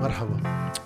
مرحبا. 0.00 0.40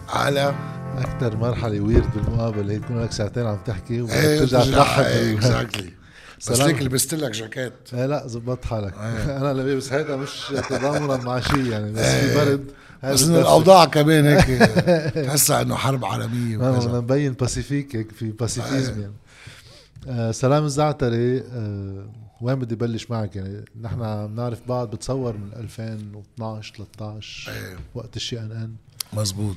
على 0.08 0.54
أكثر 0.98 1.36
مرحلة 1.36 1.80
ويرد 1.80 2.10
بالمقابله 2.14 2.72
هي 2.72 2.78
تكون 2.78 3.02
لك 3.02 3.12
ساعتين 3.12 3.46
عم 3.46 3.58
تحكي 3.66 3.94
إيه 3.94 4.02
وترجع 4.02 4.58
بترجع. 4.60 4.64
ترحب 4.78 5.04
exactly 5.04 5.90
بس. 6.50 6.60
ليك 6.60 6.82
لبست 6.82 7.14
لك 7.14 7.30
جاكيت. 7.30 7.72
إيه 7.94 8.06
لا 8.06 8.26
زبطت 8.26 8.64
حالك. 8.64 8.94
إيه. 8.94 9.36
أنا 9.38 9.52
لابس 9.52 9.92
هيدا 9.92 10.16
مش 10.16 10.52
تضامنا 10.70 11.16
مع 11.16 11.40
شيء 11.40 11.66
يعني 11.66 11.92
بس 11.92 12.04
في 12.04 12.34
برد. 12.36 12.64
هاي 13.02 13.12
بس. 13.14 13.22
إنه 13.22 13.38
الأوضاع 13.40 13.84
كمان 13.84 14.26
هيك. 14.26 14.62
تحسها 15.26 15.62
إنه 15.62 15.74
حرب 15.76 16.04
عالمية 16.04 16.56
بدنا 16.56 16.98
نبين 16.98 17.32
pacific 17.32 17.96
هيك 17.96 18.12
في 18.12 18.30
pacifism 18.30 19.00
يعني. 19.00 19.12
آه 20.08 20.30
سلام 20.30 20.64
الزعتري. 20.64 21.38
آه 21.38 22.06
وين 22.40 22.54
بدي 22.54 22.76
بلش 22.76 23.10
معك؟ 23.10 23.36
يعني 23.36 23.64
نحن 23.80 24.26
بنعرف 24.26 24.68
بعض 24.68 24.90
بتصور 24.90 25.36
من 25.36 25.52
2012 25.52 26.74
13 26.74 27.52
إيه. 27.52 27.78
وقت 27.94 28.16
ال 28.16 28.40
Chi 28.40 28.52
NN. 28.52 28.74
مزبوط. 29.12 29.56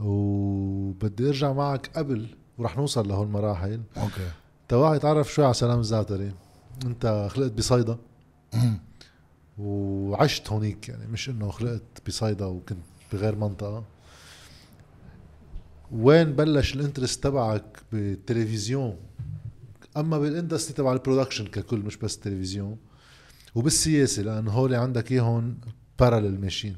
وبدي 0.00 1.28
ارجع 1.28 1.52
معك 1.52 1.90
قبل 1.96 2.26
ورح 2.58 2.76
نوصل 2.76 3.08
لهول 3.08 3.26
المراحل. 3.26 3.80
okay. 3.96 4.30
تواعي 4.68 4.98
تعرف 4.98 5.32
شوي 5.32 5.44
على 5.44 5.54
سلام 5.54 5.78
الزعتري 5.78 6.32
انت 6.86 7.28
خلقت 7.30 7.52
بصيدا. 7.52 7.98
وعشت 9.58 10.48
هونيك 10.48 10.88
يعني 10.88 11.06
مش 11.06 11.28
انه 11.28 11.50
خلقت 11.50 11.82
بصيدا 12.06 12.44
وكنت 12.44 12.78
بغير 13.12 13.36
منطقة. 13.36 13.84
وين 15.92 16.32
بلش 16.32 16.74
ال 16.74 16.80
interest 16.80 17.24
تبعك 17.24 17.82
بالتلفزيون؟ 17.92 18.96
أما 19.96 20.18
بال 20.18 20.29
industry 20.29 20.74
تبع 20.74 20.92
ال 20.92 20.97
production 20.97 21.46
ككل 21.46 21.78
مش 21.78 21.96
بس 21.96 22.14
التلفزيون. 22.14 22.76
وبالسياسة 23.54 24.22
لأنه 24.22 24.50
هول 24.50 24.74
عندك 24.74 25.12
إياهم 25.12 25.58
بارالل 25.98 26.40
ماشيين 26.40 26.76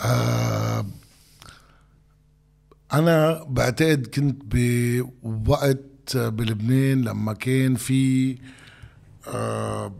آه 0.00 0.86
أنا 2.92 3.44
بعتقد 3.44 4.06
كنت 4.06 4.42
بوقت 5.22 6.16
بلبنان 6.16 7.02
لما 7.02 7.32
كان 7.32 7.74
في 7.74 8.36
آه 9.28 9.94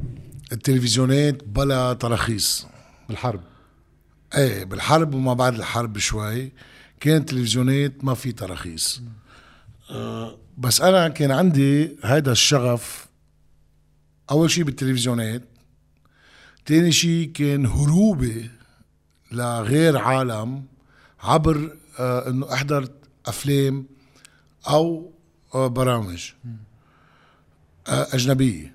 التلفزيونات 0.52 1.44
بلا 1.44 1.92
تراخيص. 1.92 2.66
بالحرب. 3.08 3.40
إيه 4.36 4.64
بالحرب 4.64 5.14
وما 5.14 5.34
بعد 5.34 5.54
الحرب 5.54 5.98
شوي 5.98 6.52
كانت 7.00 7.28
تلفزيونات 7.28 8.04
ما 8.04 8.14
في 8.14 8.32
تراخيص. 8.32 9.02
آه 9.90 10.38
بس 10.60 10.80
أنا 10.80 11.08
كان 11.08 11.30
عندي 11.30 11.96
هذا 12.04 12.32
الشغف 12.32 13.06
أول 14.30 14.50
شيء 14.50 14.64
بالتلفزيونات 14.64 15.42
تاني 16.66 16.92
شيء 16.92 17.32
كان 17.32 17.66
هروبي 17.66 18.50
لغير 19.32 19.98
عالم 19.98 20.64
عبر 21.20 21.76
آه 21.98 22.28
إنه 22.28 22.52
أحضر 22.52 22.88
أفلام 23.26 23.86
أو 24.68 25.12
آه 25.54 25.66
برامج 25.66 26.32
آه 27.88 28.06
أجنبية. 28.12 28.74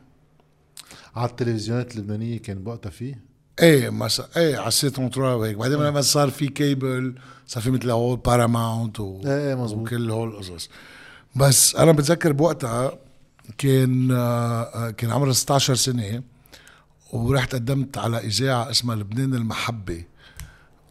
على 1.16 1.30
التلفزيونات 1.30 1.96
اللبنانية 1.96 2.38
كان 2.40 2.64
بوقتها 2.64 2.90
فيه 2.90 3.24
إيه 3.62 3.90
مثلا 3.90 4.28
إيه 4.38 4.58
على 4.58 4.68
ال 4.68 4.89
C 4.89 5.10
trente-trois 5.10 5.34
وهيك. 5.34 5.58
بعدين 5.58 5.78
لما 5.78 6.02
صار 6.02 6.30
في 6.30 6.48
كيبل 6.48 7.16
صار 7.48 7.64
في 7.64 7.72
مثل 7.72 7.90
هول 7.92 8.18
باراماونت 8.18 9.00
و... 9.00 9.22
إيه 9.26 9.50
إيه 9.50 9.56
مزبوط 9.56 9.82
وكل 9.88 10.12
هول 10.12 10.30
القصص. 10.30 10.70
بس 11.36 11.76
أنا 11.76 11.92
بتذكر 11.92 12.32
بوقتها 12.32 12.98
كان 13.58 14.12
آه، 14.12 14.90
كان 14.90 15.12
عمري 15.12 15.34
16 15.34 15.76
سنة 15.76 16.24
ورحت 17.14 17.56
قدمت 17.56 17.98
على 17.98 18.18
إذاعة 18.18 18.70
اسمها 18.72 18.96
لبنان 18.96 19.34
المحبة. 19.34 20.04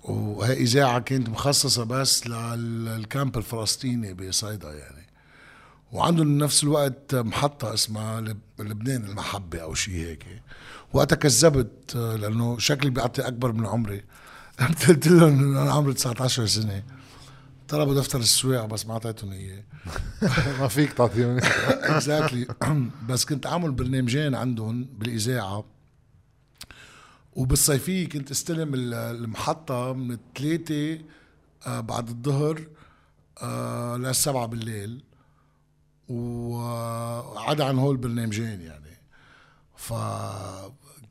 وهي 0.04 0.52
إذاعة 0.52 0.98
كانت 1.00 1.28
مخصصة 1.28 1.84
بس 1.84 2.26
للكامب 2.26 3.36
الفلسطيني 3.38 4.14
بصيدا 4.14 4.72
يعني. 4.72 5.06
وعندهم 5.92 6.38
بنفس 6.38 6.64
الوقت 6.64 7.14
محطة 7.14 7.74
اسمها 7.74 8.20
لب- 8.20 8.38
لبنان 8.58 9.04
المحبة 9.04 9.58
أو 9.58 9.74
شيء 9.74 9.94
هيك. 9.94 10.24
وقتها 10.92 11.16
كذبت 11.16 11.96
آه، 11.96 12.16
لأنه 12.16 12.58
شكلي 12.58 12.90
بيعطي 12.90 13.22
أكبر 13.26 13.52
من 13.52 13.66
عمري. 13.66 14.02
قلت 14.88 15.06
لهم 15.08 15.56
أنا 15.56 15.72
عمري 15.72 15.94
19 15.94 16.46
سنة. 16.46 16.82
طلبوا 17.68 17.94
دفتر 17.94 18.18
السواقة 18.18 18.66
بس 18.66 18.86
ما 18.86 18.92
أعطيتهم 18.92 19.32
إياه. 19.32 19.62
ما 20.60 20.68
فيك 20.68 20.92
تعطيهم 20.92 21.38
اكزاكتلي 21.68 22.46
بس 23.08 23.24
كنت 23.24 23.46
عامل 23.46 23.72
برنامجين 23.72 24.34
عندهم 24.34 24.84
بالإذاعة. 24.84 25.64
وبالصيفية 27.32 28.08
كنت 28.08 28.30
أستلم 28.30 28.74
ال- 28.74 28.94
المحطة 28.94 29.92
من 29.92 30.10
الثلاثه 30.12 30.98
آه، 31.66 31.80
بعد 31.80 32.08
الظهر 32.08 32.60
آه، 33.42 33.96
للسبعة 33.96 34.46
بالليل. 34.46 35.02
وعدا 36.08 37.64
عن 37.64 37.78
هول 37.78 37.92
البرنامجين 37.94 38.60
يعني. 38.60 38.98
ف 39.76 39.92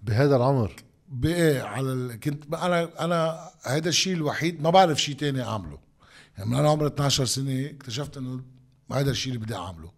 بهذا 0.03 0.35
العمر؟ 0.35 0.71
بإيه 1.09 1.61
على 1.61 1.93
ال... 1.93 2.19
كنت 2.19 2.53
أنا 2.53 2.89
أنا 3.05 3.49
هذا 3.63 3.89
الشيء 3.89 4.13
الوحيد 4.13 4.61
ما 4.61 4.69
بعرف 4.69 5.01
شيء 5.01 5.15
تاني 5.15 5.43
أعمله. 5.43 5.77
يعني 6.37 6.49
من 6.49 6.55
أنا 6.57 6.69
عمري 6.69 6.87
12 6.87 7.25
سنة 7.25 7.65
اكتشفت 7.65 8.17
إنه 8.17 8.41
هذا 8.91 9.11
الشيء 9.11 9.33
اللي 9.33 9.45
بدي 9.45 9.55
أعمله. 9.55 9.91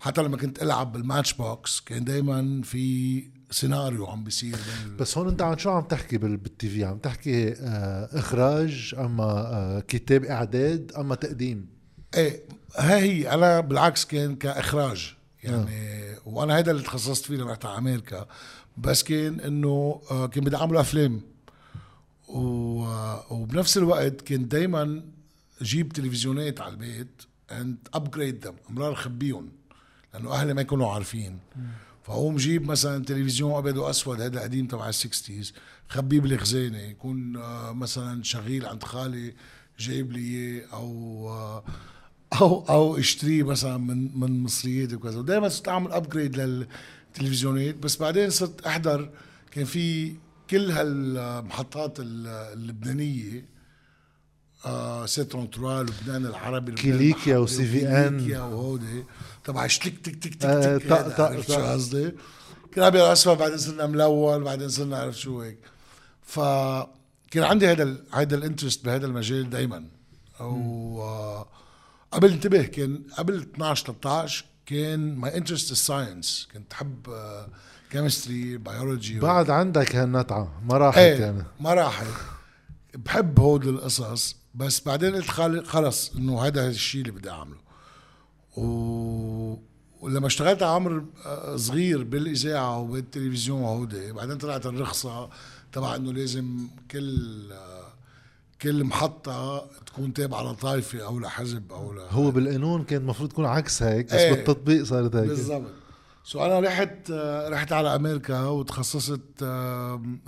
حتى 0.00 0.22
لما 0.22 0.36
كنت 0.36 0.62
ألعب 0.62 0.92
بال 0.92 1.32
Matchbox 1.34 1.80
كان 1.80 2.04
دائما 2.04 2.62
في 2.64 3.24
سيناريو 3.50 4.06
عم 4.06 4.24
بيصير 4.24 4.56
بس 4.98 5.18
هون 5.18 5.28
أنت 5.28 5.42
عن 5.42 5.58
شو 5.58 5.70
عم 5.70 5.82
تحكي 5.84 6.18
بال- 6.18 6.36
بال 6.36 6.68
TV 6.68 6.84
عم 6.84 6.98
تحكي 6.98 7.52
آه 7.52 8.08
إخراج 8.18 8.94
أما 8.98 9.24
آه 9.24 9.80
كتاب 9.80 10.24
إعداد 10.24 10.92
أما 10.98 11.14
تقديم؟ 11.14 11.66
إيه 12.14 12.42
هاي 12.76 13.00
هي. 13.24 13.30
أنا 13.34 13.60
بالعكس 13.60 14.04
كان 14.04 14.36
كإخراج. 14.36 15.14
يعني 15.42 16.16
وأنا 16.26 16.58
هذا 16.58 16.70
اللي 16.70 16.82
تخصصت 16.82 17.24
فيه 17.24 17.36
لما 17.36 17.50
رحت 17.50 17.64
على 17.66 17.78
أمريكا. 17.78 18.26
بس 18.78 19.02
كان 19.02 19.40
إنه 19.40 20.00
آه، 20.10 20.26
كان 20.26 20.44
بدي 20.44 20.56
اعمل 20.56 20.76
أفلام. 20.76 21.20
و- 22.28 22.84
آه، 22.84 23.32
وبنفس 23.32 23.76
الوقت 23.78 24.20
كنت 24.28 24.52
دايما 24.52 25.02
جيب 25.62 25.92
تلفزيونات 25.92 26.60
على 26.60 26.72
البيت 26.72 27.22
and 27.50 27.96
upgrade 27.98 28.46
them 28.48 28.70
امرار 28.70 28.94
خبيهم 28.94 29.48
لأنه 30.14 30.32
أهلي 30.32 30.54
ما 30.54 30.60
يكونوا 30.60 30.92
عارفين. 30.92 31.38
فقوم 32.04 32.36
جيب 32.36 32.66
مثلا 32.70 33.04
تلفزيون 33.04 33.52
أبيض 33.58 33.76
وأسود 33.76 34.20
هذا 34.20 34.40
قديم 34.40 34.66
تبع 34.66 34.88
ال 34.88 34.96
sixties 34.96 35.52
خبيه 35.88 36.20
بالخزانة 36.20 36.78
يكون 36.78 37.36
آه، 37.36 37.72
مثلا 37.72 38.22
شغيل 38.22 38.66
عند 38.66 38.82
خالي 38.82 39.34
جايب 39.78 40.12
لي 40.12 40.20
إياه 40.20 40.66
أو 40.72 41.28
آه، 41.28 41.64
أو 42.40 42.64
أو 42.68 42.98
اشتريه 42.98 43.42
مثلا 43.42 43.76
من 43.76 44.18
من 44.20 44.42
مصريات 44.42 44.92
وكذا. 44.92 45.18
ودائما 45.18 45.48
صرت 45.48 45.68
أعمل 45.68 45.92
upgrade 45.92 46.36
للتلفزيونات. 46.36 47.74
بس 47.76 47.96
بعدين 47.96 48.30
صرت 48.30 48.66
أحضر 48.66 49.10
كان 49.50 49.64
في 49.64 50.14
كل 50.50 50.70
هالمحطات 50.70 52.00
ال- 52.00 52.26
اللبنانية 52.26 53.44
آه 54.66 55.06
C 55.06 55.50
trente-trois 55.50 55.82
لبنان 55.82 56.26
العربي 56.26 56.72
كيليكيا 56.72 57.38
و 57.38 57.66
CVN. 57.66 58.14
وكيليكيا 58.14 58.40
وهودي 58.40 59.04
تبع 59.44 59.66
شتك 59.66 59.98
تك 59.98 60.14
تك 60.16 60.34
تك 60.34 60.44
آه، 60.46 60.78
تك 60.78 60.88
طق- 60.88 60.96
هيدا، 60.98 61.08
طق- 61.16 61.24
عرفت 61.30 61.52
شو. 61.52 61.60
قصدي؟ 61.60 62.12
كان 62.74 62.84
ابيض 62.84 63.02
اسود 63.02 63.38
بعدين 63.38 63.58
صرنا 63.58 63.86
ملون 63.86 64.44
بعدين 64.44 64.68
صرنا 64.68 64.98
عرفت 64.98 65.18
شو 65.18 65.40
هيك. 65.40 65.58
فكان 66.22 67.42
عندي 67.44 67.68
هذا 67.70 67.96
هذا 68.12 68.34
ال 68.36 68.41
interest 68.41 68.84
بهذا 68.84 69.06
المجال 69.06 69.50
دائما 69.50 69.84
و 70.40 71.02
آه، 71.02 71.46
قبل 72.12 72.32
انتبه 72.32 72.62
كان 72.62 73.02
قبل 73.18 73.34
12 73.54 73.86
13 73.86 74.44
كان 74.66 75.14
my 75.16 75.36
interest 75.36 75.72
ال 75.72 75.81
science 75.81 76.48
كنت 76.54 76.72
احب 76.72 77.06
chemistry 77.90 78.56
biology 78.56 79.18
بعد 79.20 79.50
عندك 79.50 79.96
هالنتعه 79.96 80.60
ما 80.68 80.76
راحت 80.78 80.98
إيه 80.98 81.20
يعني. 81.20 81.44
ما 81.60 81.74
راحت. 81.74 82.06
بحب 82.94 83.40
هود 83.40 83.66
القصص. 83.66 84.36
بس 84.54 84.80
بعدين 84.80 85.14
قلت 85.14 85.30
خلص 85.66 86.14
إنه 86.16 86.42
هذا 86.42 86.68
الشيء 86.68 87.00
اللي 87.00 87.12
بدي 87.12 87.30
أعمله. 87.30 87.64
و... 88.56 89.56
ولما 90.00 90.26
اشتغلت 90.26 90.62
على 90.62 90.72
عمر 90.72 91.04
آه، 91.26 91.56
صغير 91.56 92.04
بالإذاعة 92.04 92.78
وبالتلفزيون 92.78 93.60
وهودي 93.60 94.12
بعدين 94.12 94.38
طلعت 94.38 94.66
الرخصة 94.66 95.28
تبع 95.72 95.96
إنه 95.96 96.12
لازم 96.12 96.68
كل 96.90 97.52
آه، 97.52 97.92
كل 98.62 98.84
محطة 98.84 99.66
تكون 99.86 100.12
تابعة 100.12 100.42
لطائفة 100.42 101.06
أو 101.06 101.18
لحزب 101.18 101.72
أو 101.72 101.92
ل... 101.92 101.98
هو 101.98 102.30
بالقانون 102.30 102.84
كان 102.84 103.00
المفروض 103.00 103.28
تكون 103.28 103.44
عكس 103.44 103.82
هيك 103.82 104.06
بس 104.06 104.12
إيه. 104.12 104.30
بالتطبيق 104.34 104.82
صارت 104.82 105.16
هيك. 105.16 105.28
بالضبط. 105.28 105.70
so 106.24 106.44
أنا 106.44 106.60
رحت 106.60 107.10
آه، 107.10 107.48
رحت 107.48 107.72
على 107.72 107.94
أمريكا 107.94 108.40
وتخصصت 108.46 109.44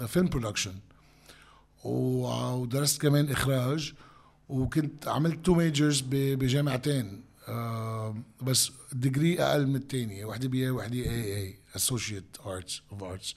film 0.06 0.28
production 0.28 0.74
ودرست 1.84 3.02
كمان 3.02 3.30
إخراج. 3.30 3.94
وكنت 4.48 5.08
عملت 5.08 5.46
two 5.46 5.54
majors 5.54 6.04
بجامعتين 6.10 7.24
آه، 7.48 8.16
بس 8.42 8.72
degree 8.92 9.42
أقل 9.42 9.66
من 9.66 9.76
الثانية 9.76 10.24
وحده 10.24 10.48
BA 10.48 10.70
وحده 10.70 10.94
AA 10.96 11.36
associate 11.36 12.24
arts 12.46 12.82
of 12.92 13.02
arts 13.02 13.34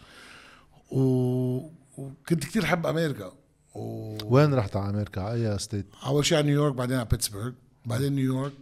وكنت 0.92 2.44
كتير 2.44 2.66
حب 2.66 2.86
أمريكا. 2.86 3.32
و... 3.76 4.18
وين 4.36 4.54
رحت 4.54 4.76
على 4.76 4.90
أمريكا؟ 4.90 5.22
على 5.22 5.52
أي 5.52 5.60
state 5.60 5.86
أول 6.06 6.26
شيء 6.26 6.38
على 6.38 6.48
نيويورك 6.48 6.74
بعدين 6.76 6.98
على 6.98 7.08
بيتسبرغ. 7.12 7.52
بعدين 7.86 8.14
نيويورك 8.14 8.54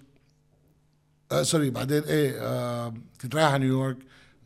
آه 1.32 1.44
sorry 1.44 1.70
بعدين 1.70 2.04
إيه 2.04 2.34
آه 2.42 2.94
كنت 3.22 3.36
رايح 3.36 3.48
على 3.52 3.66
نيويورك 3.66 3.98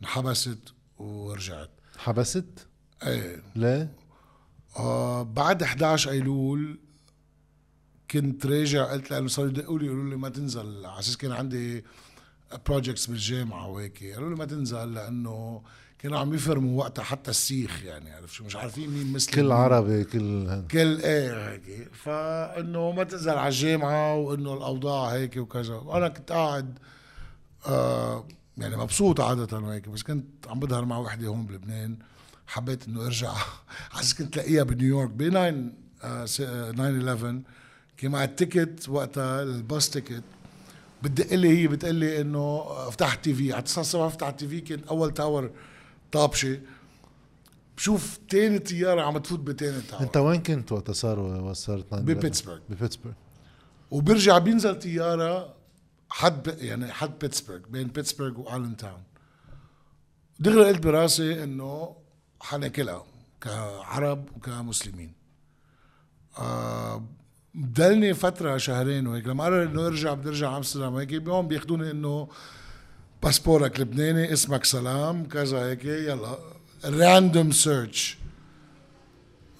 انحبست 0.02 0.58
ورجعت. 0.98 1.70
حبست؟ 1.98 2.66
إيه. 3.06 3.42
ليه؟ 3.56 3.92
آه 4.76 5.22
بعد 5.22 5.62
11 5.62 6.10
أيلول 6.10 6.78
كنت 8.12 8.46
راجع 8.46 8.92
قلت 8.92 9.10
لأنه 9.10 9.28
صاروا 9.28 9.50
يدقوا 9.50 9.78
لي 9.78 9.86
يقولوا 9.86 10.10
لي 10.10 10.16
ما 10.16 10.28
تنزل. 10.28 10.86
على 10.86 10.98
أساس 10.98 11.16
كان 11.16 11.32
عندي 11.32 11.84
projects 12.66 13.06
بالجامعة 13.06 13.68
وهيك. 13.68 14.04
قالوا 14.04 14.30
لي 14.30 14.36
ما 14.36 14.44
تنزل 14.44 14.94
لأنه 14.94 15.62
كانوا 15.98 16.18
عم 16.18 16.34
يفرموا 16.34 16.78
وقتها 16.80 17.02
حتى 17.02 17.30
السيخ 17.30 17.84
يعني 17.84 18.12
عرفت 18.12 18.32
شو؟ 18.32 18.44
مش 18.44 18.56
عارفين 18.56 18.90
مين 18.90 19.12
مسلم 19.12 19.34
كل. 19.34 19.52
عربي 19.52 20.04
كل 20.04 20.62
كل 20.70 21.00
إيه 21.00 21.50
هيك. 21.50 21.88
فإنه 21.92 22.90
ما 22.92 23.04
تنزل 23.04 23.30
على 23.30 23.48
الجامعة 23.48 24.14
وإنه 24.14 24.54
الأوضاع 24.54 25.08
هيك 25.08 25.36
وكذا. 25.36 25.74
وأنا 25.74 26.08
كنت 26.08 26.32
قاعد 26.32 26.78
آه 27.66 28.28
يعني 28.58 28.76
مبسوط 28.76 29.20
عادة 29.20 29.58
وهيك 29.58 29.88
بس 29.88 30.02
كنت 30.02 30.26
عم 30.48 30.60
بظهر 30.60 30.84
مع 30.84 30.98
وحدة 30.98 31.26
هون 31.26 31.46
بلبنان. 31.46 31.96
حبيت 32.46 32.88
إنه 32.88 33.06
أرجع. 33.06 33.32
عشان 33.94 34.18
كنت 34.18 34.36
لاقيها 34.36 34.62
بنيويورك 34.62 35.10
ب 35.10 35.30
9 35.30 35.54
آه 36.04 36.24
9 36.24 37.14
11 37.14 37.42
معي 38.08 38.24
ال 38.24 38.33
ticket 38.33 38.88
وقتها 38.88 39.42
ال 39.42 39.54
bus 39.54 39.90
ticket 39.90 40.22
بتدق 41.02 41.34
لي 41.34 41.58
هي 41.58 41.66
بتقول 41.68 41.94
لي 41.94 42.20
إنه 42.20 42.64
أفتح 42.68 43.12
ال 43.12 43.34
TV 43.34 43.52
على 43.52 43.62
9 43.62 43.80
الصبح 43.80 44.02
أفتح 44.02 44.26
ال 44.26 44.48
TV 44.48 44.60
كان 44.60 44.80
أول 44.90 45.14
tower 45.14 45.50
طابشه 46.12 46.60
بشوف 47.76 48.18
تاني 48.28 48.58
طيارة 48.58 49.02
عم 49.02 49.18
تفوت 49.18 49.40
بتاني 49.40 49.80
tower 49.80 50.02
أنت 50.02 50.16
وين 50.16 50.42
كنت 50.42 50.72
وقت 50.72 50.90
صار 50.90 51.52
صارت 51.52 51.94
ببيتسبرغ. 51.94 52.58
ببيتسبرغ. 52.68 53.12
وبرجع 53.90 54.38
بينزل 54.38 54.78
طيارة 54.78 55.54
حد 56.10 56.48
ب... 56.48 56.58
يعني 56.58 56.92
حد 56.92 57.18
بيتسبرغ 57.18 57.58
بين 57.58 57.86
بيتسبرغ 57.86 58.40
و 58.40 58.76
Allentown. 58.76 59.02
دغري 60.38 60.64
قلت 60.64 60.82
براسي 60.82 61.44
إنه 61.44 61.96
حناكلها 62.40 63.04
كعرب 63.40 64.28
وكمسلمين. 64.36 65.12
آه 66.38 67.04
ضلني 67.56 68.14
فترة 68.14 68.56
شهرين 68.56 69.06
وهيك 69.06 69.26
لما 69.26 69.44
قرر 69.44 69.62
إنه 69.62 69.86
ارجع 69.86 70.14
بدي 70.14 70.28
أرجع 70.28 70.56
أمستردام 70.56 70.94
وهيك 70.94 71.08
بيوم 71.08 71.48
بياخذوني 71.48 71.90
إنه 71.90 72.28
باسبورك 73.22 73.80
لبناني 73.80 74.32
اسمك 74.32 74.64
سلام 74.64 75.28
كذا 75.28 75.58
هيك 75.58 75.84
يلا 75.84 76.38
random 76.84 77.50
search 77.50 78.18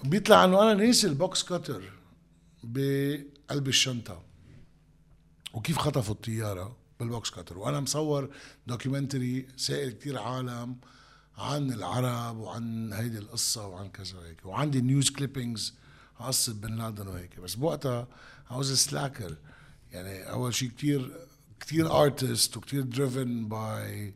بيطلع 0.03 0.45
إنه 0.45 0.61
أنا 0.61 0.73
ناسي 0.73 1.07
ال 1.07 1.16
box 1.16 1.43
cutter 1.43 1.83
بقلب 2.63 3.67
الشنطة. 3.67 4.21
وكيف 5.53 5.77
خطفوا 5.77 6.15
الطيارة 6.15 6.77
بال 6.99 7.11
box 7.11 7.29
cutter؟ 7.29 7.57
وأنا 7.57 7.79
مصور 7.79 8.29
documentary 8.67 9.47
سائل 9.57 9.91
كتير 9.91 10.19
عالم 10.19 10.75
عن 11.37 11.71
العرب 11.71 12.37
وعن 12.37 12.93
هيدي 12.93 13.17
القصة 13.17 13.67
وعن 13.67 13.89
كذا 13.89 14.17
وهيك 14.17 14.45
وعندي 14.45 14.81
news 14.81 15.09
clippings 15.09 15.73
قصه 16.19 16.53
بن 16.53 16.75
لادن 16.75 17.07
وهيك. 17.07 17.39
بس 17.39 17.55
بوقتها 17.55 18.07
I 18.49 18.53
was 18.53 18.65
a 18.65 18.89
slacker. 18.89 19.33
يعني 19.91 20.31
أول 20.31 20.53
شيء 20.53 20.69
كتير 20.69 21.11
كتير 21.59 21.91
artist 22.03 22.57
وكتير 22.57 22.81
driven 22.81 23.47
by 23.47 24.13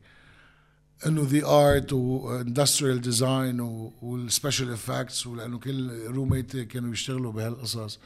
إنه 1.05 1.21
the 1.25 1.45
art 1.45 1.93
و 1.93 2.03
industrial 2.03 3.01
design 3.01 3.59
وال 4.01 4.17
special 4.17 4.73
effects 4.73 5.27
ولأنه 5.27 5.59
كل 5.59 6.05
roommates 6.07 6.59
ي 6.59 6.65
كانوا 6.65 6.93
يشتغلوا 6.93 7.31
بهالقصص. 7.31 7.99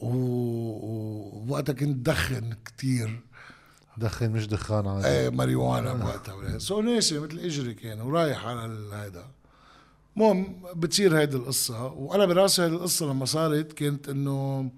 و- 0.00 0.06
ووقتها 1.48 1.72
كنت 1.72 2.06
دخن 2.06 2.54
كتير. 2.64 3.20
دخن 3.98 4.30
مش 4.30 4.46
دخان 4.46 4.86
عادي. 4.86 5.06
إيه 5.08 5.28
marijuana 5.30 5.92
بوقتها. 5.92 6.58
so 6.58 6.80
ناسي 6.80 7.18
مثل 7.18 7.38
إجري 7.38 7.74
كان 7.74 8.00
ورايح 8.00 8.44
على 8.46 8.90
هيدا. 8.92 9.26
المهم 10.16 10.62
بتصير 10.74 11.18
هيدي 11.18 11.36
القصة. 11.36 11.86
وأنا 11.86 12.26
براسي 12.26 12.62
هيدي 12.62 12.74
القصة 12.74 13.06
لما 13.06 13.24
صارت 13.24 13.72
كانت 13.72 14.08
إنه 14.08 14.70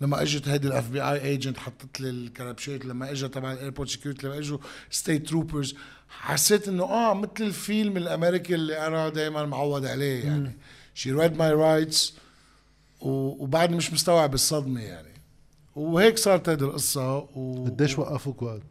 لما 0.00 0.22
إجت 0.22 0.48
هيدي 0.48 0.68
ال 0.68 0.90
FBI 0.90 1.02
agent 1.02 1.58
حطت 1.58 2.00
لي 2.00 2.10
الكلبشات 2.10 2.84
لما 2.84 3.10
اجى 3.10 3.28
تبع 3.28 3.52
ال 3.52 3.56
airport 3.56 3.88
security 3.90 4.26
لما 4.26 4.38
إجوا 4.38 4.58
state 4.90 5.28
troopers 5.28 5.74
حسيت 6.08 6.68
إنه 6.68 6.84
آه 6.84 7.14
مثل 7.14 7.30
الفيلم 7.40 7.96
الأمريكي 7.96 8.54
اللي 8.54 8.86
أنا 8.86 9.08
دائما 9.08 9.44
معود 9.46 9.86
عليه 9.86 10.24
يعني. 10.24 10.56
she 10.94 11.12
read 11.12 11.36
my 11.36 11.52
rights 11.52 12.14
وبعدني 13.00 13.76
مش 13.76 13.92
مستوعب 13.92 14.34
الصدمة 14.34 14.80
يعني. 14.80 15.12
وهيك 15.76 16.18
صارت 16.18 16.48
هيدي 16.48 16.64
القصة 16.64 17.16
و... 17.16 17.64
قديش 17.64 17.98
وقفوك 17.98 18.42
وقت؟ 18.42 18.62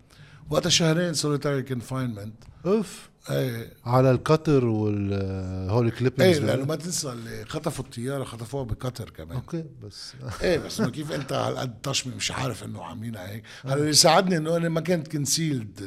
وقتها 0.49 0.69
شهرين 0.69 1.13
solitary 1.13 1.63
confinement 1.63 2.35
أوف. 2.65 3.09
إيه. 3.29 3.73
على 3.85 4.11
ال 4.11 4.19
cutter 4.19 4.65
والهولي 4.65 5.89
إيه 5.89 5.95
clippings 5.95 6.39
لأنه 6.39 6.65
ما 6.65 6.75
تنسى 6.75 7.09
اللي 7.11 7.45
خطفوا 7.45 7.85
الطيارة 7.85 8.23
خطفوها 8.23 8.63
ب 8.63 8.70
cutter 8.70 9.09
كمان. 9.09 9.37
okay 9.37 9.65
بس. 9.83 10.13
إيه 10.41 10.57
بس 10.57 10.79
انه 10.79 10.89
كيف 10.89 11.11
انت 11.11 11.33
هالقد 11.33 11.81
طشمي 11.81 12.15
مش 12.15 12.31
عارف 12.31 12.63
انه 12.63 12.83
عاملينها 12.83 13.29
هيك. 13.29 13.43
هلا 13.63 13.73
اللي 13.73 13.93
ساعدني 13.93 14.37
انه 14.37 14.57
أنا 14.57 14.69
ما 14.69 14.81
كانت 14.81 15.07
concealed 15.07 15.81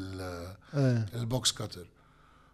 إيه. 0.75 1.07
ال 1.15 1.24
box 1.24 1.53
cutter 1.53 1.87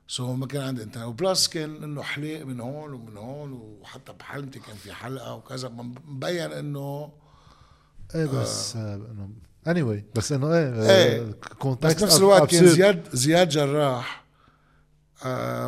so 0.09 0.35
ما 0.35 0.47
كان 0.47 0.63
عندي 0.63 0.83
انت 0.83 0.97
و 0.97 1.07
plus 1.07 1.49
كان 1.49 1.83
إنه 1.83 2.03
حليق 2.03 2.47
من 2.47 2.61
هون 2.61 2.93
ومن 2.93 3.17
هون 3.17 3.53
وحتى 3.53 4.13
بحلمتي 4.13 4.59
كان 4.59 4.77
في 4.77 4.93
حلقة 4.93 5.35
وكذا. 5.35 5.69
مبين 5.69 6.53
إنه 6.53 7.13
إيه 8.15 8.27
بس 8.27 8.77
آه. 8.77 8.95
إنه 8.95 9.31
anyway 9.67 10.05
بس 10.15 10.33
إنه 10.33 10.55
إيه, 10.55 10.91
إيه. 10.91 11.35
آه 11.65 11.79
بس 11.83 12.03
نفس 12.03 12.19
الوقت 12.19 12.51
كان 12.51 12.67
زياد 12.67 13.03
زياد 13.13 13.49
جراح. 13.49 14.24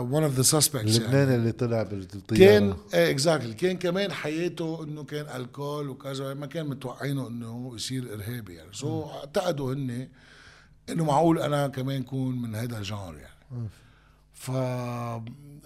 ون 0.01 0.23
اوف 0.23 0.35
ذا 0.35 0.43
سسبكتس 0.43 0.97
اللبناني 0.97 1.35
اللي 1.35 1.53
طلع 1.53 1.83
بالطيارة. 1.83 2.39
كان 2.39 2.75
إيه 2.95 3.11
exactly 3.11 3.55
كان 3.55 3.77
كمان 3.77 4.13
حياته 4.13 4.85
إنه 4.85 5.05
كان 5.05 5.41
ال 5.41 5.50
cool 5.50 5.89
وكذا 5.89 6.35
ما 6.35 6.47
كان 6.47 6.67
متوقعينه 6.67 7.29
إنه 7.29 7.73
يصير 7.75 8.15
إرهابي 8.15 8.55
يعني. 8.55 8.73
so 8.73 9.05
اعتقدوا 9.11 9.75
هن 9.75 10.09
إنه 10.89 11.05
معقول 11.05 11.39
أنا 11.39 11.69
كمان 11.69 12.03
كون 12.03 12.43
من 12.43 12.55
هذا 12.55 12.79
ال 12.79 12.85
genre 12.85 13.15
يعني. 13.17 13.69
ف 14.35 14.51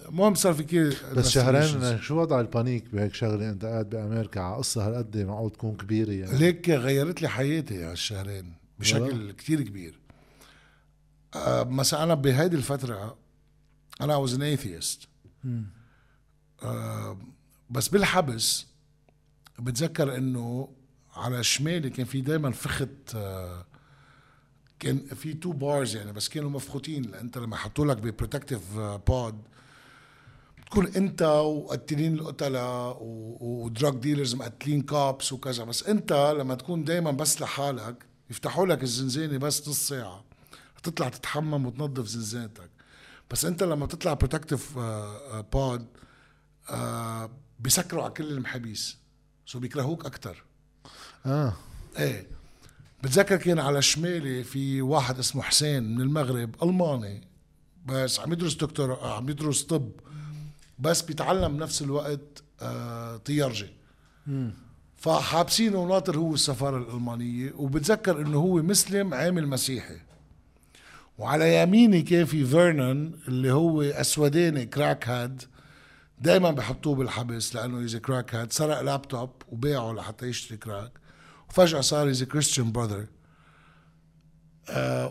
المهم 0.09 0.35
صار 0.35 0.53
في 0.53 0.63
كثير 0.63 0.97
بس 1.15 1.29
شهرين 1.29 2.01
شو 2.01 2.21
وضع 2.21 2.39
ال 2.39 2.47
panic 2.47 2.85
بهيك 2.93 3.13
شغلة؟ 3.13 3.49
أنت 3.49 3.65
قاعد 3.65 3.89
بأمريكا 3.89 4.41
على 4.41 4.57
قصة 4.57 4.87
هالقد 4.87 5.17
معقول 5.17 5.51
تكون 5.51 5.75
كبيرة 5.75 6.11
يعني. 6.11 6.37
ليك 6.37 6.69
غيرت 6.69 7.21
لي 7.21 7.27
حياتي 7.27 7.83
هالشهرين 7.83 8.53
بشكل 8.79 9.31
كتير 9.31 9.61
كبير. 9.61 9.99
آه 11.35 11.63
مثلا 11.63 12.03
أنا 12.03 12.13
بهيدي 12.13 12.55
الفترة 12.55 13.20
أنا 14.01 14.25
was 14.25 14.29
an 14.29 14.59
atheist. 14.59 15.07
آه 16.63 17.17
بس 17.69 17.87
بالحبس 17.87 18.65
بتذكر 19.59 20.17
إنه 20.17 20.69
على 21.13 21.43
شمالي 21.43 21.89
كان 21.89 22.05
في 22.05 22.21
دائما 22.21 22.51
vent 22.51 23.15
آه 23.15 23.65
كان 24.79 24.99
في 24.99 25.33
two 25.33 25.51
bars 25.51 25.95
يعني 25.95 26.11
بس 26.11 26.29
كانوا 26.29 26.49
مفخوتين. 26.49 27.15
أنت 27.15 27.37
لما 27.37 27.55
حطوا 27.55 27.85
لك 27.85 27.97
ب 27.97 28.04
protective 28.04 28.77
pod 28.79 29.41
تكون 30.65 30.87
أنت 30.87 31.21
وقتلين 31.21 32.13
القتلة 32.13 32.97
و 32.99 33.18
drug 33.18 33.95
dealers 33.95 34.35
مقتلين 34.35 34.81
cops 34.81 35.33
وكذا. 35.33 35.63
بس 35.63 35.83
أنت 35.83 36.13
لما 36.39 36.55
تكون 36.55 36.83
دايما 36.83 37.11
بس 37.11 37.41
لحالك 37.41 38.05
يفتحوا 38.29 38.65
لك 38.65 38.83
الزنزانة 38.83 39.37
بس 39.37 39.69
نص 39.69 39.87
ساعة 39.87 40.23
تطلع 40.83 41.09
تتحمم 41.09 41.65
وتنظف 41.65 42.07
زنزانتك. 42.07 42.70
بس 43.31 43.45
انت 43.45 43.63
لما 43.63 43.85
تطلع 43.85 44.13
protective 44.13 44.79
pod 45.53 45.87
بيسكروا 47.59 48.03
على 48.03 48.11
كل 48.11 48.31
المحابيس. 48.31 48.97
so 49.45 49.59
بيكرهوك 49.59 50.05
أكثر 50.05 50.43
آه. 51.25 51.53
إيه. 51.99 52.27
بتذكر 53.03 53.37
كان 53.37 53.59
على 53.59 53.81
شمالي 53.81 54.43
في 54.43 54.81
واحد 54.81 55.19
اسمه 55.19 55.41
حسين 55.41 55.95
من 55.95 56.01
المغرب 56.01 56.63
ألماني. 56.63 57.27
بس 57.85 58.19
عم 58.19 58.33
يدرس 58.33 58.53
دكتور 58.53 58.99
عم 59.07 59.29
يدرس 59.29 59.63
طب. 59.63 59.91
بس 60.79 61.01
بيتعلم 61.01 61.57
بنفس 61.57 61.81
الوقت 61.81 62.43
آه 62.61 63.17
طيارجي. 63.17 63.69
فحابسينه 64.95 65.77
وناطر 65.77 66.17
هو 66.17 66.33
السفارة 66.33 66.77
الألمانية 66.77 67.53
وبتذكر 67.55 68.21
إنه 68.21 68.37
هو 68.37 68.61
مسلم 68.61 69.13
عامل 69.13 69.47
مسيحي. 69.47 69.97
وعلى 71.21 71.61
يميني 71.61 72.01
كان 72.01 72.25
في 72.25 72.45
فيرنون 72.45 73.11
اللي 73.27 73.51
هو 73.51 73.81
أسوداني 73.81 74.65
crackhead 74.65 75.41
دائما 76.19 76.51
بحطوه 76.51 76.95
بالحبس 76.95 77.55
لأنه 77.55 77.81
he's 77.81 77.95
crackhead 77.95 78.51
سرق 78.51 78.81
لابتوب 78.81 79.29
وباعه 79.51 79.93
لحتى 79.93 80.25
يشتري 80.25 80.57
crack. 80.57 80.91
وفجأة 81.49 81.81
صار 81.81 82.09
he's 82.09 82.23
Christian 82.23 82.71
brother 82.71 83.05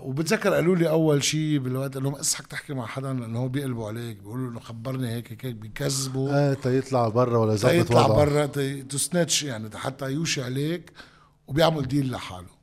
وبتذكر 0.03 0.55
قالوا 0.55 0.77
لي 0.77 0.89
أول 0.89 1.25
شيء 1.25 1.59
بالوقت 1.59 1.95
قال 1.95 2.03
لهم 2.03 2.15
اصحك 2.15 2.47
تحكي 2.47 2.75
مع 2.75 2.87
حدا 2.87 3.13
لأنه 3.13 3.39
هو 3.39 3.49
بيقلبوا 3.49 3.89
عليك. 3.89 4.17
بيقولوا 4.17 4.51
إنه 4.51 4.61
خبرني 4.61 5.09
هيك 5.09 5.45
هيك 5.47 5.55
بيكذبوا. 5.55 6.49
إيه 6.49 6.55
تيطلع 6.55 7.09
برا 7.09 7.39
ولا 7.39 7.53
يطلع 7.53 8.07
وضعه. 8.07 8.17
برا 8.17 8.47
to 8.83 8.99
snitch 8.99 9.43
يعني 9.43 9.77
حتى 9.77 10.11
يوشي 10.11 10.43
عليك 10.43 10.93
وبيعمل 11.47 11.89
deal 11.89 12.11
لحاله. 12.11 12.60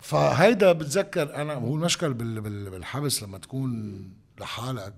فهيدا 0.00 0.72
بتذكر 0.72 1.34
أنا 1.34 1.54
هو 1.54 1.74
المشكل 1.74 2.14
بال- 2.14 2.40
بال- 2.40 2.70
بالحبس 2.70 3.22
لما 3.22 3.38
تكون 3.38 4.02
لحالك 4.40 4.94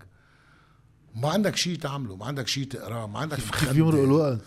ما 1.15 1.29
عندك 1.31 1.57
شيء 1.57 1.79
تعمله 1.79 2.17
ما 2.17 2.27
عندك 2.27 2.49
شيء 2.49 2.65
تقراه 2.65 3.07
ما 3.07 3.19
عندك 3.19 3.37
كيف. 3.37 3.73
بيمرق 3.73 4.03
الوقت؟ 4.03 4.39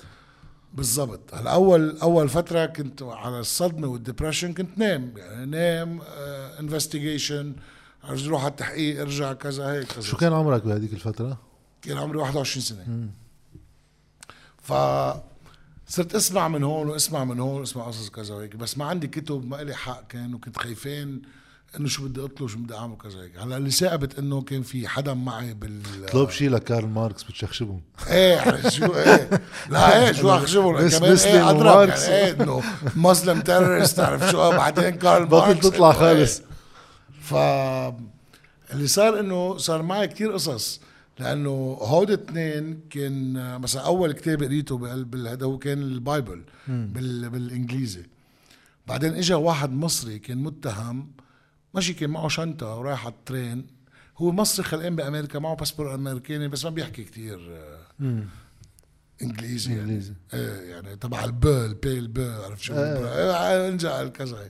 بالضبط. 0.73 1.33
هلا 1.33 1.51
أول 1.53 1.97
اول 1.97 2.29
فترة 2.29 2.65
كنت 2.65 3.03
على 3.03 3.39
الصدمة 3.39 3.87
وال 3.87 3.98
depression 3.98 4.53
كنت 4.53 4.77
نام 4.77 5.13
يعني 5.17 5.45
نام 5.45 5.99
investigation 6.59 7.55
روح 8.09 8.41
على 8.41 8.51
التحقيق 8.51 9.01
ارجع 9.01 9.33
كذا 9.33 9.71
هيك 9.71 9.87
كذا. 9.87 10.01
شو 10.01 10.17
كان 10.17 10.33
عمرك 10.33 10.63
بهذيك 10.65 10.93
الفترة؟ 10.93 11.37
كان 11.81 11.97
عمري 11.97 12.17
21 12.17 12.61
سنة. 12.63 13.09
ف 14.61 14.73
صرت 15.87 16.15
اسمع 16.15 16.47
من 16.47 16.63
هون 16.63 16.89
واسمع 16.89 17.23
من 17.23 17.39
هون 17.39 17.59
واسمع 17.59 17.83
قصص 17.83 18.09
كذا 18.09 18.35
وهيك. 18.35 18.55
بس 18.55 18.77
ما 18.77 18.85
عندي 18.85 19.07
كتب 19.07 19.49
ما 19.49 19.55
لي 19.55 19.75
حق 19.75 20.07
كان 20.07 20.33
وكنت 20.33 20.57
خايفين 20.57 21.21
إنه 21.79 21.87
شو 21.87 22.07
بدي 22.07 22.23
أطلب 22.23 22.47
شو 22.47 22.57
بدي 22.57 22.75
أعمل 22.75 22.97
كذا 22.97 23.21
هيك 23.21 23.39
هلأ 23.39 23.57
اللي 23.57 23.71
ثاقبت 23.71 24.19
إنه 24.19 24.41
كان 24.41 24.63
في 24.63 24.87
حدا 24.87 25.13
معي 25.13 25.53
بال 25.53 26.05
طلب 26.05 26.29
شي 26.29 26.49
لكارل 26.49 26.87
ماركس 26.87 27.23
بتشخشبهم. 27.23 27.81
إيه 28.07 28.35
يعني 28.35 28.71
شو 28.71 28.85
إيه. 28.85 29.29
لا 29.69 30.05
إيه 30.05 30.11
شو 30.11 30.29
أخشبهم؟ 30.29 30.75
بس 30.75 30.97
كمان 30.97 31.13
مسلم 31.13 31.31
إيه 31.31 31.49
أضرب 31.49 31.75
وماركس. 31.75 32.03
يعني 32.03 32.25
إيه 32.25 32.43
إنه 32.43 32.63
مسلم 32.95 33.41
تيرورست 33.41 33.97
تعرف 33.97 34.31
شو؟ 34.31 34.51
بعدين 34.51 34.89
كارل 34.89 35.25
بطل 35.25 35.47
ماركس. 35.47 35.69
تطلع 35.69 35.89
إنه 35.89 35.99
خالص. 35.99 36.39
إيه. 36.39 36.45
ف 37.21 37.33
اللي 38.73 38.87
صار 38.87 39.19
إنه 39.19 39.57
صار 39.57 39.81
معي 39.81 40.07
كتير 40.07 40.31
قصص. 40.31 40.81
لأنه 41.19 41.77
هود 41.81 42.11
اثنين 42.11 42.79
كان 42.89 43.33
مثلا 43.61 43.81
أول 43.81 44.11
كتاب 44.11 44.43
قريته 44.43 44.77
بقلب 44.77 45.15
هذا 45.15 45.45
هو 45.45 45.57
كان 45.57 45.81
البايبل 45.81 46.43
بال... 46.67 47.29
بالإنجليزي 47.29 48.03
بعدين 48.87 49.13
اجى 49.13 49.33
واحد 49.33 49.71
مصري 49.71 50.19
كان 50.19 50.37
متهم 50.37 51.11
ماشي 51.73 51.93
كان 51.93 52.09
معه 52.09 52.27
شنطة 52.27 52.75
ورايح 52.75 53.05
على 53.05 53.13
الترين 53.13 53.67
هو 54.17 54.31
مصري 54.31 54.65
خلقان 54.65 54.95
بأمريكا 54.95 55.39
معه 55.39 55.55
باسبور 55.55 55.95
أمريكاني 55.95 56.47
بس 56.47 56.65
ما 56.65 56.69
بيحكي 56.71 57.03
كتير 57.03 57.39
آه، 58.01 58.23
إنجليزي 59.21 59.77
يعني. 59.77 60.01
إيه 60.33 60.71
يعني 60.71 60.95
تبع 60.95 61.23
الب 61.23 61.47
البي 61.47 61.99
الب 61.99 62.19
عرفت 62.19 62.61
شو 62.61 62.73
آه. 62.73 63.17
إيه، 63.17 63.69
إنجا 63.69 64.07
كذا. 64.07 64.49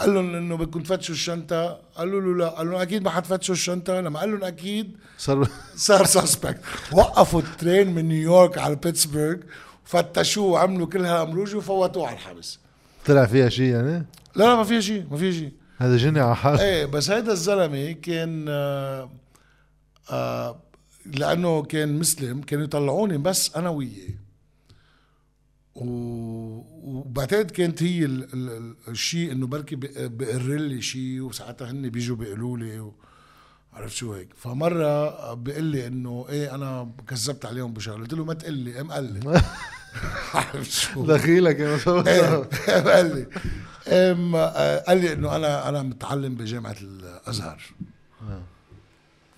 قال 0.00 0.14
لهم 0.14 0.34
إنه 0.34 0.56
بدكم 0.56 0.82
تفتشوا 0.82 1.14
الشنطة. 1.14 1.80
قالوا 1.96 2.20
له 2.20 2.36
لا. 2.38 2.48
قال 2.48 2.70
لهم 2.70 2.80
أكيد 2.80 3.02
ما 3.02 3.10
حتفتشوا 3.10 3.54
الشنطة. 3.54 4.00
لما 4.00 4.20
قال 4.20 4.30
لهم 4.30 4.44
أكيد 4.44 4.96
صار 5.18 5.48
صار 5.76 6.04
suspect 6.04 6.60
وقفوا 6.92 7.40
ال 7.40 7.49
train 7.49 7.94
من 7.94 8.08
نيويورك 8.08 8.58
على 8.58 8.76
بيتسبرغ 8.76 9.36
فتشوه 9.84 10.46
وعملوا 10.46 10.86
كل 10.86 11.04
هالامروج 11.04 11.54
وفوتوه 11.54 12.06
على 12.06 12.16
الحبس. 12.16 12.58
طلع 13.06 13.26
فيها 13.26 13.48
شي 13.48 13.70
يعني؟ 13.70 14.06
لا 14.36 14.44
لا 14.44 14.54
ما 14.56 14.64
فيها 14.64 14.80
شيء 14.80 15.06
ما 15.10 15.16
فيها 15.16 15.32
شيء. 15.32 15.52
هذا 15.78 15.96
جني 15.96 16.20
على 16.20 16.36
حاله. 16.36 16.62
إيه 16.62 16.86
بس 16.86 17.10
هيدا 17.10 17.32
الزلمة 17.32 17.92
كان 17.92 18.46
آه 18.48 19.10
آه 20.10 20.62
لأنه 21.06 21.62
كان 21.62 21.98
مسلم 21.98 22.40
كانوا 22.40 22.64
يطلعوني 22.64 23.18
بس 23.18 23.56
أنا 23.56 23.68
وياه. 23.68 24.14
وبعتقد 25.74 27.50
كانت 27.50 27.82
هي 27.82 28.04
ال- 28.04 28.34
ال- 28.34 28.50
ال- 28.50 28.74
الشيء 28.88 29.32
إنه 29.32 29.46
بركي 29.46 29.76
بق- 29.76 30.06
بقر 30.06 30.42
لي 30.42 30.82
شيء 30.82 31.20
وساعتها 31.20 31.70
هن 31.70 31.88
بيجوا 31.88 32.16
بيقولوا 32.16 32.58
لي 32.58 32.80
و- 32.80 32.94
عرفت 33.72 33.94
شو 33.96 34.12
هيك. 34.14 34.28
فمرة 34.36 35.34
بيقول 35.34 35.64
لي 35.64 35.86
إنه 35.86 36.26
إيه 36.28 36.54
أنا 36.54 36.90
كذبت 37.08 37.46
عليهم 37.46 37.72
بشغلة. 37.72 38.00
قلت 38.02 38.14
له 38.14 38.24
ما 38.24 38.34
تقول 38.34 38.54
لي 38.54 38.80
ام 38.80 38.92
قال 38.92 39.04
لي. 39.14 39.42
عرفت 40.34 40.70
شو؟ 40.70 41.06
دخيلك 41.06 41.58
يا 41.60 41.68
إيه 41.68 41.74
مسوي 41.76 42.02
قال 42.68 43.16
لي. 43.16 43.26
ام 43.88 44.36
آه، 44.36 44.78
قال 44.78 44.98
لي 45.00 45.12
إنه 45.12 45.36
أنا 45.36 45.68
أنا 45.68 45.82
متعلم 45.82 46.34
بجامعة 46.34 46.76
الأزهر. 46.82 47.62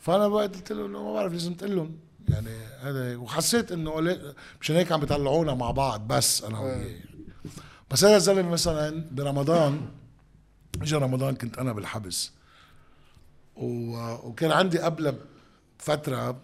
فأنا 0.01 0.27
وقت 0.27 0.57
قلت 0.57 0.73
له 0.73 0.87
إنه 0.87 1.03
ما 1.05 1.13
بعرف 1.13 1.33
لازم 1.33 1.55
تقول 1.55 1.77
لهم. 1.77 1.97
يعني 2.29 2.57
هذا 2.81 3.11
هيك. 3.11 3.21
وحسيت 3.21 3.73
إنه 3.73 4.19
مشان 4.61 4.77
هيك 4.77 4.93
عم 4.93 5.01
بيطلعونا 5.01 5.55
مع 5.55 5.71
بعض 5.71 6.09
بس 6.09 6.45
أنا 6.45 6.61
وياه 6.61 7.01
بس 7.91 8.05
هذا 8.05 8.17
الزلمة 8.17 8.51
مثلا 8.51 9.09
برمضان 9.11 9.81
اجى 10.83 10.97
رمضان 10.97 11.35
كنت 11.35 11.59
أنا 11.59 11.73
بالحبس. 11.73 12.33
وكان 13.57 14.51
عندي 14.51 14.79
قبلها 14.79 15.15
بفتره 15.79 16.41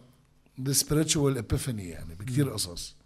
the 0.61 0.75
spiritual 0.75 1.37
epiphany 1.39 1.81
يعني 1.81 2.15
بكثير 2.15 2.51
قصص. 2.51 2.97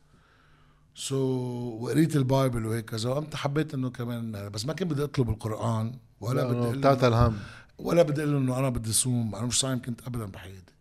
so 0.94 1.16
so, 1.16 1.82
وقريت 1.82 2.16
ال 2.16 2.25
Bible 2.25 2.66
وهيك 2.66 2.84
كذا 2.84 3.10
وقمت 3.10 3.36
حبيت 3.36 3.74
إنه 3.74 3.90
كمان 3.90 4.50
بس 4.50 4.66
ما 4.66 4.72
كان 4.72 4.88
بدي 4.88 5.04
أطلب 5.04 5.30
القرآن 5.30 5.98
ولا 6.20 6.44
بدي 6.44 6.86
أقول 6.88 7.34
ولا 7.78 8.02
بدي 8.02 8.22
أقول 8.22 8.36
إنه 8.36 8.58
أنا 8.58 8.68
بدي 8.68 8.92
صوم 8.92 9.34
أنا 9.34 9.46
مش 9.46 9.60
صايم 9.60 9.82
كنت 9.82 10.00
ابدا 10.06 10.24
بحياتي. 10.24 10.71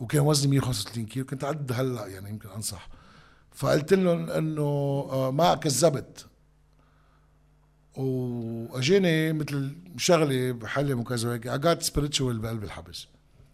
وكان 0.00 0.20
وزني 0.20 0.50
135 0.50 1.06
كيلو 1.06 1.26
كنت 1.26 1.44
عد 1.44 1.72
هلأ 1.72 2.06
يعني 2.06 2.30
يمكن 2.30 2.48
أنصح. 2.48 2.88
فقلت 3.52 3.94
لهم 3.94 4.30
إنه 4.30 4.62
آه، 5.10 5.30
ما 5.30 5.54
كذبت. 5.54 6.26
واجاني 7.96 9.32
مثل 9.32 9.76
شغله 9.96 10.52
بحلم 10.52 11.00
وكذا 11.00 11.28
وهيك 11.28 11.48
I 11.48 11.58
got 11.58 11.86
spiritual 11.86 12.20
بقلب 12.20 12.64
الحبس. 12.64 13.06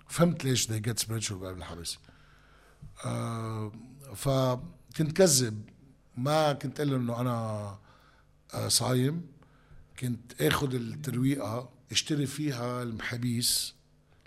فهمت 0.09 0.45
ليش 0.45 0.67
they 0.67 0.81
get 0.89 1.03
spiritual 1.03 1.33
بقلب 1.33 1.59
الحبس. 1.59 1.99
فكنت 4.15 5.13
كذب. 5.13 5.63
ما 6.17 6.53
كنت 6.53 6.81
أقول 6.81 6.95
إنه 6.95 7.21
أنا 7.21 7.79
آه، 8.55 8.69
صايم. 8.69 9.27
كنت 9.99 10.43
آخذ 10.43 10.75
الترويقة 10.75 11.71
أشتري 11.93 12.27
فيها 12.27 12.83
المحابيس 12.83 13.75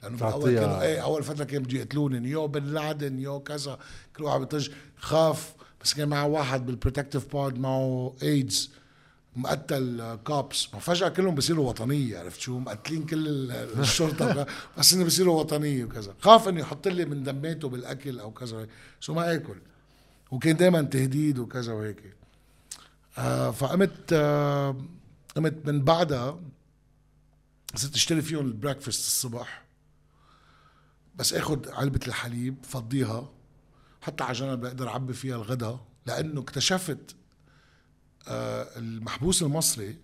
لأنه 0.04 0.18
بالاول. 0.18 0.56
كانوا 0.56 0.82
إيه 0.82 1.04
أول 1.04 1.24
فترة 1.24 1.44
كانوا 1.44 1.66
بده 1.66 1.80
يقتلوني 1.80 2.30
يو 2.30 2.48
بن 2.48 2.64
لادن 2.64 3.20
يو 3.20 3.40
كذا 3.40 3.80
كل 4.18 4.24
واحد 4.24 4.40
بيطج 4.40 4.70
خاف. 4.98 5.54
بس 5.84 5.94
كان 5.94 6.08
معه 6.10 6.28
واحد 6.28 6.66
بالبروتكتيف 6.66 7.34
بارد 7.34 7.60
معه 7.60 8.14
ايدز 8.24 8.72
مقتل 9.36 10.18
كابس 10.28 10.74
ما 10.74 10.80
فجأة 10.80 11.10
كلهم 11.10 11.36
بصيروا 11.36 11.70
وطنية 11.70 12.20
عرفت 12.20 12.40
شو؟ 12.40 12.60
مقتلين 12.60 13.06
كل 13.06 13.28
ال- 13.28 13.80
الشرطة 13.80 14.46
بس 14.78 14.94
إنه 14.94 15.06
بصيروا 15.06 15.40
وطنية 15.40 15.86
وكذا. 15.86 16.16
خاف 16.20 16.48
إنه 16.48 16.60
يحط 16.62 16.88
لي 16.88 17.06
من 17.06 17.24
دماته 17.24 17.70
بالأكل 17.70 18.20
أو 18.20 18.32
كذا. 18.32 18.68
شو 19.00 19.14
ما 19.14 19.34
آكل. 19.36 19.56
وكان 20.32 20.56
دائما 20.58 20.82
تهديد 20.82 21.40
وكذا 21.40 21.74
وهيك. 21.74 22.14
آه 23.18 23.52
فقمت 23.52 24.14
آه 24.14 24.78
قمت 25.36 25.56
من 25.66 25.82
بعدها 25.84 26.40
صرت 27.76 27.96
أشتري 27.96 28.22
فيهم 28.22 28.46
ال 28.46 28.51
breakfast 28.51 29.00
الصبح. 29.08 29.61
بس 31.16 31.34
اخذ 31.34 31.72
علبة 31.72 32.00
الحليب 32.08 32.56
فضيها 32.64 33.30
حتى 34.02 34.24
على 34.24 34.34
جنب 34.34 34.62
بقدر 34.62 34.88
أعبي 34.90 35.14
فيها 35.14 35.36
الغداء 35.36 35.80
لأنه 36.06 36.42
اكتشفت 36.42 37.16
آه 38.28 38.68
المحبوس 38.80 39.44
المصري 39.44 39.98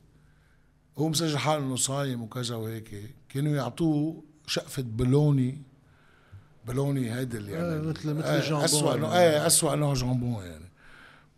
هو 0.97 1.09
مسجل 1.09 1.37
حاله 1.37 1.63
إنه 1.63 1.75
صايم 1.75 2.21
وكذا 2.23 2.55
وهيك 2.55 3.15
كانوا 3.29 3.55
يعطوه 3.55 4.23
شقفة 4.47 4.81
baloney. 4.83 5.61
baloney 6.67 7.13
هيدا 7.15 7.37
اللي 7.37 7.51
يعني 7.51 7.67
آه، 7.67 7.81
مثل- 7.81 8.13
مثل 8.13 8.27
آه، 8.27 8.37
الجامبون 8.37 8.63
اسوء 8.63 8.95
يعني. 8.95 9.19
إيه 9.19 9.47
اسوء 9.47 9.73
انه 9.73 9.93
جامبون 9.93 10.43
يعني. 10.45 10.65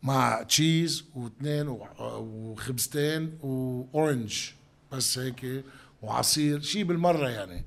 مع 0.04 0.44
cheese 0.44 1.04
واثنين 1.16 1.68
وخبزتين 1.68 3.38
و 3.42 3.57
orange 3.57 4.50
بس 4.92 5.18
هيك 5.18 5.64
وعصير 6.02 6.62
شيء 6.62 6.84
بالمرة 6.84 7.30
يعني. 7.30 7.66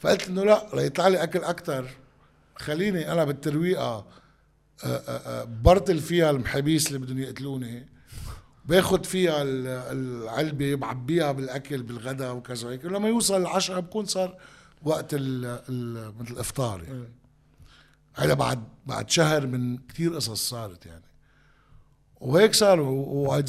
فقلت 0.00 0.28
إنه 0.28 0.44
لا 0.44 0.66
ليطلع 0.74 1.08
لي 1.08 1.22
أكل 1.22 1.44
أكثر 1.44 1.88
خليني 2.56 3.12
أنا 3.12 3.24
بالترويقة 3.24 3.82
آه، 3.84 4.06
آه، 4.84 4.96
آه، 5.08 5.44
برطل 5.44 5.98
فيها 5.98 6.30
المحابيس 6.30 6.86
اللي 6.86 6.98
بدهم 6.98 7.18
يقتلوني. 7.18 7.88
باخد 8.64 9.06
فيها 9.06 9.42
ال- 9.42 9.66
العلبة 9.66 10.74
بعبيها 10.74 11.32
بالأكل 11.32 11.82
بالغداء 11.82 12.34
وكذا 12.34 12.68
هيك. 12.68 12.84
لما 12.84 13.08
يوصل 13.08 13.40
العشاء 13.40 13.80
بكون 13.80 14.04
صار 14.06 14.36
وقت 14.82 15.14
مثل 15.14 16.30
الإفطار 16.30 16.82
يعني. 16.82 17.08
هذا 18.14 18.34
بعد 18.34 18.64
بعد 18.86 19.10
شهر 19.10 19.46
من 19.46 19.76
كتير 19.78 20.14
قصص 20.14 20.48
صارت 20.50 20.86
يعني. 20.86 21.04
وهيك 22.20 22.54
صار 22.54 22.80
و 22.80 23.40
a 23.40 23.42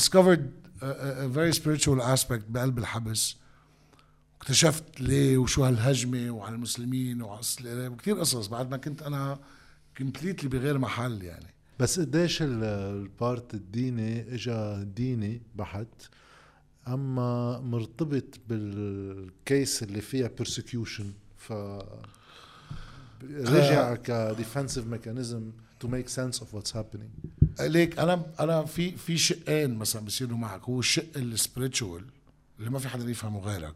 a 0.83 1.27
very 1.37 1.53
spiritual 1.59 2.01
aspect 2.15 2.43
بقلب 2.49 2.77
الحبس. 2.77 3.35
اكتشفت 4.41 5.01
ليه 5.01 5.37
وشو 5.37 5.63
هالهجمة 5.63 6.31
وعلى 6.31 6.55
المسلمين 6.55 7.21
وعلى 7.21 7.41
وكتير 7.87 8.19
قصص. 8.19 8.47
بعد 8.47 8.71
ما 8.71 8.77
كنت 8.77 9.01
أنا 9.01 9.39
completely 9.95 10.49
بغير 10.49 10.77
محل 10.77 11.23
يعني. 11.23 11.45
بس 11.79 11.99
قديش 11.99 12.41
ال- 12.41 12.63
البارت 12.63 13.53
الديني 13.53 14.33
اجى 14.35 14.83
ديني 14.95 15.41
بحت 15.55 15.87
أما 16.87 17.59
مرتبط 17.59 18.39
بالكيس 18.49 19.83
اللي 19.83 20.01
فيها 20.01 20.27
بيرسكيوشن 20.27 21.11
ف 21.37 21.53
رجع 23.23 23.95
ك 23.95 24.04
defensive 24.04 24.85
mechanism 24.87 25.51
to 25.79 25.87
make 25.87 26.07
sense 26.09 26.39
of 26.39 26.53
what's 26.55 26.75
happening 26.75 27.09
ليك 27.59 27.99
أنا 27.99 28.25
أنا 28.39 28.65
في 28.65 28.91
في 28.91 29.17
شقين 29.17 29.75
مثلا 29.75 30.01
بيصيروا 30.01 30.37
معك. 30.37 30.61
هو 30.63 30.79
الشق 30.79 31.05
ال 31.17 31.26
spiritual 31.26 32.05
اللي 32.59 32.69
ما 32.69 32.79
في 32.79 32.89
حدا 32.89 33.09
يفهمه 33.11 33.39
غيرك. 33.39 33.75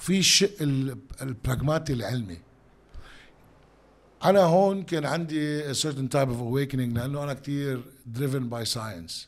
وفي 0.00 0.18
الشق 0.18 0.62
ال- 0.62 0.98
البراغماتي 1.22 1.92
العلمي. 1.92 2.38
أنا 4.24 4.40
هون 4.40 4.82
كان 4.82 5.04
عندي 5.06 5.72
a 5.72 5.76
certain 5.76 6.08
type 6.08 6.28
of 6.28 6.40
awakening 6.40 6.94
لأنه 6.96 7.22
أنا 7.24 7.34
كتير 7.34 7.82
driven 8.14 8.50
by 8.52 8.64
science. 8.74 9.26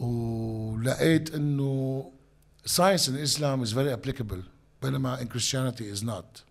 ولقيت 0.00 1.34
إنه 1.34 2.12
science 2.66 3.08
in 3.08 3.16
Islam 3.16 3.62
is 3.64 3.72
very 3.72 3.92
applicable 3.92 4.42
بينما 4.82 5.16
in 5.20 5.26
Christianity 5.28 5.84
is 5.98 6.02
not. 6.02 6.42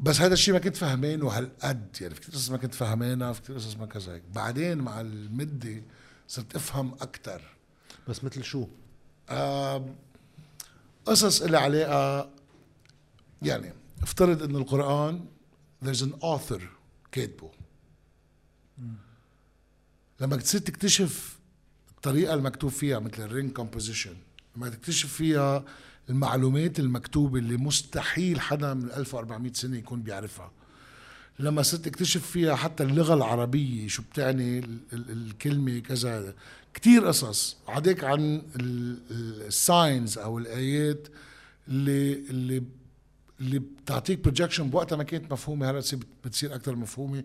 بس 0.00 0.20
هذا 0.20 0.34
الشيء 0.34 0.54
ما 0.54 0.60
كنت 0.60 0.76
فهمينه 0.76 1.28
هالقد 1.28 1.96
يعني 2.00 2.14
في 2.14 2.20
كثير 2.20 2.34
قصص 2.34 2.50
ما 2.50 2.56
كنت 2.56 2.74
فهمينها 2.74 3.32
في 3.32 3.42
كثير 3.42 3.56
قصص 3.56 3.76
ما 3.76 3.86
كذا 3.86 4.14
هيك. 4.14 4.22
بعدين 4.34 4.78
مع 4.78 5.00
المدة 5.00 5.82
صرت 6.28 6.56
أفهم 6.56 6.92
أكثر 7.00 7.42
بس 8.08 8.24
مثل 8.24 8.42
شو؟ 8.44 8.66
آم، 9.30 9.94
قصص 11.06 11.42
اللي 11.42 11.58
علاقه 11.58 12.30
يعني 13.42 13.72
افترض 14.02 14.42
إن 14.42 14.56
القرآن 14.56 15.24
there's 15.84 16.00
an 16.02 16.22
author 16.24 16.60
كاتبه 17.12 17.50
لما 20.20 20.36
تصير 20.36 20.60
تكتشف 20.60 21.38
الطريقة 21.90 22.34
المكتوب 22.34 22.70
فيها 22.70 22.98
مثل 22.98 23.22
ال 23.22 23.28
ring 23.28 23.52
composition 23.52 24.14
لما 24.56 24.68
تكتشف 24.68 25.12
فيها 25.14 25.64
المعلومات 26.10 26.78
المكتوبه 26.80 27.38
اللي 27.38 27.56
مستحيل 27.56 28.40
حدا 28.40 28.74
من 28.74 28.90
1400 28.90 29.52
سنة 29.52 29.76
يكون 29.78 30.02
بيعرفها. 30.02 30.52
لما 31.38 31.62
صرت 31.62 31.86
اكتشف 31.86 32.26
فيها 32.30 32.54
حتى 32.56 32.82
اللغة 32.82 33.14
العربية 33.14 33.88
شو 33.88 34.02
بتعني 34.02 34.58
ال- 34.58 34.78
ال- 34.92 35.10
الكلمة 35.10 35.78
كذا 35.78 36.34
كتير 36.74 37.06
قصص. 37.06 37.56
عديك 37.68 38.04
عن 38.04 38.42
ال 38.60 38.80
science 38.80 40.18
أو 40.18 40.38
الآيات 40.38 41.08
اللي 41.68 42.12
اللي 42.12 42.62
اللي 43.40 43.58
بتعطيك 43.58 44.18
projection 44.18 44.70
بوقتها 44.70 44.96
ما 44.96 45.04
كانت 45.04 45.32
مفهومة. 45.32 45.70
هلأ 45.70 45.80
تصير 45.80 45.98
بتصير 46.24 46.54
أكثر 46.54 46.76
مفهومة. 46.76 47.24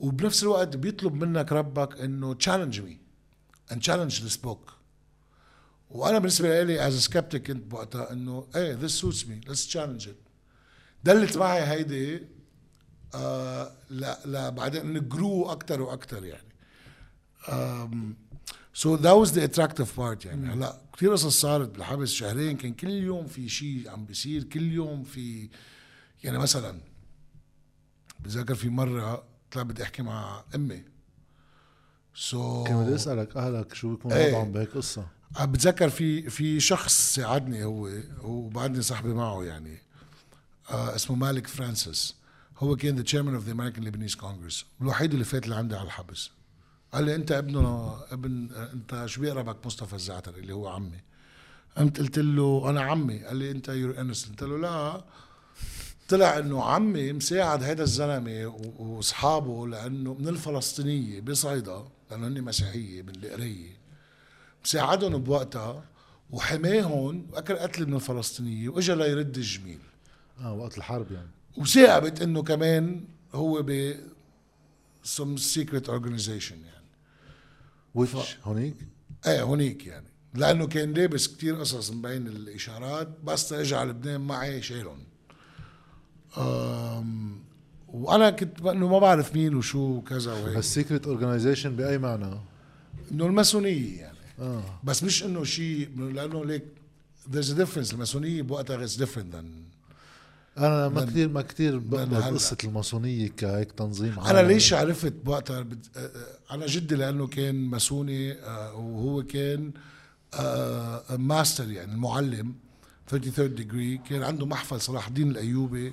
وبنفس 0.00 0.42
الوقت 0.42 0.76
بيطلب 0.76 1.14
منك 1.14 1.52
ربك 1.52 2.00
إنه 2.00 2.34
challenge 2.34 2.80
me 2.80 2.98
and 3.72 3.76
challenge 3.76 4.20
this 4.20 4.36
book. 4.46 4.72
وأنا 5.90 6.18
بالنسبة 6.18 6.62
لي 6.62 6.86
as 6.86 6.98
skeptic 6.98 7.46
كنت 7.46 7.64
بوقتها 7.66 8.12
إنه 8.12 8.46
إيه 8.56 8.78
this 8.78 8.90
suits 8.90 9.24
me. 9.24 9.48
Let's 9.50 9.66
challenge 9.72 10.06
it. 10.06 10.30
ضلت 11.04 11.36
معي 11.36 11.62
هيدي 11.62 12.22
آه 13.14 13.72
لا 13.90 14.18
لا 14.24 14.48
بعدين 14.48 14.92
نجرو 14.92 15.52
أكثر 15.52 15.82
وأكثر 15.82 16.24
يعني. 16.24 16.54
So 18.74 18.96
that 18.96 19.16
was 19.16 19.30
the 19.32 19.42
attractive 19.48 19.96
part 19.96 20.26
يعني. 20.26 20.52
هلا 20.52 20.80
كثير 20.96 21.12
قصص 21.12 21.40
صارت 21.40 21.68
بالحبس 21.68 22.08
شهرين 22.08 22.56
كان 22.56 22.74
كل 22.74 22.90
يوم 22.90 23.26
في 23.26 23.48
شيء 23.48 23.90
عم 23.90 24.04
بيصير 24.04 24.44
كل 24.44 24.72
يوم 24.72 25.04
في 25.04 25.48
يعني 26.24 26.38
مثلا 26.38 26.80
بتذكر 28.20 28.54
في 28.54 28.68
مرة 28.68 29.24
طلعت 29.50 29.66
بدي 29.66 29.82
أحكي 29.82 30.02
مع 30.02 30.44
أمي. 30.54 30.84
so 32.14 32.64
كان 32.64 32.84
بدي 32.84 32.94
أسألك 32.94 33.36
أهلك 33.36 33.74
شو 33.74 33.90
بيكون 33.90 34.12
إيه. 34.12 34.28
وضعهم 34.28 34.52
بهيك 34.52 34.70
قصة؟ 34.70 35.06
بتذكر 35.40 35.90
في 35.90 36.30
في 36.30 36.60
شخص 36.60 37.14
ساعدني 37.14 37.64
هو 37.64 37.90
وبعدني 38.22 38.82
صاحبي 38.82 39.14
معه 39.14 39.44
يعني. 39.44 39.78
آه 40.70 40.94
اسمه 40.94 41.16
مالك 41.16 41.46
فرانسيس. 41.46 42.14
هو 42.58 42.76
كان 42.76 42.96
the 42.96 43.02
chairman 43.02 43.34
of 43.34 43.44
the 43.44 43.52
American 43.52 43.84
Lebanese 43.84 44.14
Congress 44.14 44.64
الوحيد 44.80 45.12
اللي 45.12 45.24
فات 45.24 45.44
اللي 45.44 45.56
عندي 45.56 45.76
على 45.76 45.86
الحبس. 45.86 46.30
قال 46.94 47.04
لي 47.04 47.14
أنت 47.14 47.32
ابنه 47.32 47.96
ابن 48.10 48.48
آه، 48.52 48.72
أنت 48.72 49.02
شو 49.06 49.20
بيقربك 49.20 49.66
مصطفى 49.66 49.94
الزعتر 49.94 50.34
اللي 50.34 50.52
هو 50.54 50.68
عمي؟ 50.68 51.00
قمت 51.76 51.98
قلت 51.98 52.18
له 52.18 52.70
أنا 52.70 52.80
عمي. 52.80 53.18
قال 53.24 53.36
لي 53.36 53.50
أنت 53.50 53.68
يور 53.68 54.00
انسنت 54.00 54.40
قلت 54.40 54.50
له 54.50 54.58
لا. 54.58 55.04
طلع 56.08 56.38
إنه 56.38 56.64
عمي 56.64 57.12
مساعد 57.12 57.62
هذا 57.62 57.82
الزلمة 57.82 58.46
وأصحابه 58.78 59.68
لأنه 59.68 60.14
من 60.14 60.28
الفلسطينية 60.28 61.20
بصيدا 61.20 61.84
لأنه 62.10 62.26
هن 62.26 62.42
مسيحية 62.42 63.02
من 63.02 63.14
القرية. 63.24 63.76
مساعدهم 64.64 65.22
بوقتها 65.22 65.84
وحماهم 66.30 67.26
وأكل 67.32 67.56
قتل 67.56 67.86
من 67.86 67.94
الفلسطينية 67.94 68.68
وإجا 68.68 68.94
ليرد 68.94 69.36
الجميل. 69.36 69.80
آه 70.40 70.52
وقت 70.52 70.78
الحرب 70.78 71.12
يعني. 71.12 71.30
وثاقبت 71.56 72.22
إنه 72.22 72.42
كمان 72.42 73.04
هو 73.34 73.62
ب 73.62 73.94
some 75.04 75.36
secret 75.38 75.86
organization 75.88 76.52
يعني. 76.66 76.73
هونيك؟ 78.44 78.74
إيه 79.26 79.42
هونيك 79.42 79.86
يعني. 79.86 80.06
لأنه 80.34 80.66
كان 80.66 80.92
لابس 80.92 81.28
كتير 81.28 81.54
قصص 81.56 81.90
مبين 81.90 82.26
الإشارات 82.26 83.08
بس 83.24 83.52
اجى 83.52 83.74
على 83.76 83.90
لبنان 83.90 84.20
معي 84.20 84.62
شايلهم. 84.62 84.98
أم، 86.38 87.38
وأنا 87.88 88.30
كنت 88.30 88.60
إنه 88.60 88.88
ما 88.88 88.98
بعرف 88.98 89.34
مين 89.34 89.54
وشو 89.54 89.78
وكذا 89.78 90.32
وهيك. 90.32 90.56
ال 90.56 90.63
secret 90.63 91.06
organization 91.06 91.76
بأي 91.76 91.98
معنى؟ 91.98 92.34
إنه 93.12 93.26
الماسونية 93.26 94.00
يعني. 94.00 94.18
آه. 94.38 94.80
بس 94.84 95.02
مش 95.04 95.24
إنه 95.24 95.44
شيء 95.44 95.88
لأنه 95.98 96.44
ليك 96.44 96.64
there's 97.32 97.48
a 97.56 97.58
difference. 97.64 97.92
الماسونية 97.92 98.42
بوقتها 98.42 98.86
different 98.86 99.34
than 99.34 99.44
أنا 100.58 100.88
ما 100.88 101.04
كثير 101.04 101.28
ما 101.28 101.42
كثير 101.42 101.78
بقبل. 101.78 102.22
قصة 102.22 102.56
الماسونية 102.64 103.28
كهيك 103.28 103.72
تنظيم 103.72 104.20
أنا. 104.20 104.48
ليش 104.48 104.72
عرفت 104.72 105.12
بوقتها 105.12 105.66
أنا 106.50 106.66
جدي 106.66 106.94
لأنه 106.94 107.26
كان 107.26 107.54
ماسوني 107.54 108.32
وهو 108.74 109.22
كان 109.22 109.72
ماستر 111.18 111.70
يعني 111.70 111.92
المعلم 111.92 112.54
33 113.08 113.54
degree 113.54 113.98
كان 113.98 114.22
عنده 114.22 114.46
محفل 114.46 114.80
صلاح 114.80 115.06
الدين 115.08 115.30
الأيوبي 115.30 115.92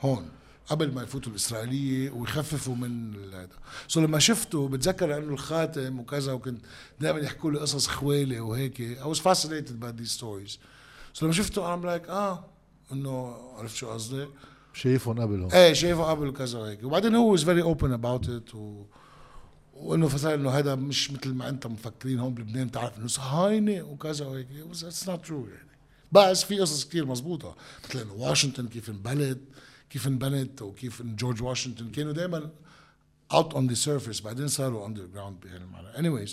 هون 0.00 0.28
قبل 0.66 0.94
ما 0.94 1.02
يفوتوا 1.02 1.32
الإسرائيلية 1.32 2.10
ويخففوا 2.10 2.74
من 2.74 3.14
هذا 3.34 3.48
so 3.88 4.00
لما 4.00 4.18
شفته 4.18 4.68
بتذكر 4.68 5.18
إنه 5.18 5.32
الخاتم 5.32 6.00
وكذا 6.00 6.32
وكنت 6.32 6.60
دائما 7.00 7.18
يحكوا 7.18 7.50
لي 7.50 7.58
قصص 7.58 7.86
خوالي 7.86 8.40
وهيك 8.40 8.98
I 9.00 9.06
was 9.06 9.18
fascinated 9.18 9.80
by 9.80 10.00
these 10.00 10.10
stories 10.20 10.58
so 11.12 11.26
لما 11.26 11.32
شفته 11.32 11.76
I'm 11.76 11.82
like 11.82 12.10
آه 12.10 12.44
انه 12.92 13.36
عرفت 13.58 13.76
شو 13.76 13.90
قصدي؟ 13.90 14.26
شايفهم 14.74 15.20
قبل 15.20 15.40
هون 15.42 15.52
إيه 15.52 15.72
شايفه 15.72 16.02
قبل 16.02 16.28
وكذا 16.28 16.58
وهيك 16.58 16.82
وبعدين 16.84 17.14
هو 17.14 17.36
was 17.36 17.40
very 17.40 17.62
open 17.74 17.90
about 17.92 18.28
it 18.28 18.54
و... 18.54 18.84
وانه 19.74 20.08
فصار 20.08 20.34
انه 20.34 20.50
هذا 20.50 20.74
مش 20.74 21.10
مثل 21.10 21.34
ما 21.34 21.48
انت 21.48 21.66
مفكرين 21.66 22.18
هون 22.18 22.34
بلبنان 22.34 22.66
بتعرف 22.66 22.98
إنه 22.98 23.06
صهاينه 23.06 23.82
وكذا 23.82 24.26
وهيك. 24.26 24.46
Was- 24.72 24.76
it's 24.76 25.06
not 25.06 25.28
true 25.28 25.48
يعني. 25.48 25.70
بس 26.12 26.44
في 26.44 26.60
قصص 26.60 26.84
كثير 26.88 27.06
مزبوطة. 27.06 27.56
مثل 27.88 27.98
إنه 27.98 28.12
واشنطن 28.12 28.68
كيف 28.68 28.90
انبنت 28.90 29.38
كيف 29.90 30.06
انبنت 30.06 30.62
وكيف 30.62 31.00
إن 31.00 31.16
جورج 31.16 31.42
واشنطن 31.42 31.90
كانوا 31.90 32.12
دائما 32.12 32.50
out 33.32 33.52
on 33.54 33.72
the 33.72 33.76
surface 33.86 34.22
بعدين 34.24 34.48
صاروا 34.48 34.88
underground 34.88 35.44
بهذا 35.44 35.56
المعنى. 35.64 35.92
Anyways 36.26 36.30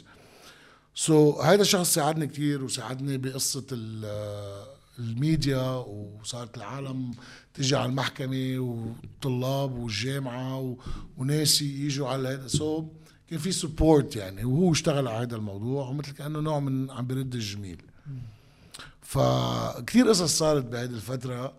so 0.96 1.34
so, 1.34 1.46
هذا 1.46 1.62
الشخص 1.62 1.94
ساعدني 1.94 2.28
كثير 2.28 2.64
وساعدني 2.64 3.18
بقصة 3.18 3.66
ال- 3.72 4.77
الميديا 5.00 5.62
وصارت 5.72 6.58
العالم 6.58 7.12
تجي 7.54 7.76
على 7.76 7.86
المحكمة 7.90 8.56
وطلاب 8.60 9.72
والجامعة 9.72 10.60
و- 10.60 10.78
وناس 11.18 11.62
يجوا 11.62 12.08
على 12.08 12.30
هذا 12.30 12.48
so 12.48 12.88
كان 13.30 13.40
في 13.40 13.52
support 13.52 14.16
يعني 14.16 14.46
وهو 14.46 14.72
اشتغل 14.72 15.08
على 15.08 15.24
هذا 15.26 15.36
الموضوع 15.36 15.88
ومثل 15.90 16.12
كأنه 16.12 16.40
نوع 16.40 16.60
من 16.60 16.92
عم 16.92 17.08
برد 17.08 17.34
الجميل. 17.36 17.82
فكتير 19.02 20.08
قصص 20.10 20.38
صارت 20.38 20.66
بهذه 20.66 20.90
الفترة 20.90 21.54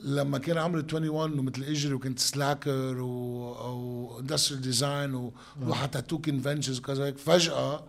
لما 0.00 0.38
كان 0.38 0.58
عمري 0.58 0.80
21 0.92 1.38
ومثل 1.38 1.62
إجري 1.62 1.94
وكنت 1.94 2.18
slacker 2.18 3.00
و 3.00 3.54
أو 3.54 4.18
industrial 4.20 4.62
design 4.62 5.14
وروح 5.14 5.78
على 5.80 5.88
tattoo 5.88 6.18
conventions 6.18 6.78
وكذا 6.78 7.04
هيك. 7.04 7.18
فجأة 7.18 7.84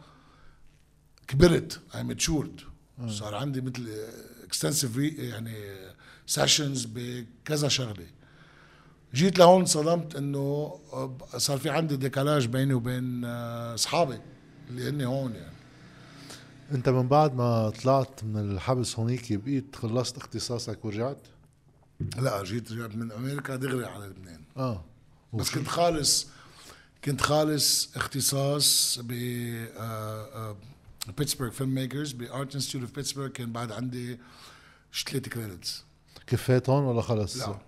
كبرت 1.28 1.80
I 1.96 2.04
matured 2.04 2.62
صار 3.08 3.36
عندي 3.36 3.62
مثل 3.62 3.88
extensive 4.48 4.98
يعني 4.98 5.56
sessions 6.26 6.88
بكذا 6.94 7.68
شغلة. 7.68 8.08
جيت 9.14 9.40
لهون 9.40 9.66
صدمت 9.66 10.16
إنه 10.16 10.80
صار 11.38 11.58
في 11.58 11.70
عندي 11.70 11.96
décalage 11.96 12.46
بيني 12.46 12.74
وبين 12.74 13.26
آه، 13.26 13.74
أصحابي 13.74 14.20
اللي 14.70 14.90
هن 14.90 15.02
هون 15.02 15.36
يعني. 15.36 15.58
أنت 16.72 16.90
من 16.90 17.08
بعد 17.08 17.36
ما 17.36 17.70
طلعت 17.70 18.24
من 18.24 18.52
الحبس 18.52 19.00
هونيك 19.00 19.34
بقيت 19.34 19.76
خلصت 19.76 20.18
اختصاصك 20.18 20.86
ورجعت؟ 20.86 21.22
لا 22.18 22.44
جيت 22.44 22.72
رجعت 22.72 22.96
من 22.96 23.12
أمريكا 23.12 23.56
دغري 23.56 23.86
على 23.86 24.06
لبنان. 24.06 24.42
آه. 24.58 24.84
بس 25.34 25.50
كنت 25.50 25.68
خالص 25.68 26.28
كنت 27.04 27.22
خالص 27.22 27.90
اختصاص 27.96 29.00
ب 29.04 29.12
آه، 29.12 30.50
آه، 30.50 30.56
Pittsburgh 31.18 31.50
Filmmakers 31.50 31.74
ب 31.76 32.12
Art 32.12 32.56
Institute 32.56 32.84
of 32.84 32.92
Pittsburgh 32.96 33.28
كان 33.28 33.52
بعد 33.52 33.72
عندي 33.72 34.20
ثلاث 35.10 35.30
credits 35.30 35.84
كفيت 36.28 36.70
هون 36.70 36.84
ولا 36.84 37.02
خلص؟ 37.02 37.38
لا. 37.38 37.60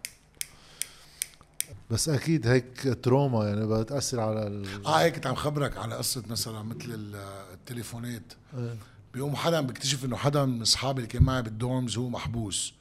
بس 1.91 2.09
أكيد 2.09 2.47
هيك 2.47 2.97
trauma 3.03 3.47
يعني 3.47 3.65
بتاثر 3.67 4.19
على 4.19 4.47
ال... 4.47 4.85
آه 4.85 4.99
هيك 4.99 5.15
كنت 5.15 5.27
عم 5.27 5.35
خبرك 5.35 5.77
على 5.77 5.95
قصة 5.95 6.23
مثلا 6.29 6.61
مثل 6.63 6.85
ال- 6.85 7.15
التليفونات. 7.53 8.33
إيه. 8.57 8.75
بيقوم 9.13 9.35
حدا 9.35 9.61
بيكتشف 9.61 10.05
إنه 10.05 10.17
حدا 10.17 10.45
من 10.45 10.61
أصحابي 10.61 10.97
اللي 10.97 11.07
كان 11.11 11.23
معي 11.23 11.41
بال 11.41 11.57
dorms 11.57 11.97
هو 11.97 12.09
محبوس. 12.09 12.73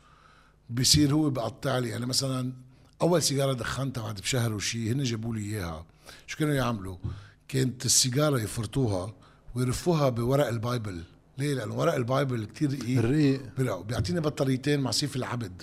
بصير 0.70 1.14
هو 1.14 1.30
بقطع 1.30 1.78
لي. 1.78 1.88
يعني 1.88 2.06
مثلا 2.06 2.52
أول 3.02 3.22
سيجارة 3.22 3.52
دخنتها 3.52 4.02
بعد 4.02 4.20
بشهر 4.20 4.52
وشي 4.52 4.92
هن 4.92 5.02
جابوا 5.02 5.34
لي 5.34 5.40
إياها. 5.40 5.86
شو 6.26 6.38
كانوا 6.38 6.54
يعملوا؟ 6.54 6.96
كانت 7.48 7.86
السيجارة 7.86 8.40
يفرطوها. 8.40 9.14
ويلفوها 9.58 10.08
بورق 10.08 10.46
ال 10.48 10.56
Bible. 10.56 11.02
ليه؟ 11.38 11.54
لأنه 11.54 11.74
ورق 11.74 11.94
ال 11.94 12.02
Bible 12.02 12.44
كتير 12.44 13.04
رقيق 13.04 13.40
بلا- 13.58 13.80
بيعطيني 13.80 14.20
بطاريتين 14.20 14.80
مع 14.80 14.90
سيف 14.90 15.16
العبد. 15.16 15.62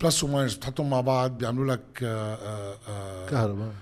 plus 0.00 0.24
و 0.24 0.29
minus 0.29 0.54
بتحطهم 0.56 0.90
مع 0.90 1.00
بعض 1.00 1.38
بيعملوا 1.38 1.72
لك 1.74 1.80
آه، 2.02 2.34
آه، 2.34 2.78
آه، 2.88 3.26
كهرباء. 3.28 3.72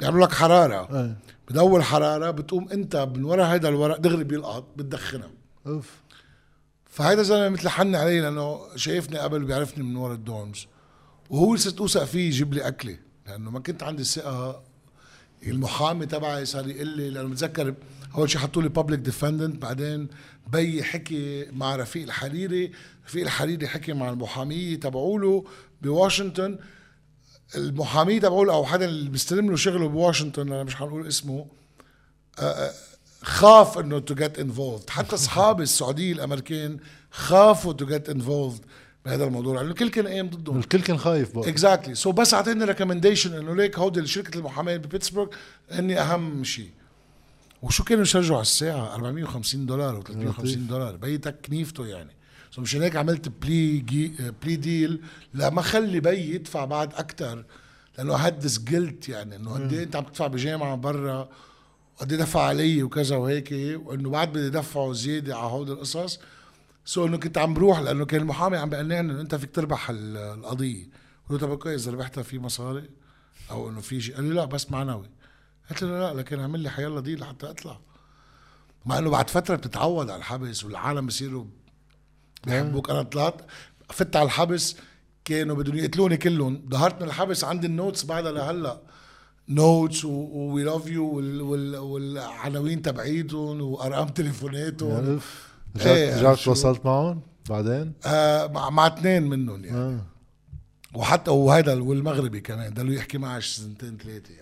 بيعملوا 0.00 0.26
لك 0.26 0.32
حرارة. 0.32 1.16
بدور 1.50 1.82
حرارة 1.82 2.30
بتقوم 2.30 2.68
أنت 2.68 2.96
من 3.16 3.24
ورا 3.24 3.44
هيدا 3.52 3.68
الورق 3.68 3.96
دغري 3.96 4.24
بيلقط 4.24 4.64
بتدخنها 4.76 5.30
أوف. 5.66 5.90
فهيدا 6.90 7.22
زلمة 7.22 7.48
مثل 7.48 7.68
حن 7.68 7.94
علي 7.94 8.20
لأنه 8.20 8.60
شايفني 8.76 9.18
قبل 9.18 9.42
وبيعرفني 9.42 9.84
من 9.84 9.96
ورا 9.96 10.14
ال 10.14 10.21
dorms. 10.21 10.66
وهو 11.30 11.56
صرت 11.56 11.78
أوثق 11.80 12.04
فيه 12.04 12.26
يجيب 12.26 12.54
لي 12.54 12.68
أكلة. 12.68 12.98
لأنه 13.26 13.50
ما 13.50 13.60
كنت 13.60 13.82
عندي 13.82 14.04
ثقة. 14.04 14.62
المحامي 15.46 16.06
تبعي 16.06 16.44
صار 16.44 16.68
يقول 16.68 16.88
لي 16.88 17.10
لأنه 17.10 17.28
بتذكر 17.28 17.74
أول 18.14 18.30
شيء 18.30 18.40
حطوا 18.40 18.62
لي 18.62 18.68
public 18.68 19.00
defendant 19.00 19.62
بعدين 19.62 20.08
بي 20.52 20.82
حكي 20.84 21.46
مع 21.52 21.76
رفيق 21.76 22.02
الحريري 22.02 22.72
رفيق 23.06 23.22
الحريري 23.22 23.68
حكي 23.68 23.92
مع 23.92 24.10
المحاميه 24.10 24.80
تبعوله 24.80 25.44
بواشنطن. 25.82 26.58
المحامي 27.56 28.20
تبعوله 28.20 28.54
أو 28.54 28.64
حدا 28.66 28.84
اللي 28.84 29.10
بيستلم 29.10 29.50
له 29.50 29.56
شغله 29.56 29.88
بواشنطن 29.88 30.52
أنا 30.52 30.64
مش 30.64 30.76
حنقول 30.76 31.06
اسمه. 31.06 31.46
خاف 33.22 33.78
إنه 33.78 33.98
to 33.98 34.14
get 34.14 34.38
involved 34.38 34.90
حتى 34.90 35.14
اصحابي 35.14 35.62
السعودية 35.70 36.12
الامريكان 36.12 36.78
خافوا 37.10 37.72
to 37.72 37.86
get 37.86 38.08
involved 38.08 38.60
بهذا 39.04 39.24
الموضوع. 39.24 39.54
لأنه 39.56 39.70
الكل 39.70 39.88
كان 39.88 40.08
قايم 40.08 40.30
ضدهم 40.30 40.58
الكل 40.58 40.80
كان 40.80 40.98
خايف 40.98 41.34
بقى 41.38 41.48
exactly 41.48 41.94
so 41.94 42.12
بس 42.12 42.34
أعطيني 42.34 42.64
recommendation 42.64 43.34
إنه 43.36 43.54
ليك 43.56 43.78
هودي 43.78 44.06
شركه 44.06 44.38
المحاماه 44.38 44.76
ببيتسبرغ 44.76 45.26
هني 45.70 46.00
أهم 46.00 46.44
شيء. 46.44 46.70
وشو 47.62 47.84
كانوا 47.84 48.02
يشرجوا 48.02 48.36
على 48.36 48.42
الساعة؟ 48.42 48.94
450 48.94 49.66
دولار 49.66 49.94
و 49.98 50.02
350 50.02 50.66
دولار. 50.66 50.96
بيتك 50.96 51.46
كنيفته 51.46 51.86
يعني. 51.86 52.10
so 52.50 52.62
مشان 52.62 52.82
هيك 52.82 52.96
عملت 52.96 53.28
plea 53.28 53.78
g- 53.78 54.12
plea 54.42 54.56
deal 54.56 55.00
لما 55.34 55.62
خلي 55.62 56.00
بي 56.00 56.34
يدفع 56.34 56.64
بعد 56.64 56.94
أكثر 56.94 57.44
لأنه 57.98 58.14
had 58.16 58.34
this 58.34 58.58
guilt 58.58 59.08
يعني 59.08 59.36
إنه 59.36 59.50
قد 59.54 59.72
إيه 59.72 59.82
أنت 59.82 59.96
عم 59.96 60.04
تدفع 60.04 60.26
بجامعة 60.26 60.76
برا 60.76 61.28
وقد 61.96 62.12
إيه 62.12 62.20
دفع 62.20 62.40
علي 62.42 62.82
وكذا 62.82 63.16
وهيك 63.16 63.48
وإنه 63.86 64.10
بعد 64.10 64.28
بدي 64.32 64.50
دفعه 64.50 64.92
زيادة 64.92 65.36
على 65.36 65.46
هودي 65.52 65.72
القصص. 65.72 66.18
so 66.84 67.06
إنه 67.06 67.16
كنت 67.16 67.38
عم 67.38 67.54
بروح 67.54 67.78
لأنه 67.80 68.04
كان 68.04 68.20
المحامي 68.20 68.56
عم 68.56 68.70
بيقنعني 68.70 69.12
إنه 69.12 69.20
أنت 69.20 69.34
فيك 69.34 69.50
تربح 69.54 69.90
ال- 69.90 70.16
القضية. 70.16 70.84
قلت 71.30 71.42
له 71.42 71.48
طب 71.48 71.58
كويس 71.58 71.82
اذا 71.88 71.92
ربحتها 71.96 72.22
في 72.22 72.38
مصاري 72.38 72.90
أو 73.50 73.70
إنه 73.70 73.80
في 73.80 74.00
شيء. 74.00 74.14
قال 74.14 74.24
لي 74.24 74.34
لا 74.34 74.44
بس 74.44 74.70
معنوي. 74.70 75.06
قلت 75.70 75.82
له 75.82 76.00
لا 76.00 76.14
لكن 76.14 76.40
اعمل 76.40 76.60
لي 76.60 76.70
حيلا 76.70 77.00
deal 77.00 77.16
لحتى 77.16 77.50
اطلع. 77.50 77.78
مع 78.86 78.98
إنه 78.98 79.10
بعد 79.10 79.30
فترة 79.30 79.56
بتتعود 79.56 80.10
على 80.10 80.18
الحبس 80.18 80.64
والعالم 80.64 81.06
بصيروا 81.06 81.44
بيحبوك. 82.46 82.90
أنا 82.90 83.02
طلعت 83.02 83.34
فت 83.90 84.16
على 84.16 84.26
الحبس 84.26 84.76
كانوا 85.24 85.56
بدهم 85.56 85.76
يقتلوني 85.76 86.16
كلهم. 86.16 86.68
ظهرت 86.70 87.02
من 87.02 87.08
الحبس 87.08 87.44
عندي 87.44 87.66
ال 87.66 87.72
notes 87.72 88.04
بعدها 88.04 88.32
لهلا. 88.32 88.80
notes 89.48 90.04
we 90.04 90.64
love 90.64 90.86
you 90.86 91.14
والعناوين 91.92 92.82
تبعيتهم 92.82 93.60
وأرقام 93.60 94.08
تليفوناتهم. 94.08 95.20
يعني 95.76 96.10
رجعت 96.14 96.36
شو؟ 96.36 96.44
تواصلت 96.44 96.86
معهم 96.86 97.22
بعدين؟ 97.48 97.92
آه 98.06 98.46
مع, 98.46 98.70
مع 98.70 98.86
اثنين 98.86 99.22
منهم 99.22 99.64
يعني. 99.64 99.78
آه. 99.78 100.00
وحتى 100.94 101.30
وهذا 101.30 101.74
والمغربي 101.74 102.40
كمان 102.40 102.74
ضلوا 102.74 102.94
يحكي 102.94 103.18
معي 103.18 103.40
سنتين 103.40 103.96
ثلاثة 103.96 104.34
يعني. 104.34 104.41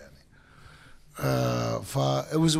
ف 1.81 1.97
it 2.31 2.37
was 2.37 2.55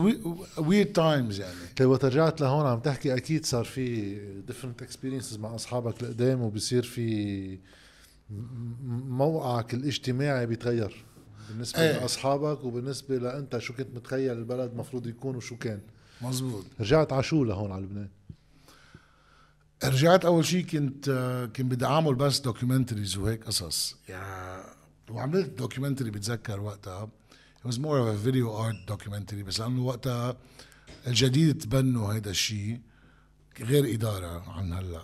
weird 0.57 0.93
times 0.95 1.39
يعني 1.39 1.67
طيب 1.77 1.89
وقت 1.89 2.05
رجعت 2.05 2.41
لهون 2.41 2.65
عم 2.65 2.79
تحكي 2.79 3.15
أكيد 3.15 3.45
صار 3.45 3.65
في 3.65 4.17
different 4.47 4.85
experiences 4.85 5.39
مع 5.39 5.55
أصحابك 5.55 6.03
القدام 6.03 6.41
وبصير 6.41 6.83
في 6.83 7.57
موقعك 9.07 9.73
الاجتماعي 9.73 10.45
بيتغير 10.45 11.05
بالنسبة 11.49 11.81
إيه. 11.81 12.01
لاصحابك 12.01 12.63
وبالنسبه 12.63 13.17
لانت 13.17 13.57
شو 13.57 13.73
كنت 13.73 13.87
متخيل 13.95 14.31
البلد 14.31 14.73
مفروض 14.73 15.07
يكون 15.07 15.35
وشو 15.35 15.57
كان 15.57 15.79
مزبوط 16.21 16.65
رجعت 16.79 17.13
على 17.13 17.23
شو 17.23 17.43
لهون 17.43 17.71
على 17.71 17.83
لبنان 17.83 18.09
رجعت 19.83 20.25
اول 20.25 20.45
شيء 20.45 20.65
كنت 20.65 21.09
آه، 21.09 21.45
كان 21.45 21.69
بدي 21.69 21.85
اعمل 21.85 22.15
بس 22.15 22.39
documentaries 22.39 23.17
وهيك 23.17 23.43
قصص 23.43 23.95
يعني 24.09 24.63
وعملت 25.09 25.49
documentary 25.49 26.11
بتذكر 26.11 26.59
وقتها 26.59 27.09
it 27.63 27.67
was 27.67 27.79
more 27.79 27.97
of 27.99 28.07
a 28.07 28.13
video 28.13 28.47
art 28.55 28.75
documentary 28.87 29.43
بس 29.43 29.59
لأنه 29.59 29.81
وقتها 29.81 30.37
الجديد 31.07 31.57
تبنوا 31.57 32.13
هيدا 32.13 32.29
الشيء 32.31 32.79
غير 33.59 33.93
إدارة 33.93 34.49
عن 34.51 34.73
هلأ 34.73 35.01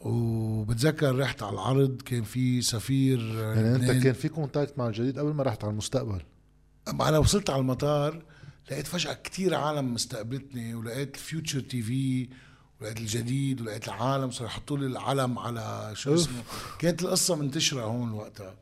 وبتذكر 0.00 1.18
رحت 1.18 1.42
على 1.42 1.52
العرض 1.54 2.02
كان 2.02 2.22
في 2.22 2.62
سفير 2.62 3.18
يعني 3.20 3.74
أنت. 3.76 4.02
كان 4.04 4.12
في 4.12 4.28
contact 4.28 4.78
مع 4.78 4.86
الجديد 4.86 5.18
قبل 5.18 5.32
ما 5.32 5.42
رحت 5.42 5.64
على 5.64 5.70
المستقبل 5.70 6.22
أما 6.88 7.08
أنا 7.08 7.18
وصلت 7.18 7.50
على 7.50 7.60
المطار 7.60 8.22
لقيت 8.70 8.86
فجأة 8.86 9.12
كتير 9.12 9.54
عالم 9.54 9.94
مستقبلتني 9.94 10.74
ولقيت 10.74 11.16
Future 11.16 11.60
TV 11.60 12.28
ولقيت 12.80 12.98
الجديد 13.00 13.60
ولقيت 13.60 13.88
العالم 13.88 14.30
صاروا 14.30 14.50
يحطوا 14.50 14.78
لي 14.78 14.86
العلم 14.86 15.38
على 15.38 15.90
شو. 15.94 16.14
اسمه 16.14 16.42
كانت 16.78 17.02
القصة 17.02 17.36
منتشرة 17.36 17.82
هون 17.82 18.12
وقتها 18.12 18.54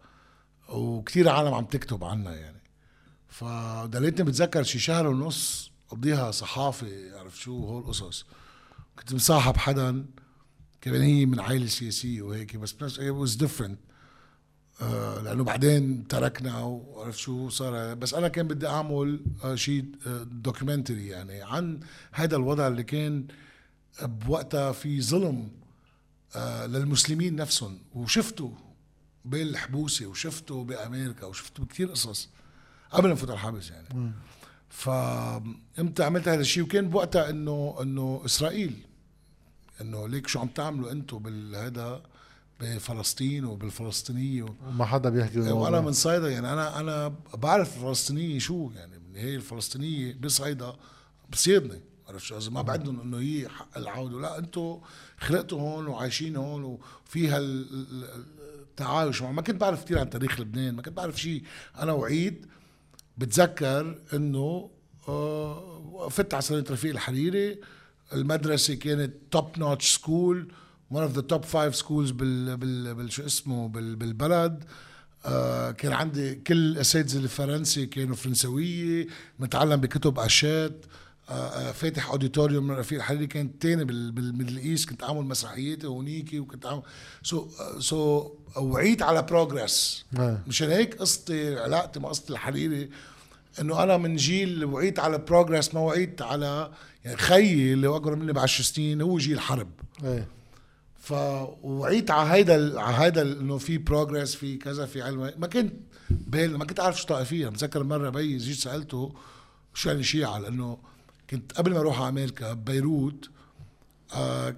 وكتير 0.69 1.29
عالم 1.29 1.55
عم 1.55 1.65
تكتب 1.65 2.05
عنا 2.05 2.37
يعني 2.37 2.58
فضليتني 3.39 4.25
بتذكر 4.27 4.63
شي 4.63 4.79
شهر 4.79 5.07
ونص 5.07 5.71
قضيها 5.89 6.31
صحافي 6.31 7.11
عرف 7.19 7.41
شو؟ 7.41 7.65
هول 7.65 7.83
القصص 7.83 8.27
كنت 8.99 9.15
مصاحب 9.15 9.57
حدا 9.57 10.07
كمان 10.81 11.03
هي 11.03 11.27
من 11.27 11.41
عائلة 11.41 11.67
سياسية 11.67 12.23
وهيك 12.23 12.57
بس 12.57 12.73
بنفس 12.73 13.01
was 13.01 13.41
different. 13.41 13.77
آه، 14.83 15.23
لأنه 15.23 15.45
بعدين 15.45 16.09
تركنا 16.09 16.61
وعرفت 16.63 17.19
شو 17.19 17.49
صار. 17.49 17.95
بس 17.95 18.15
أنا 18.15 18.29
كان 18.29 18.49
بدي 18.49 18.67
أعمل 18.67 19.21
آه، 19.45 19.55
شيء 19.55 19.85
documentary 20.25 21.09
يعني 21.09 21.43
عن 21.43 21.81
هذا 22.13 22.37
الوضع 22.37 22.69
اللي 22.69 22.83
كان 22.83 23.27
بوقتها 24.03 24.73
في 24.73 25.03
ظلم 25.03 25.51
آه، 26.37 26.67
للمسلمين 26.67 27.37
نفسهم. 27.37 27.79
وشفته 27.95 28.53
بالحبوسة 29.25 30.07
وشفته 30.07 30.65
بأمريكا 30.65 31.27
وشفته 31.27 31.65
بكثير 31.65 31.91
قصص. 31.91 32.29
قبل 32.91 33.09
ما 33.09 33.15
فوت 33.15 33.31
على 33.31 33.37
الحبس 33.37 33.71
يعني. 33.71 34.13
فامتى 34.69 36.05
عملت 36.05 36.29
هذا 36.29 36.41
الشيء؟ 36.41 36.63
وكان 36.63 36.89
بوقتها 36.89 37.31
إنه 37.31 37.77
إنه 37.83 38.23
إسرائيل 38.25 38.77
إنه 39.81 40.09
ليك 40.09 40.27
شو 40.27 40.41
عم 40.41 40.49
تعملوا 40.49 40.93
أنتم 40.93 41.19
بالهذا 41.19 42.03
بفلسطين 42.61 43.45
وبالفلسطينية 43.45 44.43
و... 44.43 44.49
وما 44.67 44.85
حدا 44.85 45.11
بيحكي 45.11 45.35
بالموضوع. 45.35 45.61
وأنا 45.63 45.81
من 45.81 45.93
صيدا 45.93 46.31
يعني. 46.31 46.53
أنا 46.53 46.81
أنا 46.81 47.15
بعرف 47.35 47.77
الفلسطينية 47.77 48.39
شو 48.39 48.71
يعني. 48.75 48.93
هي 49.15 49.35
الفلسطينية 49.35 50.15
بصيدا 50.21 50.73
بصيدني. 51.31 51.81
عرفت 52.09 52.25
شو؟ 52.25 52.51
ما 52.51 52.63
بعدهم 52.63 53.01
إنه 53.01 53.19
هي 53.19 53.49
حق 53.49 53.79
العودة. 53.79 54.21
لا 54.21 54.39
أنتم 54.39 54.81
خلقتوا 55.19 55.61
هون 55.61 55.87
وعايشين 55.87 56.37
هون 56.37 56.65
وفيها 57.05 57.39
ال- 57.39 57.75
ال- 57.75 58.25
التعايش 58.61 59.23
ما 59.23 59.43
كنت 59.43 59.61
بعرف 59.61 59.85
كثير 59.85 59.99
عن 59.99 60.11
تاريخ 60.11 60.41
لبنان 60.41 60.75
ما 60.75 60.83
كنت 60.83 60.97
بعرف 60.97 61.21
شيء. 61.21 61.43
أنا 61.79 61.93
وعيت 61.93 62.47
بتذكر 63.19 63.99
إنه 64.15 64.71
آه، 65.09 66.09
فت 66.11 66.35
على 66.35 66.43
سنه 66.43 66.65
رفيق 66.71 66.91
الحريري. 66.91 67.59
المدرسة 68.13 68.75
كانت 68.75 69.15
top 69.31 69.59
notch 69.59 69.95
school 69.95 70.53
one 70.95 70.97
of 70.97 71.17
the 71.17 71.23
top 71.23 71.43
five 71.43 71.75
schools 71.81 72.13
بال 72.13 72.57
بال, 72.57 73.13
شو 73.13 73.27
اسمه 73.27 73.69
بال 73.69 73.97
بالبلد. 73.97 74.65
آه 75.25 75.71
كان 75.71 75.93
عندي 75.93 76.35
كل 76.35 76.57
الأساتذة 76.57 77.19
الفرنسي 77.19 77.87
كانوا 77.87 78.17
فرنسوية. 78.17 79.07
متعلم 79.39 79.77
بكتب 79.77 80.19
Hachette. 80.19 80.85
فاتح 81.73 82.11
auditorium 82.11 82.67
من 82.67 82.75
رفيق 82.75 82.99
الحريري 82.99 83.27
كان 83.27 83.59
تاني 83.59 83.85
بال 83.85 84.13
بال 84.13 84.24
Middle 84.24 84.59
East 84.59 84.89
كنت 84.89 85.03
اعمل 85.03 85.23
مسرحياتي 85.25 85.87
هونيكي 85.87 86.41
وكنت 86.41 86.67
اعمل 86.67 86.83
so 87.23 87.49
so 87.79 88.31
وعيت 88.57 89.03
على 89.03 89.23
progress 89.23 90.05
آه. 90.19 90.43
مشان 90.47 90.71
هيك 90.71 90.95
قصتي 90.95 91.59
علاقتي 91.59 92.01
مع 92.01 92.09
قصة 92.09 92.25
الحريري 92.31 92.91
إنه 93.61 93.83
أنا 93.83 93.97
من 93.97 94.17
جيل 94.17 94.65
وعيت 94.65 94.99
على 94.99 95.19
progress 95.19 95.75
ما 95.75 95.81
وعيت 95.81 96.23
على 96.23 96.71
يعني 97.05 97.17
خيي 97.17 97.73
اللي 97.73 97.97
أكبر 97.97 98.17
مني 98.17 98.33
ب 98.33 98.39
10 98.39 98.65
سنين 98.65 99.01
هو 99.03 99.19
جيل 99.19 99.41
حرب. 99.41 99.69
إيه 100.05 100.29
ف 101.01 101.13
وعيت 101.63 102.11
على 102.11 102.31
هيدا 102.31 102.81
على 102.81 102.97
هيدا 102.97 103.23
إنه 103.23 103.59
في 103.59 103.79
progress 103.79 104.35
في 104.35 104.57
كذا 104.57 104.87
في 104.87 105.03
علم. 105.03 105.33
ما 105.39 105.47
كنت 105.47 105.73
بال 106.11 106.59
ما 106.59 106.65
كنت 106.65 106.81
عارف 106.81 107.01
شو 107.01 107.07
طائفية. 107.07 107.49
بتذكر 107.49 107.85
مرة 107.85 108.11
بي 108.11 108.37
جيت 108.37 108.59
سألته 108.59 109.15
شو 109.75 109.89
يعني 109.89 110.03
شيعة 110.03 110.39
لأنه 110.39 110.79
كنت 111.31 111.53
قبل 111.53 111.73
ما 111.73 111.81
أروح 111.81 112.01
على 112.01 112.09
أمريكا 112.09 112.53
ببيروت 112.53 113.31
آه 114.15 114.55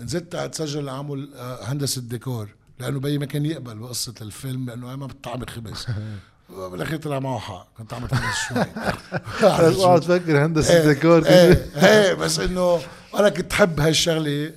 نزلت 0.00 0.34
أتسجل 0.34 0.88
اعمل 0.88 1.34
آه 1.34 1.64
هندسة 1.64 2.00
ديكور 2.00 2.48
لأنه 2.78 3.00
بي 3.00 3.18
ما 3.18 3.26
كان 3.26 3.46
يقبل 3.46 3.78
بقصة 3.78 4.14
الفيلم 4.20 4.66
لأنه 4.66 4.96
ما 4.96 5.06
بتطعم 5.06 5.46
خبز. 5.46 5.86
بالاخير 6.70 6.98
طلع 6.98 7.18
معه 7.18 7.38
حق 7.38 7.68
كنت 7.78 7.94
عم 7.94 8.04
اتهندس 8.04 8.36
شوي. 8.48 8.58
اقعد 9.84 10.00
تفكر 10.00 10.44
هندسة 10.46 10.74
إيه 10.76 10.88
ديكور. 10.88 11.26
إيه 11.26 11.70
إيه 11.76 12.14
بس 12.14 12.38
إنه 12.38 12.80
أنا 13.14 13.28
كنت 13.28 13.52
حب 13.52 13.80
هالشغلة 13.80 14.52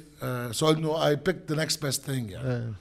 so 0.52 0.72
إنه 0.72 1.08
I 1.08 1.16
pick 1.16 1.38
the 1.50 1.56
next 1.56 1.86
best 1.86 2.06
thing 2.06 2.32
يعني. 2.32 2.50
إيه. 2.50 2.74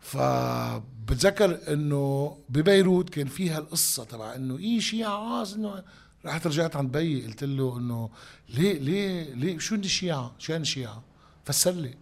فبتذكر 0.00 1.58
إنه 1.68 2.36
ببيروت 2.48 3.10
كان 3.10 3.26
فيها 3.26 3.58
القصة 3.58 4.04
تبع 4.04 4.34
إنه 4.34 4.58
إيه 4.58 5.04
عاز 5.04 5.54
إنه 5.54 5.82
رحت 6.26 6.46
رجعت 6.46 6.76
عند 6.76 6.92
بيي 6.92 7.26
قلت 7.26 7.44
له 7.44 7.76
إنه 7.78 8.10
ليه 8.48 8.78
ليه 8.78 9.34
ليه؟ 9.34 9.58
شو 9.58 9.74
الشيعة؟ 9.74 10.32
شو 10.38 10.54
هن 10.54 10.60
الشيعة؟ 10.60 11.02
فسر 11.44 11.70
لي. 11.70 11.94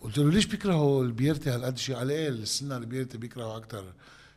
قلت 0.00 0.18
له 0.18 0.30
ليش 0.30 0.46
بيكرهوا 0.46 1.04
البيارتة 1.04 1.50
هالقد 1.50 1.78
شيعة؟ 1.78 1.98
قال 1.98 2.10
إيه 2.10 2.28
السنة 2.28 2.76
البيارتة 2.76 3.18
بيكرهوا 3.18 3.56
أكثر 3.56 3.84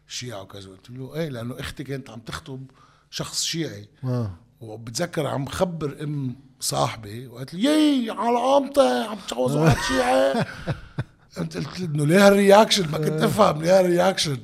شيعة 0.08 0.42
وكذا. 0.42 0.70
قلت 0.70 0.90
له 0.90 1.16
إيه 1.16 1.30
لأنه 1.30 1.60
إختي 1.60 1.84
كانت 1.84 2.10
عم 2.10 2.20
تخطب 2.20 2.66
شخص 3.10 3.44
شيعي. 3.44 3.88
آه. 4.04 4.32
وبتذكر 4.62 5.28
عم 5.28 5.46
خبر 5.46 5.98
أم 6.04 6.36
صاحبي 6.60 7.28
وقالت 7.28 7.54
لي 7.54 7.64
يي 7.64 8.10
على 8.12 8.38
قامتي 8.38 9.06
عم 9.10 9.18
تجوز 9.28 9.56
واحد 9.56 9.78
شيعي. 9.88 10.46
قلت 11.38 11.58
قلت 11.58 11.80
له 11.80 11.86
إنه 11.86 12.06
ليه 12.06 12.28
هال 12.28 12.39
reaction؟ 12.39 12.92
ما 12.92 12.98
كنت 12.98 13.22
أفهم 13.22 13.62
ليه 13.62 13.80
هال 13.80 13.90
reaction. 13.90 14.38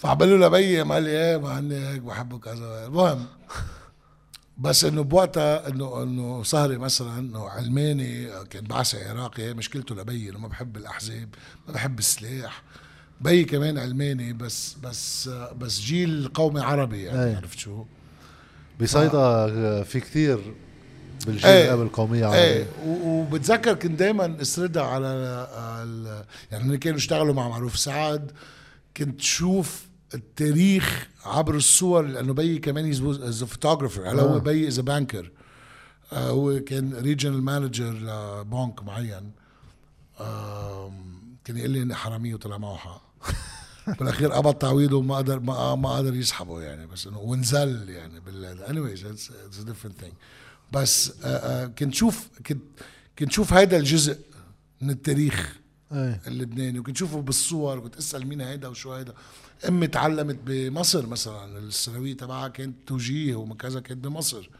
فعملوا 0.00 0.38
له 0.38 0.46
لبي 0.46 0.80
قال 0.82 1.02
لي 1.02 1.10
إيه 1.10 1.36
ما 1.36 1.48
عني 1.50 1.88
هيك 1.88 2.00
بحبه 2.00 2.38
كذا 2.38 2.86
المهم 2.86 3.26
بس 4.58 4.84
إنه 4.84 5.02
بوقتها 5.02 5.68
إنه 5.68 6.02
إنه 6.02 6.42
صهري 6.42 6.78
مثلا 6.78 7.18
إنه 7.18 7.48
علماني 7.48 8.28
كان 8.50 8.64
بعثي 8.64 9.08
عراقي 9.08 9.42
هي 9.42 9.54
مشكلته 9.54 9.94
لبي 9.94 10.30
إنه 10.30 10.38
ما 10.38 10.48
بحب 10.48 10.76
الأحزاب 10.76 11.28
ما 11.68 11.72
بحب 11.74 11.98
السلاح 11.98 12.62
بي 13.20 13.44
كمان 13.44 13.78
علماني 13.78 14.32
بس 14.32 14.76
بس 14.82 15.28
بس 15.58 15.80
جيل 15.80 16.30
قومي 16.34 16.60
عربي 16.60 17.02
يعني 17.02 17.24
أي. 17.24 17.34
عرفت 17.36 17.58
شو؟ 17.58 17.84
بصيدا 18.80 19.46
في 19.82 20.00
كثير 20.00 20.54
بالجيل 21.26 21.46
إيه. 21.50 21.70
قبل 21.70 21.88
قومية 21.88 22.34
إيه 22.34 22.54
عربية 22.58 22.66
و- 22.86 23.20
وبتذكر 23.20 23.74
كنت 23.74 23.98
دائما 23.98 24.36
أسردها 24.42 24.82
على 24.82 25.06
ال- 25.06 26.24
يعني 26.52 26.78
كانوا 26.78 26.98
يشتغلوا 26.98 27.34
مع 27.34 27.48
معروف 27.48 27.78
سعد 27.78 28.32
كنت 28.96 29.20
شوف 29.20 29.89
التاريخ 30.14 31.08
عبر 31.24 31.54
الصور 31.54 32.06
لأنه 32.06 32.32
بيي 32.32 32.58
كمان 32.58 32.90
is 32.90 33.44
photographer 33.44 34.10
هلا 34.10 34.22
آه. 34.22 34.34
هو 34.34 34.40
بيي 34.40 34.68
is 34.68 34.80
banker 34.80 35.30
هو 36.12 36.60
كان 36.60 36.94
regional 36.94 37.42
manager 37.42 37.92
لبنك 37.92 38.82
معين. 38.82 39.30
كان 41.44 41.56
يقول 41.56 41.70
لي 41.70 41.82
إنن 41.82 41.94
حرامية 41.94 42.34
وطلع 42.34 42.58
معه 42.58 42.76
حق. 42.76 43.02
بالأخير 43.98 44.32
قبض 44.32 44.54
تعويضه 44.54 44.96
وما 44.96 45.16
قدر 45.16 45.40
ما 45.40 45.74
ما 45.74 45.90
قدر 45.90 46.14
يسحبه 46.14 46.62
يعني 46.62 46.86
بس 46.86 47.06
إنه 47.06 47.18
ونزل 47.18 47.88
يعني 47.88 48.20
بال 48.20 48.58
anyways 48.66 49.00
it's, 49.00 49.30
it's 49.30 49.62
a 49.62 49.70
different 49.70 50.04
thing. 50.04 50.14
بس 50.72 51.12
آه، 51.22 51.26
آه، 51.26 51.66
كنت 51.66 51.94
شوف 51.94 52.28
كنت 52.46 52.62
كنت 53.18 53.32
شوف 53.32 53.52
هذا 53.52 53.76
الجزء 53.76 54.18
من 54.80 54.90
التاريخ 54.90 55.56
إيه. 55.92 56.20
اللبناني 56.26 56.78
وكنت 56.78 56.96
شوفه 56.96 57.20
بالصور 57.20 57.78
وكنت 57.78 57.96
أسأل 57.96 58.26
مين 58.26 58.40
هيدا 58.40 58.68
وشو 58.68 58.92
هيدا. 58.92 59.14
أمي 59.68 59.86
تعلمت 59.86 60.38
بمصر 60.46 61.06
مثلا 61.06 61.58
الثانوية 61.58 62.16
تبعها 62.16 62.48
كانت 62.48 62.76
توجيهي 62.86 63.34
وكذا 63.34 63.80
كانت 63.80 64.04
بمصر 64.04 64.50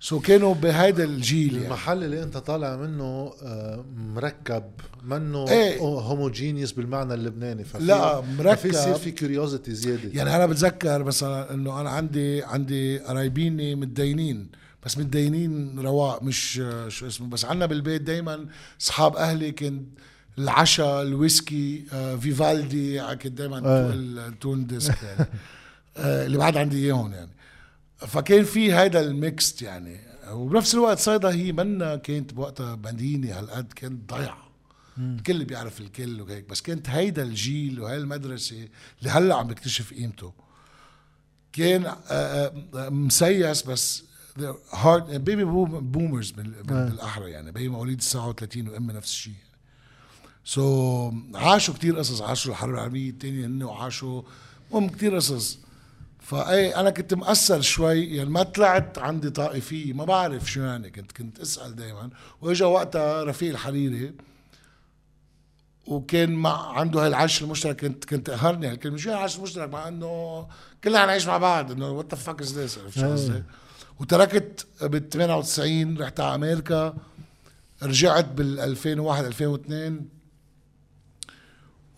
so 0.00 0.20
كانوا 0.20 0.54
بهيدا 0.54 1.04
الجيل 1.04 1.52
يعني 1.54 1.66
المحل 1.66 2.04
اللي 2.04 2.22
أنت 2.22 2.36
طالع 2.36 2.76
منه 2.76 3.32
آه، 3.42 3.84
مركب 3.96 4.64
منه 5.02 5.48
إيه. 5.48 5.78
homogeneous 5.80 6.72
بالمعنى 6.72 7.14
اللبناني 7.14 7.64
ففي 7.64 7.84
لا، 7.84 8.20
مركب. 8.20 8.54
ففي 8.54 8.68
يصير 8.68 8.94
في 8.94 9.10
curiosity 9.10 9.74
زيادة 9.74 10.10
يعني 10.14 10.36
أنا 10.36 10.46
بتذكر 10.46 11.04
مثلا 11.04 11.54
إنه 11.54 11.80
أنا 11.80 11.90
عندي 11.90 12.42
عندي 12.42 12.98
قرايبيني 12.98 13.74
متدينين 13.74 14.48
بس 14.86 14.98
متدينين 14.98 15.78
رواق 15.80 16.22
مش 16.22 16.60
آه، 16.64 16.88
شو 16.88 17.06
اسمه 17.06 17.28
بس 17.28 17.44
عنا 17.44 17.66
بالبيت 17.66 18.02
دايما 18.02 18.46
أصحاب 18.80 19.16
أهلي 19.16 19.52
كان 19.52 19.84
العشاء 20.38 21.02
الويسكي 21.02 21.84
آه، 21.92 22.16
فيفالدي 22.16 23.00
كنت 23.00 23.26
دايما 23.26 23.58
آه. 23.58 23.92
التون 23.94 24.66
disc 24.66 25.02
يعني 25.02 25.26
آه، 25.96 26.26
اللي 26.26 26.38
بعد 26.38 26.56
عندي 26.56 26.84
إياهم 26.84 27.12
يعني. 27.12 27.30
فكان 27.96 28.44
في 28.44 28.72
هذا 28.72 29.00
ال 29.00 29.10
mixed 29.10 29.62
يعني. 29.62 30.00
وبنفس 30.30 30.74
الوقت 30.74 30.98
صيدا 30.98 31.30
هي 31.30 31.52
منا 31.52 31.96
كانت 31.96 32.34
بوقتها 32.34 32.76
مدينة 32.76 33.38
هالقد 33.38 33.72
كانت 33.72 34.12
ضيعه 34.12 34.52
الكل 34.98 35.44
بيعرف 35.44 35.80
الكل 35.80 36.20
وهيك. 36.20 36.48
بس 36.48 36.60
كانت 36.62 36.88
هيدا 36.88 37.22
الجيل 37.22 37.80
وهي 37.80 37.96
المدرسة 37.96 38.68
اللي 38.98 39.10
هلأ 39.10 39.34
عم 39.34 39.48
بكتشف 39.48 39.94
قيمته. 39.94 40.32
كان 41.52 41.86
آه، 41.86 42.52
آه، 42.74 42.88
مسيس 42.88 43.62
بس 43.62 44.04
هاد 44.72 45.24
baby 45.24 45.44
boomers 45.44 46.30
بالأحرى 46.30 47.30
يعني. 47.30 47.52
بيي 47.52 47.68
مواليد 47.68 47.98
39 47.98 48.68
وامي 48.68 48.92
نفس 48.92 49.12
الشيء. 49.12 49.34
so 50.44 51.10
so, 51.10 51.36
عاشوا 51.36 51.74
كتير 51.74 51.98
قصص 51.98 52.22
عاشوا 52.22 52.52
الحرب 52.52 52.74
العالمية 52.74 53.10
الثانية 53.10 53.46
هن 53.46 53.62
وعاشوا 53.62 54.22
المهم 54.70 54.88
كتير 54.88 55.16
قصص. 55.16 55.58
فإيه 56.20 56.76
أنا 56.76 56.90
كنت 56.90 57.14
مأثر 57.14 57.60
شوي 57.60 58.16
يعني 58.16 58.30
ما 58.30 58.42
طلعت 58.42 58.98
عندي 58.98 59.30
طائفيه 59.30 59.92
ما 59.92 60.04
بعرف 60.04 60.50
شو 60.50 60.60
يعني 60.60 60.90
كنت 60.90 61.12
كنت 61.12 61.40
أسأل 61.40 61.76
دائما 61.76 62.10
وإجا 62.40 62.66
وقتها 62.66 63.24
رفيق 63.24 63.50
الحريري 63.50 64.12
وكان 65.86 66.32
مع 66.32 66.78
عنده 66.78 67.00
هاي 67.00 67.08
العيش 67.08 67.42
المشترك 67.42 67.80
كنت 67.80 68.04
كنت 68.04 68.30
قهرني 68.30 68.66
هالكلمة. 68.66 68.96
شو 68.96 69.10
العيش 69.10 69.36
المشترك؟ 69.36 69.68
مع 69.68 69.88
إنه 69.88 70.46
كلنا 70.84 71.06
نعيش 71.06 71.26
مع 71.26 71.38
بعض. 71.38 71.72
إنه 71.72 71.90
what 71.90 72.14
the 72.14 72.20
fuck 72.20 72.40
is 72.40 72.58
this 72.58 72.78
عرفت 72.78 72.98
شو. 73.00 73.12
قصدي؟ 73.12 73.42
وتركت 74.00 74.66
بال 74.82 75.08
98 75.08 75.98
رحت 75.98 76.20
على 76.20 76.34
أمريكا 76.34 76.94
رجعت 77.82 78.24
بال 78.24 78.60
2001 78.60 79.24
2002 79.24 79.96
و... 79.98 80.21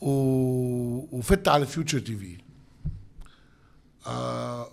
وفت 0.05 1.49
على 1.49 1.67
Future 1.67 1.99
TV 1.99 2.37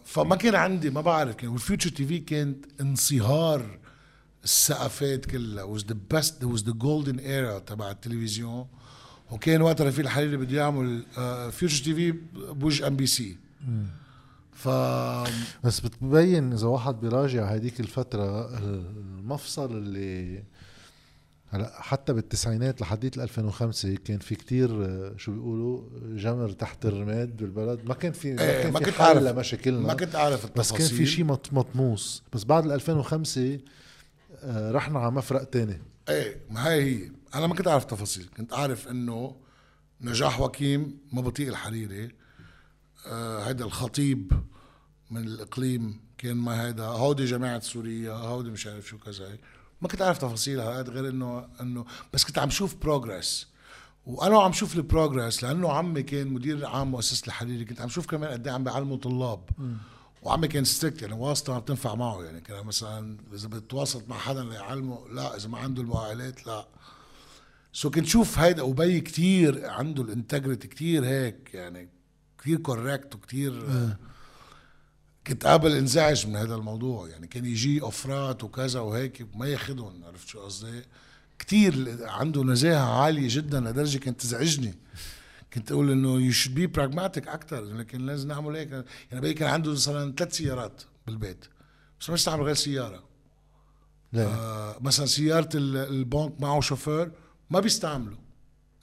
فما 0.05 0.35
كان 0.35 0.55
عندي 0.55 0.89
ما 0.89 1.01
بعرف 1.01 1.35
كان 1.35 1.49
وال 1.49 1.89
Future 1.89 2.05
TV 2.05 2.19
كانت 2.19 2.65
انصهار 2.81 3.79
الثقافات 4.43 5.25
كلها. 5.25 5.77
Was 5.77 5.81
the 5.81 5.95
best 6.13 6.33
was 6.43 6.61
the 6.61 6.73
golden 6.73 7.19
era 7.19 7.59
تبع 7.65 7.91
التلفزيون. 7.91 8.67
وكان 9.31 9.61
وقتها 9.61 9.87
رفيق 9.87 10.05
الحريري 10.05 10.37
بده 10.37 10.57
يعمل 10.57 11.03
Future 11.51 11.83
TV 11.83 12.11
بوجه 12.51 12.87
MBC 12.87 13.37
ف 14.53 14.67
بس 15.63 15.79
بتبين 15.79 16.53
إذا 16.53 16.67
واحد 16.67 17.01
بيراجع 17.01 17.55
هذيك 17.55 17.79
الفترة 17.79 18.57
المفصل 18.57 19.77
اللي 19.77 20.43
هلا 21.53 21.81
حتى 21.81 22.13
بالتسعينات 22.13 22.81
لحديت 22.81 23.17
ال 23.17 23.21
2005 23.21 23.95
كان 23.95 24.19
في 24.19 24.35
كتير 24.35 24.85
آه، 24.85 25.13
شو 25.17 25.31
بيقولوا 25.31 25.83
جمر 26.17 26.51
تحت 26.51 26.85
الرماد 26.85 27.37
بالبلد. 27.37 27.85
ما 27.85 27.93
كان 27.93 28.11
في 28.11 28.33
ما 28.33 28.41
إيه، 28.41 28.63
كان 28.63 28.73
ما 28.73 28.79
كنت 28.79 29.01
عارف. 29.01 29.23
لمشاكلنا. 29.23 29.79
ما 29.87 29.93
كنت 29.93 30.15
عارف 30.15 30.39
بس 30.43 30.45
التفاصيل 30.45 30.77
كان 30.77 30.97
في 30.97 31.05
شيء 31.05 31.25
مط- 31.25 31.53
مطموس. 31.53 32.23
بس 32.33 32.43
بعد 32.43 32.65
ال 32.65 32.71
2005 32.71 33.59
آه، 34.43 34.71
رحنا 34.71 34.99
على 34.99 35.11
مفرق 35.11 35.43
تاني. 35.43 35.81
إيه 36.09 36.35
ما 36.49 36.67
هي 36.67 36.81
هي. 36.83 37.11
أنا 37.35 37.47
ما 37.47 37.55
كنت 37.55 37.67
اعرف 37.67 37.85
تفاصيل 37.85 38.29
كنت 38.37 38.53
اعرف 38.53 38.87
إنه 38.87 39.35
نجاح 40.01 40.39
واكيم 40.41 40.97
ما 41.13 41.21
بطيق 41.21 41.49
الحريري 41.49 42.09
آه 43.07 43.43
هيدا 43.43 43.65
الخطيب 43.65 44.31
من 45.11 45.23
الإقليم 45.27 45.99
كان 46.17 46.37
ما 46.37 46.67
هيدا. 46.67 46.83
هودي 46.85 47.25
جماعة 47.25 47.59
سوريا 47.59 48.13
هودي 48.13 48.49
مش 48.49 48.67
عارف 48.67 48.87
شو 48.87 48.97
كذا. 48.97 49.37
ما 49.81 49.87
كنت 49.87 50.01
اعرف 50.01 50.17
تفاصيلها 50.17 50.79
هاد 50.79 50.89
غير 50.89 51.09
إنه 51.09 51.47
إنه 51.61 51.85
بس 52.13 52.23
كنت 52.23 52.39
عم 52.39 52.49
شوف 52.49 52.75
progress 52.75 53.47
وأنا 54.05 54.41
عم 54.41 54.53
شوف 54.53 54.75
ال 54.75 54.83
progress 54.83 55.43
لأنه 55.43 55.71
عمي 55.71 56.03
كان 56.03 56.27
مدير 56.27 56.65
عام 56.65 56.91
مؤسسة 56.91 57.27
الحريري 57.27 57.65
كنت 57.65 57.81
عم 57.81 57.89
شوف 57.89 58.05
كمان 58.05 58.29
قد 58.29 58.47
إيه 58.47 58.53
عم 58.53 58.63
بيعلموا 58.63 58.97
طلاب. 58.97 59.49
وعمي 60.23 60.47
كان 60.47 60.63
strict 60.63 61.01
يعني 61.01 61.13
واسطه 61.13 61.53
ما 61.53 61.59
بتنفع 61.59 61.95
معه 61.95 62.23
يعني 62.23 62.41
كان 62.41 62.65
مثلا 62.65 63.17
إذا 63.33 63.47
بتواصل 63.47 64.03
مع 64.07 64.17
حدا 64.17 64.43
ليعلمه 64.43 65.07
لا 65.09 65.35
إذا 65.35 65.49
ما 65.49 65.57
عنده 65.57 65.81
المؤهلات 65.81 66.47
لا. 66.47 66.67
so 67.73 67.89
كنت 67.91 68.05
شوف 68.05 68.39
هيدا 68.39 68.61
وبي 68.63 69.01
كتير 69.01 69.69
عنده 69.69 70.03
ال 70.03 70.10
integrity 70.10 70.67
كتير 70.67 71.05
هيك 71.05 71.49
يعني 71.53 71.89
كتير 72.37 72.57
correct 72.57 73.15
وكتير 73.15 73.53
كنت 75.27 75.45
قابل 75.45 75.71
انزعج 75.71 76.27
من 76.27 76.35
هذا 76.35 76.55
الموضوع. 76.55 77.09
يعني 77.09 77.27
كان 77.27 77.45
يجي 77.45 77.81
offer 77.81 78.33
ات 78.33 78.43
وكذا 78.43 78.79
وهيك 78.79 79.27
ما 79.35 79.47
ياخذهم 79.47 80.03
عرفت 80.03 80.27
شو 80.27 80.39
قصدي؟ 80.39 80.81
كتير 81.39 81.97
عنده 82.01 82.43
نزاهة 82.43 83.01
عالية 83.01 83.27
جدا 83.29 83.59
لدرجة 83.59 83.97
كانت 83.97 84.21
تزعجني. 84.21 84.75
كنت 85.53 85.71
أقول 85.71 85.91
إنه 85.91 86.21
you 86.21 86.31
should 86.31 86.55
be 86.55 86.67
pragmatic 86.67 87.27
أكثر 87.27 87.63
لكن 87.63 88.05
لازم 88.05 88.27
نعمل 88.27 88.55
هيك. 88.55 88.71
يعني 88.71 89.21
بقى 89.21 89.33
كان 89.33 89.49
عنده 89.49 89.71
مثلا 89.71 90.13
ثلاث 90.17 90.35
سيارات 90.35 90.81
بالبيت 91.07 91.45
بس 91.99 92.09
ما 92.09 92.15
يستعمل 92.15 92.43
غير 92.43 92.55
سيارة. 92.55 93.03
آه 94.15 94.77
مثلا 94.81 95.05
سيارة 95.05 95.49
البنك 95.55 96.41
معه 96.41 96.61
شوفير 96.61 97.11
ما 97.49 97.59
بيستعمله 97.59 98.17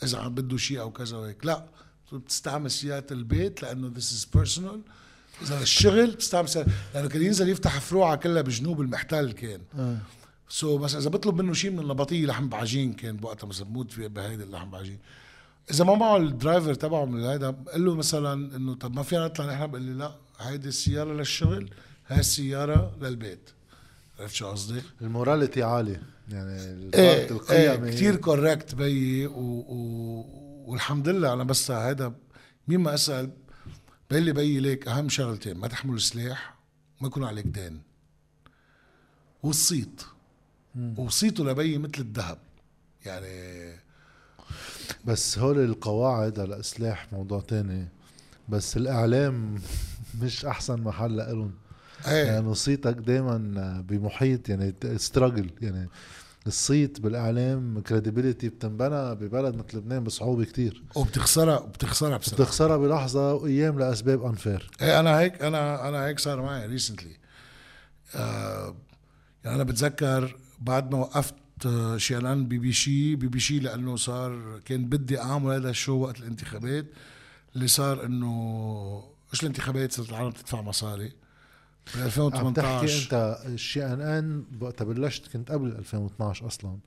إذا 0.02 0.18
عم 0.18 0.34
بده 0.34 0.56
شيء 0.56 0.80
أو 0.80 0.90
كذا 0.90 1.16
وهيك. 1.16 1.46
لا 1.46 1.66
بتستعمل 2.12 2.70
سيارة 2.70 3.06
البيت 3.10 3.62
لأنه 3.62 3.92
this 3.94 4.12
is 4.12 4.24
personal 4.24 4.82
الشغل 5.42 6.10
بتستعمل 6.10 6.48
سيارة 6.48 6.68
لأنه 6.94 7.08
كان 7.08 7.22
ينزل 7.22 7.48
يفتح 7.48 7.80
فروعة 7.80 8.16
كلها 8.16 8.42
بجنوب 8.42 8.80
المحتل 8.80 9.32
كان. 9.32 9.60
آه. 9.78 9.96
so 10.48 10.82
مثلا 10.82 11.00
إذا 11.00 11.10
بطلب 11.10 11.42
منه 11.42 11.52
شيء 11.52 11.70
من 11.70 11.78
النبطيه 11.78 12.26
لحم 12.26 12.48
بعجين 12.48 12.92
كان 12.92 13.16
بوقتها 13.16 13.46
مثلا 13.46 13.66
بموت 13.66 14.00
بهيدي 14.00 14.42
اللحم 14.42 14.70
بعجين. 14.70 14.98
إذا 15.70 15.84
ما 15.84 15.94
معه 15.94 16.16
ال 16.16 16.25
driver 16.25 16.74
تبعه 16.74 17.04
من 17.04 17.24
هيدا 17.24 17.50
قال 17.50 17.84
له 17.84 17.94
مثلا 17.94 18.56
إنه 18.56 18.74
طب 18.74 18.94
ما 18.94 19.02
فينا 19.02 19.24
نطلع 19.24 19.46
نحن؟ 19.46 19.66
بقول 19.66 19.82
لي 19.82 19.92
لا 19.92 20.12
هيدي 20.38 20.68
السيارة 20.68 21.12
للشغل 21.12 21.70
هاي 22.06 22.20
السيارة 22.20 22.96
للبيت. 23.00 23.50
عرفت 24.20 24.34
شو 24.34 24.48
قصدي؟ 24.48 24.82
ال 25.00 25.07
morality 25.07 25.62
عالي 25.62 26.00
يعني 26.28 26.62
إيه 26.94 27.30
القيم 27.30 27.84
إيه 27.84 27.90
كثير 27.90 28.16
correct 28.16 28.74
بيي 28.74 29.26
و... 29.26 29.64
و... 29.68 30.24
والحمد 30.66 31.08
لله. 31.08 31.32
أنا 31.32 31.44
بس 31.44 31.70
هذا 31.70 32.12
مين 32.68 32.80
ما 32.80 32.94
أسأل 32.94 33.30
بقول 34.10 34.22
لي 34.22 34.32
بيي 34.32 34.60
ليك 34.60 34.88
أهم 34.88 35.08
شغلتين 35.08 35.56
ما 35.56 35.68
تحمل 35.68 36.00
سلاح 36.00 36.54
وما 37.00 37.08
يكون 37.08 37.24
عليك 37.24 37.46
دين. 37.46 37.82
والصيت 39.42 40.02
وصيته 40.96 41.44
لبيي 41.44 41.78
مثل 41.78 41.92
الذهب. 41.98 42.38
يعني 43.06 43.72
بس 45.04 45.38
هول 45.38 45.64
القواعد 45.64 46.40
على 46.40 46.62
سلاح 46.62 47.12
موضوع 47.12 47.40
تاني. 47.40 47.88
بس 48.48 48.76
الإعلام 48.76 49.60
مش 50.22 50.44
أحسن 50.44 50.80
محل 50.80 51.16
لهم 51.16 51.52
إيه. 52.06 52.24
يعني 52.24 52.54
صيتك 52.54 52.94
دائما 52.94 53.36
بمحيط 53.88 54.48
يعني 54.48 54.74
struggle 54.96 55.50
يعني 55.62 55.88
الصيت 56.48 57.00
بالإعلام 57.00 57.80
credibility 57.80 58.48
بتنبنى 58.48 59.14
ببلد 59.14 59.54
مثل 59.54 59.78
لبنان 59.78 60.04
بصعوبة 60.04 60.44
كتير. 60.44 60.82
وبتخسرها 60.94 61.58
وبتخسرها 61.58 62.16
بصراحة. 62.16 62.42
بتخسرها 62.42 62.76
بلحظة 62.76 63.34
وأيام 63.34 63.78
لأسباب 63.78 64.24
unfair 64.24 64.70
إيه 64.82 65.00
أنا 65.00 65.18
هيك 65.18 65.42
أنا 65.42 65.88
أنا 65.88 66.06
هيك 66.06 66.18
صار 66.18 66.42
معي 66.42 66.66
recently 66.66 67.16
آه 68.14 68.76
يعني 69.44 69.56
أنا 69.56 69.64
بتذكر 69.64 70.36
بعد 70.60 70.92
ما 70.92 70.98
وقفت 70.98 71.34
شي 71.96 72.16
ان 72.16 72.48
بي 72.48 72.58
بي 72.58 72.72
شي 72.72 73.16
بي 73.16 73.28
بي 73.28 73.40
شي 73.40 73.58
لأنه 73.58 73.96
صار 73.96 74.60
كان 74.64 74.84
بدي 74.84 75.20
أعمل 75.20 75.52
هذا 75.52 75.70
الشو 75.70 75.96
وقت 75.96 76.18
الانتخابات 76.20 76.86
اللي 77.54 77.68
صار 77.68 78.04
انه 78.04 79.04
إيش 79.32 79.42
الانتخابات؟ 79.42 79.92
صرت 79.92 80.08
العالم 80.08 80.30
تدفع 80.30 80.60
مصاري. 80.60 81.12
ب 81.94 81.98
2018 81.98 83.02
أنت 83.02 83.38
الشي 83.46 83.84
أن 83.86 84.00
أن 84.00 84.44
وقتها 84.60 84.84
بلشت 84.84 85.32
كنت 85.32 85.50
قبل 85.50 85.68
2012 85.68 86.46
أصلا. 86.46 86.78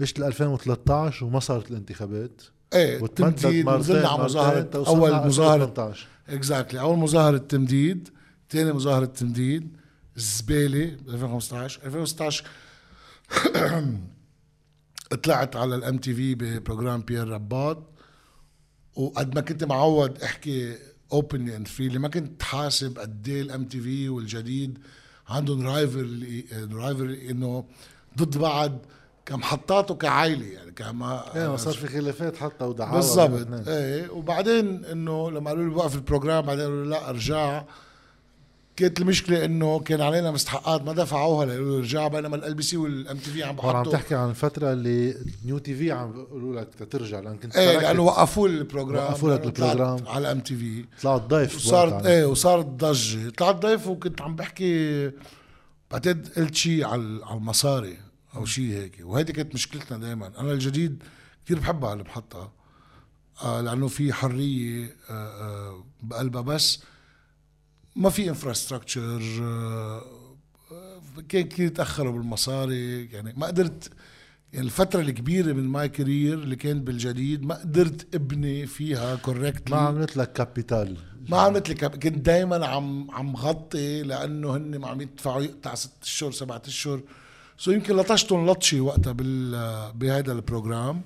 إيش 0.00 0.12
2013 0.18 1.24
وما 1.24 1.40
صارت 1.40 1.70
الانتخابات. 1.70 2.42
إيه 2.74 3.02
والتمديد 3.02 3.68
نزلنا 3.68 4.08
على 4.08 4.24
مظاهرة 4.24 4.70
أول 4.74 5.26
مظاهرة 5.26 5.94
exactly 6.28 6.80
أول 6.80 6.98
مظاهرة 6.98 7.38
تمديد 7.38 8.08
ثاني 8.50 8.72
مظاهرة 8.72 9.04
تمديد 9.04 9.76
الزبالة 10.16 10.84
2015 11.08 11.80
2016 11.84 12.44
طلعت 15.24 15.56
على 15.56 15.74
ال 15.74 15.98
MTV 15.98 16.14
ب 16.14 16.34
programme 16.34 17.00
بيير 17.00 17.28
رباط. 17.28 17.90
وقد 18.94 19.34
ما 19.34 19.40
كنت 19.40 19.64
معود 19.64 20.22
أحكي 20.22 20.76
openly 21.14 21.56
and 21.56 21.68
freely 21.68 21.98
ما 21.98 22.08
كنت 22.08 22.42
حاسب 22.42 22.98
قد 22.98 23.28
إيه 23.28 23.42
ال 23.42 23.64
MTV 23.64 24.08
والجديد 24.08 24.78
عندهم 25.28 25.66
rival 25.66 26.44
rival 26.72 27.10
إنه 27.12 27.64
ضد 28.18 28.38
بعض 28.38 28.78
كمحطات 29.26 29.90
وكعائله 29.90 30.46
يعني 30.46 30.70
كما 30.72 31.36
إيه 31.36 31.56
صار 31.56 31.74
في 31.74 31.86
خلافات 31.86 32.36
حتى 32.36 32.64
ودعاوى 32.64 32.94
بالضبط. 32.96 33.68
إيه 33.68 34.10
وبعدين 34.10 34.84
إنه 34.84 35.30
لما 35.30 35.50
قالوا 35.50 35.64
لي 35.68 35.74
وقف 35.74 35.94
ال 35.94 35.99
programme 35.99 36.46
بعدين 36.46 36.64
قالوا 36.64 36.84
لا 36.84 37.08
أرجع. 37.10 37.64
كانت 38.76 39.00
المشكلة 39.00 39.44
إنه 39.44 39.80
كان 39.80 40.00
علينا 40.00 40.30
مستحقات 40.30 40.82
ما 40.82 40.92
دفعوها 40.92 41.46
رجع 41.80 42.08
بينما 42.08 42.46
LBC 42.46 42.62
وال 42.62 42.76
MTV 42.76 43.42
عم 43.42 43.56
بحطوا 43.56 43.70
عم 43.78 43.84
تحكي 43.84 44.14
عن 44.14 44.30
الفترة 44.30 44.72
اللي 44.72 45.16
New 45.44 45.58
TV 45.58 45.92
عم 45.92 46.12
بيقولوا 46.12 46.60
لك 46.60 46.88
ترجع 46.90 47.20
لأن 47.20 47.36
كنت 47.38 47.56
إيه 47.56 47.78
لأنه 47.78 48.02
وقفوا 48.02 48.48
ال 48.48 48.54
programme 48.54 49.04
وقفوا 49.04 49.34
لك 49.34 49.44
ال 49.44 49.50
programme 49.50 50.08
على 50.08 50.32
MTV 50.32 50.84
طلعت 51.02 51.20
ضيف 51.22 51.56
وصارت 51.56 52.06
إيه 52.06 52.24
وصارت 52.24 52.66
ضجة. 52.66 53.30
طلعت 53.30 53.56
ضيف 53.56 53.86
وكنت 53.86 54.22
عم 54.22 54.36
بحكي 54.36 55.10
بعدين 55.90 56.22
قلت 56.36 56.54
شيء 56.54 56.84
على 56.84 57.02
المصاري 57.30 57.98
أو 58.36 58.44
شيء 58.44 58.64
هيك. 58.64 58.98
وهيدي 59.02 59.32
كانت 59.32 59.54
مشكلتنا 59.54 59.98
دائما 59.98 60.32
أنا 60.38 60.52
الجديد 60.52 61.02
كثير 61.44 61.58
بحبها 61.58 61.92
المحطة 61.92 62.50
آه 63.42 63.60
لأنه 63.60 63.88
في 63.88 64.12
حرية 64.12 64.96
آه 65.10 65.12
آه 65.12 65.84
بقلبها 66.02 66.42
بس 66.42 66.80
ما 67.96 68.10
في 68.10 68.28
infrastructure 68.28 69.22
كان 71.28 71.42
كثير 71.42 71.68
تاخروا 71.68 72.12
بالمصاري 72.12 73.04
يعني 73.04 73.34
ما 73.36 73.46
قدرت 73.46 73.90
يعني 74.52 74.66
الفترة 74.66 75.00
الكبيرة 75.00 75.52
من 75.52 75.68
my 75.68 75.88
career 75.88 76.34
اللي 76.34 76.56
كان 76.56 76.84
بالجديد 76.84 77.42
ما 77.42 77.54
قدرت 77.54 78.14
أبني 78.14 78.66
فيها 78.66 79.16
correct 79.16 79.70
ما 79.70 79.76
عملت 79.76 80.16
لك 80.16 80.32
capital 80.32 80.96
ما 81.28 81.38
عملت 81.38 81.68
لك 81.68 81.84
كنت 81.84 82.18
دائما 82.18 82.66
عم 82.66 83.10
عم 83.10 83.36
غطي 83.36 84.02
لأنه 84.02 84.56
هن 84.56 84.84
عم 84.84 85.00
يدفعوا 85.00 85.42
يقطع 85.42 85.74
ست 85.74 86.02
أشهر 86.02 86.32
سبعة 86.32 86.62
أشهر. 86.66 87.00
so 87.58 87.70
يمكن 87.70 87.96
لطشتهم 87.96 88.50
لطشي 88.50 88.80
وقتها 88.80 89.12
بال 89.12 89.92
بهذا 89.92 90.32
ال 90.32 90.39
programme 90.39 91.02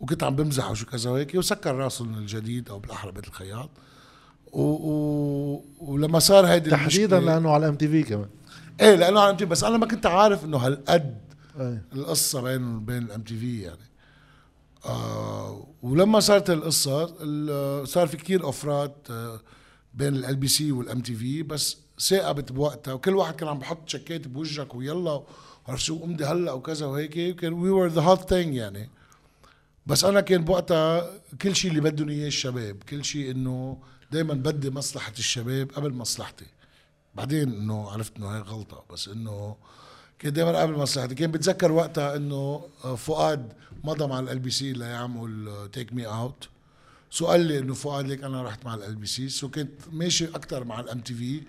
وكنت 0.00 0.22
عم 0.22 0.36
بمزح 0.36 0.70
وشو 0.70 0.86
كذا 0.86 1.10
وهيك 1.10 1.34
وسكر 1.34 1.74
راسهم 1.74 2.18
الجديد 2.18 2.68
أو 2.68 2.78
بالأحرى 2.78 3.12
بيت 3.12 3.26
الخياط. 3.26 3.70
و... 4.52 4.62
و... 4.62 5.64
ولما 5.80 6.18
صار 6.18 6.46
هيدي 6.46 6.70
تحديدا 6.70 7.20
لأنه 7.20 7.50
على 7.50 7.68
MTV 7.68 8.02
كمان. 8.02 8.28
إيه 8.80 8.94
لأنه 8.94 9.20
على 9.20 9.30
MTV 9.30 9.50
بس 9.50 9.64
أنا 9.64 9.76
ما 9.76 9.86
كنت 9.86 10.06
عارف 10.06 10.44
إنه 10.44 10.56
هالقد 10.56 11.18
أيه. 11.60 11.84
القصة 11.92 12.40
بين 12.40 12.84
بين 12.84 13.02
ال 13.02 13.22
MTV 13.22 13.60
يعني. 13.60 13.88
آه 14.86 15.66
ولما 15.82 16.20
صارت 16.20 16.50
القصة 16.50 17.06
صار 17.84 18.06
في 18.06 18.16
كتير 18.16 18.44
offer 18.44 18.87
ات 18.87 18.96
آه 19.10 19.40
بين 19.94 20.24
LBC 20.24 20.48
وال 20.48 20.72
MTV 20.72 21.42
بس 21.42 21.76
ثاقبت 22.00 22.52
بوقتها 22.52 22.92
وكل 22.92 23.16
واحد 23.16 23.34
كان 23.34 23.48
عم 23.48 23.58
بحط 23.58 23.88
شكات 23.88 24.28
بوجهك 24.28 24.74
ويلا 24.74 25.22
عرفت 25.68 25.82
شو 25.82 26.04
إمضي 26.04 26.24
هلأ 26.24 26.52
وكذا 26.52 26.86
وهيك 26.86 27.36
كان 27.36 27.52
we 27.52 27.70
were 27.70 27.88
the 27.88 28.00
hot 28.00 28.28
thing 28.28 28.54
يعني. 28.54 28.90
بس 29.86 30.04
أنا 30.04 30.20
كان 30.20 30.44
بوقتها 30.44 31.10
كل 31.42 31.56
شيء 31.56 31.70
اللي 31.70 31.80
بدهم 31.80 32.08
إياه 32.08 32.26
الشباب 32.26 32.76
كل 32.88 33.04
شيء 33.04 33.30
إنه 33.30 33.78
دائما 34.10 34.34
بدي 34.34 34.70
مصلحة 34.70 35.12
الشباب 35.18 35.70
قبل 35.70 35.92
مصلحتي. 35.92 36.46
بعدين 37.14 37.48
إنه 37.52 37.90
عرفت 37.90 38.16
إنه 38.16 38.36
هي 38.36 38.40
غلطة 38.40 38.84
بس 38.92 39.08
إنه 39.08 39.56
كان 40.18 40.32
دائما 40.32 40.60
قبل 40.60 40.72
مصلحتي. 40.72 41.14
كان 41.14 41.30
بتذكر 41.30 41.72
وقتها 41.72 42.16
إنه 42.16 42.62
فؤاد 42.96 43.52
مضى 43.84 44.06
مع 44.06 44.20
LBC 44.20 44.72
ليعمل 44.72 45.68
Take 45.72 45.92
Me 45.92 46.06
Out 46.06 46.48
so 47.10 47.26
قال 47.26 47.40
لي 47.40 47.58
إنه 47.58 47.74
فؤاد 47.74 48.06
ليك 48.06 48.24
أنا 48.24 48.42
رحت 48.42 48.64
مع 48.66 48.74
LBC 48.74 49.06
so 49.06 49.48
كنت 49.48 49.70
ماشي 49.92 50.24
أكثر 50.24 50.64
مع 50.64 50.80
ال 50.80 51.00
MTV 51.00 51.42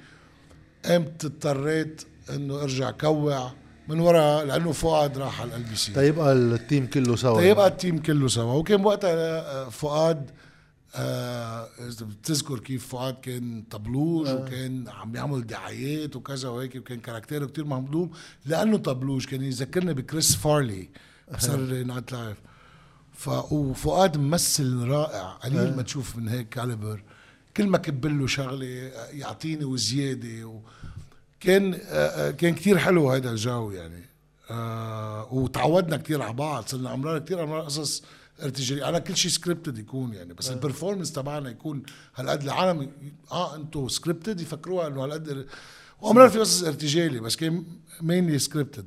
قمت 0.85 1.25
اضطريت 1.25 2.01
إنه 2.29 2.61
أرجع 2.61 2.91
كوع 2.91 3.51
من 3.87 3.99
وراء 3.99 4.45
لأنه 4.45 4.71
فؤاد 4.71 5.17
راح 5.17 5.41
على 5.41 5.55
LBC 5.55 5.93
تيبقى 5.93 6.33
ال 6.33 6.44
team 6.44 6.87
كله 6.87 7.15
سوا. 7.15 7.41
تيبقى 7.41 7.67
ال 7.67 7.74
team 7.74 8.01
كله 8.01 8.27
سوا. 8.27 8.53
وكان 8.53 8.85
وقتها 8.85 9.11
آه، 9.11 9.69
فؤاد 9.69 10.31
آه 10.95 11.69
بتذكر 12.01 12.59
كيف 12.59 12.87
فؤاد 12.87 13.13
كان 13.21 13.63
طبلوج 13.71 14.27
آه. 14.27 14.35
وكان 14.35 14.87
عم 14.87 15.15
يعمل 15.15 15.47
دعايات 15.47 16.15
وكذا 16.15 16.49
وهيك 16.49 16.75
وكان 16.75 16.99
caractère 16.99 17.41
ه 17.41 17.45
كتير 17.45 17.65
مهضوم. 17.65 18.11
لأنه 18.45 18.77
طبلوج 18.77 19.25
كان 19.25 19.43
يذكرني 19.43 19.93
بكريس 19.93 20.35
فارلي 20.35 20.89
ب 21.33 21.39
Saturday 21.39 21.83
Night 21.83 22.11
Live. 22.11 22.37
ف 23.13 23.29
وفؤاد 23.51 24.17
ممثل 24.17 24.87
رائع 24.87 25.29
قليل 25.31 25.59
آه. 25.59 25.75
ما 25.75 25.81
تشوف 25.81 26.15
من 26.15 26.27
هيك 26.27 26.49
calibre. 26.49 27.03
كل 27.57 27.67
ما 27.67 27.77
كب 27.77 28.19
له 28.19 28.27
شغلة 28.27 28.65
يعطيني 29.11 29.65
وزيادة 29.65 30.45
و... 30.45 30.61
كان 31.39 31.73
آه, 31.73 31.77
آه، 31.77 32.31
كان 32.31 32.55
كثير 32.55 32.77
حلو 32.77 33.11
هذا 33.11 33.31
الجو 33.31 33.71
يعني. 33.71 34.05
آه 34.51 35.33
وتعودنا 35.33 35.97
كثير 35.97 36.21
على 36.21 36.33
بعض 36.33 36.67
صرنا 36.67 36.89
عمرنا 36.89 37.19
كثير 37.19 37.41
عمرنا 37.41 37.63
قصص 37.63 38.03
ارتجاليه 38.43 38.89
أنا 38.89 38.99
كل 38.99 39.17
شيء 39.17 39.31
scripted 39.31 39.77
يكون 39.77 40.13
يعني 40.13 40.33
بس 40.33 40.49
ال 40.49 40.55
performance 40.55 41.11
تبعنا 41.11 41.49
يكون 41.49 41.83
هالقد 42.15 42.43
العالم 42.43 42.91
آه 43.31 43.55
أنتم 43.55 43.87
scripted 43.87 44.41
يفكروها 44.41 44.87
إنه 44.87 45.03
هالقد 45.03 45.47
وعمرنا 46.01 46.29
في 46.29 46.39
قصص 46.39 46.63
ارتجالي 46.63 47.19
بس 47.19 47.35
كان 47.35 47.63
mainly 48.01 48.39
scripted 48.39 48.85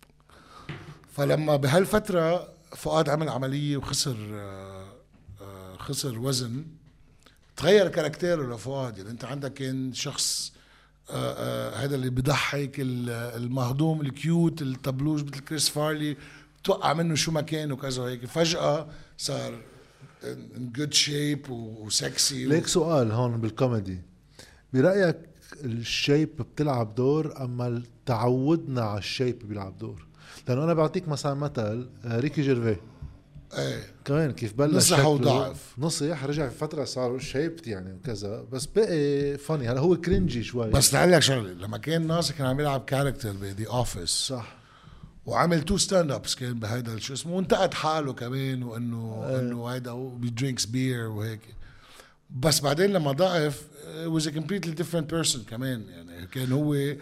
فلما 1.16 1.57
بهالفترة 1.57 2.48
فؤاد 2.76 3.09
عمل 3.09 3.28
عملية 3.28 3.76
وخسر 3.76 4.16
آه، 4.32 4.86
آه، 5.40 5.76
خسر 5.76 6.18
وزن. 6.18 6.64
تغير 7.57 7.88
caractère 7.88 8.48
ه 8.48 8.55
لفؤاد. 8.55 8.98
يعني 8.98 9.11
أنت 9.11 9.24
عندك 9.24 9.55
كان 9.55 9.92
شخص 9.92 10.53
آه، 11.11 11.14
آه، 11.14 11.84
هذا 11.84 11.94
اللي 11.94 12.11
بضحك 12.11 12.80
ال- 12.80 13.11
المهضوم 13.42 14.00
ال 14.01 14.13
cute 14.13 14.62
الطبلوج 14.62 15.24
مثل 15.24 15.40
كريس 15.40 15.68
فارلي 15.68 16.16
توقع 16.64 16.92
منه 16.92 17.14
شو 17.14 17.30
ما 17.32 17.40
كان 17.40 17.72
وكذا 17.72 18.03
وهيك. 18.03 18.26
فجأة 18.26 18.88
صار 19.23 19.55
in 20.24 20.72
good 20.76 20.93
shape 20.93 21.51
و 21.51 21.69
sexy 21.69 22.45
ليك 22.45 22.66
سؤال 22.66 23.12
هون 23.12 23.41
بالكوميدي. 23.41 23.99
برأيك 24.73 25.16
ال 25.64 25.76
shape 25.76 26.36
بتلعب 26.37 26.95
دور 26.95 27.45
أما 27.45 27.83
تعودنا 28.07 28.83
على 28.83 28.99
ال 28.99 29.07
shape 29.07 29.49
بيلعب 29.49 29.79
دور؟ 29.79 30.07
لأنه 30.49 30.64
أنا 30.64 30.75
بعطيك 30.75 31.09
مثلا 31.09 31.35
مثل 31.35 31.89
آه، 32.05 32.20
ريكي 32.20 32.43
جيرفيز 32.43 32.76
إيه. 33.59 33.83
كمان 34.05 34.33
كيف 34.33 34.53
بلش 34.55 34.75
نصح 34.75 35.07
وضعف. 35.07 35.75
نصيح 35.79 36.25
رجع 36.25 36.49
في 36.49 36.59
فترة 36.59 36.85
صار 36.85 37.18
شيبت 37.18 37.66
يعني 37.66 37.93
وكذا 37.93 38.45
بس 38.53 38.66
بقي 38.66 39.39
funny 39.38 39.68
هلا 39.68 39.81
هو 39.81 39.97
cringy 39.97 40.43
شوي. 40.43 40.70
بس 40.70 40.95
لك 40.95 41.23
شغله 41.23 41.53
لما 41.53 41.79
كان 41.79 42.07
ناصح 42.07 42.34
كان 42.35 42.47
عم 42.47 42.61
يلعب 42.61 42.85
character 42.84 43.32
ب 43.32 43.41
The 43.41 43.66
Office 43.66 44.11
صح. 44.11 44.61
وعمل 45.27 45.62
two 45.62 45.78
stand-ups 45.78 46.34
كان 46.35 46.59
بهيدا 46.59 46.99
شو 46.99 47.12
اسمه 47.12 47.33
وانتقد 47.37 47.75
حاله 47.75 48.12
كمان 48.12 48.62
وانه 48.62 49.27
إنه 49.41 49.66
هيدا 49.66 49.95
بي 49.95 50.12
drinks 50.12 50.66
beer 50.66 51.07
وهيك. 51.07 51.41
بس 52.31 52.61
بعدين 52.61 52.93
لما 52.93 53.12
ضعف 53.12 53.62
a 54.07 54.31
completely 54.31 54.75
different 54.83 55.07
person 55.12 55.39
كمان 55.51 55.85
يعني 55.89 56.27
كان 56.27 56.53
هو 56.53 56.75
إيه. 56.75 56.99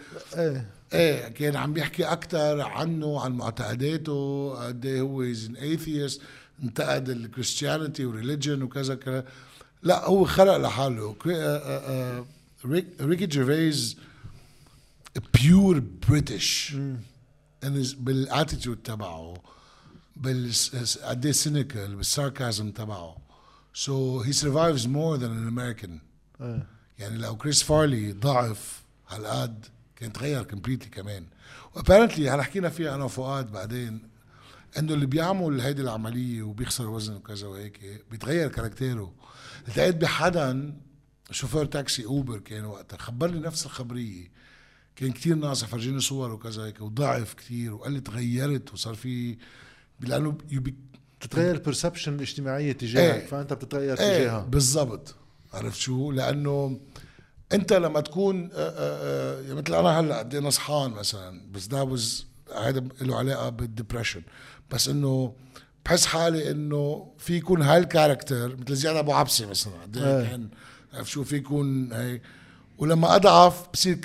إيه 0.93 1.27
كان 1.27 1.55
عم 1.55 1.73
بيحكي 1.73 2.03
أكثر 2.03 2.61
عنه 2.61 3.21
عن 3.21 3.31
معتقداته 3.31 4.49
قد 4.65 4.85
إيه 4.85 5.01
هو 5.01 5.21
is 5.21 5.45
an 5.45 5.55
atheist 5.55 6.21
انتقد 6.63 7.09
ال 7.09 7.16
Christianity 7.16 8.05
و 8.05 8.11
religion 8.11 8.61
وكذا 8.61 8.95
كذا 8.95 9.25
لا 9.83 10.05
هو 10.05 10.25
خلق 10.25 10.57
لحاله. 10.57 11.15
ريكي 13.01 13.25
جيرفيز 13.25 13.97
pure 15.33 15.83
British 16.09 16.75
بال 17.97 18.13
attitude 18.13 18.77
تبعه 18.77 19.33
بال 20.15 20.51
قد 21.03 21.25
إيه 21.25 21.31
cynical 21.31 21.95
بال 21.95 22.12
sarcasm 22.12 22.71
تبعه. 22.71 23.17
so 23.73 24.21
he 24.21 24.33
survives 24.33 24.87
more 24.87 25.17
than 25.17 25.31
an 25.31 25.47
American 25.47 25.99
يعني 26.99 27.17
لو 27.17 27.37
كريس 27.37 27.63
فارلي 27.63 28.11
ضعف 28.11 28.83
هالقد 29.09 29.65
كان 29.95 30.13
تغير 30.13 30.43
completely 30.43 30.89
كمان. 30.89 31.25
و 31.75 31.80
apparently 31.80 32.29
هلا 32.29 32.43
حكينا 32.43 32.69
فيها 32.69 32.95
أنا 32.95 33.03
وفؤاد 33.03 33.51
بعدين 33.51 34.09
إنه 34.77 34.93
اللي 34.93 35.05
بيعمل 35.05 35.61
هيدي 35.61 35.81
العملية 35.81 36.43
وبيخسر 36.43 36.89
وزن 36.89 37.15
وكذا 37.15 37.47
وهيك 37.47 38.05
بيتغير 38.11 38.49
character 38.49 39.01
ه. 39.01 39.13
التقيت 39.67 39.95
بحدا 39.95 40.77
شوفير 41.31 41.65
تاكسي 41.65 42.05
أوبر 42.05 42.39
كان 42.39 42.65
وقتها 42.65 42.97
خبرني 42.97 43.39
نفس 43.39 43.65
الخبرية. 43.65 44.31
كان 44.95 45.11
كتير 45.11 45.35
ناصح 45.35 45.67
فرجيني 45.67 45.99
صور 45.99 46.31
وكذا 46.31 46.63
هيك 46.63 46.81
وضعف 46.81 47.33
كتير 47.33 47.73
وقال 47.73 47.93
لي 47.93 48.01
تغيرت 48.01 48.73
وصار 48.73 48.93
في 48.93 49.37
لأنه 49.99 50.37
بتتغير 51.21 51.55
ال 51.55 51.61
perception 51.61 52.15
الاجتماعية 52.15 52.71
تجاهك 52.71 53.21
إيه. 53.21 53.27
فأنت 53.27 53.53
بتتغير 53.53 53.99
إيه 53.99 54.17
تجاهها 54.17 54.45
بالضبط 54.45 55.15
عرفت 55.53 55.79
شو؟ 55.79 56.11
لأنه 56.11 56.79
أنت 57.53 57.73
لما 57.73 57.99
تكون 57.99 58.49
آه، 58.53 58.55
آه، 58.55 59.51
آه، 59.51 59.53
مثل 59.53 59.73
أنا 59.73 59.99
هلأ 59.99 60.19
قد 60.19 60.33
إيه 60.33 60.41
نصحان 60.41 60.91
مثلا 60.91 61.51
بس 61.51 61.67
ده 61.67 61.85
was 61.85 62.23
هذا 62.57 62.83
له 63.01 63.17
علاقة 63.17 63.49
بال 63.49 63.61
depression 63.61 64.21
بس 64.71 64.87
إنه 64.87 65.33
بحس 65.85 66.05
حالي 66.05 66.51
إنه 66.51 67.11
في 67.17 67.35
يكون 67.35 67.61
هال 67.61 67.79
character 67.79 68.57
مثل 68.57 68.75
زياد 68.75 68.95
أبو 68.95 69.13
عبسي 69.13 69.45
مثلا 69.45 69.73
قد 69.73 69.97
إيه 69.97 70.19
إيه. 70.19 70.29
كان 70.29 70.49
عرفت 70.93 71.09
شو 71.09 71.23
في 71.23 71.35
يكون 71.35 71.93
هي 71.93 72.21
ولما 72.77 73.15
أضعف 73.15 73.67
بصير 73.73 73.97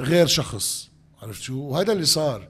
غير 0.00 0.26
شخص. 0.26 0.90
عرفت 1.22 1.42
شو؟ 1.42 1.60
وهذا 1.60 1.92
اللي 1.92 2.04
صار. 2.04 2.48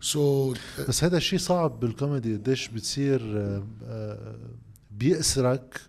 so 0.00 0.54
بس 0.88 1.04
هذا 1.04 1.16
الشيء 1.16 1.38
صعب 1.38 1.80
بالكوميدي 1.80 2.36
قديش 2.36 2.68
بتصير 2.68 3.38
آه، 3.38 3.66
آه، 3.84 4.36
بيأسرك 4.90 5.80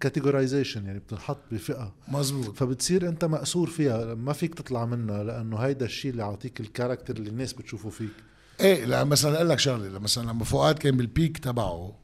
categorization 0.00 0.86
يعني 0.86 0.98
بتنحط 0.98 1.38
بفئة. 1.52 1.94
مزبوط 2.08 2.56
فبتصير 2.58 3.08
أنت 3.08 3.24
مأسور 3.24 3.70
فيها 3.70 4.14
ما 4.14 4.32
فيك 4.32 4.54
تطلع 4.54 4.86
منها 4.86 5.24
لأنه 5.24 5.56
هيدا 5.56 5.86
الشيء 5.86 6.10
اللي 6.10 6.22
يعطيك 6.22 6.60
ال 6.60 6.66
character 6.66 7.16
اللي 7.16 7.30
الناس 7.30 7.52
بتشوفه 7.52 7.90
فيك. 7.90 8.12
إيه 8.60 8.84
لا 8.84 9.04
مثلا 9.04 9.36
أقول 9.36 9.48
لك 9.48 9.58
شغلة 9.58 9.98
مثلا 9.98 10.30
لما 10.30 10.44
فؤاد 10.44 10.78
كان 10.78 10.96
بال 10.96 11.10
peak 11.10 11.38
تبعه 11.38 11.98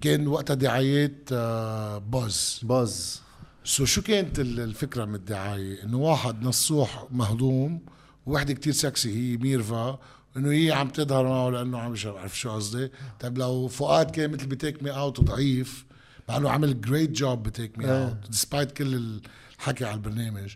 كان 0.00 0.26
وقتها 0.26 0.54
دعايات 0.54 1.28
آه، 1.32 1.98
باز 1.98 2.60
باز 2.62 3.22
so 3.64 3.84
شو 3.84 4.02
كانت 4.02 4.38
ال- 4.40 4.60
الفكرة 4.60 5.04
من 5.04 5.14
الدعاية 5.14 5.82
إنه 5.82 5.96
واحد 5.98 6.42
نصوح 6.42 7.06
مهضوم 7.10 7.80
ووحده 8.26 8.52
كتير 8.54 8.72
سكسي 8.72 9.14
هي 9.32 9.36
ميرفا 9.36 9.98
إنه 10.36 10.50
هي 10.52 10.72
عم 10.72 10.88
تظهر 10.88 11.24
معه 11.24 11.50
لأنه 11.50 11.78
عم 11.78 11.92
مش 11.92 12.06
عارف 12.06 12.38
شو 12.38 12.50
قصدي 12.50 12.90
طيب 13.20 13.38
لو 13.38 13.68
فؤاد 13.68 14.10
كان 14.10 14.30
مثل 14.32 14.46
ب 14.46 14.53
Take 14.53 14.82
Me 14.82 14.90
Out 14.90 15.18
وضعيف 15.18 15.84
مع 16.28 16.36
إنه 16.36 16.50
عمل 16.50 16.80
great 16.80 17.10
job 17.10 17.42
ب 17.42 17.49
Take 17.49 17.78
Me. 17.78 17.84
Out 17.90 18.30
despite 18.30 18.72
كل 18.72 19.20
الحكي 19.58 19.84
على 19.84 19.94
البرنامج 19.94 20.54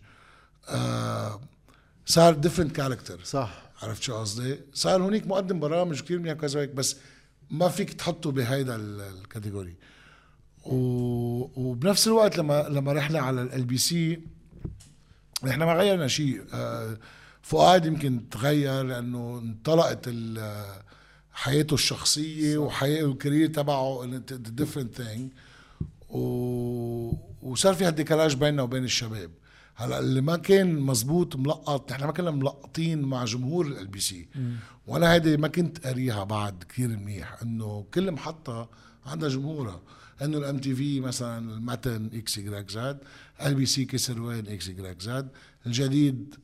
آه 0.68 1.40
صار 2.06 2.34
different 2.34 2.76
character 2.76 3.20
صح 3.24 3.62
عرفت 3.82 4.02
شو 4.02 4.14
قصدي؟ 4.16 4.58
صار 4.74 5.02
هونيك 5.02 5.26
مقدم 5.26 5.60
برامج 5.60 6.00
كثير 6.02 6.18
منيح 6.18 6.32
كذا 6.34 6.60
هيك 6.60 6.70
بس 6.70 6.96
ما 7.50 7.68
فيك 7.68 7.92
تحطه 7.92 8.30
بهيدا 8.32 8.76
ال- 8.76 9.00
ال 9.00 9.07
category. 9.07 9.74
وبنفس 10.66 12.06
الوقت 12.06 12.38
لما 12.38 12.68
لما 12.68 12.92
رحنا 12.92 13.18
على 13.18 13.42
ال 13.42 13.64
بي 13.64 13.78
سي 13.78 14.20
إحنا 15.48 15.66
ما 15.66 15.72
غيرنا 15.72 16.08
شيء. 16.08 16.42
آه، 16.52 16.98
فؤاد 17.42 17.86
يمكن 17.86 18.28
تغير 18.30 18.82
لأنه 18.82 19.38
انطلقت 19.38 20.10
حياته 21.32 21.74
الشخصية 21.74 22.58
وحياته 22.58 23.06
ال 23.06 23.12
career 23.12 23.46
تبعه 23.46 24.04
different 24.30 24.94
thing 24.94 25.32
و... 26.08 27.12
وصار 27.42 27.74
في 27.74 27.84
هال 27.84 27.95
décalage 27.95 28.36
بيننا 28.36 28.62
وبين 28.62 28.84
الشباب. 28.84 29.30
هلأ 29.76 29.98
اللي 29.98 30.20
ما 30.20 30.36
كان 30.36 30.80
مزبوط 30.80 31.36
ملقط 31.36 31.92
نحن 31.92 32.04
ما 32.04 32.12
كنا 32.12 32.30
ملقطين 32.30 33.02
مع 33.02 33.24
جمهور 33.24 33.66
ال 33.66 33.86
بي 33.86 34.00
سي 34.00 34.28
وأنا 34.86 35.12
هيدي 35.12 35.36
ما 35.36 35.48
كنت 35.48 35.86
قاريها 35.86 36.24
بعد 36.24 36.64
كثير 36.68 36.88
منيح 36.88 37.42
إنه 37.42 37.86
كل 37.94 38.10
محطة 38.10 38.68
عندها 39.06 39.28
جمهورها. 39.28 39.80
إنه 40.22 40.38
الام 40.38 40.58
تي 40.58 40.74
في 40.74 41.00
مثلا 41.00 41.38
المتن 41.54 42.10
X 42.14 42.38
Y 42.38 42.70
Z 42.70 42.98
ال 43.46 43.54
بي 43.54 43.66
سي 43.66 43.84
كسر 43.84 44.20
وين 44.20 44.46
إكس 44.48 44.68
يجريك 44.68 45.02
زاد 45.02 45.28
الجديد 45.66 46.34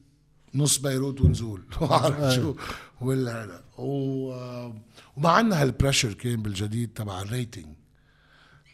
نص 0.55 0.79
بيروت 0.79 1.21
ونزول. 1.21 1.63
عارف 1.81 2.35
شو؟ 2.35 2.55
ولا 3.01 3.45
هذا 3.45 3.63
و- 3.79 4.73
وما 5.17 5.29
عندنا 5.29 5.63
هال 5.63 5.73
pressure 5.73 6.13
كان 6.13 6.43
بالجديد 6.43 6.91
تبع 6.95 7.23
ال 7.23 7.29
rating 7.29 7.67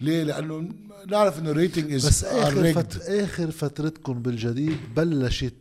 ليه؟ 0.01 0.23
لأنه 0.23 0.69
نعرف 1.09 1.39
إنه 1.39 1.51
ال 1.51 1.57
rating 1.57 1.93
is 1.93 2.07
بس 2.07 2.25
آخر 2.25 2.73
فت... 2.73 2.97
آخر 2.97 3.51
فترتكم 3.51 4.23
بالجديد 4.23 4.77
بلشت 4.97 5.55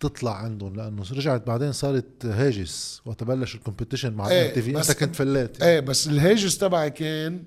تطلع 0.00 0.36
عندهم 0.36 0.76
لأنه 0.76 1.02
رجعت 1.12 1.46
بعدين 1.46 1.72
صارت 1.72 2.26
هاجس 2.26 3.00
وقت 3.04 3.24
بلش 3.24 3.54
ال 3.54 3.59
competition 3.59 4.12
مع 4.14 4.26
الام 4.26 4.54
تي 4.54 4.62
في 4.62 4.78
أنت 4.78 4.92
كنت 4.92 5.16
flat 5.16 5.62
إيه 5.62 5.80
بس 5.80 6.06
الهاجس 6.08 6.58
تبعي 6.58 6.90
كان 6.90 7.44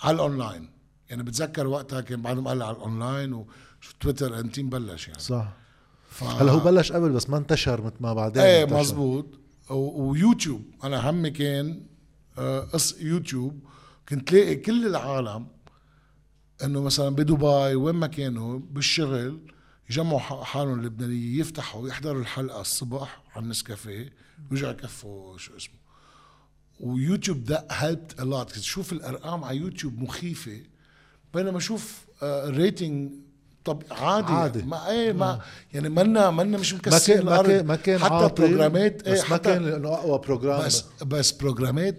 على 0.00 0.14
الأونلاين. 0.14 0.70
يعني 1.10 1.22
بتذكر 1.22 1.66
وقتها 1.66 2.00
كان 2.00 2.22
بعدهم 2.22 2.48
قال 2.48 2.62
على 2.62 2.76
الأونلاين 2.76 3.32
وشو 3.32 3.92
تويتر 4.00 4.38
انتيم 4.40 4.68
بلش 4.70 5.08
يعني. 5.08 5.20
صح. 5.20 5.52
ف... 6.10 6.24
هلا 6.24 6.52
هو 6.52 6.58
بلش 6.58 6.92
قبل 6.92 7.10
بس 7.10 7.30
ما 7.30 7.36
انتشر 7.38 7.82
مثل 7.82 7.94
ما 8.00 8.12
بعدين 8.14 8.42
إيه. 8.42 8.64
مزبوط 8.64 9.26
و- 9.70 10.02
ويوتيوب 10.10 10.62
أنا 10.84 11.10
همي 11.10 11.30
كان 11.30 11.86
آه، 12.38 12.60
قص 12.60 13.00
يوتيوب 13.00 13.60
كنت 14.08 14.32
لاقي 14.32 14.54
كل 14.56 14.86
العالم 14.86 15.46
إنه 16.64 16.82
مثلا 16.82 17.08
بدبي 17.08 17.44
وين 17.74 17.94
ما 17.94 18.06
كانوا 18.06 18.58
بالشغل 18.70 19.40
يجمعوا 19.90 20.18
حالهم 20.44 20.80
اللبنانية 20.80 21.40
يفتحوا 21.40 21.88
يحضروا 21.88 22.20
الحلقة 22.20 22.60
الصبح 22.60 23.22
على 23.34 23.44
النسكافيه 23.44 24.12
ويرجعوا 24.50 24.72
يكفوا 24.72 25.38
شو 25.38 25.56
اسمه. 25.56 25.77
ويوتيوب 26.80 27.44
ده 27.44 27.66
helped 27.70 28.20
a 28.20 28.24
lot 28.24 28.50
تشوف 28.52 28.92
الأرقام 28.92 29.44
على 29.44 29.56
يوتيوب 29.58 29.98
مخيفة. 30.02 30.60
بينما 31.34 31.58
أشوف 31.58 32.06
ال 32.22 32.35
rating 32.35 33.10
طب 33.64 33.82
عادي, 33.90 34.32
عادي. 34.32 34.62
ما 34.62 34.90
إيه 34.90 35.12
ما 35.12 35.40
يعني 35.74 35.88
منا 35.88 36.30
منا 36.30 36.58
مش 36.58 36.74
ما 36.74 36.78
كان 36.80 36.92
ما 37.24 37.32
الأرض. 37.32 37.46
كان 37.48 37.66
ما 37.66 37.76
كان 37.76 37.98
حتى 37.98 38.14
عاطل، 38.14 38.42
بروجرامات 38.46 39.02
إيه 39.02 39.12
بس 39.14 39.20
ما 39.20 39.26
حتى 39.26 39.44
كان 39.54 39.68
انه 39.68 39.88
أقوى 39.88 40.18
program. 40.18 40.66
بس 40.66 40.84
بس 41.06 41.30
بروجرامات 41.32 41.96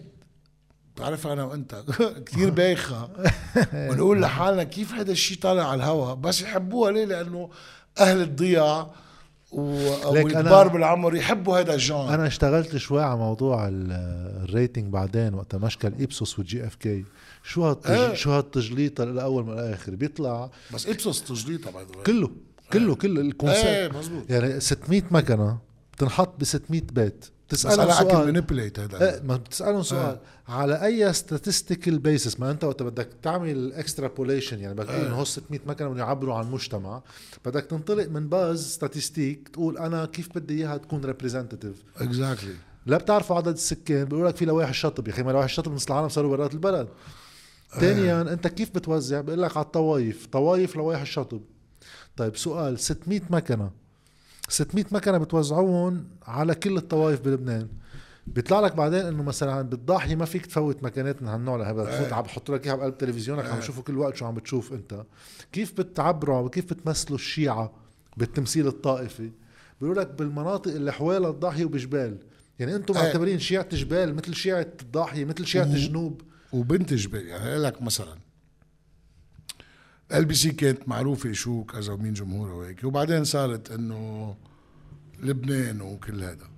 بتعرف 0.95 1.27
أنا 1.27 1.43
وأنت 1.43 1.83
كثير 2.25 2.49
بايخة. 2.49 3.09
بنقول 3.89 4.21
لحالنا 4.21 4.63
كيف 4.63 4.93
هذا 4.93 5.11
الشيء 5.11 5.37
طالع 5.37 5.63
على 5.69 5.83
الهواء 5.83 6.15
بس 6.15 6.41
يحبوها 6.41 6.91
ليه؟ 6.91 7.05
لأنه 7.05 7.49
أهل 7.99 8.21
الضيع 8.21 8.91
و- 9.51 10.13
ليك 10.13 10.25
والكبار 10.25 10.69
أنا- 10.69 10.71
بالعمر 10.73 11.15
يحبوا 11.15 11.59
هذا 11.59 11.73
ال 11.73 11.80
genre 11.80 12.13
أنا 12.13 12.27
اشتغلت 12.27 12.77
شوي 12.77 13.03
على 13.03 13.17
موضوع 13.17 13.67
ال- 13.67 13.91
ال 14.43 14.50
rating 14.50 14.93
بعدين 14.93 15.33
وقت 15.33 15.55
مشكل 15.55 15.93
ايبسوس 15.99 16.39
والجي 16.39 16.65
اف 16.67 16.75
كي 16.75 17.05
شو 17.43 17.63
هالتج... 17.65 17.91
إيه. 17.91 18.13
شو 18.13 18.31
هالتجليطه 18.31 19.03
الأول 19.03 19.43
من 19.45 19.53
الآخر 19.53 19.95
بيطلع 19.95 20.49
بس 20.73 20.87
إبسوس 20.87 21.23
تجليطه 21.23 21.71
باي 21.71 21.85
كله 22.05 22.31
كله 22.73 22.95
كله 22.95 23.21
ال 23.21 23.27
concept 23.27 23.65
إيه 23.65 23.91
مزبوط 23.99 24.23
يعني 24.29 24.59
600 24.59 25.01
مكنة 25.11 25.57
بتنحط 25.93 26.39
ب 26.39 26.43
600 26.43 26.81
بيت. 26.91 27.25
بتسالهم 27.49 27.91
سؤال. 27.91 28.33
هذا. 28.79 29.21
ما 29.23 29.35
بتسالهم 29.35 29.83
سؤال. 29.83 30.19
على 30.47 30.85
أي 30.85 31.13
statistical 31.13 31.89
basis 31.89 32.39
ما 32.39 32.51
أنت 32.51 32.63
وقت 32.63 32.83
بدك 32.83 33.09
تعمل 33.21 33.73
extrapolation 33.73 34.59
يعني 34.59 34.73
بدك 34.73 34.87
تقول 34.87 35.05
إنه 35.05 35.15
هو 35.15 35.23
600 35.23 35.59
مكنه 35.65 35.87
بدهم 35.87 35.97
يعبروا 35.97 36.35
عن 36.35 36.51
مجتمع. 36.51 37.01
بدك 37.45 37.65
تنطلق 37.65 38.07
من 38.07 38.29
base 38.29 38.67
statistique 38.67 39.49
تقول 39.49 39.77
أنا 39.77 40.05
كيف 40.05 40.29
بدي 40.35 40.57
إياها 40.57 40.77
تكون 40.77 41.05
representative 41.05 41.83
exactly 41.97 42.53
لا 42.85 42.97
بتعرفوا 42.97 43.35
عدد 43.35 43.53
السكان 43.53 44.05
بيقول 44.05 44.25
لك 44.27 44.35
في 44.35 44.45
لوائح 44.45 44.69
الشطب 44.69 45.07
يا 45.07 45.13
أخي 45.13 45.23
ما 45.23 45.31
لوائح 45.31 45.45
الشطب 45.45 45.73
نص 45.73 45.85
العالم 45.85 46.09
صاروا 46.09 46.37
برات 46.37 46.53
البلد. 46.53 46.87
ثانيا 47.79 48.21
أنت 48.21 48.47
كيف 48.47 48.69
بتوزع؟ 48.75 49.21
بيقول 49.21 49.41
لك 49.41 49.57
على 49.57 49.65
الطوايف 49.65 50.25
طوايف 50.25 50.75
لوائح 50.75 51.01
الشطب 51.01 51.41
طيب 52.17 52.37
سؤال 52.37 52.79
600 52.79 53.21
مكنة. 53.29 53.71
600 54.49 54.85
مكنة 54.91 55.17
بتوزعوهم 55.17 56.05
على 56.27 56.55
كل 56.55 56.77
الطوائف 56.77 57.21
بلبنان. 57.21 57.67
بيطلع 58.27 58.59
لك 58.59 58.75
بعدين 58.75 58.99
إنه 58.99 59.23
مثلا 59.23 59.61
بالضاحية 59.61 60.15
ما 60.15 60.25
فيك 60.25 60.45
تفوت 60.45 60.83
مكانات 60.83 61.21
من 61.21 61.27
هالنوع 61.27 61.55
لهذا. 61.57 61.83
بتفوت 61.83 62.13
عم 62.13 62.21
بحط 62.23 62.51
لك 62.51 62.65
إياها 62.67 62.75
بقلب 62.75 62.97
تلفزيونك 62.97 63.45
عم 63.45 63.59
تشوفه 63.59 63.81
كل 63.81 63.97
وقت 63.97 64.15
شو 64.15 64.25
عم 64.25 64.33
بتشوف 64.35 64.73
أنت. 64.73 65.03
كيف 65.51 65.73
بتعبروا 65.81 66.49
كيف 66.49 66.65
بتمثلوا 66.73 67.15
الشيعة 67.17 67.71
بالتمثيل 68.17 68.67
الطائفي؟ 68.67 69.31
بيقولوا 69.81 70.01
لك 70.03 70.07
بالمناطق 70.11 70.71
اللي 70.71 70.93
حوالي 70.93 71.27
الضاحية 71.29 71.65
وبجبال. 71.65 72.17
يعني 72.59 72.75
أنتم 72.75 72.97
إيه. 72.97 73.03
معتبرين 73.03 73.39
شيعة 73.39 73.75
جبال 73.75 74.15
مثل 74.15 74.33
شيعة 74.35 74.67
الضاحية 74.81 75.25
مثل 75.25 75.45
شيعة 75.45 75.65
مم. 75.65 75.71
الجنوب. 75.71 76.21
وبنتج 76.53 77.07
بال- 77.07 77.27
يعني 77.27 77.57
لك 77.57 77.81
مثلا 77.81 78.15
ال 80.13 80.25
بي 80.25 80.35
سي 80.35 80.51
كانت 80.51 80.87
معروفة 80.87 81.31
شو 81.31 81.63
كذا 81.63 81.93
ومين 81.93 82.13
جمهورها 82.13 82.53
وهيك. 82.53 82.83
وبعدين 82.83 83.23
صارت 83.23 83.71
إنه 83.71 84.35
لبنان 85.23 85.81
وكل 85.81 86.23
هذا. 86.23 86.49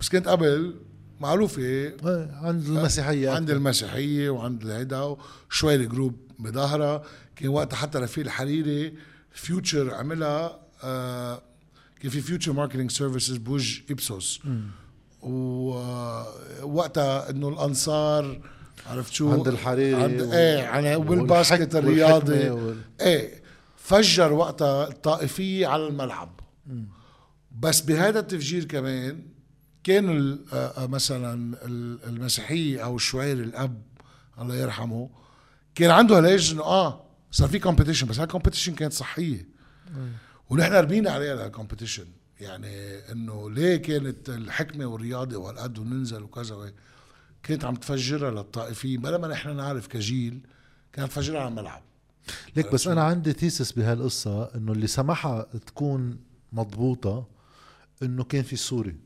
بس 0.00 0.08
كانت 0.08 0.28
قبل 0.28 0.74
معروفة 1.20 1.62
إيه، 1.62 1.96
عند 2.32 2.66
المسيحية 2.66 3.30
عند. 3.30 3.50
المسيحية 3.50 4.30
وعند 4.30 4.62
الهيدا 4.62 5.16
شوي 5.50 5.74
ال 5.74 5.81
group 5.81 6.16
بظهرها 6.38 7.02
كان 7.36 7.48
وقتها 7.48 7.76
حتى 7.76 7.98
رفيق 7.98 8.24
الحريري 8.24 8.94
Future 9.32 9.94
عملها 9.94 10.60
آه 10.82 11.42
كان 12.00 12.10
في 12.10 12.20
Future 12.20 12.52
Marketing 12.52 12.90
Services 12.90 13.36
بوجه 13.36 13.82
Ipsos. 13.90 14.40
ووقتها 16.62 17.30
إنه 17.30 17.48
الأنصار 17.48 18.40
عرفت 18.86 19.12
شو؟ 19.12 19.32
عند 19.32 19.48
الحريري 19.48 20.02
عند 20.02 20.20
و- 20.20 20.32
إيه 20.32 20.58
يعني 20.58 20.96
وال 20.96 21.16
basket 21.16 21.76
الرياضي. 21.76 22.50
وال- 22.50 22.80
إيه 23.00 23.42
فجر 23.76 24.32
وقتها 24.32 24.88
الطائفية 24.88 25.66
على 25.66 25.86
الملعب. 25.86 26.40
بس 27.60 27.80
بهذا 27.80 28.20
التفجير 28.20 28.64
كمان 28.64 29.22
كان 29.84 30.38
آه، 30.52 30.56
آه، 30.56 30.86
مثلا 30.86 31.54
ال- 31.66 31.98
المسيحية 32.04 32.84
أو 32.84 32.96
الشويري 32.96 33.42
الأب 33.42 33.82
الله 34.40 34.54
يرحمه 34.56 35.10
كان 35.74 35.90
عنده 35.90 36.18
هلاج 36.18 36.50
إنه 36.52 36.62
آه 36.62 37.04
صار 37.30 37.48
في 37.48 37.58
competition 37.58 38.06
بس 38.06 38.18
هال 38.20 38.28
competition 38.28 38.74
كانت 38.74 38.92
صحية. 38.92 39.48
ونحن 40.50 40.72
ربينا 40.72 41.10
عليها 41.10 41.46
ال 41.46 41.51
competition 41.51 42.04
يعني 42.40 42.98
إنه 43.12 43.50
ليه 43.50 43.76
كانت 43.76 44.28
الحكمة 44.28 44.86
والرياضة 44.86 45.36
وهالقد 45.36 45.78
وننزل 45.78 46.22
وكذا 46.22 46.72
كانت 47.42 47.64
عم 47.64 47.74
تفجرها 47.74 48.30
للطائفيه 48.30 48.98
بلا 48.98 49.18
ما 49.18 49.28
نحن 49.28 49.56
نعرف 49.56 49.86
كجيل 49.86 50.40
كانت 50.92 51.10
تفجرها 51.10 51.40
على 51.40 51.48
الملعب. 51.48 51.82
ليك 52.56 52.72
بس 52.72 52.86
أنا 52.86 53.02
عندي 53.02 53.32
thesis 53.32 53.72
بهالقصة 53.72 54.54
إنه 54.54 54.72
اللي 54.72 54.86
سمحها 54.86 55.42
تكون 55.42 56.18
مضبوطة 56.52 57.26
إنه 58.02 58.24
كان 58.24 58.42
في 58.42 58.56
سوري. 58.56 58.96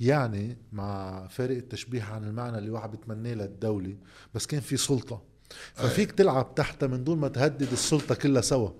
يعني 0.00 0.56
مع 0.72 1.26
فارق 1.26 1.56
التشبيه 1.56 2.02
عن 2.02 2.24
المعنى 2.24 2.58
اللي 2.58 2.70
واحد 2.70 2.90
بتمناه 2.90 3.34
للدولة 3.34 3.96
بس 4.34 4.46
كان 4.46 4.60
في 4.60 4.76
سلطة. 4.76 5.22
ففيك 5.74 6.12
تلعب 6.12 6.54
تحتها 6.54 6.86
من 6.86 7.04
دون 7.04 7.18
ما 7.18 7.28
تهدد 7.28 7.72
السلطة 7.72 8.14
كلها 8.14 8.42
سوا. 8.42 8.70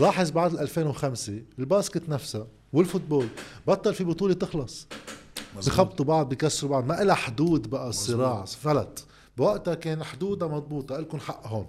لاحظ 0.00 0.30
بعد 0.30 0.52
ال 0.52 0.60
2005 0.60 1.42
ال 1.58 1.65
basket 1.65 2.08
نفسها 2.08 2.46
وال 2.72 2.83
football 2.83 3.28
بطل 3.66 3.94
في 3.94 4.04
بطولة 4.04 4.34
تخلص. 4.34 4.86
بخبطوا 5.56 6.04
بعض 6.04 6.28
بكسروا 6.28 6.70
بعض. 6.70 6.84
ما 6.84 6.94
لها 7.04 7.14
حدود 7.14 7.70
بقى 7.70 7.88
الصراع 7.88 8.44
فلت. 8.44 9.04
بوقتها 9.36 9.74
كان 9.74 10.04
حدودها 10.04 10.48
مضبوطة. 10.48 10.96
لكم 10.98 11.18
حق 11.20 11.46
هون. 11.46 11.66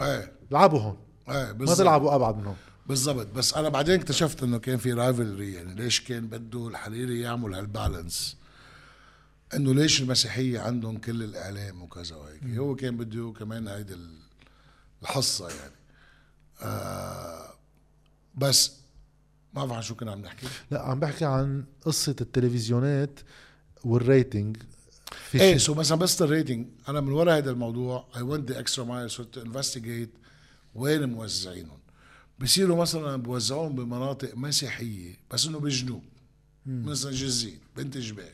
إيه. 0.00 0.32
لعبوا 0.50 0.80
هون. 0.80 0.96
إيه 1.30 1.52
ما 1.52 1.74
تلعبوا 1.74 2.14
أبعد 2.14 2.36
من 2.38 2.46
هون 2.46 2.56
بالضبط. 2.86 3.26
بس 3.26 3.54
أنا 3.54 3.68
بعدين 3.68 3.94
اكتشفت 3.94 4.42
إنه 4.42 4.58
كان 4.58 4.76
في 4.76 4.92
rivalry 4.92 5.54
يعني 5.54 5.74
ليش 5.74 6.00
كان 6.00 6.26
بده 6.26 6.68
الحريري 6.68 7.20
يعمل 7.20 7.54
هال 7.54 7.72
balance 7.72 8.36
إنه 9.54 9.74
ليش 9.74 10.02
المسيحية 10.02 10.60
عندهم 10.60 10.98
كل 10.98 11.22
الإعلام 11.22 11.82
وكذا 11.82 12.16
وهيك. 12.16 12.44
هو 12.44 12.74
كان 12.74 12.96
بده 12.96 13.32
كمان 13.38 13.68
هيدي 13.68 13.94
ال- 13.94 14.18
الحصة 15.02 15.48
يعني. 15.48 15.72
آه 16.62 17.48
بس 18.34 18.72
ما 19.58 19.64
بعرف 19.64 19.76
عن 19.76 19.82
شو 19.82 19.94
كنا 19.94 20.12
عم 20.12 20.20
نحكي. 20.20 20.46
لا 20.70 20.82
عم 20.82 21.00
بحكي 21.00 21.24
عن 21.24 21.64
قصة 21.82 22.16
التلفزيونات 22.20 23.20
وال 23.84 24.02
rating 24.02 24.56
في 25.30 25.40
إيه 25.40 25.58
so 25.58 25.74
مثلا 25.74 25.98
بس 25.98 26.22
ال 26.22 26.28
rating 26.28 26.66
أنا 26.88 27.00
من 27.00 27.12
ورا 27.12 27.36
هذا 27.36 27.50
الموضوع 27.50 28.08
I 28.16 28.22
went 28.22 28.52
the 28.52 28.60
extra 28.60 28.84
mile 28.84 29.10
صرت 29.10 29.38
investigate 29.38 30.10
وين 30.74 31.08
موزعينهم. 31.08 31.78
بصيروا 32.38 32.76
مثلا 32.76 33.16
بوزعوهم 33.16 33.74
بمناطق 33.74 34.36
مسيحية 34.36 35.16
بس 35.30 35.46
إنه 35.46 35.58
بالجنوب 35.58 36.02
مثلا 36.66 37.12
جزين 37.12 37.58
بنت 37.76 37.98
جبال. 37.98 38.32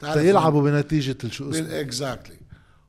تعرف 0.00 0.22
يلعبوا 0.22 0.70
بنتيجة 0.70 1.16
الشو 1.24 1.50
اسمه. 1.50 1.80
Exactly 1.80 2.36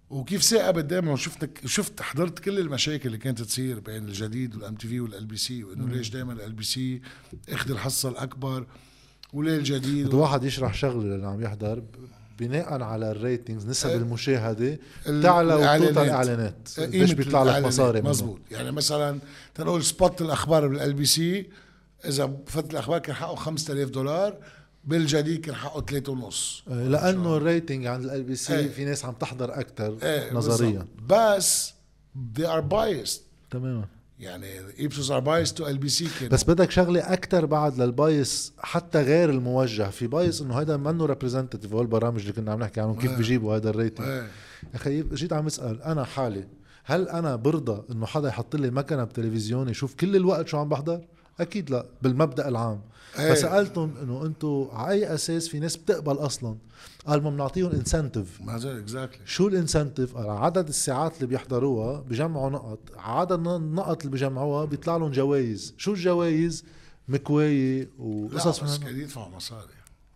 وكيف 0.09 0.43
ثاقبت 0.43 0.85
دائما 0.85 1.11
وشفت 1.11 1.49
شفت 1.67 2.01
حضرت 2.01 2.39
كل 2.39 2.59
المشاكل 2.59 3.07
اللي 3.07 3.17
كانت 3.17 3.41
تصير 3.41 3.79
بين 3.79 4.05
الجديد 4.05 4.55
وال 4.55 4.75
MTV 4.75 4.99
وال 4.99 5.25
LBC 5.25 5.63
وإنه 5.63 5.87
ليش 5.87 6.09
دائما 6.09 6.33
ال 6.33 6.53
LBC 6.53 7.01
أخذ 7.49 7.71
الحصة 7.71 8.09
الأكبر 8.09 8.65
وليه 9.33 9.57
الجديد 9.57 10.07
بده 10.07 10.17
واحد 10.17 10.43
يشرح 10.43 10.73
شغلة 10.73 11.15
اللي 11.15 11.27
عم 11.27 11.41
يحضر 11.41 11.83
بناء 12.39 12.83
على 12.83 13.11
ال 13.11 13.18
ratings 13.18 13.67
نسب 13.67 13.89
إيه. 13.89 13.95
المشاهدة 13.95 14.79
ال- 15.07 15.23
تعلى 15.23 15.53
وتوطى. 15.55 16.01
الإعلانات 16.01 16.69
قيمة 16.79 16.89
ليش 16.91 17.11
بيطلع 17.11 17.43
لك. 17.43 17.65
مصاري 17.65 18.01
منه 18.01 18.09
مزبوط 18.09 18.39
يعني 18.51 18.71
مثلا 18.71 19.19
تنقول 19.55 19.83
spot 19.83 20.21
الأخبار 20.21 20.67
بال 20.67 20.93
LBC 20.93 21.49
إذا 22.05 22.37
فتره 22.47 22.71
الأخبار 22.71 22.99
كان 22.99 23.15
حقه 23.15 23.35
5000 23.35 23.89
دولار 23.89 24.37
بالجديد 24.87 25.41
كان 25.41 25.55
حقه 25.55 25.81
3 25.81 26.11
ونص. 26.11 26.63
آه، 26.67 26.87
لأنه 26.87 27.37
ال 27.37 27.44
rating 27.44 27.85
عند 27.85 28.05
LBC 28.05 28.59
إيه. 28.59 28.67
في 28.67 28.85
ناس 28.85 29.05
عم 29.05 29.13
تحضر 29.13 29.59
أكثر 29.59 29.97
إيه 30.03 30.33
نظريا. 30.33 30.85
بس 31.09 31.73
they 32.37 32.45
are 32.45 32.63
biased. 32.73 33.19
تماما. 33.51 33.85
يعني 34.19 34.47
Ipsos 34.79 35.11
are 35.11 35.19
biased 35.19 35.53
to 35.53 35.67
LBC 35.67 36.07
بس 36.31 36.43
بدك 36.43 36.71
شغلة 36.71 37.13
أكثر 37.13 37.45
بعد 37.45 37.81
لل 37.81 38.05
bias 38.05 38.53
حتى 38.59 39.01
غير 39.01 39.29
الموجه. 39.29 39.89
في 39.89 40.07
bias 40.07 40.41
إنه 40.41 40.61
هذا 40.61 40.77
منه 40.77 41.05
representative 41.05 41.73
هو 41.73 41.81
البرامج 41.81 42.19
اللي 42.21 42.33
كنا 42.33 42.51
عم 42.51 42.59
نحكي 42.59 42.81
عنهم 42.81 42.99
كيف 42.99 43.11
إيه. 43.11 43.17
بيجيبوا 43.17 43.55
هذا 43.55 43.69
ال 43.69 43.74
rating. 43.74 44.07
إيه. 44.07 44.27
أخي 44.75 45.01
جيت 45.01 45.33
عم 45.33 45.45
اسأل 45.45 45.81
أنا 45.81 46.03
حالي 46.03 46.47
هل 46.83 47.09
أنا 47.09 47.35
برضى 47.35 47.83
إنه 47.91 48.05
حدا 48.05 48.27
يحط 48.27 48.55
لي 48.55 48.71
مكنة 48.71 49.03
بتلفزيون 49.03 49.69
يشوف 49.69 49.95
كل 49.95 50.15
الوقت 50.15 50.47
شو 50.47 50.57
عم 50.57 50.69
بحضر؟ 50.69 51.01
أكيد 51.39 51.69
لا 51.69 51.85
بالمبدأ 52.01 52.47
العام. 52.47 52.81
إيه. 53.19 53.33
فسألتهم 53.33 53.93
إنه 54.03 54.25
أنتم 54.25 54.67
على 54.71 54.91
اي 54.91 55.13
أساس 55.13 55.47
في 55.47 55.59
ناس 55.59 55.77
بتقبل 55.77 56.13
أصلا؟ 56.15 56.55
قال 57.07 57.23
ما 57.23 57.29
بنعطيهم 57.29 57.71
incentive 57.71 58.41
ما 58.41 58.57
زال 58.57 58.77
exactly 58.79 59.21
شو 59.27 59.47
ال 59.47 59.54
incentive 59.54 60.17
قال 60.17 60.29
عدد 60.29 60.67
الساعات 60.67 61.15
اللي 61.15 61.27
بيحضروها 61.27 61.99
بجمعوا 61.99 62.49
نقط. 62.49 62.79
عدد 62.97 63.47
النقط 63.47 63.99
اللي 63.99 64.11
بيجمعوها 64.11 64.65
بيطلع 64.65 64.97
لهم 64.97 65.11
جوائز. 65.11 65.73
شو 65.77 65.93
الجوائز؟ 65.93 66.63
مكوايه 67.07 67.89
وقصص 67.99 68.63
بس 68.63 68.79
من 68.79 68.85
كان 68.85 68.99
يدفعوا 68.99 69.29
مصاري. 69.35 69.67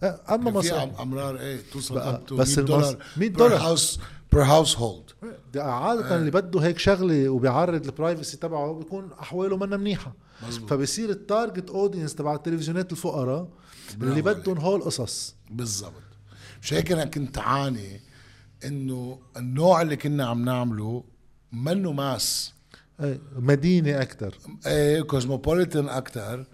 هال- 0.03 0.19
أما 0.29 0.51
كان 0.61 0.89
في 0.91 1.01
أمرار 1.01 1.39
إيه 1.39 1.59
توصل 1.73 1.95
بس 1.95 2.57
100 2.57 2.57
المص- 2.57 2.59
دولار 2.59 2.97
100 3.17 3.29
per 3.29 3.37
دولار. 3.37 3.57
house 3.61 3.99
per 4.33 4.43
household 4.43 5.03
عادة 5.55 6.15
اللي 6.15 6.31
بده 6.31 6.59
هيك 6.59 6.77
شغلة 6.79 7.29
وبيعرض 7.29 7.85
ال 7.85 7.92
privacy 7.92 8.37
تبعه 8.37 8.73
بيكون 8.73 9.09
أحواله 9.21 9.57
منا 9.57 9.77
منيحة. 9.77 10.13
مزبوط. 10.47 10.69
فبصير 10.69 11.09
ال 11.09 11.18
target 11.18 11.69
audience 11.69 12.15
تبع 12.15 12.35
التلفزيونات 12.35 12.91
الفقراء 12.91 13.47
اللي 14.01 14.21
بدهم 14.21 14.57
هول 14.57 14.81
قصص. 14.81 15.35
بالضبط. 15.49 15.93
مش 16.61 16.73
هيك 16.73 16.91
أنا 16.91 17.05
كنت 17.05 17.25
عم 17.25 17.37
عاني 17.37 18.01
إنه 18.65 19.19
النوع 19.37 19.81
اللي 19.81 19.95
كنا 19.95 20.25
عم 20.25 20.45
نعمله 20.45 21.03
منه 21.51 21.91
mass. 21.91 22.53
إيه 22.99 23.19
مدينة 23.35 24.01
أكثر 24.01 24.37
إيه 24.65 25.01
cosmopolitan 25.01 25.89
أكثر 25.89 26.45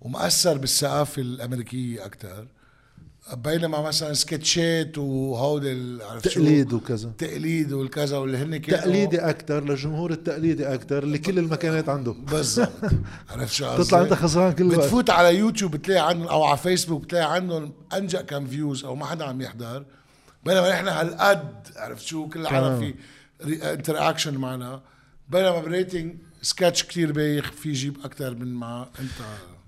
ومأثر 0.00 0.58
بالثقافة 0.58 1.22
الأمريكية 1.22 2.06
أكثر 2.06 2.48
بينما 3.34 3.80
مثلا 3.80 4.12
سكتشات 4.12 4.98
وهودي؟ 4.98 5.98
تقليد 6.22 6.72
وكذا. 6.72 7.12
تقليد 7.18 7.72
والكذا 7.72 8.16
واللي 8.16 8.38
هن 8.38 8.56
كانوا 8.56 8.80
تقليدي 8.80 9.18
أكثر 9.18 9.64
للجمهور 9.64 10.10
التقليدي 10.10 10.74
أكثر 10.74 11.02
اللي 11.02 11.18
كل 11.18 11.38
المكنات 11.38 11.88
عنده. 11.88 12.12
بالضبط. 12.12 12.72
عرفت 13.30 13.52
شو 13.52 13.66
قصدي؟ 13.66 13.84
تطلع 13.84 14.00
أنت 14.00 14.14
خسران 14.14 14.52
كل 14.52 14.64
الوقت 14.64 14.78
بتفوت 14.78 15.10
على 15.10 15.38
يوتيوب 15.38 15.70
بتلاقي 15.70 16.08
عندهم 16.08 16.28
أو 16.28 16.44
على 16.44 16.58
فيسبوك 16.58 17.02
بتلاقي 17.02 17.34
عندهم 17.34 17.72
إنجأ 17.94 18.22
كم 18.22 18.46
views 18.46 18.84
أو 18.84 18.94
ما 18.94 19.06
حدا 19.06 19.24
عم 19.24 19.40
يحضر. 19.40 19.84
بينما 20.44 20.70
نحن 20.70 20.88
هالقد 20.88 21.68
عرفت 21.76 22.06
شو؟ 22.06 22.28
كل 22.28 22.40
العالم 22.40 22.80
في 22.80 22.94
interaction 23.72 24.34
معنا. 24.34 24.82
بينما 25.28 25.60
ب 25.60 25.68
rating 25.68 26.16
sketch 26.42 26.82
كتير 26.82 27.12
بايخ 27.12 27.52
في 27.52 27.68
يجيب 27.68 27.96
أكثر 28.04 28.34
من 28.34 28.54
ما 28.54 28.88
انت 29.00 29.10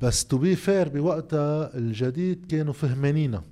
بس 0.03 0.25
to 0.25 0.39
be 0.39 0.57
fair 0.57 0.89
بوقتها 0.89 1.77
الجديد 1.77 2.47
كانوا 2.47 2.73
فهمانينا. 2.73 3.43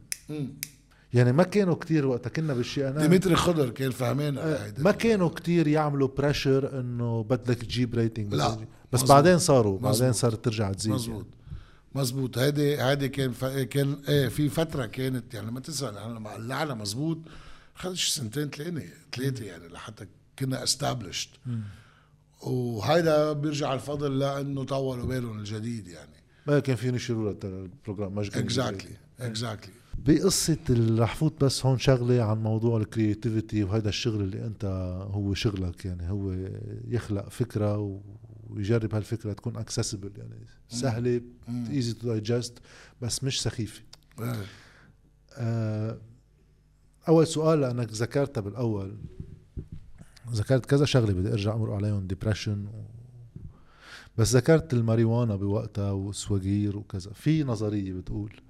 يعني 1.14 1.32
ما 1.32 1.42
كانوا 1.42 1.74
كتير 1.74 2.06
وقتها 2.06 2.30
كنا 2.30 2.54
بالشيء 2.54 2.88
أنا. 2.88 3.06
ديمتري 3.06 3.36
خضر 3.36 3.70
كان 3.70 3.90
فهمان. 3.90 4.38
هيدا. 4.38 4.82
ما 4.82 4.90
كانوا 4.90 5.28
كتير 5.28 5.66
يعملوا 5.66 6.08
pressure 6.08 6.80
إنه 6.80 7.22
بدك 7.22 7.56
تجيب 7.56 7.94
rating 7.94 8.34
لا، 8.34 8.48
بس 8.48 8.58
مزبوط. 8.92 9.08
بعدين 9.08 9.38
صاروا 9.38 9.78
بعدين 9.78 10.08
مزبوط. 10.08 10.14
صارت 10.14 10.44
ترجع 10.44 10.72
تزيد 10.72 10.92
مزبوط 10.92 11.26
مزبوط 11.94 12.38
هيدي 12.38 12.82
هيدي 12.82 13.08
كان 13.08 13.32
ف... 13.32 13.44
كان 13.44 13.96
إيه 14.08 14.28
في 14.28 14.48
فترة 14.48 14.86
كانت 14.86 15.34
يعني 15.34 15.50
ما 15.50 15.60
تنسى 15.60 15.92
لما 16.06 16.30
قلعنا 16.30 16.74
مزبوط 16.74 17.18
خدت 17.74 17.94
شي 17.94 18.12
سنتين 18.12 18.50
ثلاثة 18.50 18.82
ثلاثة 19.12 19.44
يعني 19.44 19.68
لحتى 19.68 20.06
كنا 20.38 20.62
established 20.62 21.28
وهيدا 22.42 23.32
بيرجع 23.32 23.74
الفضل 23.74 24.18
لأنه 24.18 24.64
طولوا 24.64 25.06
بالهم 25.06 25.38
الجديد 25.38 25.88
يعني. 25.88 26.07
ما 26.48 26.58
كان 26.60 26.76
في 26.76 26.88
ينشروا 26.88 27.32
لها 27.32 27.38
ال 27.44 27.53
program 27.53 28.14
مشغول 28.14 28.44
exactly 28.44 28.96
exactly 29.20 29.72
بقصة 29.98 30.58
رح 30.98 31.14
فوت 31.16 31.44
بس 31.44 31.66
هون 31.66 31.78
شغلة 31.78 32.22
عن 32.22 32.42
موضوع 32.42 32.80
ال 32.80 32.88
creativity 32.88 33.64
وهذا 33.64 33.88
الشغل 33.88 34.20
اللي 34.20 34.46
أنت 34.46 34.64
هو 35.10 35.34
شغلك 35.34 35.84
يعني 35.84 36.10
هو 36.10 36.32
يخلق 36.88 37.28
فكرة 37.28 38.00
ويجرب 38.50 38.94
هالفكرة 38.94 39.32
تكون 39.32 39.56
accessible 39.56 40.12
يعني 40.16 40.46
سهلة 40.68 41.20
easy 41.70 41.92
to 41.92 42.06
digest 42.06 42.58
بس 43.02 43.24
مش 43.24 43.42
سخيفة. 43.42 43.82
آه، 45.32 45.98
أول 47.08 47.26
سؤال 47.26 47.60
لأنك 47.60 47.92
ذكرتها 47.92 48.40
بالأول. 48.40 48.96
ذكرت 50.32 50.66
كذا 50.66 50.84
شغلة 50.84 51.12
بدي 51.12 51.32
أرجع 51.32 51.54
أمر 51.54 51.72
عليهم 51.72 52.06
depression. 52.06 52.66
بس 54.18 54.36
ذكرت 54.36 54.72
الماريوانا 54.72 55.36
بوقتها 55.36 55.90
والسواقير 55.90 56.76
وكذا. 56.76 57.12
في 57.12 57.44
نظرية 57.44 57.92
بتقول 57.92 58.40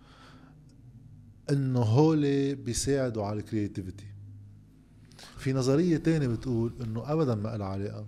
إنه 1.51 1.81
هول 1.81 2.55
بيساعدوا 2.55 3.25
على 3.25 3.41
ال 3.41 3.47
creativity 3.47 4.07
في 5.39 5.53
نظرية 5.53 5.97
تانية 5.97 6.29
بتقول 6.29 6.73
إنه 6.83 7.12
ابدا 7.12 7.35
ما 7.35 7.57
لها 7.57 7.66
علاقة 7.66 8.07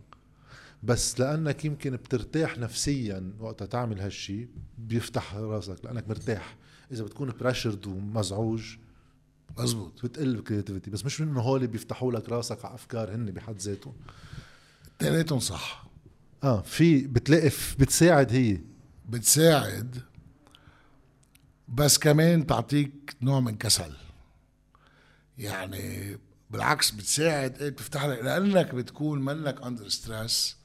بس 0.82 1.20
لأنك 1.20 1.64
يمكن 1.64 1.96
بترتاح 1.96 2.58
نفسيا 2.58 3.32
وقتها 3.40 3.66
تعمل 3.66 4.00
هالشي 4.00 4.48
بيفتح 4.78 5.34
راسك 5.34 5.84
لأنك 5.84 6.08
مرتاح. 6.08 6.56
إذا 6.92 7.04
بتكون 7.04 7.32
pressured 7.40 7.86
ومزعوج 7.86 8.76
مزبوط 9.58 10.04
بتقل 10.06 10.34
ال 10.34 10.39
creativity 10.39 10.90
بس 10.90 11.04
مش 11.04 11.22
إنه 11.22 11.40
هول 11.40 11.66
بيفتحوا 11.66 12.12
لك 12.12 12.28
راسك 12.28 12.64
على 12.64 12.74
أفكار 12.74 13.14
هن 13.14 13.30
بحد 13.30 13.58
ذاتهم. 13.58 13.94
اثنيناتهم 15.00 15.38
صح. 15.38 15.89
آه 16.44 16.60
في 16.60 17.06
بتلاقي 17.06 17.50
بتساعد 17.78 18.32
هي 18.32 18.58
بتساعد 19.08 20.02
بس 21.68 21.98
كمان 21.98 22.46
تعطيك 22.46 23.16
نوع 23.22 23.40
من 23.40 23.56
كسل 23.56 23.92
يعني 25.38 26.18
بالعكس 26.50 26.90
بتساعد 26.90 27.62
إيه 27.62 27.70
بتفتح 27.70 28.04
لك 28.04 28.18
لأنك 28.18 28.74
بتكون 28.74 29.24
منك 29.24 29.62
under 29.62 29.88
stress 29.88 30.56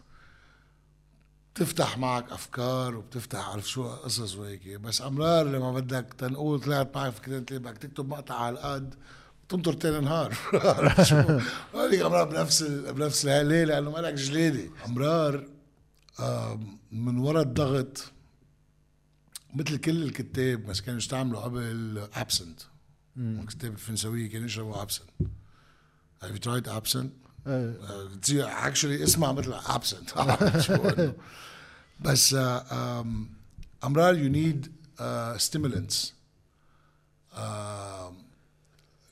بتفتح 1.56 1.98
معك 1.98 2.32
أفكار 2.32 2.96
وبتفتح 2.96 3.50
عارف 3.50 3.70
شو 3.70 3.88
قصص 3.88 4.36
وهيك 4.36 4.68
بس 4.68 5.02
امرار 5.02 5.46
لما 5.46 5.72
بدك 5.74 6.14
تنقول 6.18 6.60
طلعت 6.60 6.96
معك 6.96 7.14
فكرتين 7.14 7.46
تلاقي 7.46 7.60
بدك 7.64 7.78
تكتب 7.78 8.10
مقطع 8.10 8.36
على 8.36 8.54
القد 8.54 8.96
تنطر 9.50 9.74
تاني 9.74 10.00
نهار 10.00 10.38
عرفت 10.54 11.04
شو؟ 11.04 11.16
هذيك 11.80 12.02
أمرار 12.02 12.30
بنفس. 12.30 12.64
بنفس 12.64 13.26
الليلة 13.26 13.74
لأنه 13.74 13.92
مالك 13.92 14.14
جلادة 14.14 14.70
أمرار 14.86 15.48
من 16.92 17.18
وراء 17.18 17.44
الضغط 17.44 18.12
مثل 19.56 19.78
كل 19.78 20.04
الكتاب 20.04 20.66
بس 20.66 20.82
كانوا 20.82 20.98
يستعملوا 21.00 21.42
قبل 21.42 22.08
absinthe 22.14 22.62
الكتاب 23.18 23.72
الفرنسويه 23.72 24.30
كانوا 24.30 24.46
يشربوا 24.46 24.82
absinthe 24.82 25.10
Have 26.22 26.36
you 26.36 26.40
tried 26.40 26.68
absinthe? 26.68 27.10
آه. 27.48 28.10
تصير 28.22 28.48
actually 28.48 29.04
اسمها 29.04 29.32
مثل 29.32 29.54
absinthe 29.76 30.14
بس 32.00 32.34
آه، 32.34 33.06
أمرار 33.84 34.18
you 34.18 34.30
need 34.30 34.72
stimulants 35.38 36.14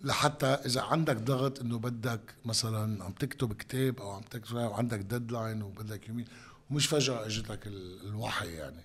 لحتى 0.01 0.45
إذا 0.45 0.82
عندك 0.82 1.18
ضغط 1.18 1.60
إنه 1.60 1.80
بدك 1.80 2.22
مثلا 2.45 3.04
عم 3.04 3.12
تكتب 3.12 3.54
كتاب 3.54 3.99
أو 3.99 4.12
عم 4.12 4.22
تكتب 4.22 4.56
وعندك 4.56 4.99
deadline 4.99 5.62
وبدك 5.62 6.10
يومين 6.10 6.26
ومش 6.70 6.88
فجأة 6.88 7.26
اجت 7.26 7.49
لك 7.49 7.68
ال- 7.68 8.07
الوحي 8.07 8.47
يعني. 8.53 8.82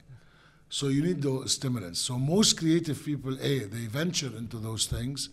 So 0.71 0.83
you 0.91 1.03
need 1.03 1.23
those 1.23 1.53
stimulants. 1.59 1.99
So 2.09 2.13
most 2.19 2.57
creative 2.61 2.99
people, 3.05 3.35
A, 3.41 3.55
they 3.75 3.87
venture 4.01 4.33
into 4.41 4.59
those 4.59 4.87
things. 4.87 5.31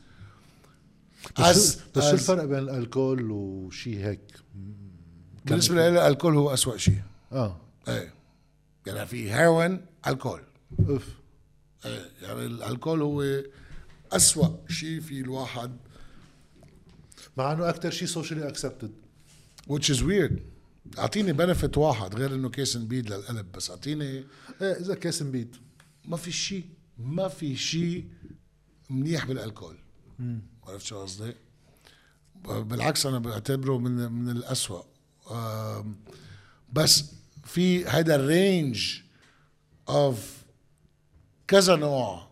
بس, 1.39 1.75
شو- 1.77 1.79
بس 1.95 2.03
شو 2.03 2.09
as- 2.09 2.13
الفرق 2.13 2.43
بين 2.45 2.69
الكول 2.69 3.31
وشي 3.31 4.03
هيك؟ 4.05 4.21
بالنسبة 5.45 5.89
لي 5.89 6.07
الكول 6.07 6.35
هو 6.35 6.53
أسوأ 6.53 6.77
شيء. 6.77 7.01
آه. 7.31 7.61
إيه 7.87 8.13
يعني 8.87 9.05
في 9.07 9.31
هيروين 9.33 9.85
ألكول. 10.07 10.41
أوف. 10.89 11.07
إيه 11.85 12.05
يعني 12.21 12.45
الألكول 12.45 13.01
هو 13.01 13.43
أسوأ 14.11 14.57
شيء 14.69 14.99
في 15.01 15.19
الواحد. 15.21 15.77
مع 17.37 17.53
إنه 17.53 17.69
أكثر 17.69 17.89
شيء 17.91 18.07
socially 18.07 18.47
accepted 18.47 18.91
which 19.69 19.89
is 19.89 19.99
weird. 20.01 20.39
أعطيني 20.97 21.33
benefit 21.33 21.77
واحد 21.77 22.15
غير 22.15 22.35
إنه 22.35 22.49
كاس 22.49 22.77
نبيد 22.77 23.09
للقلب 23.09 23.51
بس 23.51 23.69
أعطيني 23.69 24.03
إيه 24.03 24.25
إذا 24.61 24.95
كاس 24.95 25.23
نبيد 25.23 25.55
ما 26.05 26.17
في 26.17 26.31
شيء 26.31 26.65
ما 26.97 27.27
في 27.27 27.55
شيء 27.55 28.07
منيح 28.89 29.25
بالألكول. 29.25 29.77
عرفت 30.67 30.85
شو 30.85 31.01
قصدي؟ 31.01 31.33
بالعكس 32.45 33.05
أنا 33.05 33.19
بعتبره 33.19 33.77
من 33.77 34.11
من 34.11 34.29
الاسوء 34.29 34.85
بس 36.73 37.03
في 37.43 37.89
هيدا 37.89 38.15
ال 38.15 38.30
range 38.30 39.01
of 39.89 40.43
كذا 41.47 41.75
نوع. 41.75 42.27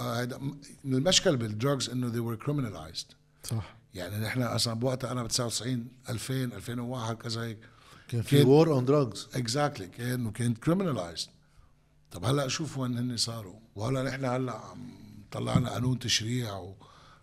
آه، 0.00 0.20
هيدا 0.20 0.38
من 0.84 0.94
المشكل 0.94 1.36
بال 1.36 1.51
drugs 1.51 1.90
إنه 1.90 2.12
they 2.12 2.36
were 2.36 2.42
criminalized. 2.44 3.14
صح. 3.44 3.76
يعني 3.94 4.16
نحن 4.24 4.42
أصلا 4.42 4.74
بوقتها 4.74 5.12
أنا 5.12 5.22
ب 5.22 5.28
99 5.28 5.88
2000 6.08 6.34
2001 6.44 7.16
كذا 7.16 7.42
هيك. 7.42 7.58
كان 8.08 8.22
في 8.22 8.42
war 8.42 8.72
on 8.72 8.84
drugs 8.84 9.28
exactly 9.34 9.86
كان 9.86 10.26
وكانت 10.26 10.58
criminalized 10.58 11.28
طب 12.10 12.24
هلا 12.24 12.48
شوف 12.48 12.78
وين 12.78 12.98
هن 12.98 13.16
صاروا. 13.16 13.54
وهلا 13.76 14.02
نحن 14.02 14.24
هلا 14.24 14.52
عم 14.52 14.88
طلعنا 15.30 15.70
قانون 15.70 15.98
تشريع 15.98 16.56
و 16.56 16.74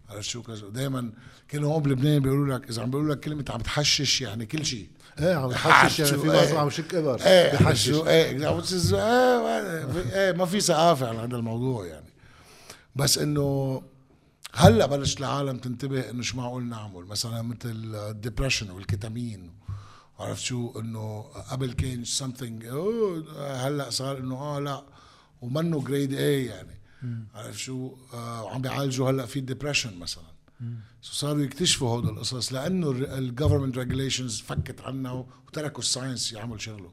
عرفت 0.10 0.30
شو 0.30 0.42
كذا. 0.44 0.70
دائما 0.70 1.12
كانوا 1.48 1.74
هون 1.74 1.84
بلبنان 1.84 2.20
بيقولوا 2.20 2.58
لك 2.58 2.70
إذا 2.70 2.82
عم 2.82 2.90
بيقولوا 2.92 3.16
لك 3.16 3.20
كلمة 3.20 3.46
عم 3.50 3.60
تحشش 3.62 4.22
يعني 4.22 4.46
كل 4.46 4.66
شيء. 4.66 4.90
إيه 5.20 5.36
عم 5.36 5.52
يحشش 5.52 6.00
يعني 6.00 6.18
في 6.18 6.32
إيه. 6.32 6.38
واحد 6.38 6.56
عم 6.56 6.68
يشك 6.68 6.96
ابر 6.96 7.22
إيه 7.22 7.54
بحشش 7.54 7.90
إيه 7.90 8.60
which 8.62 8.66
is- 8.66 8.94
إيه 8.94 9.88
إيه 10.14 10.32
ما 10.32 10.46
في 10.46 10.60
ثقافة 10.62 11.08
على 11.08 11.18
هذا 11.20 11.36
الموضوع 11.38 11.86
يعني. 11.86 12.10
بس 12.96 13.18
إنه 13.18 13.82
هلا 14.54 14.86
بلشت 14.86 15.20
العالم 15.20 15.58
تنتبه 15.58 16.10
إنه 16.10 16.22
شو 16.22 16.38
معقول 16.38 16.64
نعمل؟ 16.64 17.06
مثلا 17.06 17.42
مثل 17.42 17.70
الدبرشن 17.96 18.70
والكتامين 18.72 19.52
عرفت 20.24 20.42
شو؟ 20.44 20.80
إنه 20.80 21.22
قبل 21.22 21.74
كان 21.74 22.04
أوه 22.66 23.68
هلأ 23.68 23.90
صار 23.90 24.18
إنه 24.18 24.36
آه 24.36 24.60
لأ 24.60 24.84
ومنه 25.42 25.84
greed 25.84 26.14
إي 26.14 26.46
يعني. 26.46 26.80
عرفت 27.36 27.58
شو؟ 27.58 27.96
آه 28.14 28.44
وعم 28.44 28.62
بيعالجوا 28.62 29.10
هلأ 29.10 29.26
في 29.26 29.40
ال 29.40 29.45
depression 29.45 30.00
مثلا. 30.00 30.24
so 31.02 31.14
صاروا 31.14 31.44
يكتشفوا 31.44 31.90
هول 31.90 32.10
القصص 32.10 32.54
لأنه 32.54 32.92
ال 32.92 33.00
government 33.00 33.78
regulations 33.78 34.40
فكت 34.40 34.82
عنا 34.82 35.26
وتركوا 35.48 35.80
ال 35.80 35.87
science 35.87 36.34
يعمل 36.34 36.62
شغله. 36.62 36.92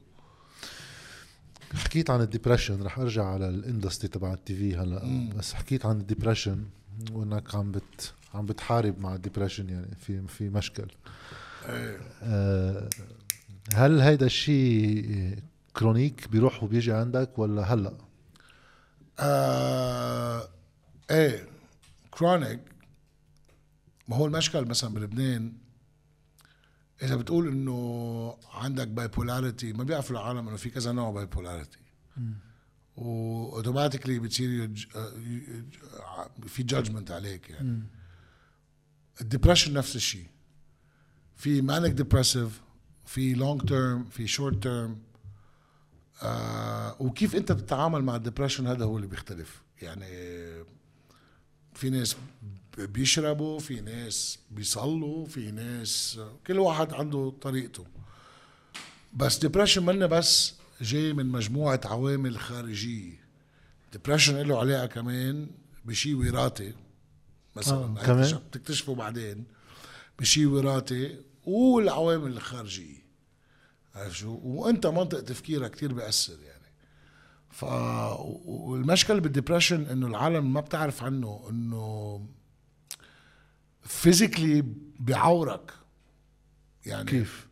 حكيت 1.73 2.09
عن 2.09 2.21
ال 2.21 2.27
depression 2.27 2.83
رح 2.83 2.99
أرجع 2.99 3.25
على 3.25 3.49
ال 3.49 3.55
industry 3.55 4.07
تبع 4.07 4.33
ال 4.33 4.55
TV 4.55 4.75
هلأ. 4.75 5.29
بس 5.37 5.53
حكيت 5.53 5.85
عن 5.85 5.99
ال 5.99 6.05
depression 6.05 6.65
وإنك 7.11 7.55
عم 7.55 7.71
بت 7.71 8.13
عم 8.33 8.45
بتحارب 8.45 8.99
مع 8.99 9.15
ال 9.15 9.20
depression 9.20 9.69
يعني 9.69 9.95
في 9.95 10.27
في 10.27 10.49
مشكل. 10.49 10.87
إيه. 11.65 11.99
آه، 12.23 12.89
هل 13.73 14.01
هيدا 14.01 14.25
الشيء 14.25 15.37
chronic 15.75 16.27
بيروح 16.27 16.63
وبيجي 16.63 16.91
عندك 16.91 17.39
ولا 17.39 17.73
هلا؟ 17.73 17.97
آه 19.19 20.49
إيه 21.11 21.47
chronic 22.11 22.59
ما 24.07 24.15
هو 24.15 24.25
المشكل 24.25 24.65
مثلا 24.65 24.93
بلبنان 24.93 25.53
إذا 27.03 27.15
بتقول 27.15 27.47
إنه 27.47 28.37
عندك 28.53 28.87
bipolarity 28.87 29.73
ما 29.73 29.83
بيعرفوا 29.83 30.15
العالم 30.15 30.47
إنه 30.47 30.57
في 30.57 30.69
كذا 30.69 30.91
نوع 30.91 31.11
bipolarity 31.11 31.79
و 32.95 33.04
automatically 33.04 34.19
بتصير 34.19 34.49
يج... 34.49 34.85
آه،. 34.95 36.29
في 36.47 36.63
judgment 36.63 37.11
عليك 37.11 37.49
يعني 37.49 37.83
ال 39.21 39.26
depression 39.26 39.73
نفس 39.73 39.95
الشيء 39.95 40.27
في 41.35 41.61
manic 41.61 41.91
depressive 41.91 42.61
في 43.13 43.33
long 43.33 43.61
term 43.61 44.05
في 44.05 44.27
short 44.27 44.63
term 44.63 44.97
آه 46.23 46.95
وكيف 46.99 47.35
أنت 47.35 47.51
بتتعامل 47.51 48.03
مع 48.03 48.15
ال 48.15 48.20
depression 48.20 48.67
هذا 48.67 48.85
هو 48.85 48.95
اللي 48.97 49.07
بيختلف. 49.07 49.61
يعني 49.81 50.05
في 51.73 51.89
ناس 51.89 52.15
بيشربوا 52.77 53.59
في 53.59 53.81
ناس 53.81 54.39
بيصلوا 54.51 55.25
في 55.25 55.51
ناس 55.51 56.19
كل 56.47 56.59
واحد 56.59 56.93
عنده 56.93 57.33
طريقته. 57.41 57.85
بس 59.13 59.37
depression 59.37 59.85
منا 59.85 60.05
بس 60.05 60.53
جاي 60.81 61.13
من 61.13 61.25
مجموعة 61.25 61.81
عوامل 61.85 62.39
خارجية. 62.39 63.19
depression 63.91 64.41
له 64.41 64.59
علاقة 64.59 64.85
كمان 64.85 65.47
بشي 65.85 66.13
وراثي. 66.13 66.73
مثلا 67.55 67.77
آه، 67.77 68.05
كمان؟ 68.05 68.39
بتكتشفه 68.51 68.95
بعدين. 68.95 69.43
بشي 70.19 70.45
وراثي 70.45 71.17
والعوامل 71.45 72.31
الخارجية. 72.31 73.00
عارف 73.95 74.17
شو؟ 74.17 74.39
وانت 74.43 74.87
منطق 74.87 75.21
تفكيرك 75.21 75.71
كتير 75.71 75.93
بيأثر 75.93 76.39
يعني. 76.43 76.61
ف 77.49 77.63
والمشكل 78.45 79.19
بال 79.19 79.30
depression 79.30 79.85
إنه 79.85 80.07
العالم 80.07 80.53
ما 80.53 80.61
بتعرف 80.61 81.03
عنه 81.03 81.47
إنه 81.49 82.25
physically 83.81 84.65
بيعورك. 84.99 85.71
يعني 86.85 87.05
كيف؟ 87.05 87.47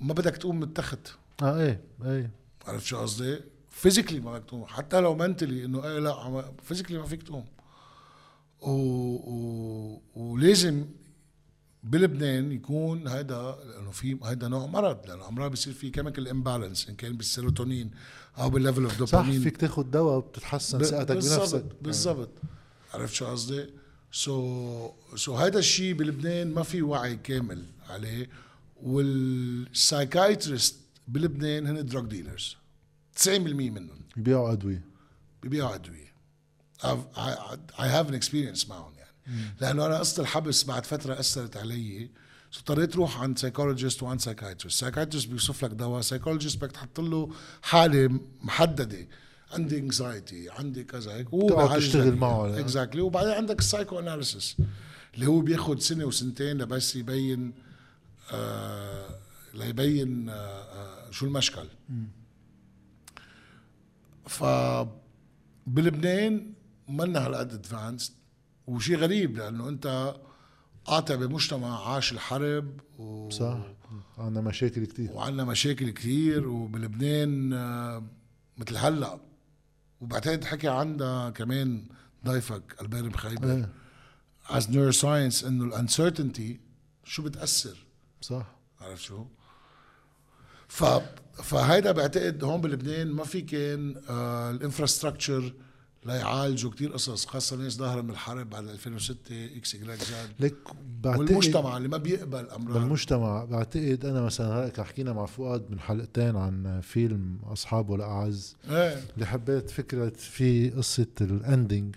ما 0.00 0.12
بدك 0.12 0.36
تقوم 0.36 0.56
من 0.56 0.62
التخت. 0.62 1.08
آه 1.42 1.60
إيه 1.60 1.84
إيه. 2.04 2.30
عرفت 2.66 2.86
شو 2.86 2.98
قصدي؟ 2.98 3.40
physically 3.70 4.20
ما 4.20 4.32
بدك 4.32 4.44
تقوم. 4.44 4.66
حتى 4.66 5.00
لو 5.00 5.14
mentally 5.14 5.64
إنه 5.64 5.84
إيه 5.84 5.98
لا 5.98 6.52
physically 6.62 6.98
ما 6.98 7.06
فيك 7.06 7.22
تقوم. 7.22 7.46
و... 8.60 8.70
و... 8.70 10.02
ولازم 10.14 10.86
بلبنان 11.84 12.52
يكون 12.52 13.08
هذا 13.08 13.58
لأنه 13.64 13.90
في 13.90 14.18
هذا 14.24 14.48
نوع 14.48 14.66
مرض 14.66 15.06
لأنه 15.06 15.28
أمراض 15.28 15.50
بيصير 15.50 15.72
في 15.72 15.90
chemical 15.90 16.28
imbalance 16.28 16.88
إن 16.88 16.94
كان 16.94 17.16
بالسيروتونين 17.16 17.90
أو 18.38 18.50
بال 18.50 18.59
level 18.59 18.82
of 18.82 18.92
صح 18.92 18.98
دوبامين 18.98 19.40
فيك 19.40 19.56
تاخذ 19.56 19.82
دواء 19.82 20.16
وبتتحسن 20.16 20.82
ثقتك 20.82 21.12
بنفسك. 21.12 21.30
بالضبط 21.32 21.76
بالضبط. 21.82 22.30
عرفت 22.94 23.14
شو 23.14 23.26
قصدي؟ 23.26 23.66
so 24.12 24.90
so 25.16 25.34
هذا 25.34 25.58
الشيء 25.58 25.94
بلبنان 25.94 26.54
ما 26.54 26.62
في 26.62 26.82
وعي 26.82 27.16
كامل 27.16 27.64
عليه 27.88 28.28
وال 28.82 29.10
psychiatrist 29.10 30.76
بلبنان 31.08 31.66
هن 31.66 31.86
drug 31.86 32.04
dealers 32.04 32.56
90% 33.16 33.28
منهم. 33.28 34.00
بيبيعوا 34.16 34.52
أدوية. 34.52 34.84
ببيعوا 35.42 35.74
أدوية. 35.74 36.14
I 36.82 37.86
have 37.86 38.08
an 38.10 38.14
experience 38.14 38.68
معهم 38.68 38.92
يعني. 38.96 39.03
لأنه 39.60 39.86
أنا 39.86 39.98
قصة 39.98 40.22
الحبس 40.22 40.64
بعد 40.64 40.86
فترة 40.86 41.20
أثرت 41.20 41.56
علي. 41.56 42.10
اضطريت 42.56 42.96
روح 42.96 43.20
عند 43.20 43.38
psychologist 43.38 44.02
وعند 44.02 44.20
psychiatrist 44.20 44.80
psychiatrist 44.80 45.28
بيوصف 45.28 45.64
لك 45.64 45.70
دواء. 45.70 46.00
psychologist 46.00 46.56
بدك 46.56 46.72
تحط 46.72 47.00
له 47.00 47.32
حالة 47.62 48.20
محددة. 48.42 49.08
عندي 49.52 49.78
anxiety 49.78 50.50
عندي 50.50 50.84
كذا. 50.84 51.12
هيك. 51.12 51.28
هو 51.28 51.76
تشتغل 51.76 52.08
لك 52.12 52.18
معه. 52.18 52.58
exactly 52.58 53.00
وبعدين 53.00 53.32
عندك 53.32 53.58
ال 53.58 53.98
psychoanalysis 53.98 54.56
اللي 55.14 55.26
هو 55.26 55.40
بياخد 55.40 55.80
سنة 55.80 56.04
وسنتين 56.04 56.58
لبس 56.58 56.96
يبين 56.96 57.52
آه 58.32 59.18
ليبين 59.54 60.28
آه 60.28 60.32
آه 60.34 61.10
شو 61.10 61.26
المشكل. 61.26 61.68
ف 64.26 64.44
بلبنان 65.66 66.52
منا 66.88 67.26
هالقد 67.26 67.52
ادفانسد 67.52 68.12
وشيء 68.66 68.96
غريب 68.96 69.36
لأنه 69.36 69.68
أنت 69.68 70.14
قاطع 70.84 71.14
بمجتمع 71.14 71.88
عاش 71.88 72.12
الحرب 72.12 72.80
و... 72.98 73.30
صح. 73.30 73.58
عندنا 74.18 74.40
مشاكل 74.40 74.84
كتير. 74.86 75.12
وعندنا 75.12 75.44
مشاكل 75.44 75.90
كتير 75.90 76.48
وبلبنان 76.48 77.52
آه، 77.52 78.02
مثل 78.58 78.76
هلأ. 78.76 79.20
وبعتقد 80.00 80.44
حكي 80.44 80.68
عندها 80.68 81.30
كمان 81.30 81.84
ضيفك 82.26 82.76
ألبير 82.80 83.04
مخيبر 83.04 83.52
إيه. 83.52 83.72
از 84.50 84.70
نيرو 84.70 84.90
ساينس 84.90 85.44
إنه 85.44 85.64
الانسرتينتي 85.64 86.60
شو 87.04 87.22
بتأثر. 87.22 87.86
صح. 88.20 88.46
عرفت 88.80 89.02
شو؟ 89.02 89.26
ف 90.68 90.84
فهيدا 91.42 91.92
بعتقد 91.92 92.44
هون 92.44 92.60
بلبنان 92.60 93.12
ما 93.12 93.24
في 93.24 93.40
كان 93.40 94.02
آه 94.08 94.50
الانفراستراكشر 94.50 95.52
ليعالجوا 96.06 96.70
كتير 96.70 96.92
قصص 96.92 97.26
خاصة 97.26 97.56
ناس 97.56 97.72
ظاهرة 97.76 98.00
من 98.00 98.10
الحرب 98.10 98.50
بعد 98.50 98.68
2006 98.68 99.18
إكس 99.56 99.74
اجراك 99.74 99.98
زاد. 99.98 100.30
ليك 100.40 100.54
بعتقد 101.00 101.20
والمجتمع 101.20 101.76
اللي 101.76 101.88
ما 101.88 101.96
بيقبل 101.96 102.50
أمراض. 102.50 102.78
بالمجتمع 102.78 103.44
بعتقد 103.44 104.04
أنا 104.04 104.20
مثلا 104.22 104.64
هيك 104.64 104.80
حكينا 104.80 105.12
مع 105.12 105.26
فؤاد 105.26 105.70
من 105.70 105.80
حلقتين 105.80 106.36
عن 106.36 106.80
فيلم 106.82 107.38
اصحاب 107.44 107.90
والاعز 107.90 108.56
إيه. 108.70 109.00
اللي 109.14 109.26
حبيت 109.26 109.70
فكرة 109.70 110.08
في 110.08 110.70
قصة 110.70 111.06
الاندنج 111.20 111.96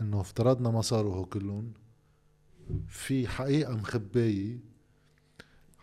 إنه 0.00 0.20
افترضنا 0.20 0.70
ما 0.70 0.80
صاروا 0.82 1.14
هو 1.14 1.24
كلهم. 1.24 1.72
في 2.88 3.28
حقيقة 3.28 3.72
مخبايه 3.76 4.58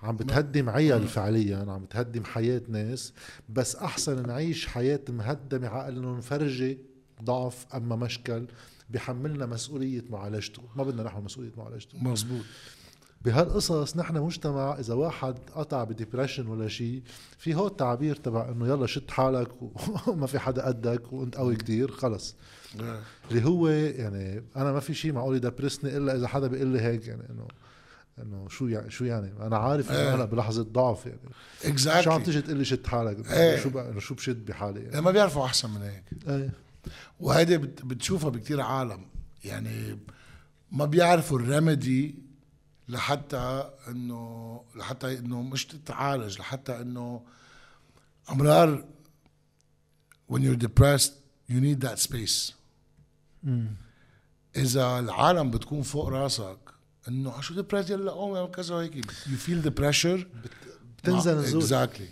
عم 0.03 0.17
بتهدم 0.17 0.69
عيال 0.69 1.07
فعليا 1.07 1.57
عم 1.57 1.83
بتهدم 1.85 2.23
حياة 2.23 2.61
ناس 2.67 3.13
بس 3.49 3.75
أحسن 3.75 4.27
نعيش 4.27 4.67
حياة 4.67 4.99
مهدمة 5.09 5.67
على 5.67 5.97
إنه 5.97 6.17
نفرجي 6.17 6.77
ضعف 7.23 7.65
أما 7.75 7.95
مشكل 7.95 8.47
بحملنا 8.89 9.45
مسؤولية 9.45 10.03
معالجته. 10.09 10.63
ما 10.75 10.83
بدنا 10.83 11.03
نحن 11.03 11.23
مسؤولية 11.23 11.51
معالجته. 11.57 12.03
مزبوط 12.03 12.45
بهالقصص 13.23 13.97
نحن 13.97 14.17
مجتمع 14.17 14.79
إذا 14.79 14.93
واحد 14.93 15.35
قطع 15.55 15.83
بديبرشن 15.83 16.47
ولا 16.47 16.67
شيء 16.67 17.01
في 17.37 17.55
هو 17.55 17.67
التعبير 17.67 18.15
تبع 18.15 18.49
إنه 18.49 18.67
يلا 18.67 18.87
شد 18.87 19.11
حالك 19.11 19.49
وما 20.07 20.27
في 20.31 20.39
حدا 20.39 20.65
قدك 20.65 21.13
وأنت 21.13 21.35
قوي 21.35 21.55
كتير 21.55 21.91
خلص. 21.91 22.35
إيه. 22.79 22.99
اللي 23.31 23.45
هو 23.45 23.67
يعني 23.67 24.43
أنا 24.55 24.71
ما 24.71 24.79
في 24.79 24.93
شيء 24.93 25.13
معقول 25.13 25.35
يدبرسني 25.35 25.97
إلا 25.97 26.15
إذا 26.15 26.27
حدا 26.27 26.47
بيقول 26.47 26.67
لي 26.67 26.81
هيك 26.81 27.07
يعني 27.07 27.29
إنه 27.29 27.47
إنه 28.19 28.47
شو 28.49 28.67
يعني 28.67 28.91
شو 28.91 29.05
يعني؟ 29.05 29.33
أنا 29.41 29.57
عارف 29.57 29.91
إنه 29.91 29.99
إيه. 29.99 30.13
أنا 30.13 30.25
بلحظة 30.25 30.63
ضعف 30.63 31.05
يعني. 31.05 31.19
شو 31.61 31.67
عم 31.67 31.71
exactly 31.71 32.23
تيجي 32.23 32.41
تقول 32.41 32.57
لي 32.57 32.65
شد 32.65 32.87
حالك؟ 32.87 33.31
إيه. 33.31 33.59
شو 33.59 33.99
شو 33.99 34.15
بشد 34.15 34.45
بحالي 34.45 34.83
يعني؟ 34.83 35.01
ما 35.01 35.11
بيعرفوا 35.11 35.45
أحسن 35.45 35.69
من 35.69 35.81
هيك. 35.81 36.03
إيه. 36.27 36.49
وهيدي 37.19 37.57
بت- 37.57 37.85
بتشوفها 37.85 38.29
بكتير 38.29 38.61
عالم. 38.61 39.05
يعني 39.43 39.99
ما 40.71 40.85
بيعرفوا 40.85 41.39
ال 41.39 41.50
remedy 41.50 42.15
لحتى 42.89 43.71
إنه 43.87 44.63
لحتى 44.75 45.17
إنه 45.19 45.41
مش 45.41 45.65
تتعالج 45.65 46.39
لحتى 46.39 46.81
إنه 46.81 47.21
أمرار 48.29 48.85
when 50.31 50.35
you're 50.41 50.63
depressed 50.67 51.11
you 51.49 51.59
need 51.61 51.81
that 51.87 51.99
space. 51.99 52.53
إذا 54.55 54.99
العالم 54.99 55.51
بتكون 55.51 55.81
فوق 55.81 56.07
راسك 56.07 56.57
إنه 57.07 57.41
شو 57.41 57.53
depressed 57.53 57.89
يلا 57.89 58.11
قوم 58.11 58.35
اعمل 58.35 58.51
كذا 58.51 58.75
وهيك 58.75 59.11
you 59.11 59.37
feel 59.47 59.65
the 59.65 59.71
pressure. 59.81 60.25
بتنزل 60.97 61.33
الزود. 61.37 61.61
exactly 61.61 62.09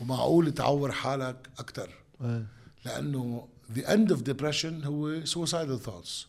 ومعقول 0.00 0.52
تعور 0.52 0.92
حالك 0.92 1.48
أكثر 1.58 1.90
إيه. 2.20 2.46
لأنه 2.84 3.48
the 3.74 3.82
end 3.86 4.10
of 4.10 4.22
depression 4.24 4.84
هو 4.86 5.24
suicidal 5.24 5.80
thoughts. 5.88 6.26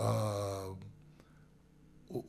آه 0.00 0.78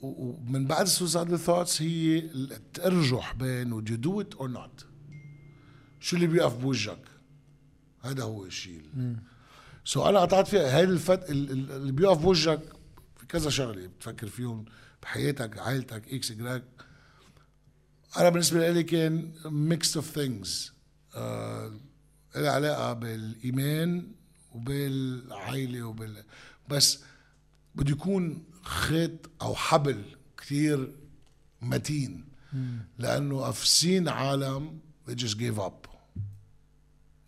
ومن 0.01 0.67
بعد 0.67 0.87
suicidal 0.87 1.39
thoughts 1.47 1.81
هي 1.81 2.17
التأرجح 2.19 3.33
بين 3.33 3.81
would 3.81 3.89
you 3.89 3.97
do 3.97 4.19
it 4.21 4.39
or 4.39 4.47
not. 4.47 4.85
شو 5.99 6.15
اللي 6.15 6.27
بيقف 6.27 6.55
بوجهك؟ 6.55 7.01
هذا 8.01 8.23
هو 8.23 8.45
الشيء 8.45 8.81
so 9.85 10.09
أنا 10.09 10.19
قطعت 10.19 10.47
فيها 10.47 10.77
هيدي 10.77 10.91
ال 10.91 10.97
phase 10.97 11.29
ال- 11.29 11.51
ال- 11.51 11.71
اللي 11.71 11.91
بيقف 11.91 12.17
بوجهك 12.17 12.61
في 13.17 13.25
كذا 13.25 13.49
شغلة 13.49 13.87
بتفكر 13.87 14.27
فيهم 14.27 14.65
بحياتك 15.01 15.57
عائلتك 15.57 16.13
إكس 16.13 16.31
اجراك 16.31 16.63
أنا 18.17 18.29
بالنسبة 18.29 18.71
لي 18.71 18.83
كان 18.83 19.31
mix 19.45 19.95
of 19.97 20.09
things 20.11 20.73
لها 22.35 22.51
علاقة 22.51 22.93
بالإيمان 22.93 24.11
وبالعائلة 24.51 25.83
وبال. 25.83 26.23
بس 26.69 26.99
بده 27.75 27.91
يكون 27.91 28.43
خيط 28.61 29.11
أو 29.41 29.55
حبل 29.55 30.03
كثير 30.37 30.95
متين. 31.61 32.25
لأنه 32.97 33.49
I've 33.49 33.79
seen 33.79 34.09
عالم 34.09 34.79
they 35.07 35.13
just 35.13 35.37
gave 35.37 35.59
up. 35.59 35.87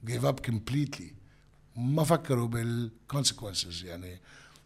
Gave 0.05 0.25
up 0.25 0.41
completely. 0.41 1.13
ما 1.75 2.03
فكروا 2.03 2.47
بال 2.47 2.67
consequences 2.67 3.83
يعني 3.83 4.21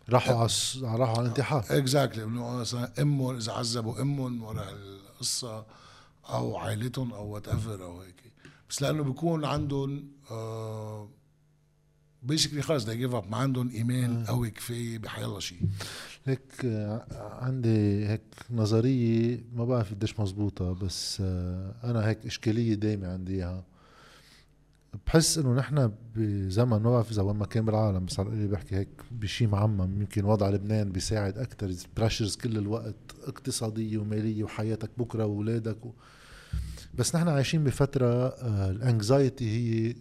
راحوا 0.10 0.36
على 0.36 0.50
راحوا 0.84 1.18
على 1.18 1.22
الانتحار. 1.22 1.66
exactly 1.70 2.24
إنه 2.24 2.50
مثلا 2.50 3.02
أمهم 3.02 3.36
إذا 3.36 3.52
عذبوا 3.52 4.02
أمهم 4.02 4.44
ورا 4.44 4.70
القصة 4.70 5.66
أو 6.30 6.58
عائلتهم 6.58 7.14
أو 7.14 7.28
whatever 7.28 7.84
أو 7.84 8.02
هيك. 8.02 8.31
بس 8.72 8.82
لأنه 8.82 9.04
بيكون 9.04 9.46
عندهم 9.46 10.08
آه 10.32 11.10
basically 12.24 12.62
خلص 12.62 12.86
they 12.86 12.90
give 12.90 13.14
up 13.14 13.28
ما 13.32 13.38
عندهم 13.38 13.70
ايمان 13.70 14.26
قوي 14.26 14.50
كفاية 14.52 14.98
بحيالله 15.00 15.40
شيء. 15.40 15.58
هيك 16.26 16.66
آه، 16.66 17.06
عندي 17.42 18.08
هيك 18.08 18.22
نظرية 18.52 19.44
ما 19.54 19.66
بعرف 19.66 19.94
قديش 19.94 20.20
مزبوطة 20.20 20.74
بس 20.74 21.18
آه، 21.22 21.76
أنا 21.84 22.08
هيك 22.08 22.26
إشكالية 22.26 22.74
دايمة 22.74 23.08
عندي 23.08 23.36
إياها. 23.36 23.64
بحس 25.08 25.38
إنه 25.38 25.54
نحن 25.54 25.92
بزمن 26.16 26.70
ما 26.82 26.92
بعرف 26.92 27.12
إذا 27.12 27.22
وين 27.22 27.36
ما 27.36 27.46
كان 27.46 27.66
بالعالم 27.66 28.06
بس 28.06 28.20
على 28.20 28.30
القليل 28.30 28.48
بحكي 28.48 28.76
هيك 28.76 29.02
بشي 29.12 29.48
معمم. 29.48 30.02
يمكن 30.02 30.26
وضع 30.26 30.50
لبنان 30.50 30.92
بيساعد 30.92 31.38
أكتر 31.38 31.72
pressures 31.98 32.36
كل 32.36 32.58
الوقت 32.58 32.96
اقتصادية 33.28 33.98
ومالية 33.98 34.44
وحياتك 34.44 34.90
بكرة 34.98 35.26
وأولادك 35.26 35.86
و... 35.86 35.92
بس 36.94 37.16
نحن 37.16 37.28
عايشين 37.28 37.64
بفترة 37.64 38.28
آه، 38.28 38.72
ال 38.72 38.81
anxiety 38.81 39.46
هي 39.90 39.96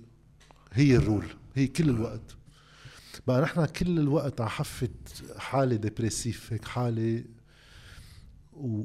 هي 0.73 0.97
ال 0.97 1.02
rule 1.02 1.25
هي 1.55 1.67
كل 1.67 1.89
الوقت. 1.91 2.37
بقى 3.27 3.43
نحن 3.43 3.65
كل 3.65 3.99
الوقت 3.99 4.41
على 4.41 4.51
حافة 4.51 4.89
حالة 5.39 5.77
ديبريسيف 5.77 6.53
هيك 6.53 6.65
حالة 6.65 7.25
و... 8.53 8.83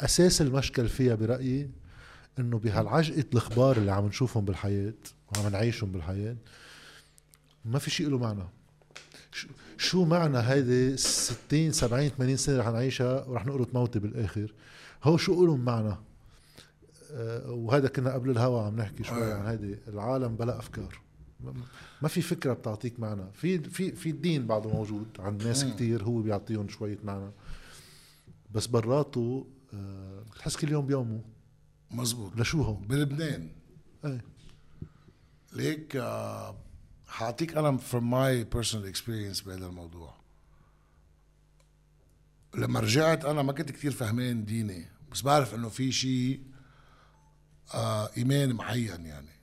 وأساس 0.00 0.42
المشكل 0.42 0.88
فيها 0.88 1.14
برأيي 1.14 1.70
إنه 2.38 2.58
بهالعجقة 2.58 3.24
الأخبار 3.32 3.76
اللي 3.76 3.92
عم 3.92 4.06
نشوفهم 4.06 4.44
بالحياة 4.44 4.94
وعم 5.36 5.52
نعيشهم 5.52 5.92
بالحياة 5.92 6.36
ما 7.64 7.78
في 7.78 7.90
شيء 7.90 8.08
له 8.08 8.18
معنى. 8.18 8.44
شو 9.78 10.04
معنى 10.04 10.38
هيدي 10.38 10.96
60 10.96 11.72
70 11.72 12.08
80 12.08 12.36
سنة 12.36 12.58
رح 12.58 12.68
نعيشها 12.68 13.24
ورح 13.24 13.46
نقرط 13.46 13.74
موتي 13.74 13.98
بالآخر؟ 13.98 14.52
هو 15.04 15.16
شو 15.16 15.46
لهم 15.46 15.60
معنى؟ 15.64 15.94
وهذا 17.46 17.88
كنا 17.88 18.12
قبل 18.14 18.30
الهوا 18.30 18.62
عم 18.62 18.76
نحكي 18.76 19.04
شوي 19.04 19.32
عن 19.32 19.46
هيدي. 19.46 19.78
العالم 19.88 20.36
بلا 20.36 20.58
أفكار. 20.58 21.00
ما 22.02 22.08
في 22.08 22.22
فكرة 22.22 22.52
بتعطيك 22.52 23.00
معنى. 23.00 23.32
في 23.32 23.58
في 23.58 23.92
في 23.92 24.10
الدين 24.10 24.46
بعده 24.46 24.70
موجود. 24.70 25.06
عند 25.18 25.42
ناس 25.42 25.64
كتير 25.64 26.04
هو 26.04 26.22
بيعطيهم 26.22 26.68
شوية 26.68 26.98
معنى. 27.04 27.30
بس 28.50 28.66
براته 28.66 29.46
آه، 29.74 30.22
بتحس 30.34 30.56
كل 30.56 30.72
يوم 30.72 30.86
بيومه. 30.86 31.20
مزبوط. 31.90 32.36
لشو 32.36 32.62
هو؟ 32.62 32.74
بلبنان. 32.74 33.50
إيه. 34.04 34.24
ليك 35.52 35.96
آه، 35.96 36.56
حاعطيك 37.06 37.56
أنا 37.56 37.78
from 37.78 38.02
my 38.02 38.56
personal 38.56 38.96
experience 38.96 39.46
بهذا 39.46 39.66
الموضوع. 39.66 40.14
لما 42.54 42.80
رجعت 42.80 43.24
أنا 43.24 43.42
ما 43.42 43.52
كنت 43.52 43.70
كثير 43.70 43.90
فهمان 43.90 44.44
ديني. 44.44 44.86
بس 45.12 45.22
بعرف 45.22 45.54
إنه 45.54 45.68
في 45.68 45.92
شيء 45.92 46.40
آه 47.74 48.10
ايمان 48.16 48.52
معين 48.52 49.06
يعني. 49.06 49.34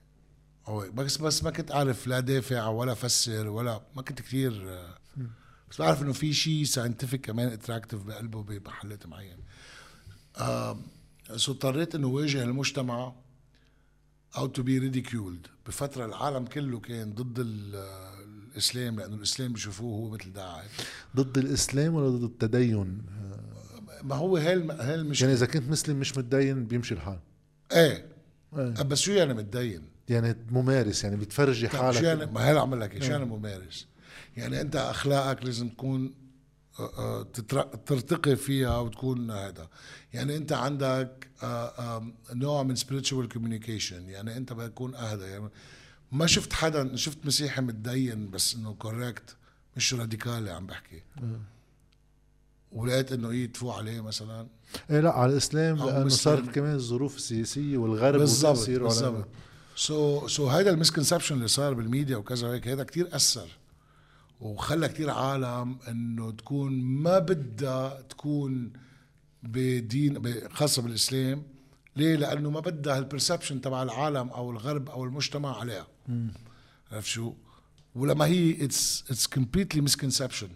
هو 0.66 0.92
بس 0.94 1.18
بس 1.18 1.44
ما 1.44 1.52
كنت 1.52 1.72
أعرف 1.72 2.08
لا 2.08 2.20
دافع 2.20 2.68
ولا 2.68 2.94
فسر 2.94 3.48
ولا 3.48 3.82
ما 3.96 4.02
كنت 4.02 4.22
كثير 4.22 4.70
آه، 4.70 4.98
بس 5.72 5.82
بعرف 5.82 6.02
إنه 6.02 6.14
في 6.14 6.34
شيء 6.34 6.64
scientific 6.64 7.22
كمان 7.22 7.48
attractive 7.48 8.04
بقلبه 8.04 8.44
بمحلات 8.44 9.06
معين 9.08 9.38
آه 10.38 10.80
so 11.36 11.52
اضطريت 11.52 11.96
إنه 11.96 12.08
واجه 12.08 12.44
المجتمع 12.44 13.14
أو 14.38 14.48
to 14.48 14.64
be 14.64 14.78
ridiculed 14.80 15.48
بفترة 15.68 16.06
العالم 16.06 16.46
كله 16.46 16.80
كان 16.80 17.14
ضد 17.14 17.40
الإسلام 17.40 19.00
لأنه 19.00 19.16
الإسلام 19.16 19.54
بيشوفوه 19.54 19.96
هو 19.96 20.10
مثل 20.10 20.34
داعش 20.34 20.70
ضد 21.16 21.38
الإسلام 21.38 21.94
ولا 21.94 22.10
ضد 22.10 22.24
التدين؟ 22.24 23.02
ما 24.04 24.16
هو 24.16 24.38
هي 24.38 24.48
هي 24.80 24.96
المشكلة 24.96 25.30
يعني 25.30 25.40
إذا 25.40 25.46
كنت 25.46 25.70
مسلم 25.70 26.00
مش 26.00 26.18
متدين 26.18 26.66
بيمشي 26.66 26.94
الحال. 26.94 27.20
إيه, 27.72 28.11
إيه. 28.58 28.84
بس 28.84 29.00
شو 29.00 29.12
يعني 29.12 29.34
متدين؟ 29.34 29.82
يعني 30.10 30.36
ممارس 30.52 31.04
يعني 31.04 31.16
بتفرجي 31.16 31.70
حالك 31.70 32.00
شو 32.00 32.06
يعني 32.06 32.26
ما 32.26 32.50
هي 32.50 32.58
عم 32.58 32.76
لك 32.76 33.04
شو 33.04 33.12
يعني 33.12 33.26
ممارس؟ 33.26 33.88
يعني 34.38 34.62
أنت 34.62 34.76
أخلاقك 34.76 35.46
لازم 35.46 35.70
تكون 35.70 36.14
آه، 36.80 36.92
آه، 36.98 37.24
ترتقي 37.86 38.36
فيها 38.36 38.78
وتكون 38.78 39.32
هذا 39.32 39.68
يعني 40.14 40.38
أنت 40.38 40.54
عندك 40.54 41.28
آه، 41.44 42.12
نوع 42.34 42.64
من 42.64 42.76
spiritual 42.78 43.28
communication 43.36 44.02
يعني 44.08 44.38
أنت 44.38 44.54
بتكون 44.54 44.96
أهدى. 44.96 45.24
يعني 45.24 45.50
ما 46.12 46.28
شفت 46.28 46.54
حدا 46.54 46.96
شفت 46.96 47.26
مسيحي 47.26 47.62
متدين 47.62 48.30
بس 48.30 48.56
إنه 48.56 48.74
كوريكت 48.74 49.36
مش 49.78 49.94
radically 49.94 50.52
عم 50.52 50.66
بحكي. 50.66 51.04
ولقيت 52.72 53.12
إنه 53.12 53.32
هي 53.32 53.48
تفوق 53.48 53.76
عليه 53.76 54.02
مثلا. 54.02 54.48
إيه 54.90 55.00
لا 55.00 55.12
على 55.12 55.32
الإسلام 55.32 55.78
لأنه 55.78 56.10
صارت 56.10 56.50
كمان 56.50 56.76
الظروف 56.76 57.16
السياسية 57.16 57.78
والغرب 57.78 58.20
بالضبط 58.20 58.70
بالضبط. 58.70 59.28
so 59.76 60.28
so 60.28 60.48
هذا 60.48 60.70
ال 60.70 60.74
misconception 60.74 61.36
اللي 61.36 61.48
صار 61.48 61.74
بالميديا 61.74 62.18
وكذا 62.18 62.48
وهيك 62.48 62.68
هذا 62.68 62.84
كتير 62.84 63.16
أثر 63.16 63.48
وخلى 64.42 64.88
كتير 64.88 65.10
عالم 65.10 65.78
إنه 65.88 66.32
تكون 66.32 66.72
ما 66.82 67.20
بدها 67.20 68.02
تكون 68.02 68.74
بدين 69.44 70.24
خاصة 70.50 70.82
بالإسلام. 70.82 71.44
ليه؟ 71.96 72.16
لأنه 72.16 72.50
ما 72.50 72.60
بدها 72.60 72.98
ال 73.00 73.05
perception 73.05 73.62
تبع 73.62 73.84
العالم 73.84 74.30
أو 74.30 74.52
الغرب 74.52 74.90
أو 74.90 75.04
المجتمع 75.04 75.60
عليها. 75.60 75.88
عرفت 76.92 77.08
شو؟ 77.08 77.34
ولما 77.96 78.26
هي 78.26 78.66
it's 78.66 79.04
it's 79.10 79.28
completely 79.28 79.82
misconception 79.82 80.50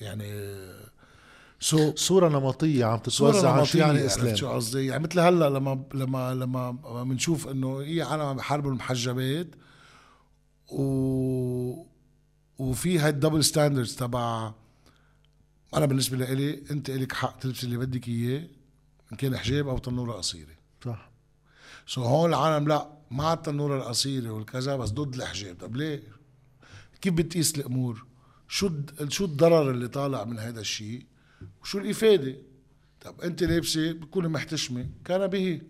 يعني 0.00 0.24
so 1.60 1.92
so 1.92 1.94
صورة 1.96 2.28
نمطية 2.28 2.84
عم 2.84 2.98
تتوزع 2.98 3.50
عن 3.50 3.64
شو 3.64 3.78
يعني 3.78 4.06
إسلام 4.06 4.36
شو 4.36 4.48
قصدي 4.48 4.86
يعني 4.86 5.02
مثل 5.02 5.20
هلأ 5.20 5.50
لما 5.50 5.84
لما 5.94 6.34
لما 6.34 6.70
بنشوف 7.04 7.48
إنه 7.48 7.80
هي 7.80 8.02
عالم 8.02 8.34
بحاربوا 8.34 8.70
المحجبات 8.70 9.46
و 10.68 11.88
وفي 12.58 12.98
هاي 12.98 13.08
ال 13.08 13.13
double 13.13 13.44
standards 13.44 13.96
تبع 13.96 14.52
أنا 15.74 15.86
بالنسبة 15.86 16.16
لي 16.16 16.62
أنت 16.70 16.90
لك 16.90 17.12
حق 17.12 17.38
تلبسي 17.38 17.66
اللي 17.66 17.76
بدك 17.76 18.08
إياه 18.08 18.48
إن 19.12 19.16
كان 19.16 19.36
حجاب 19.36 19.68
أو 19.68 19.78
تنورة 19.78 20.12
قصيرة 20.12 20.54
صح 20.84 21.10
سو 21.86 22.02
هون 22.02 22.30
العالم 22.30 22.68
لأ 22.68 22.98
مع 23.10 23.32
التنوره 23.32 23.76
القصيرة 23.76 24.30
والكذا 24.30 24.76
بس 24.76 24.90
ضد 24.90 25.14
الحجاب 25.14 25.56
طب 25.60 25.76
ليه؟ 25.76 26.02
كيف 27.00 27.14
بتقيس 27.14 27.58
الأمور؟ 27.58 28.06
شو 28.48 28.70
شو 29.08 29.24
الضرر 29.24 29.70
اللي 29.70 29.88
طالع 29.88 30.24
من 30.24 30.38
هذا 30.38 30.60
الشيء؟ 30.60 31.06
وشو 31.68 31.78
الإفادة؟ 31.78 32.34
طب 33.00 33.20
أنت 33.20 33.42
لابسة 33.42 33.92
بتكوني 33.92 34.28
محتشمة 34.28 34.86
كان 35.04 35.26
به. 35.26 35.60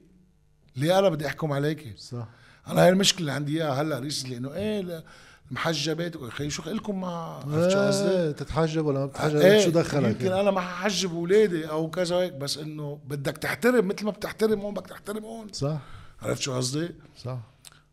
ليه 0.77 0.99
أنا 0.99 1.09
بدي 1.09 1.27
أحكم 1.27 1.53
عليك؟ 1.53 1.95
صح. 1.99 2.29
أنا 2.69 2.83
هاي 2.83 2.89
المشكلة 2.89 3.21
اللي 3.21 3.33
عندي 3.33 3.63
إياها 3.63 3.83
هلأ 3.83 3.99
ريسلي 3.99 4.37
إنه 4.37 4.55
إيه 4.55 5.05
المحجبات 5.51 6.17
أخي 6.17 6.51
شو 6.51 6.71
لكم 6.71 7.01
مع 7.01 7.43
إيه 7.49 8.31
تتحجب 8.31 8.87
ولا 8.87 8.99
ما 8.99 9.07
بتتحجب؟ 9.07 9.37
إيه 9.37 9.65
شو 9.65 9.71
دخلك؟ 9.71 10.05
يمكن 10.05 10.33
أنا 10.33 10.51
ما 10.51 10.61
ححجب 10.61 11.15
أولادي 11.15 11.71
أو 11.71 11.91
كذا 11.91 12.17
هيك 12.17 12.33
بس 12.33 12.59
إنه 12.59 13.01
بدك 13.07 13.39
تحترم 13.39 13.89
مثل 13.89 14.05
ما 14.05 14.11
بتحترم 14.11 14.61
هون 14.61 14.75
بدك 14.75 14.87
تحترم 14.87 15.25
هون. 15.25 15.53
صح. 15.53 15.79
عرفت 16.23 16.43
شو 16.43 16.57
قصدي؟ 16.57 16.89
صح. 17.25 17.39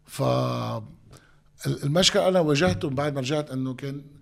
ف 0.05 0.23
المشكل 1.67 2.19
أنا 2.19 2.39
واجهته 2.39 2.89
بعد 2.89 3.13
ما 3.13 3.21
رجعت 3.21 3.51
إنه 3.51 3.73
كان 3.73 3.95
آه، 3.97 4.01
آه، 4.01 4.14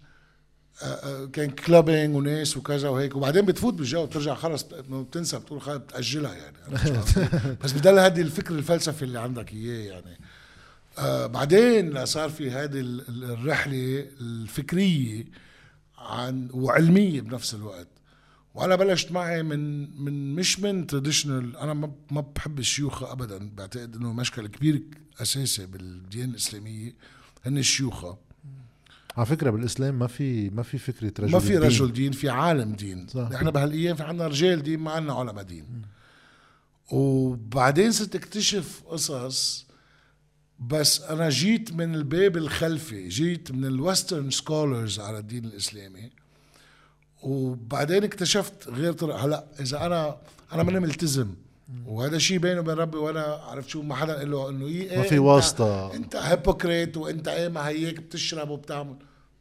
كان 1.34 1.50
كلابينج 1.50 2.16
وناس 2.16 2.58
وكذا 2.58 2.90
وهيك. 2.90 3.16
وبعدين 3.16 3.46
بتفوت 3.46 3.74
بالجو 3.74 4.06
بترجع 4.06 4.36
خلص 4.36 4.64
بتنسى 4.64 5.40
بتقول 5.40 5.62
خلص 5.62 5.78
بتأجلها 5.78 6.34
يعني. 6.34 6.58
بس 7.64 7.72
بضل 7.72 8.00
هذه 8.00 8.22
الفكر 8.22 8.56
الفلسفي 8.56 9.06
اللي 9.06 9.20
عندك 9.20 9.54
إياه 9.54 9.92
يعني. 9.92 10.18
آه 10.98 11.26
بعدين 11.26 12.06
صار 12.06 12.30
في 12.30 12.52
هذه 12.52 12.80
الرحلة 13.10 14.08
الفكرية 14.22 15.26
عن 15.98 16.50
وعلمية 16.54 17.22
بنفس 17.22 17.54
الوقت. 17.54 17.88
وأنا 18.54 18.76
بلشت 18.76 19.12
معي 19.12 19.44
من 19.44 19.96
من 20.04 20.36
مش 20.36 20.60
من 20.60 20.88
traditional 20.88 21.58
أنا 21.58 21.74
ما 21.74 21.92
ما 22.12 22.22
بحب 22.22 22.60
الشيوخه 22.60 23.12
ابدا. 23.12 23.50
بعتقد 23.56 23.96
إنه 23.96 24.14
مشكل 24.14 24.48
كبير 24.48 24.82
أساسي 25.22 25.66
بالديانه 25.66 26.32
الاسلاميه 26.32 26.96
هن 27.46 27.58
الشيوخه 27.58 28.18
على 29.18 29.26
فكرة 29.26 29.50
بالإسلام 29.50 30.00
ما 30.00 30.08
في 30.08 30.50
ما 30.50 30.64
في 30.64 30.78
فكرة 30.78 31.14
رجل 31.20 31.32
ما 31.32 31.40
في 31.40 31.58
رجل 31.58 31.94
دين 31.94 32.12
في 32.12 32.30
عالم 32.30 32.74
دين. 32.74 33.08
صح. 33.08 33.30
إحنا 33.34 33.52
بهالأيام 33.52 33.96
في 33.96 34.04
عندنا 34.04 34.28
رجال 34.28 34.64
دين 34.64 34.80
ما 34.80 34.92
عندنا 34.92 35.14
علماء 35.14 35.44
دين. 35.44 35.64
م. 35.64 35.82
وبعدين 36.96 37.92
صرت 37.92 38.16
اكتشف 38.16 38.84
قصص 38.88 39.68
بس 40.60 41.02
أنا 41.02 41.30
جيت 41.30 41.74
من 41.74 41.96
الباب 41.96 42.38
الخلفي 42.38 43.08
جيت 43.08 43.52
من 43.52 43.66
ال 43.66 43.74
Western 43.74 44.30
scholars 44.30 45.00
على 45.00 45.18
الدين 45.18 45.46
الإسلامي. 45.46 46.12
وبعدين 47.24 48.04
اكتشفت 48.04 48.68
غير 48.68 48.94
طرق 48.94 49.16
هلأ 49.16 49.48
إذا 49.60 49.86
أنا 49.86 50.18
أنا 50.54 50.64
ماني 50.64 50.80
ملتزم. 50.80 51.36
وهذا 51.86 52.18
شيء 52.18 52.38
بيني 52.38 52.60
وبين 52.60 52.76
ربي 52.76 52.98
وأنا 52.98 53.22
عرفت 53.22 53.70
شو 53.70 53.82
ما 53.82 53.96
حدا 53.96 54.18
قال 54.18 54.32
له 54.32 54.50
إنه 54.50 54.66
إيه 54.66 54.98
ما 54.98 55.04
في 55.04 55.20
واسطة. 55.20 55.96
إنت 55.96 56.16
hypocrite 56.16 56.98
وإنت 56.98 57.28
إيه 57.28 57.48
ما 57.48 57.68
هيك 57.68 58.00
بتشرب 58.00 58.50
وبتعمل. 58.50 58.96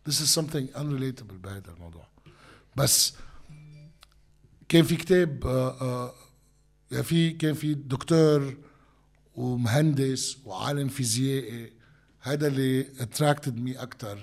This 0.09 0.13
is 0.13 0.41
something 0.41 0.77
unrelatable 0.77 1.35
بهذا 1.43 1.73
الموضوع. 1.77 2.09
بس 2.77 3.15
كان 4.69 4.83
في 4.83 4.97
كتاب 4.97 5.47
آه 5.47 5.81
آه 5.81 6.15
يعني 6.91 7.05
في 7.05 7.31
كان 7.31 7.55
في 7.55 7.75
دكتور 7.75 8.57
ومهندس 9.35 10.37
وعالم 10.45 10.89
فيزيائي 10.89 11.73
هذا 12.21 12.47
اللي 12.47 12.81
attracted 13.01 13.57
me 13.57 13.83
أكثر 13.83 14.19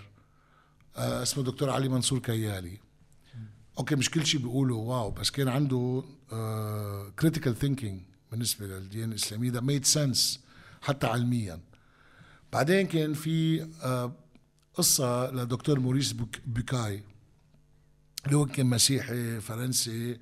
اسمه 0.96 1.44
دكتور 1.44 1.70
علي 1.70 1.90
منصور 1.90 2.20
كيالي. 2.20 2.78
okay 3.80 3.96
مش 3.96 4.10
كل 4.10 4.26
شيء 4.26 4.42
بيقوله 4.42 4.76
wow 4.76 5.12
بس 5.12 5.32
كان 5.32 5.48
عنده 5.48 6.04
critical 7.20 7.56
thinking 7.60 8.02
بالنسبة 8.32 8.66
للديانة 8.68 9.12
الإسلامية. 9.12 9.50
that 9.50 9.62
made 9.62 9.86
sense 9.86 10.40
حتى 10.82 11.08
علميا. 11.08 11.60
بعدين 12.54 12.88
كان 12.88 13.14
في 13.14 13.68
آه 13.84 14.16
قصة 14.74 15.32
لدكتور 15.32 15.80
موريس 15.80 16.12
بوك- 16.12 16.40
بوكاي 16.46 17.04
اللي 18.26 18.38
هو 18.38 18.46
كان 18.46 18.66
مسيحي 18.66 19.40
فرنسي 19.42 20.20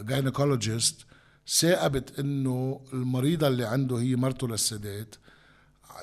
gynecologist 0.00 1.06
ثاقبت 1.48 2.18
إنه 2.18 2.80
المريضة 2.92 3.48
اللي 3.48 3.64
عنده 3.64 3.96
هي 3.96 4.16
مرته 4.16 4.48
للسادات. 4.48 5.14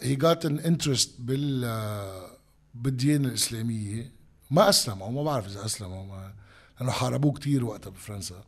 هي 0.02 0.16
جات 0.16 0.46
an 0.46 0.60
interest 0.60 1.16
بال 1.22 1.64
آه، 1.66 2.38
بالديانة 2.76 3.28
الإسلامية. 3.28 4.12
ما 4.52 4.70
اسلم 4.70 5.02
أو 5.04 5.12
ما 5.12 5.24
بعرف 5.24 5.46
إذا 5.48 5.66
اسلم 5.66 5.92
أو 5.92 6.06
ما 6.06 6.34
لأنه 6.80 6.92
حاربوه 6.92 7.34
كتير 7.34 7.66
وقتها 7.66 7.90
بفرنسا. 7.90 8.44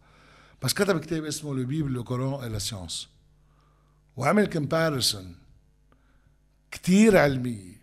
بس 0.62 0.74
كتب 0.74 1.00
كتاب 1.00 1.26
اسمه 1.26 1.56
la 1.56 1.66
Bible 1.66 1.92
le 1.92 2.04
Coran 2.04 2.44
et 2.44 2.50
la 2.50 2.60
science 2.60 3.08
وعمل 4.18 4.46
comparison 4.48 5.36
كتير 6.72 7.18
علميه 7.18 7.76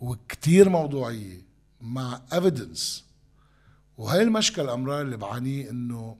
وكتير 0.00 0.68
موضوعيه 0.68 1.42
مع 1.80 2.22
evidence 2.32 3.04
وهي 3.96 4.22
المشكلة 4.22 4.64
الامرار 4.64 5.00
اللي 5.02 5.16
بعانيه 5.16 5.70
انه 5.70 6.16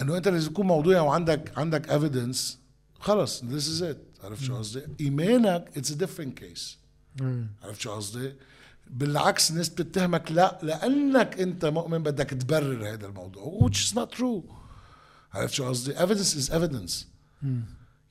إنه 0.00 0.16
أنت 0.16 0.28
لازم 0.28 0.50
تكون 0.50 0.66
موضوعي 0.66 1.00
وعندك 1.00 1.58
عندك 1.58 1.90
evidence 1.90 2.58
خلص 3.00 3.44
this 3.44 3.68
is 3.68 3.82
it 3.82 4.02
عرفت 4.24 4.42
شو 4.44 4.56
قصدي؟ 4.56 4.82
إيمانك 5.00 5.64
it's 5.76 5.92
different 5.92 6.38
case 6.38 6.78
عرفت 7.62 7.80
شو 7.80 7.92
قصدي؟ 7.92 8.34
بالعكس 8.90 9.50
الناس 9.50 9.68
بتتهمك 9.68 10.32
لا 10.32 10.58
لأنك 10.62 11.40
أنت 11.40 11.64
مؤمن 11.64 12.02
بدك 12.02 12.30
تبرر 12.30 12.92
هذا 12.92 13.06
الموضوع. 13.06 13.68
which 13.68 13.76
is 13.76 13.94
not 13.94 14.18
true. 14.18 14.42
عرفت 15.34 15.54
شو 15.54 15.68
قصدي؟ 15.68 15.94
evidence 15.94 16.34
is 16.36 16.52
evidence. 16.52 16.92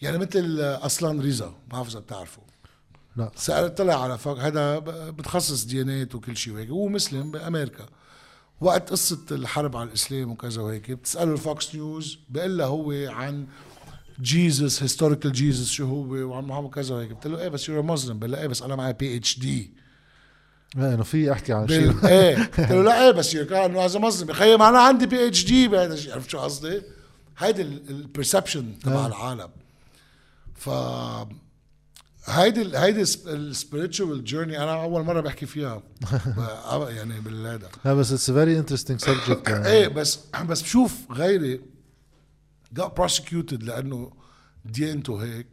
يعني 0.02 0.18
مثل 0.18 0.60
أصلا 0.60 1.22
ريزا 1.22 1.46
ما 1.46 1.54
بعرف 1.68 1.88
إذا 1.90 2.00
بتعرفه. 2.00 2.42
لا. 3.16 3.32
سأل 3.36 3.76
طلع 3.76 4.04
على 4.04 4.18
فوق 4.18 4.40
هذا 4.40 4.80
بتخصص 5.10 5.64
ديانات 5.64 6.16
وكل 6.16 6.38
شيء 6.38 6.54
وهيك. 6.54 6.70
هو 6.70 6.88
مسلم 6.88 7.32
بأمريكا. 7.32 7.86
وقت 8.62 8.90
قصة 8.90 9.20
الحرب 9.32 9.78
على 9.78 9.90
الإسلام 9.90 10.32
وكذا 10.32 10.62
وهيك 10.62 10.92
بتسأله 10.92 11.32
ال 11.34 11.44
Fox 11.44 11.76
News 11.76 12.20
بيقول 12.30 12.58
له 12.58 12.66
هو 12.66 12.92
عن 12.92 13.48
Jesus 14.22 14.84
historical 14.84 15.32
Jesus 15.32 15.70
شو 15.70 15.86
هو 15.86 16.30
وعن 16.30 16.44
محمد 16.44 16.70
كذا 16.70 16.96
وهيك. 16.96 17.14
قلت 17.14 17.28
له 17.28 17.42
إيه 17.42 17.48
بس 17.48 17.70
you're 17.70 17.82
مسلم 17.82 18.20
بقول 18.20 18.32
له 18.32 18.42
إيه 18.42 18.48
بس 18.48 18.62
أنا 18.62 18.76
معي 18.76 18.94
PhD 18.94 19.74
لا 20.76 20.94
إنه 20.94 21.04
في 21.04 21.32
أحكي 21.32 21.54
عن 21.54 21.68
شيء. 21.68 22.08
إيه. 22.08 22.36
قلت 22.58 22.60
له 22.72 22.84
لا 22.84 23.06
إيه 23.06 23.12
بس 23.12 23.34
you're 23.34 23.66
انه 23.66 23.80
هذا 23.86 24.00
مسلم 24.00 24.30
يخيل 24.30 24.58
ما 24.58 24.70
أنا 24.70 24.80
عندي 24.80 25.06
PhD 25.06 25.68
بهذا 25.68 25.94
الشيء. 25.94 26.14
عرفت 26.14 26.30
شو 26.30 26.40
قصدي؟ 26.40 26.82
هيدي 27.38 27.62
ال 27.62 27.72
perception 27.72 28.80
تبع 28.80 28.94
آه. 28.94 29.08
العالم. 29.08 29.50
ف 30.56 30.70
هيدي 32.26 32.78
هيدي 32.78 33.02
ال 33.02 33.14
spiritual 33.14 34.24
journey 34.24 34.64
أنا 34.64 34.84
أول 34.84 35.04
مرة 35.04 35.22
بحكي 35.22 35.46
فيها. 35.46 35.84
يعني 36.98 37.20
بالهذا 37.20 37.70
لا 37.86 37.94
بس 37.94 38.12
it's 38.12 38.32
very 38.32 38.60
interesting 38.60 39.00
subject 39.00 39.50
إيه 39.50 39.88
بس 39.88 40.20
بس 40.46 40.62
بشوف 40.62 41.12
غيري 41.12 41.62
got 42.80 42.90
prosecuted 43.02 43.64
لأنه 43.64 44.12
ديانته 44.66 45.24
هيك 45.24 45.48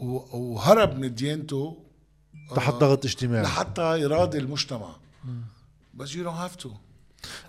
وهرب 0.00 0.98
من 0.98 1.14
ديانته 1.14 1.84
تحت 2.56 2.74
ضغط 2.74 3.04
اجتماعي. 3.04 3.42
لحتى 3.42 4.00
يراضي 4.00 4.38
المجتمع. 4.38 4.96
بس 5.94 6.12
you 6.12 6.24
don't 6.24 6.50
have 6.50 6.64
to. 6.64 6.68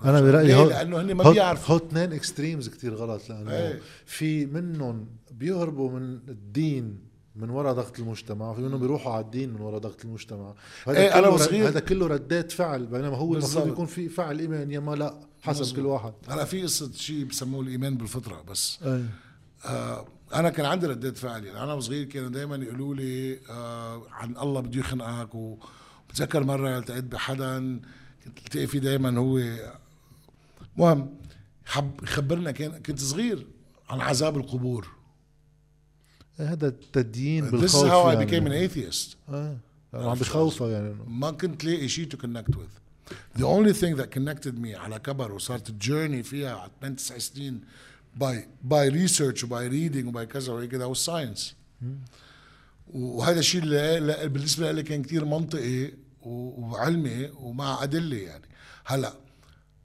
أنا 0.05 0.21
برأيي؟ 0.21 0.55
هو 0.55 0.69
لأنه 0.69 1.01
هن 1.01 1.13
ما 1.13 1.29
بيعرفوا. 1.31 1.73
هو 1.75 1.77
اثنين 1.77 2.13
اكستريمز 2.13 2.69
كتير 2.69 2.93
غلط 2.95 3.29
لأنه 3.29 3.51
إيه. 3.51 3.79
في 4.05 4.45
منهم 4.45 5.05
بيهربوا 5.31 5.89
من 5.99 6.13
الدين 6.29 7.09
من 7.35 7.49
وراء 7.49 7.73
ضغط 7.73 7.99
المجتمع 7.99 8.53
في 8.53 8.61
منهم 8.61 8.79
بيروحوا 8.79 9.13
على 9.13 9.25
الدين 9.25 9.53
من 9.53 9.61
وراء 9.61 9.79
ضغط 9.79 10.05
المجتمع 10.05 10.53
هذا 10.87 10.97
إيه، 10.97 11.19
كله 11.21 11.29
وصغير- 11.29 11.67
هذا 11.67 11.79
كله 11.79 12.07
ردات 12.07 12.51
فعل 12.51 12.85
بينما 12.85 13.17
هو 13.17 13.33
المفروض. 13.33 13.67
يكون 13.67 13.85
في 13.85 14.09
فعل 14.09 14.39
إيمان 14.39 14.71
يا 14.71 14.79
ما 14.79 14.95
لا 14.95 15.19
حسب 15.41 15.61
مظبوط. 15.61 15.79
كل 15.79 15.85
واحد 15.85 16.13
هلا 16.29 16.45
في 16.45 16.63
قصة 16.63 16.91
شيء 16.91 17.25
بسموه 17.25 17.61
الإيمان 17.61 17.97
بالفطرة 17.97 18.41
بس 18.41 18.79
إيه. 18.83 19.05
آه 19.65 20.05
أنا 20.33 20.49
كان 20.49 20.65
عندي 20.65 20.87
ردات 20.87 21.17
فعل 21.17 21.45
يعني 21.45 21.63
أنا 21.63 21.73
وصغير 21.73 22.03
كانوا 22.05 22.29
دائما 22.29 22.55
يقولوا 22.55 22.95
لي 22.95 23.39
آه 23.49 24.03
عن 24.11 24.37
الله 24.37 24.61
بده 24.61 24.79
يخنقك 24.79 25.35
وبتذكر 25.35 26.43
مرة 26.43 26.77
التقيت 26.77 27.03
بحدا 27.03 27.79
كنت 28.29 28.45
التقي 28.45 28.67
فيه 28.67 28.79
دائما 28.79 29.19
هو. 29.19 29.39
مهم 30.77 31.15
حب 31.65 31.91
يخبرنا 32.03 32.51
كان 32.51 32.71
كنت 32.71 32.99
صغير 32.99 33.47
عن 33.89 34.01
عذاب 34.01 34.37
القبور. 34.37 34.87
هذا 36.37 36.67
التدين 36.67 37.45
This 37.45 37.53
is 37.53 37.55
بالخوف 37.55 37.89
how 37.91 38.05
I 38.05 38.13
يعني. 38.13 38.27
became 38.27 38.45
an 38.47 38.71
atheist. 38.71 39.15
آه 39.29 39.57
عم 39.93 40.13
بخوفها 40.13 40.69
يعني. 40.69 40.95
ما 41.07 41.31
كنت 41.31 41.63
لاقي 41.63 41.87
شيء 41.87 42.09
to 42.09 42.17
connect 42.17 42.55
with. 42.55 42.79
The 43.39 43.45
only 43.45 43.73
thing 43.73 43.95
that 43.95 44.11
connected 44.11 44.59
me 44.59 44.75
على 44.75 44.99
كبر 44.99 45.31
وصارت 45.31 45.69
الجيرني 45.69 46.23
فيها 46.23 46.55
على 46.55 46.71
8 46.81 46.95
9 46.95 47.17
سنين 47.17 47.61
by 48.19 48.35
by 48.69 48.89
research 48.89 49.43
وباي 49.43 49.69
reading 49.69 50.05
وباي 50.07 50.25
كذا 50.25 50.53
وهيك 50.53 50.71
كذا 50.71 50.93
science. 50.93 51.41
وهذا 52.93 53.39
الشيء 53.39 53.63
اللي 53.63 54.29
بالنسبة 54.29 54.71
لي 54.71 54.83
كان 54.83 55.01
كتير 55.03 55.25
منطقي. 55.25 55.91
وعلمي 56.29 57.29
ومع 57.39 57.83
ادله 57.83 58.17
يعني. 58.17 58.45
هلا 58.85 59.13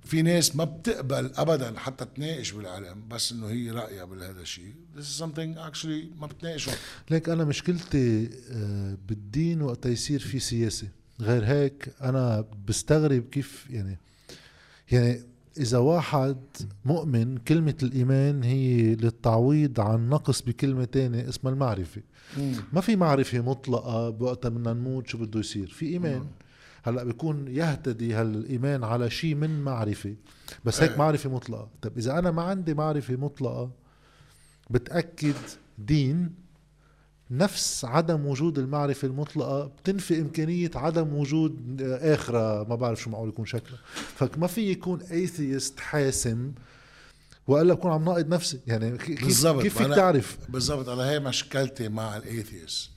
في 0.04 0.22
ناس 0.22 0.56
ما 0.56 0.64
بتقبل 0.64 1.32
ابدا 1.36 1.78
حتى 1.78 2.04
تناقش 2.04 2.50
بالعلم 2.50 3.08
بس 3.08 3.32
إنه 3.32 3.46
هي 3.48 3.70
رأيها 3.70 4.04
بهذا 4.04 4.40
الشيء. 4.40 4.74
This 4.96 5.00
is 5.00 5.22
something 5.22 5.58
actually 5.58 6.20
ما 6.20 6.26
بتناقشه 6.26 6.72
ليك 7.10 7.28
أنا 7.28 7.44
مشكلتي 7.44 8.30
آه، 8.50 8.96
بالدين 9.08 9.62
وقت 9.62 9.86
يصير 9.86 10.20
في 10.20 10.38
سياسة. 10.40 10.88
غير 11.20 11.44
هيك 11.44 11.94
أنا 12.00 12.44
بستغرب 12.68 13.22
كيف 13.22 13.66
يعني 13.70 13.98
يعني 14.90 15.22
إذا 15.58 15.78
واحد 15.78 16.36
مؤمن 16.84 17.36
كلمة 17.36 17.74
الإيمان 17.82 18.42
هي 18.42 18.94
للتعويض 18.94 19.80
عن 19.80 20.08
نقص 20.08 20.42
بكلمة 20.42 20.84
تانية 20.84 21.28
اسمها 21.28 21.52
المعرفة. 21.52 22.02
ما 22.72 22.80
في 22.80 22.96
معرفة 22.96 23.40
مطلقة 23.40 24.10
بوقتها 24.10 24.48
بدنا 24.48 24.72
نموت 24.72 25.06
شو 25.06 25.18
بده 25.18 25.40
يصير؟ 25.40 25.68
في 25.68 25.86
إيمان. 25.86 26.26
هلأ 26.82 27.04
بيكون 27.04 27.48
يهتدي 27.48 28.14
هالإيمان 28.14 28.84
على 28.84 29.10
شيء 29.10 29.34
من 29.34 29.62
معرفة. 29.62 30.14
بس 30.64 30.82
هيك 30.82 30.90
إيه. 30.90 30.98
معرفة 30.98 31.30
مطلقة. 31.30 31.68
طب 31.82 31.98
إذا 31.98 32.18
أنا 32.18 32.30
ما 32.30 32.42
عندي 32.42 32.74
معرفة 32.74 33.16
مطلقة 33.16 33.70
بتأكد 34.70 35.34
دين 35.78 36.43
نفس 37.36 37.84
عدم 37.84 38.26
وجود 38.26 38.58
المعرفة 38.58 39.08
المطلقة 39.08 39.64
بتنفي 39.66 40.20
إمكانية 40.20 40.70
عدم 40.74 41.14
وجود 41.14 41.82
آخرة. 41.82 42.68
ما 42.68 42.74
بعرف 42.74 43.00
شو 43.00 43.10
معقول 43.10 43.28
يكون 43.28 43.46
شكلها 43.46 43.78
فما 44.16 44.46
في 44.46 44.70
يكون 44.70 45.00
atheist 45.00 45.80
حاسم 45.80 46.52
وإلا 47.46 47.74
بكون 47.74 47.90
عم 47.90 48.04
ناقض 48.04 48.28
نفسي. 48.28 48.60
يعني 48.66 48.98
كيف. 48.98 49.46
كيف 49.46 49.78
فيك 49.78 49.94
تعرف؟ 49.94 50.38
بالضبط. 50.48 50.88
أنا 50.88 51.10
هي 51.10 51.20
مشكلتي 51.20 51.88
مع 51.88 52.16
ال 52.16 52.25
atheist 52.26 52.90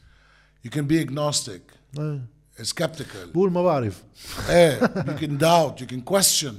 you 0.68 0.70
can 0.70 0.84
be 0.84 1.08
agnostic. 1.08 2.00
آه. 2.00 2.22
skeptical. 2.62 3.28
بقول 3.34 3.52
ما 3.52 3.64
بعرف. 3.64 4.04
إيه. 4.50 4.80
You 4.80 5.20
can 5.20 5.40
doubt. 5.40 5.84
You 5.84 5.88
can 5.88 6.14
question. 6.14 6.54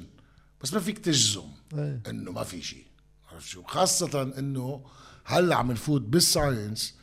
بس 0.63 0.75
ما 0.75 0.81
فيك 0.81 0.99
تجزم 0.99 1.43
إيه. 1.75 2.03
إنه 2.09 2.33
ما 2.33 2.45
في 2.45 2.63
شيء. 2.63 2.85
عرفت 3.33 3.47
شو؟ 3.49 3.63
خاصة 3.63 4.23
إنه 4.23 4.85
هلأ 5.25 5.57
عم 5.57 5.73
نفوت 5.73 6.03
بال 6.03 6.24
science 6.24 6.98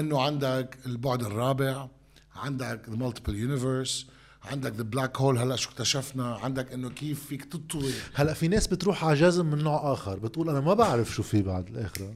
إنه 0.00 0.20
عندك 0.22 0.78
البعد 0.86 1.22
الرابع 1.22 1.88
عندك 2.36 2.86
multiple 2.86 3.32
universe 3.32 4.06
عندك 4.44 4.72
the 4.76 4.96
black 4.96 5.18
hole 5.20 5.38
هلأ 5.38 5.56
شو 5.56 5.70
اكتشفنا 5.70 6.34
عندك 6.34 6.72
إنه 6.72 6.88
كيف 6.90 7.26
فيك 7.26 7.44
تطوي. 7.44 7.92
هلأ 8.14 8.32
في 8.34 8.48
ناس 8.48 8.66
بتروح 8.66 9.04
على 9.04 9.20
جزم 9.20 9.46
من 9.46 9.58
نوع 9.58 9.92
آخر 9.92 10.18
بتقول 10.18 10.48
أنا 10.50 10.60
ما 10.60 10.74
بعرف 10.74 11.14
شو 11.14 11.22
في 11.22 11.42
بعد 11.42 11.68
الاخره 11.68 12.14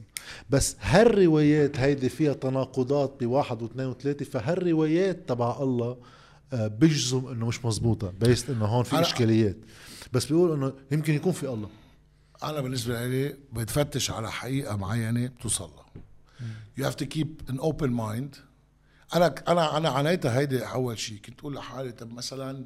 بس 0.49 0.75
هالروايات 0.81 1.77
هيدي 1.77 2.09
فيها 2.09 2.33
تناقضات 2.33 3.17
بواحد 3.19 3.61
واثنين 3.61 3.87
وثلاثة 3.87 4.25
فهالروايات 4.25 5.29
تبع 5.29 5.57
الله 5.61 5.97
آه، 6.53 6.67
بيجزم 6.67 7.27
إنه 7.27 7.45
مش 7.47 7.65
مزبوطه 7.65 8.13
based 8.19 8.49
إنه 8.49 8.65
هون 8.65 8.83
في 8.83 9.01
إشكاليات. 9.01 9.57
بس 10.13 10.25
بيقول 10.25 10.53
إنه 10.53 10.73
يمكن 10.91 11.13
يكون 11.13 11.31
في 11.31 11.49
الله. 11.49 11.69
أنا 12.43 12.61
بالنسبة 12.61 13.07
لي 13.07 13.35
بتفتش 13.53 14.11
على 14.11 14.31
حقيقة 14.31 14.75
معينة 14.75 15.27
بتوصل 15.27 15.69
لها. 15.75 16.03
you 16.77 16.85
have 16.85 16.95
to 16.95 17.05
keep 17.05 17.41
an 17.49 17.59
open 17.59 17.89
mind 17.89 18.35
أنا 19.15 19.35
أنا 19.47 19.77
أنا 19.77 19.89
عانيتها 19.89 20.39
هيدي 20.39 20.63
أول 20.63 20.99
شيء 20.99 21.17
كنت 21.17 21.39
أقول 21.39 21.55
لحالي 21.55 21.91
طب 21.91 22.13
مثلا 22.13 22.65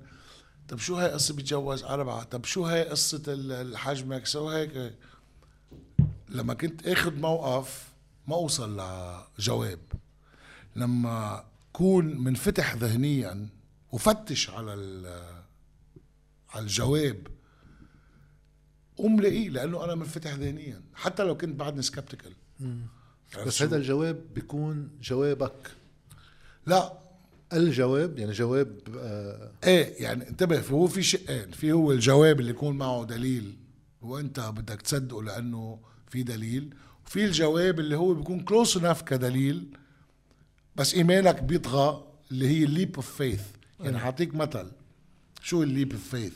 طب 0.67 0.77
شو 0.79 0.95
هاي 0.95 1.11
قصة 1.11 1.33
بيتجوز 1.33 1.83
أربعة؟ 1.83 2.23
طب 2.23 2.45
شو 2.45 2.65
هاي 2.65 2.83
قصة 2.83 3.23
ال- 3.27 3.51
الحجمك 3.51 4.25
so 4.25 4.49
هيك. 4.49 4.93
لما 6.29 6.53
كنت 6.53 6.87
اخذ 6.87 7.15
موقف 7.19 7.89
ما 8.27 8.35
أوصل 8.35 8.81
لجواب. 9.39 9.79
لما 10.75 11.43
كون 11.73 12.05
منفتح 12.23 12.75
ذهنيا 12.75 13.47
وفتش 13.91 14.49
على 14.49 14.71
على 16.49 16.63
الجواب 16.63 17.27
قوم 18.97 19.21
لاقيه 19.21 19.49
لأنه 19.49 19.83
أنا 19.83 19.95
منفتح 19.95 20.33
ذهنيا. 20.33 20.81
حتى 20.95 21.23
لو 21.23 21.37
كنت 21.37 21.59
بعدني 21.59 21.81
سكبتيكال 21.81 22.33
بس 23.39 23.61
هذا 23.61 23.77
الجواب 23.77 24.21
بيكون 24.35 24.89
جوابك. 25.01 25.71
لا. 26.65 26.93
الجواب 27.53 28.19
يعني 28.19 28.31
جواب 28.31 28.79
آه 28.97 29.51
إيه 29.63 30.03
يعني 30.03 30.29
انتبه 30.29 30.59
هو 30.59 30.87
في 30.87 31.03
شقين. 31.03 31.51
في 31.51 31.71
هو 31.71 31.91
الجواب 31.91 32.39
اللي 32.39 32.51
يكون 32.51 32.77
معه 32.77 33.05
دليل 33.05 33.57
وأنت 34.01 34.39
بدك 34.39 34.81
تصدقه 34.81 35.23
لأنه 35.23 35.79
في 36.07 36.23
دليل 36.23 36.73
وفي 37.05 37.25
الجواب 37.25 37.79
اللي 37.79 37.97
هو 37.97 38.13
بيكون 38.13 38.39
كلوز 38.39 38.77
انف 38.77 39.01
كدليل 39.01 39.77
بس 40.75 40.93
ايمانك 40.93 41.43
بيطغى 41.43 42.07
اللي 42.31 42.47
هي 42.47 42.63
ال 42.63 42.70
leap 42.70 42.95
of 42.95 43.15
faith 43.15 43.41
يعني 43.79 43.99
حاعطيك 43.99 44.35
مثل. 44.35 44.71
شو 45.41 45.63
ال 45.63 45.69
leap 45.69 45.91
of 45.91 46.09
faith 46.09 46.33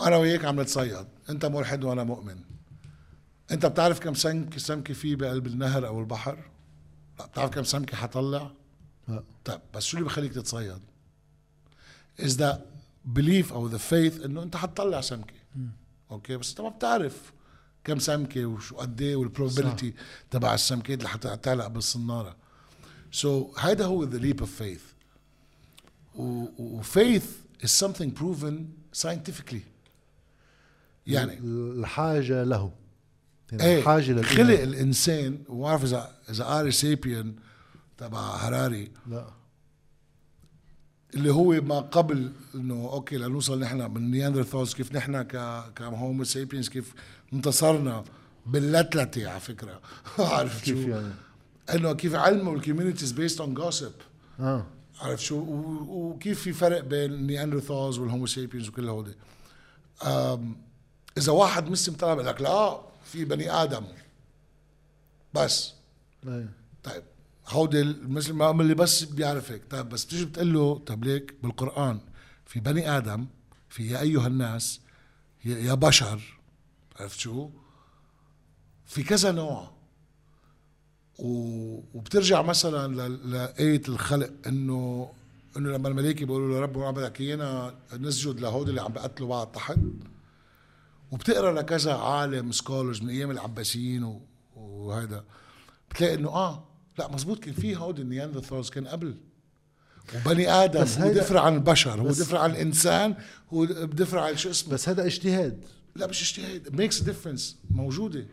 أنا 0.00 0.16
وياك 0.16 0.44
عم 0.44 0.60
نتصيد. 0.60 1.06
أنت 1.30 1.46
ملحد 1.46 1.84
وأنا 1.84 2.04
مؤمن. 2.04 2.36
انت 3.50 3.66
بتعرف 3.66 4.00
كم 4.00 4.14
سمكه 4.14 4.58
سمكه 4.58 4.94
في 4.94 5.16
بقلب 5.16 5.46
النهر 5.46 5.86
أو 5.86 6.00
البحر؟ 6.00 6.38
لا 7.18 7.26
بتعرف 7.26 7.50
كم 7.50 7.64
سمكه 7.64 7.96
حطلع 7.96 8.50
لا. 9.08 9.22
طيب 9.44 9.60
بس 9.74 9.84
شو 9.84 9.96
اللي 9.96 10.08
بخليك 10.08 10.32
تتصيد؟ 10.32 10.80
Is 12.20 12.32
the 12.32 12.54
belief 13.14 13.52
أو 13.52 13.70
the 13.70 13.80
faith 13.80 14.24
انه 14.24 14.42
انت 14.42 14.56
حتطلع 14.56 15.00
سمكة. 15.00 15.34
أوكي 16.10 16.36
بس 16.36 16.50
انت 16.50 16.60
ما 16.60 16.68
بتعرف 16.68 17.32
كم 17.84 17.98
سمكة 17.98 18.46
وشو 18.46 18.76
قد 18.76 19.00
إيه 19.00 19.16
وال 19.16 19.28
probability 19.28 19.94
تبع 20.30 20.54
السمكات 20.54 20.98
اللي 20.98 21.08
حتعلق 21.08 21.66
بالصنارة. 21.66 22.36
so 23.12 23.52
so, 23.52 23.58
هيدا 23.58 23.84
هو 23.84 24.10
the 24.10 24.20
leap 24.20 24.40
of 24.40 24.48
faith. 24.60 24.94
و, 26.14 26.46
و 26.58 26.82
faith 26.82 27.26
is 27.64 27.70
something 27.84 28.10
proven 28.20 28.54
scientifically. 29.02 29.64
يعني 31.06 31.38
الحاجة 31.38 32.44
له. 32.44 32.72
يعني 33.60 33.72
إيه 33.72 33.78
الحاجة. 33.78 34.22
خلق 34.22 34.60
الإنسان 34.60 35.38
وما 35.48 35.62
بعرف 35.62 35.84
اذا 35.84 36.10
إذا 36.30 36.44
قاري 36.44 36.70
Sapiens 36.70 37.34
تبع 37.98 38.36
هراري 38.36 38.90
لا. 39.06 39.26
اللي 41.14 41.32
هو 41.32 41.52
ما 41.52 41.80
قبل 41.80 42.32
إنه 42.54 42.74
أوكي 42.74 43.16
لنوصل 43.16 43.60
نحن 43.60 43.90
من 43.90 44.10
Neanderthals 44.10 44.74
كيف 44.74 44.92
نحن 44.92 45.22
ك 45.22 45.62
ك 45.76 45.86
Homo 45.86 46.24
sapiens 46.24 46.68
كيف 46.68 46.94
انتصرنا 47.32 48.04
باللتلتة 48.46 49.30
على 49.30 49.40
فكرة. 49.40 49.80
عارف 50.18 50.64
كيف 50.64 50.82
شو؟ 50.82 50.88
يعني؟ 50.88 51.12
إنه 51.74 51.92
كيف 51.92 52.14
علم 52.14 52.48
وال 52.48 52.58
communities 52.58 53.12
based 53.12 53.40
on 53.40 53.54
gossip 53.54 53.92
آه. 54.40 54.66
عارف 55.00 55.24
شو؟ 55.24 55.44
وكيف 55.88 56.40
في 56.40 56.52
فرق 56.52 56.80
بين 56.80 57.12
ال 57.12 57.19
Neanderthals 57.19 57.98
وال 57.98 58.07
Homo 58.07 58.26
sapiens 58.26 58.68
وكل 58.68 58.88
هودي. 58.88 59.14
إذا 61.18 61.32
واحد 61.32 61.70
مسلم 61.70 61.94
طلع 61.94 62.14
بقول 62.14 62.26
لك 62.26 62.40
لا 62.40 62.80
في 63.14 63.24
بني 63.24 63.50
آدم. 63.50 63.84
بس. 65.34 65.72
إيه 66.26 66.48
طيب 66.84 67.02
هودي 67.48 67.80
المسلم 67.80 68.38
ما 68.38 68.50
اللي 68.50 68.74
بس 68.74 69.02
بيعرف 69.04 69.50
هيك. 69.52 69.62
طيب 69.70 69.88
بس 69.88 70.04
بتيجي 70.04 70.24
بتقول 70.24 70.52
له 70.54 70.78
طيب 70.78 71.04
ليك 71.04 71.34
بالقرآن 71.42 72.00
في 72.46 72.60
بني 72.60 72.96
آدم 72.96 73.26
في 73.68 73.88
يا 73.90 74.00
أيها 74.00 74.26
الناس 74.26 74.80
يا 75.44 75.74
بشر 75.74 76.38
عرفت 77.00 77.18
شو؟ 77.18 77.50
في 78.86 79.02
كذا 79.02 79.32
نوع. 79.32 79.70
و- 81.18 81.80
وبترجع 81.94 82.42
مثلا 82.42 82.94
ل- 83.08 83.30
لآية 83.30 83.82
الخلق 83.88 84.30
انه 84.46 85.12
إنه 85.56 85.70
لما 85.70 85.88
الملائكة 85.88 86.26
بيقولوا 86.26 86.48
له 86.54 86.60
رب 86.60 86.78
ما 86.78 86.90
بدك 86.90 87.20
إيانا 87.20 87.74
نسجد 87.92 88.40
لهودي 88.40 88.70
اللي 88.70 88.80
عم 88.80 88.92
بيقتلوا 88.92 89.28
بعض 89.28 89.46
تحت. 89.46 89.76
وبتقرا 91.14 91.52
لكذا 91.52 91.94
عالم 91.94 92.52
scholars 92.52 93.02
من 93.02 93.08
أيام 93.08 93.30
العباسيين 93.30 94.20
وهذا 94.56 95.24
بتلاقي 95.90 96.14
إنه 96.14 96.28
آه 96.28 96.68
لا 96.98 97.08
مزبوط 97.08 97.38
كان 97.38 97.54
في 97.54 97.76
هودي 97.76 98.02
ال 98.02 98.07
Neanderthals 98.07 98.70
كان 98.70 98.86
قبل. 98.86 99.16
وبني 100.14 100.50
آدم 100.50 100.82
بس 100.82 100.98
هو 100.98 101.12
دفر 101.12 101.38
عن 101.38 101.54
البشر 101.54 102.00
هو 102.00 102.08
دفر 102.08 102.36
عن 102.36 102.50
الإنسان 102.50 103.14
هو 103.52 103.66
بدفر 103.66 104.18
عن 104.18 104.36
شو 104.36 104.50
اسمه. 104.50 104.74
بس 104.74 104.88
هذا 104.88 105.06
اجتهاد. 105.06 105.64
لا 105.96 106.06
مش 106.06 106.22
اجتهاد 106.22 106.76
ميكس 106.76 107.00
ديفرنس 107.00 107.58
موجودة. 107.70 108.26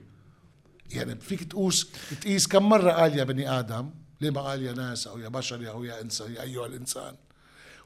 يعني 0.89 1.19
فيك 1.19 1.43
تقوس 1.43 1.91
تقيس 2.21 2.47
كم 2.47 2.69
مرة 2.69 2.91
قال 2.91 3.17
يا 3.17 3.23
بني 3.23 3.59
آدم 3.59 3.89
ليه 4.21 4.29
ما 4.29 4.41
قال 4.41 4.63
يا 4.63 4.73
ناس 4.73 5.07
أو 5.07 5.19
يا 5.19 5.27
بشر 5.27 5.69
أو 5.69 5.83
يا 5.83 6.01
انسان 6.01 6.33
يا 6.33 6.41
أيها 6.41 6.65
الإنسان؟ 6.65 7.15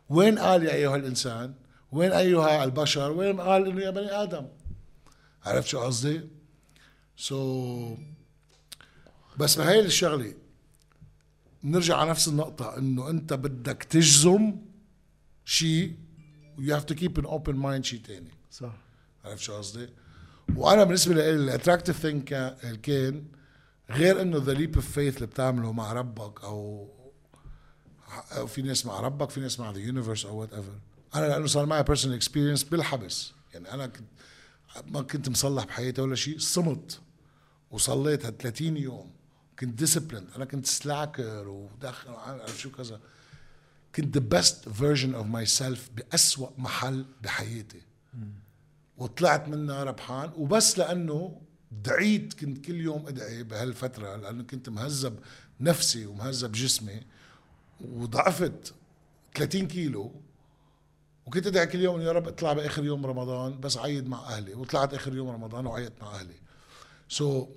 وين 0.10 0.40
قال 0.40 0.64
يا 0.64 0.74
أيها 0.74 0.96
الإنسان؟ 0.96 1.54
وين 1.92 2.12
أيها 2.12 2.64
البشر؟ 2.64 3.12
وين 3.12 3.42
قال 3.42 3.68
إنه 3.68 3.82
يا 3.82 3.90
بني 3.90 4.12
آدم؟ 4.12 4.48
عرفت 5.46 5.68
شو 5.68 5.80
قصدي؟ 5.80 6.22
سو 7.18 7.96
so, 7.96 8.00
بس 9.38 9.56
بهاي 9.56 9.80
الشغلة. 9.80 10.34
بنرجع 11.64 11.98
على 11.98 12.10
نفس 12.10 12.28
النقطة 12.28 12.78
إنه 12.78 13.10
أنت 13.10 13.34
بدك 13.34 13.84
تجزم 13.84 14.56
شيء 15.46 15.96
و 16.58 16.76
you 16.76 16.79
have 16.79 16.84
to 16.84 16.96
keep 16.96 17.20
an 17.20 17.26
open 17.26 17.56
mind 17.56 17.86
شيء 17.86 18.02
تاني. 18.02 18.32
صح. 18.52 18.74
عرفت 19.26 19.42
شو 19.42 19.58
قصدي؟ 19.58 19.90
وأنا 20.56 20.84
بالنسبة 20.84 21.16
لي 21.16 21.30
ال 21.30 21.36
attractive 21.36 21.98
thing 21.98 22.24
كان 22.84 23.26
غير 23.90 24.22
إنه 24.22 24.38
the 24.38 24.54
leap 24.54 24.76
of 24.76 24.92
faith 24.92 25.16
اللي 25.16 25.28
بتعمله 25.28 25.72
مع 25.72 25.94
ربك 25.94 26.44
أو 26.44 26.90
أو 28.32 28.48
في 28.48 28.62
ناس 28.62 28.86
مع 28.86 29.00
ربك 29.00 29.30
في 29.30 29.40
ناس 29.40 29.60
مع 29.60 29.72
the 29.72 29.80
universe 29.80 30.26
أو 30.26 30.38
whatever 30.38 30.80
أنا 31.16 31.28
لأنه 31.28 31.48
صار 31.48 31.66
معي 31.66 31.84
personal 31.84 32.16
experience 32.16 32.64
بالحبس. 32.64 33.32
يعني 33.54 33.74
أنا 33.74 33.88
كنت 33.88 34.08
ما 34.88 35.02
كنت 35.02 35.30
مصلي 35.30 35.66
بحياتي 35.66 36.02
ولا 36.02 36.16
شيء 36.16 36.38
صمت. 36.38 37.02
وصليت 37.72 38.26
هال 38.26 38.38
30 38.38 38.78
يوم. 38.78 39.12
كنت 39.60 39.80
discipline 39.80 40.28
أنا 40.36 40.46
كنت 40.46 40.66
slacker 40.66 41.48
ودخل 41.48 42.14
عارف 42.14 42.60
شو 42.60 42.72
كذا. 42.72 43.00
كنت 43.96 44.18
the 44.18 44.24
best 44.24 44.70
version 44.70 45.16
of 45.16 45.28
myself 45.28 45.90
بأسوأ 45.96 46.50
محل 46.58 47.06
بحياتي. 47.24 47.82
وطلعت 48.98 49.48
منها 49.48 49.84
ربحان. 49.84 50.32
وبس 50.38 50.80
لأنه 50.80 51.42
دعيت 51.72 52.34
كنت 52.34 52.66
كل 52.66 52.82
يوم 52.82 53.08
أدعي 53.08 53.44
بهالفترة 53.44 54.16
لأنه 54.16 54.44
كنت 54.44 54.70
مهذب 54.70 55.20
نفسي 55.60 56.06
ومهذب 56.06 56.52
جسمي. 56.52 57.02
وضعفت 57.82 58.74
30 59.36 59.68
كيلو. 59.68 60.22
وكنت 61.26 61.48
ادعي 61.48 61.68
كل 61.68 61.80
يوم 61.80 62.02
يا 62.02 62.12
رب 62.12 62.28
اطلع 62.28 62.54
بآخر 62.54 62.84
يوم 62.84 63.06
رمضان 63.06 63.60
بس 63.60 63.78
عيد 63.78 64.08
مع 64.08 64.30
أهلي. 64.30 64.54
وطلعت 64.54 64.94
آخر 64.94 65.16
يوم 65.16 65.30
رمضان 65.30 65.66
وعيدت 65.66 66.02
مع 66.02 66.16
أهلي. 66.16 66.36
so, 67.10 67.48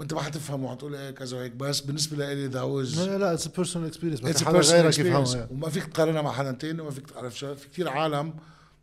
انت 0.00 0.14
ما 0.14 0.20
حتفهم 0.22 0.64
وحتقول 0.64 0.94
إيه 0.94 1.10
كذا 1.10 1.36
وهيك. 1.36 1.52
بس 1.52 1.80
بالنسبة 1.80 2.34
لي 2.34 2.46
that 2.46 2.62
was 2.62 3.00
لا 3.00 3.18
لا 3.18 3.32
it's 3.32 3.48
personal 3.48 3.88
experience 3.88 4.20
بس 4.20 4.44
حدا 4.44 4.58
غيرك. 4.58 4.98
يفهمها 4.98 5.48
وما 5.50 5.68
فيك 5.68 5.84
تقارنها 5.84 6.22
مع 6.22 6.32
حدا 6.32 6.52
تاني 6.52 6.80
وما 6.80 6.90
فيك 6.90 7.10
تعرف 7.10 7.38
شو. 7.38 7.54
في 7.54 7.68
كثير 7.68 7.88
عالم 7.88 8.34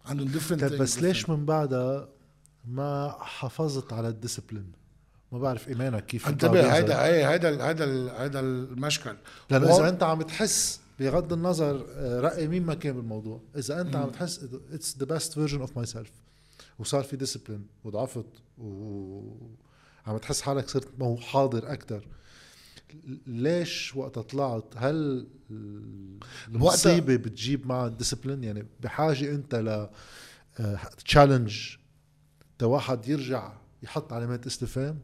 عندهم 0.05 0.31
different 0.31 0.59
طيب 0.61 0.81
بس 0.81 0.99
ليش 0.99 1.25
different. 1.25 1.29
من 1.29 1.45
بعدها 1.45 2.09
ما 2.67 3.15
حافظت 3.19 3.93
على 3.93 4.07
ال 4.07 4.13
discipline 4.13 4.71
ما 5.31 5.39
بعرف 5.39 5.67
إيمانك 5.67 6.05
كيف 6.05 6.27
انتبه. 6.27 6.73
هيدا 6.73 7.05
هي 7.05 7.27
هيدا 7.27 7.67
هيدا 7.67 7.85
هيدا 8.21 8.39
المشكل. 8.39 9.15
لأنه 9.49 9.75
إذا 9.75 9.89
أنت 9.89 10.03
عم 10.03 10.21
تحس 10.21 10.78
بغض 10.99 11.33
النظر 11.33 11.85
آه، 11.89 12.19
رأي 12.19 12.47
مين 12.47 12.65
ما 12.65 12.73
كان 12.73 12.95
بالموضوع. 12.95 13.41
إذا 13.55 13.81
أنت 13.81 13.95
عم 13.95 14.09
تحس 14.09 14.43
it's 14.71 14.97
the 14.97 15.05
best 15.05 15.33
version 15.33 15.61
of 15.61 15.77
myself 15.77 16.11
وصار 16.79 17.03
في 17.03 17.17
discipline 17.17 17.67
وضعفت 17.83 18.25
وعم 18.57 20.17
تحس 20.21 20.41
حالك 20.41 20.69
صرت 20.69 20.99
مو 20.99 21.17
حاضر 21.17 21.73
أكثر 21.73 22.07
ليش 23.27 23.95
وقت 23.95 24.19
طلعت؟ 24.19 24.63
هل 24.75 25.27
المصيبة 26.47 27.15
بتجيب 27.15 27.67
معها 27.67 27.87
ال 27.87 27.92
discipline 27.92 28.43
يعني 28.43 28.65
بحاجة 28.79 29.35
أنت 29.35 29.55
ل 29.55 29.89
challenge 31.05 31.75
تا 32.57 32.65
واحد 32.65 33.07
يرجع 33.07 33.53
يحط 33.83 34.13
علامات 34.13 34.45
استفهام؟ 34.45 34.99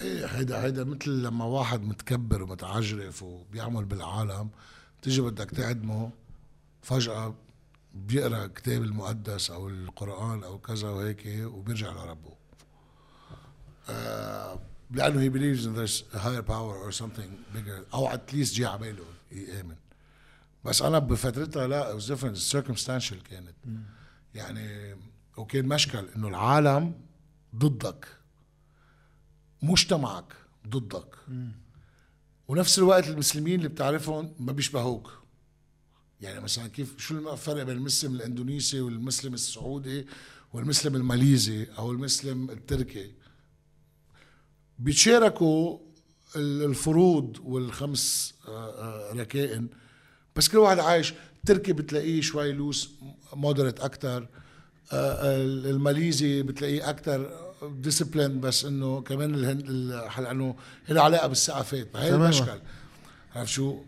إيه 0.00 0.26
هيدا 0.26 0.64
هيدا 0.64 0.84
مثل 0.84 1.10
لما 1.10 1.44
واحد 1.44 1.82
متكبر 1.82 2.42
ومتعجرف 2.42 3.22
وبيعمل 3.22 3.84
بالعالم. 3.84 4.50
تيجي 5.02 5.20
بدك 5.20 5.50
تعدمه 5.50 6.10
فجأة 6.82 7.34
بيقرأ 7.94 8.46
كتاب 8.46 8.82
المقدس 8.82 9.50
أو 9.50 9.68
القرآن 9.68 10.44
أو 10.44 10.58
كذا 10.58 10.88
وهيك 10.88 11.26
وبيرجع 11.44 11.92
لربه. 11.92 12.32
آه 13.88 14.60
لأنه 14.90 15.20
he 15.20 15.32
believes 15.32 15.66
in 15.66 15.74
there's 15.74 16.02
a 16.14 16.18
higher 16.18 16.42
power 16.42 16.76
or 16.78 16.92
something 16.92 17.30
bigger 17.54 17.94
أو 17.94 18.10
at 18.10 18.32
least 18.32 18.54
جي 18.54 18.66
على 18.66 18.78
باله 18.78 19.04
يامن 19.32 19.76
بس 20.64 20.82
أنا 20.82 20.98
بفترتها 20.98 21.66
لا 21.66 21.92
it 21.92 22.02
was 22.02 22.06
different 22.06 22.36
circumstantial 22.36 23.22
كانت. 23.30 23.54
يعني 24.34 24.96
وكان 25.36 25.68
مشكل 25.68 26.08
إنه 26.16 26.28
العالم 26.28 26.94
ضدك 27.56 28.06
مجتمعك 29.62 30.34
ضدك. 30.68 31.16
ونفس 32.50 32.78
الوقت 32.78 33.08
المسلمين 33.08 33.54
اللي 33.54 33.68
بتعرفهم 33.68 34.32
ما 34.38 34.52
بيشبهوك. 34.52 35.12
يعني 36.20 36.40
مثلا 36.40 36.66
كيف 36.68 36.98
شو 36.98 37.32
الفرق 37.32 37.62
بين 37.62 37.76
المسلم 37.76 38.14
الاندونيسي 38.14 38.80
والمسلم 38.80 39.34
السعودي 39.34 40.06
والمسلم 40.52 40.96
الماليزي 40.96 41.66
أو 41.78 41.92
المسلم 41.92 42.50
التركي؟ 42.50 43.12
بيتشاركوا 44.78 45.78
الفروض 46.36 47.38
والخمس 47.42 48.34
آه، 48.48 49.10
آه، 49.10 49.12
ركائن 49.12 49.68
بس 50.36 50.48
كل 50.48 50.58
واحد 50.58 50.78
عايش. 50.78 51.14
التركي 51.38 51.72
بتلاقيه 51.72 52.20
شوي 52.20 52.52
لوس 52.52 52.90
moderate 53.32 53.80
أكثر 53.80 54.28
الماليزي 54.92 56.42
بتلاقيه 56.42 56.90
أكثر 56.90 57.49
discipline 57.62 58.40
بس 58.40 58.64
إنه 58.64 59.00
كمان 59.00 59.34
الهند 59.34 59.70
لأنه 60.18 60.56
له 60.88 61.02
علاقة 61.02 61.26
بالثقافات 61.26 61.88
فهي 61.92 62.14
المشكل. 62.14 62.60
عرفت 63.34 63.50
شو؟ 63.50 63.78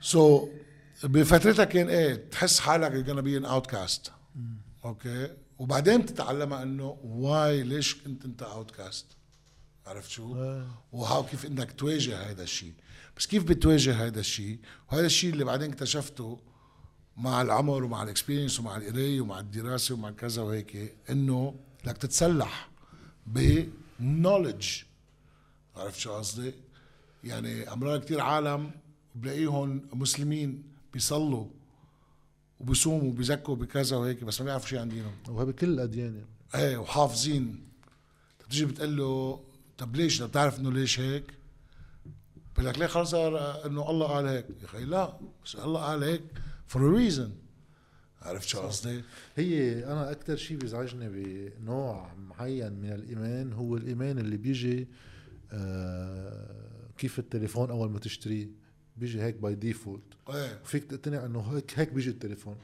so, 0.00 1.06
بفترتها 1.06 1.64
كان 1.64 1.88
إيه 1.88 2.14
تحس 2.30 2.60
حالك 2.60 2.92
you're 2.92 3.08
gonna 3.08 3.22
be 3.22 3.44
an 3.44 3.50
outcast. 3.50 4.10
أوكي؟ 4.84 5.30
وبعدين 5.58 6.02
بتتعلمها 6.02 6.62
إنه 6.62 6.98
why 7.04 7.62
ليش 7.62 7.94
كنت 7.94 8.24
أنت 8.24 8.42
outcast 8.42 9.06
عرفت 9.86 10.10
شو؟ 10.10 10.34
آه. 10.34 10.66
و 10.92 11.01
how 11.01 11.26
كيف 11.26 11.46
إنك 11.46 11.72
تواجه 11.72 12.30
هذا 12.30 12.42
الشيء. 12.42 12.72
بس 13.16 13.26
كيف 13.26 13.44
بتواجه 13.44 14.06
هذا 14.06 14.20
الشيء؟ 14.20 14.58
وهذا 14.92 15.06
الشيء 15.06 15.32
اللي 15.32 15.44
بعدين 15.44 15.72
اكتشفته 15.72 16.40
مع 17.16 17.42
العمر 17.42 17.84
ومع 17.84 18.02
الاكسبيرينس 18.02 18.60
ومع 18.60 18.76
القرايه 18.76 19.20
ومع 19.20 19.40
الدراسة 19.40 19.94
ومع 19.94 20.10
كذا 20.10 20.42
وهيك 20.42 20.96
إنه 21.10 21.54
بدك 21.84 21.96
تتسلح 21.96 22.70
بنولج 23.26 24.68
عرفت 25.76 25.98
شو 25.98 26.12
قصدي؟ 26.14 26.52
يعني 27.24 27.72
امرار 27.72 27.98
كثير 27.98 28.20
عالم 28.20 28.70
بلاقيهم 29.14 29.82
مسلمين 29.92 30.62
بيصلوا 30.92 31.46
وبيصوموا 32.60 33.08
وبيزكوا 33.10 33.56
بكذا 33.56 33.96
وهيك 33.96 34.24
بس 34.24 34.40
ما 34.40 34.44
بيعرفوا 34.44 34.68
شيء 34.68 34.78
عن 34.78 34.88
دينهم 34.88 35.12
وهي 35.28 35.44
بكل 35.46 35.68
الأديان. 35.68 36.14
يعني 36.14 36.26
إيه 36.66 36.76
وحافظين. 36.76 37.60
بتيجي 38.46 38.64
بتقول 38.64 38.96
له 38.96 39.40
طب 39.78 39.96
ليش؟ 39.96 40.22
بتعرف 40.22 40.58
إنه 40.58 40.72
ليش 40.72 41.00
هيك؟ 41.00 41.24
بقول 42.54 42.66
لك 42.66 42.78
ليه 42.78 42.86
خلص؟ 42.86 43.14
إنه 43.14 43.90
الله 43.90 44.06
قال 44.06 44.26
هيك. 44.26 44.46
يا 44.60 44.64
أخي 44.66 44.84
لا 44.84 45.12
بس 45.44 45.56
الله 45.56 45.80
قال 45.80 46.02
هيك 46.02 46.22
for 46.66 46.82
reason 46.82 47.32
عرفت 48.22 48.48
شو 48.48 48.60
قصدي؟ 48.60 49.02
هي 49.36 49.84
أنا 49.84 50.10
أكثر 50.10 50.36
شيء 50.36 50.56
بيزعجني 50.56 51.08
بنوع 51.08 52.12
معين 52.14 52.72
من 52.72 52.92
الإيمان 52.92 53.52
هو 53.52 53.76
الإيمان 53.76 54.18
اللي 54.18 54.36
بيجي 54.36 54.88
آه 55.52 56.70
كيف 56.98 57.18
التليفون 57.18 57.70
أول 57.70 57.90
ما 57.90 57.98
تشتريه. 57.98 58.48
بيجي 58.96 59.22
هيك 59.22 59.34
by 59.36 59.54
default 59.54 60.02
إيه. 60.28 60.60
فيك 60.64 60.84
تقتنع 60.84 61.26
إنه 61.26 61.40
هيك 61.40 61.78
هيك 61.78 61.92
بيجي 61.92 62.10
التليفون. 62.10 62.56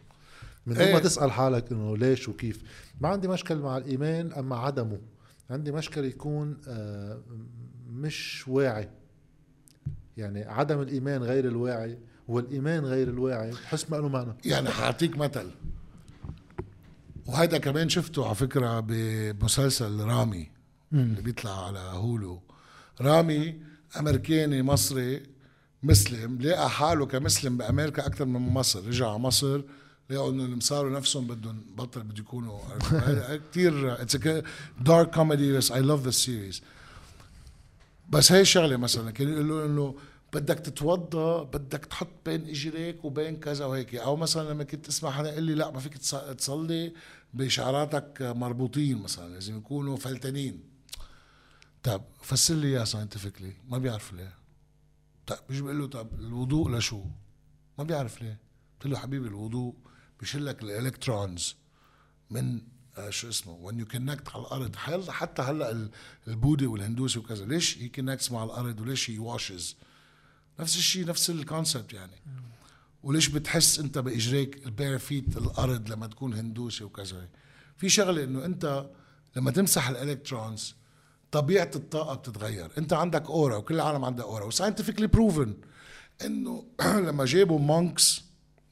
من 0.67 0.75
دون 0.75 0.83
إيه. 0.83 0.95
ما 0.95 1.01
تسأل 1.01 1.33
حالك 1.33 1.73
إنه 1.73 1.97
ليش 1.97 2.29
وكيف. 2.29 2.63
ما 3.01 3.09
عندي 3.09 3.29
مشكل 3.29 3.59
مع 3.59 3.77
الإيمان 3.77 4.33
أما 4.33 4.57
عدمه. 4.57 5.01
عندي 5.51 5.73
مشكل 5.73 6.05
يكون 6.05 6.57
آه 6.69 7.23
مش 7.91 8.49
واعي. 8.49 8.89
يعني 10.17 10.45
عدم 10.45 10.81
الإيمان 10.81 11.23
غير 11.23 11.49
الواعي. 11.49 11.99
والإيمان 12.29 12.85
غير 12.85 13.09
الواعي. 13.09 13.51
بحس 13.51 13.91
ما 13.91 13.97
له 13.97 14.09
معنى 14.09 14.33
يعني 14.45 14.71
حأعطيك 14.71 15.17
مثل. 15.17 15.51
وهذا 17.27 17.59
كمان 17.59 17.89
شفته 17.89 18.27
على 18.27 18.35
فكرة 18.35 18.81
بمسلسل 18.81 20.01
رامي 20.01 20.51
اللي 20.93 21.23
بيطلع 21.23 21.67
على 21.67 21.79
هولو. 21.79 22.43
رامي 23.01 23.61
أمريكاني 23.99 24.63
مصري 24.63 25.23
مسلم. 25.83 26.39
لقى 26.43 26.71
حاله 26.71 27.07
كمسلم 27.07 27.57
بأمريكا 27.57 28.07
أكثر 28.07 28.25
من 28.25 28.41
مصر. 28.41 28.87
رجع 28.87 29.09
على 29.09 29.19
مصر 29.19 29.61
لقوا 30.11 30.31
إنه 30.31 30.45
اللي 30.45 30.61
صاروا 30.61 30.91
نفسهم 30.91 31.27
بدهم 31.27 31.65
بطل 31.77 32.03
بده 32.03 32.19
يكونوا 32.19 32.59
كثير 33.51 34.03
it's 34.03 34.19
dark 34.81 35.15
comedy 35.15 35.53
بس 35.53 35.73
I 35.73 35.83
love 35.83 36.03
the 36.03 36.11
series 36.11 36.63
بس 38.09 38.33
هي 38.33 38.45
شغله 38.45 38.77
مثلا 38.77 39.11
كانوا 39.11 39.33
يقولوا 39.33 39.67
إنه 39.67 39.95
بدك 40.33 40.59
تتوضا 40.59 41.43
بدك 41.43 41.85
تحط 41.85 42.09
بين 42.25 42.49
إجريك 42.49 43.05
وبين 43.05 43.37
كذا 43.37 43.65
وهيك. 43.65 43.95
أو 43.95 44.17
مثلا 44.17 44.51
لما 44.51 44.65
كنت 44.65 44.89
اسمع 44.89 45.11
حدا 45.11 45.31
يقول 45.31 45.43
لي 45.43 45.55
لا 45.55 45.71
ما 45.71 45.81
فيك 45.81 45.99
تصلي 46.39 46.93
بشعراتك 47.35 48.23
مربوطين 48.23 48.99
مثلا 48.99 49.35
لازم 49.35 49.57
يكونوا 49.59 49.97
فلتانين 49.97 50.65
طب 51.83 52.03
فسر 52.23 52.55
لي 52.55 52.67
إياها 52.69 52.85
scientifically 52.85 53.53
ما 53.69 53.79
بيعرف 53.79 54.13
ليه. 54.13 54.35
طب 55.27 55.37
بيجي 55.49 55.63
بيقول 55.63 55.79
له 55.79 55.87
طب 55.87 56.21
الوضوء 56.21 56.71
لشو؟ 56.71 57.05
ما 57.79 57.85
بيعرف 57.85 58.23
ليه. 58.23 58.39
قلت 58.81 58.93
له 58.93 58.99
حبيبي 58.99 59.29
الوضوء 59.29 59.75
بيشيل 60.21 60.47
لك 60.47 60.63
ال 60.63 60.72
electrons 60.72 61.55
من 62.31 62.61
آه 62.97 63.11
شو 63.11 63.29
اسمه 63.29 63.53
وين 63.53 63.79
you 63.79 63.87
connect 63.87 64.29
على 64.29 64.43
الأرض. 64.43 64.77
حتى 65.11 65.43
هلأ 65.43 65.89
البوذي 66.29 66.67
والهندوسي 66.67 67.19
وكذا 67.19 67.45
ليش 67.45 67.79
هي 67.79 67.89
connects 67.89 68.33
مع 68.33 68.45
الأرض 68.45 68.81
وليش 68.81 69.11
هي 69.11 69.19
washes 69.19 69.77
نفس 70.61 70.77
الشيء 70.77 71.07
نفس 71.07 71.31
ال 71.31 71.39
concept 71.39 71.93
يعني. 71.93 72.13
وليش 73.03 73.29
بتحس 73.29 73.79
انت 73.79 73.99
بإجريك 73.99 74.67
ال 74.67 74.73
bare 74.73 74.99
feet 74.99 75.37
الأرض 75.37 75.91
لما 75.91 76.07
تكون 76.07 76.35
هندوسي 76.35 76.85
وكذا؟ 76.85 77.29
في 77.77 77.89
شغلة 77.89 78.25
إنه 78.25 78.45
انت 78.45 78.87
لما 79.37 79.51
تمسح 79.51 79.89
ال 79.89 79.97
electrons 79.97 80.75
طبيعة 81.31 81.71
الطاقة 81.77 82.15
بتتغير. 82.15 82.71
انت 82.79 82.93
عندك 82.93 83.27
aura 83.27 83.57
وكل 83.57 83.75
العالم 83.75 84.05
عندها 84.05 84.25
aura 84.25 84.45
و 84.45 84.49
scientifically 84.49 85.07
proven 85.07 85.55
إنه 86.25 86.65
لما 87.07 87.25
جابوا 87.25 87.59
monks 87.59 88.23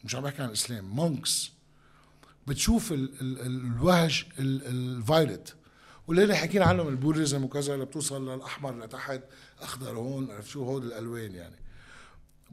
مش 0.04 0.14
عم 0.14 0.22
بحكي 0.22 0.42
عن 0.42 0.48
الاسلام 0.48 0.84
monks 0.84 1.52
بتشوف 2.46 2.92
ال 2.92 3.20
ال 3.20 3.40
الوهج 3.40 4.24
ال 4.38 4.53
violet. 4.53 5.54
واللي 6.08 6.36
حكينا 6.36 6.64
عنهم 6.64 6.88
ال 6.88 6.98
prism 6.98 7.44
وكذا 7.44 7.74
اللي 7.74 7.84
بتوصل 7.84 8.28
للأحمر 8.28 8.84
لتحت 8.84 9.20
أخضر 9.60 9.98
هون 9.98 10.30
عرفت 10.30 10.48
شو؟ 10.48 10.64
هول 10.64 10.84
الألوان 10.86 11.34
يعني. 11.34 11.63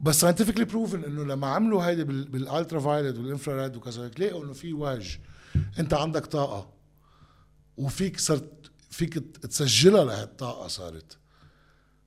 بس 0.00 0.20
scientifically 0.20 0.64
proven 0.64 1.04
إنه 1.04 1.24
لما 1.24 1.46
عملوا 1.46 1.82
هيدي 1.82 2.04
بال 2.04 2.80
ultraviolet 2.80 3.18
وال 3.18 3.30
infrared 3.30 3.76
وكذا 3.76 4.10
لقوا 4.18 4.44
إنه 4.44 4.52
في 4.52 4.72
وجه 4.72 5.20
أنت 5.78 5.94
عندك 5.94 6.26
طاقة. 6.26 6.72
وفيك 7.76 8.20
صرت 8.20 8.70
فيك 8.90 9.18
تسجلها 9.18 10.04
لهالطاقه 10.04 10.68
صارت. 10.68 11.18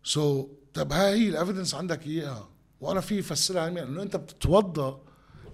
so, 0.04 0.48
طب 0.74 0.94
هاي 0.94 1.20
هي 1.20 1.30
ال 1.30 1.35
evidence 1.35 1.76
عندك 1.76 2.08
إياها. 2.08 2.50
وأنا 2.82 3.02
في 3.02 3.20
افسرها 3.20 3.62
علميا 3.62 3.84
إنه 3.84 4.02
أنت 4.02 4.16
بتتوضا 4.16 5.02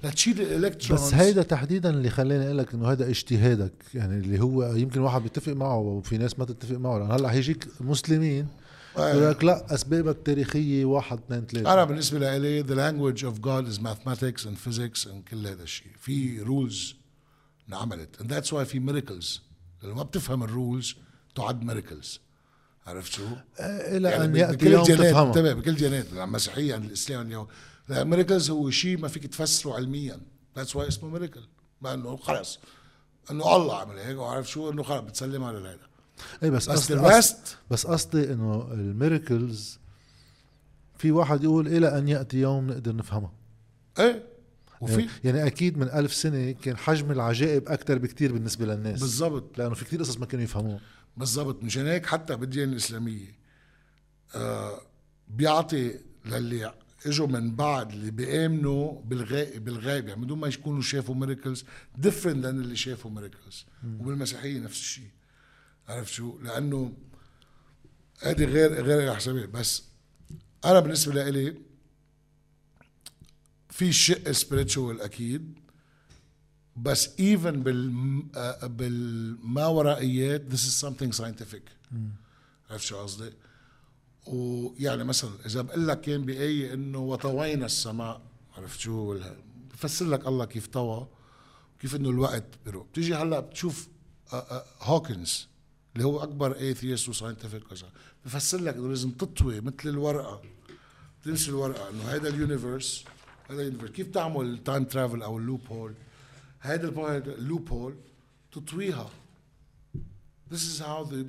لتشيل 0.03 0.41
ال 0.41 0.47
electrons 0.47 1.01
بس 1.01 1.13
هيدا 1.13 1.43
تحديدا 1.43 1.89
اللي 1.89 2.09
خلاني 2.09 2.45
أقول 2.45 2.57
لك 2.57 2.73
إنه 2.73 2.91
هذا 2.91 3.09
اجتهادك 3.09 3.73
يعني 3.93 4.17
اللي 4.17 4.39
هو 4.39 4.75
يمكن 4.75 4.99
واحد 4.99 5.21
بيتفق 5.21 5.53
معه 5.53 5.77
وفي 5.77 6.17
ناس 6.17 6.39
ما 6.39 6.45
تتفق 6.45 6.77
معه. 6.77 6.99
لأن 6.99 7.11
هلأ 7.11 7.31
هيجيك 7.31 7.67
مسلمين 7.79 8.47
يقول 8.97 9.31
لك 9.31 9.43
لا 9.43 9.73
اسبابك 9.73 10.17
تاريخيه 10.25 10.85
واحد 10.85 11.19
اثنين 11.19 11.45
ثلاثة. 11.45 11.73
أنا 11.73 11.83
بالنسبة 11.83 12.37
لي 12.37 12.63
the 12.63 12.75
language 12.75 13.23
of 13.23 13.41
God 13.41 13.73
is 13.73 13.79
mathematics 13.79 14.45
and 14.45 14.57
physics 14.57 15.05
and 15.05 15.29
كل 15.31 15.47
هذا 15.47 15.63
الشيء. 15.63 15.91
في 15.99 16.41
rules 16.41 16.95
انعملت. 17.69 18.15
And 18.21 18.25
that's 18.25 18.51
why 18.51 18.63
في 18.63 18.79
miracles. 18.79 19.39
لما 19.83 19.93
ما 19.93 20.03
بتفهم 20.03 20.43
ال 20.43 20.52
rules 20.52 20.95
تعد 21.35 21.63
miracles 21.63 22.19
عرفت 22.87 23.13
شو؟ 23.13 23.23
آه، 23.59 23.97
إلى 23.97 24.09
يعني 24.09 24.23
أن 24.23 24.35
يأتي 24.35 24.65
يوم 24.65 24.83
تفهمه 24.83 25.27
انتبه 25.27 25.53
بكل 25.53 25.75
ديانات 25.75 26.13
المسيحيه 26.13 26.73
عند 26.73 26.85
الإسلام 26.85 27.27
اليوم. 27.27 27.47
miracles 27.89 28.49
هو 28.49 28.69
شيء 28.69 28.97
ما 28.97 29.07
فيك 29.07 29.27
تفسره 29.27 29.73
علميا. 29.73 30.19
that's 30.55 30.75
why 30.75 30.87
اسمه 30.87 31.09
miracle 31.09 31.43
ما 31.81 31.93
إنه 31.93 32.17
خلص 32.17 32.59
إنه 33.31 33.55
الله 33.55 33.77
عمل 33.77 33.97
هيك 33.97 34.17
وعرف 34.17 34.49
شو؟ 34.49 34.69
إنه 34.69 34.83
خلص 34.83 35.01
بتسلم 35.01 35.43
على 35.43 35.59
هذا 35.59 35.90
اي 36.43 36.49
بس 36.49 36.69
بس 36.69 36.91
قصدي 36.91 37.45
بس 37.71 37.87
قصدي 37.87 38.33
إنه 38.33 38.69
ال 38.73 38.85
miracles 38.85 39.79
في 40.97 41.11
واحد 41.11 41.43
يقول 41.43 41.67
إلى 41.67 41.97
أن 41.97 42.07
يأتي 42.07 42.37
يوم 42.37 42.67
نقدر 42.67 42.95
نفهمها 42.95 43.33
إيه 43.99 44.23
وفي 44.81 44.99
يعني, 45.01 45.09
يعني 45.23 45.47
أكيد 45.47 45.77
من 45.77 45.87
ألف 45.87 46.13
سنة 46.13 46.51
كان 46.51 46.77
حجم 46.77 47.11
العجائب 47.11 47.69
أكثر 47.69 47.97
بكثير 47.97 48.33
بالنسبة 48.33 48.65
للناس. 48.65 48.99
بالضبط. 48.99 49.57
لأنه 49.57 49.73
في 49.73 49.85
كثير 49.85 49.99
قصص 49.99 50.17
ما 50.17 50.25
كانوا 50.25 50.43
يفهموها. 50.43 50.79
بالضبط. 51.17 51.63
مشان 51.63 51.87
هيك 51.87 52.05
حتى 52.05 52.35
بالديانه 52.35 52.71
الإسلامية 52.71 53.35
آه 54.35 54.81
بيعطي 55.27 55.99
للي 56.25 56.73
إجوا 57.05 57.27
من 57.27 57.55
بعد 57.55 57.91
اللي 57.91 58.11
بيآمنوا 58.11 59.01
بالغائب 59.01 59.65
بالغيب 59.65 60.07
يعني 60.07 60.21
بدون 60.21 60.39
ما 60.39 60.47
يكونوا 60.47 60.81
شافوا 60.81 61.15
miracles 61.15 61.65
different 61.97 62.45
than 62.45 62.61
اللي 62.61 62.75
شافوا 62.75 63.11
miracles 63.11 63.65
وبالمسيحية 63.99 64.59
نفس 64.59 64.79
الشيء. 64.79 65.09
عرفت 65.91 66.13
شو؟ 66.13 66.39
لأنه 66.39 66.93
هذه 68.19 68.43
غير 68.43 68.83
غير 68.83 69.11
الحسابات 69.11 69.49
بس 69.49 69.83
أنا 70.65 70.79
بالنسبة 70.79 71.29
لي 71.29 71.57
في 73.69 73.91
شق 73.93 74.31
spiritual 74.31 75.01
أكيد. 75.01 75.59
بس 76.75 77.19
even 77.19 77.63
بال 77.63 78.23
آه، 78.35 78.67
بالماورائيات 78.67 80.43
this 80.53 80.59
is 80.59 80.85
something 80.85 81.17
scientific. 81.21 81.93
عرفت 82.69 82.85
شو 82.85 82.97
قصدي؟ 82.97 83.33
ويعني 84.27 85.03
مثلا 85.03 85.31
إذا 85.45 85.61
بقول 85.61 85.87
لك 85.87 86.01
كان 86.01 86.25
بآية 86.25 86.73
إنه 86.73 86.99
وطوينا 86.99 87.65
السماء 87.65 88.21
عرفت 88.57 88.79
شو؟ 88.79 89.19
بفسر 89.73 90.05
لك 90.05 90.27
الله 90.27 90.45
كيف 90.45 90.67
طوى 90.67 91.07
كيف 91.79 91.95
إنه 91.95 92.09
الوقت 92.09 92.45
بيروح. 92.65 92.87
بتيجي 92.87 93.15
هلأ 93.15 93.39
بتشوف 93.39 93.87
هوكنز 94.81 95.47
آه، 95.47 95.50
اللي 95.93 96.05
هو 96.05 96.23
أكبر 96.23 96.55
atheist 96.55 97.09
و 97.09 97.14
scientific 97.14 97.63
بفسر 98.25 98.61
لك 98.61 98.75
إنه 98.75 98.89
لازم 98.89 99.11
تطوي 99.11 99.61
مثل 99.61 99.75
الورقة. 99.85 100.41
تمشي 101.25 101.49
الورقة. 101.49 101.89
إنه 101.89 102.03
هذا 102.03 102.29
ال 102.29 102.38
universe 102.38 103.05
هذا 103.49 103.61
ال 103.61 103.64
universe. 103.64 103.91
كيف 103.91 104.07
تعمل 104.07 104.53
ال 104.53 104.59
time 104.59 104.83
travel 104.83 105.21
أو 105.21 105.37
ال 105.37 105.61
loophole 105.69 105.93
هذا 106.59 106.87
ال 107.17 107.69
loophole 107.69 107.95
تطويها. 108.51 109.09
This 110.51 110.63
is 110.63 110.79
how 110.79 111.03
the 111.11 111.23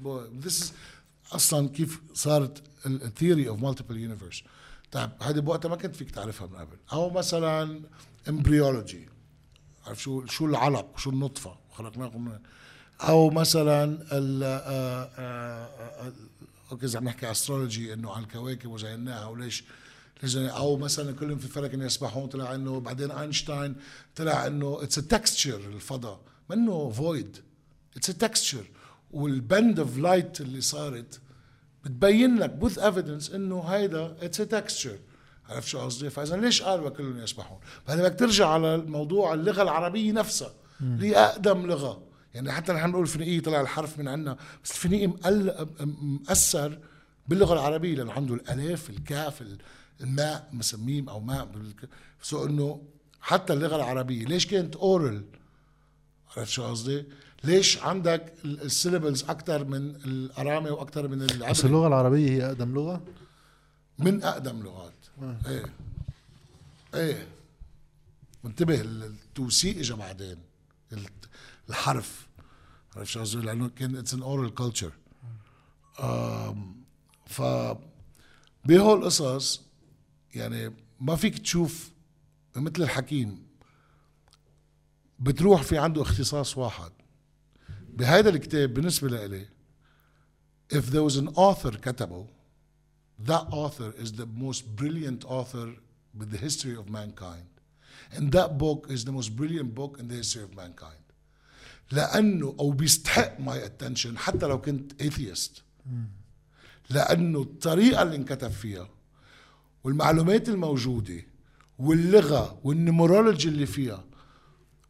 this 0.44 0.62
is 0.62 0.72
أصلا 1.32 1.68
كيف 1.68 2.00
صارت 2.14 2.62
ال 2.86 2.95
theory 2.95 3.48
of 3.48 3.62
multiple 3.62 3.96
universe 3.96 4.42
طيب 4.92 5.10
هذه 5.22 5.40
بوقتها 5.40 5.68
ما 5.68 5.76
كنت 5.76 5.96
فيك 5.96 6.10
تعرفها 6.10 6.46
من 6.46 6.56
قبل. 6.56 6.76
أو 6.92 7.10
مثلا 7.10 7.80
embryology 8.28 9.08
عارف 9.86 10.02
شو 10.02 10.26
شو 10.26 10.46
العلق 10.46 10.98
شو 10.98 11.10
النطفة. 11.10 11.58
خلقناكم 11.72 12.24
من 12.24 12.38
أو 13.08 13.30
مثلا 13.30 13.84
ال 14.12 14.42
آه، 14.42 15.10
آه، 15.18 15.68
آه، 16.06 16.12
أوكي 16.72 16.86
إذا 16.86 16.98
عم 16.98 17.04
نحكي 17.04 17.30
astrology 17.30 17.92
إنه 17.92 18.12
على 18.12 18.24
الكواكب 18.24 18.70
وزيناها 18.70 19.26
وليش 19.26 19.64
أو 20.34 20.76
مثلا 20.76 21.12
كلهم 21.12 21.38
في 21.38 21.48
فلك 21.48 21.74
يسبحون 21.74 22.26
طلع 22.26 22.54
إنه 22.54 22.80
بعدين 22.80 23.10
أينشتاين 23.10 23.74
طلع 24.16 24.46
إنه 24.46 24.78
it's 24.82 24.98
a 24.98 25.00
texture 25.00 25.56
الفضاء 25.56 26.20
منه 26.50 26.90
void 26.90 27.36
it's 27.96 28.10
a 28.10 28.12
texture 28.12 28.64
وال 29.10 29.33
bend 29.33 29.78
of 29.78 29.98
light 29.98 30.40
اللي 30.40 30.60
صارت 30.60 31.20
بتبين 31.84 32.38
لك 32.38 32.50
both 32.50 32.78
evidence 32.78 33.30
إنه 33.30 33.60
هيدا 33.60 34.16
it's 34.22 34.40
a 34.40 34.44
texture 34.44 34.98
عرفت 35.48 35.68
شو 35.68 35.80
قصدي؟ 35.80 36.10
فإذا 36.10 36.36
ليش 36.36 36.62
قال 36.62 36.80
وكلهم 36.80 37.18
يسبحون؟ 37.18 37.58
بعدين 37.88 38.04
بدك 38.04 38.18
ترجع 38.18 38.48
على 38.48 38.74
الموضوع 38.74 39.34
اللغة 39.34 39.62
العربية 39.62 40.12
نفسها 40.12 40.52
اللي 40.80 41.16
أقدم 41.16 41.66
لغة 41.66 42.02
يعني 42.34 42.52
حتى 42.52 42.72
نحن 42.72 42.86
بنقول 42.86 43.02
الفينيقيه 43.02 43.40
طلع 43.40 43.60
الحرف 43.60 43.98
من 43.98 44.08
عندنا 44.08 44.36
بس 44.64 44.70
الفينيقي 44.70 45.12
مأثر 45.86 46.78
باللغة 47.28 47.52
العربية 47.52 47.94
لأنه 47.94 48.12
عنده 48.12 48.34
الالاف 48.34 48.90
الكاف 48.90 49.44
الماء 50.00 50.48
مسميم 50.52 51.08
أو 51.08 51.20
ماء 51.20 51.48
سو 52.22 52.44
إنه 52.44 52.82
حتى 53.20 53.52
اللغة 53.52 53.76
العربية 53.76 54.24
ليش 54.24 54.46
كانت 54.46 54.76
oral 54.76 55.24
عرفت 56.36 56.50
شو 56.50 56.64
قصدي؟ 56.64 57.04
ليش 57.44 57.78
عندك 57.78 58.32
ال 58.44 58.52
syllables 58.52 59.24
أكثر 59.24 59.64
من 59.64 59.96
الأرامي 59.96 60.70
وأكثر 60.70 61.08
من 61.08 61.22
العبري؟ 61.22 61.50
بس 61.50 61.64
اللغة 61.64 61.86
العربية 61.86 62.30
هي 62.30 62.46
أقدم 62.46 62.74
لغة؟ 62.74 63.02
من 63.98 64.22
أقدم 64.22 64.62
لغات. 64.62 64.92
آه. 65.22 65.36
إيه. 65.46 65.64
إيه. 66.94 67.26
منتبه 68.44 68.80
التوثيق 68.80 69.78
اجى 69.78 69.94
بعدين. 69.94 70.38
الحرف 71.68 72.28
عرفت 72.96 73.10
شو 73.10 73.20
قصدي 73.20 73.46
لأنه 73.46 73.68
كان 73.68 73.96
it's 73.96 74.14
an 74.14 74.22
oral 74.22 74.54
culture 74.54 74.92
ف 77.26 77.42
بهول 78.64 78.98
القصص 78.98 79.62
يعني 80.34 80.74
ما 81.00 81.16
فيك 81.16 81.38
تشوف 81.38 81.92
مثل 82.56 82.82
الحكيم 82.82 83.46
بتروح 85.18 85.62
في 85.62 85.78
عنده 85.78 86.02
اختصاص 86.02 86.58
واحد 86.58 86.92
بهذا 87.88 88.28
الكتاب 88.28 88.74
بالنسبة 88.74 89.08
لإلي 89.08 89.46
if 90.74 90.82
there 90.90 91.02
was 91.10 91.16
an 91.16 91.28
author 91.28 91.76
كتبه 91.76 92.26
that 93.26 93.46
author 93.52 93.92
is 94.02 94.12
the 94.12 94.26
most 94.26 94.62
brilliant 94.76 95.24
author 95.24 95.68
with 96.18 96.30
the 96.30 96.38
history 96.38 96.74
of 96.76 96.88
mankind 96.88 97.48
and 98.16 98.32
that 98.32 98.58
book 98.58 98.86
is 98.90 99.04
the 99.04 99.12
most 99.12 99.30
brilliant 99.36 99.74
book 99.74 99.98
in 100.00 100.08
the 100.08 100.16
history 100.22 100.42
of 100.42 100.54
mankind 100.56 101.01
لأنه 101.92 102.56
أو 102.60 102.70
بيستحق 102.70 103.38
my 103.38 103.68
attention 103.68 104.16
حتى 104.16 104.46
لو 104.46 104.60
كنت 104.60 105.02
atheist. 105.02 105.60
لأنه 106.90 107.42
الطريقة 107.42 108.02
اللي 108.02 108.16
انكتب 108.16 108.50
فيها 108.50 108.88
والمعلومات 109.84 110.48
الموجودة 110.48 111.24
واللغة 111.78 112.60
والنمرولوجي 112.64 113.48
اللي 113.48 113.66
فيها 113.66 114.04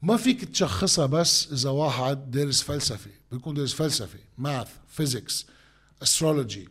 ما 0.03 0.17
فيك 0.17 0.45
تشخصها 0.45 1.07
بس 1.07 1.53
إذا 1.53 1.71
واحد 1.71 2.31
دارس 2.31 2.63
فلسفة 2.63 3.11
بيكون 3.33 3.55
دارس 3.55 3.73
فلسفة 3.73 4.19
ماث 4.39 4.69
فيزيكس 4.89 5.47
استرولوجي 6.03 6.69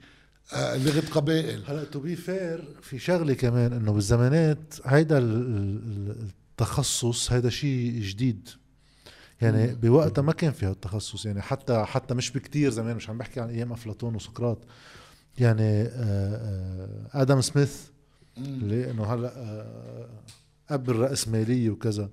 لغة 0.54 1.04
قبائل. 1.12 1.64
هلا 1.68 1.84
to 1.84 2.00
be 2.00 2.16
fair 2.16 2.76
في 2.82 3.00
شغلة 3.00 3.34
كمان 3.34 3.74
إنه 3.74 3.92
بالزمانات 3.92 4.74
هيدا 4.86 5.20
التخصص 5.20 7.32
هيدا 7.32 7.50
شيء 7.50 8.02
جديد. 8.02 8.50
يعني 9.42 9.76
بوقتها 9.76 10.22
ما 10.22 10.32
كان 10.32 10.52
في 10.52 10.66
هالتخصص 10.66 11.26
يعني 11.26 11.42
حتى 11.42 11.84
حتى 11.84 12.14
مش 12.14 12.32
بكتير 12.32 12.70
زمان 12.70 12.96
مش 12.96 13.10
عم 13.10 13.18
بحكي 13.18 13.40
عن 13.40 13.50
أيام 13.50 13.72
أفلاطون 13.72 14.16
وسقراط. 14.16 14.58
يعني 15.38 15.82
آه، 15.82 15.88
آه، 15.94 17.22
آدم 17.22 17.42
سميث 17.42 17.78
اللي 18.38 18.92
إنه 18.92 19.04
هلأ 19.14 19.34
آه، 19.38 20.10
أب 20.70 20.90
الرأسمالية 20.90 21.70
وكذا 21.70 22.10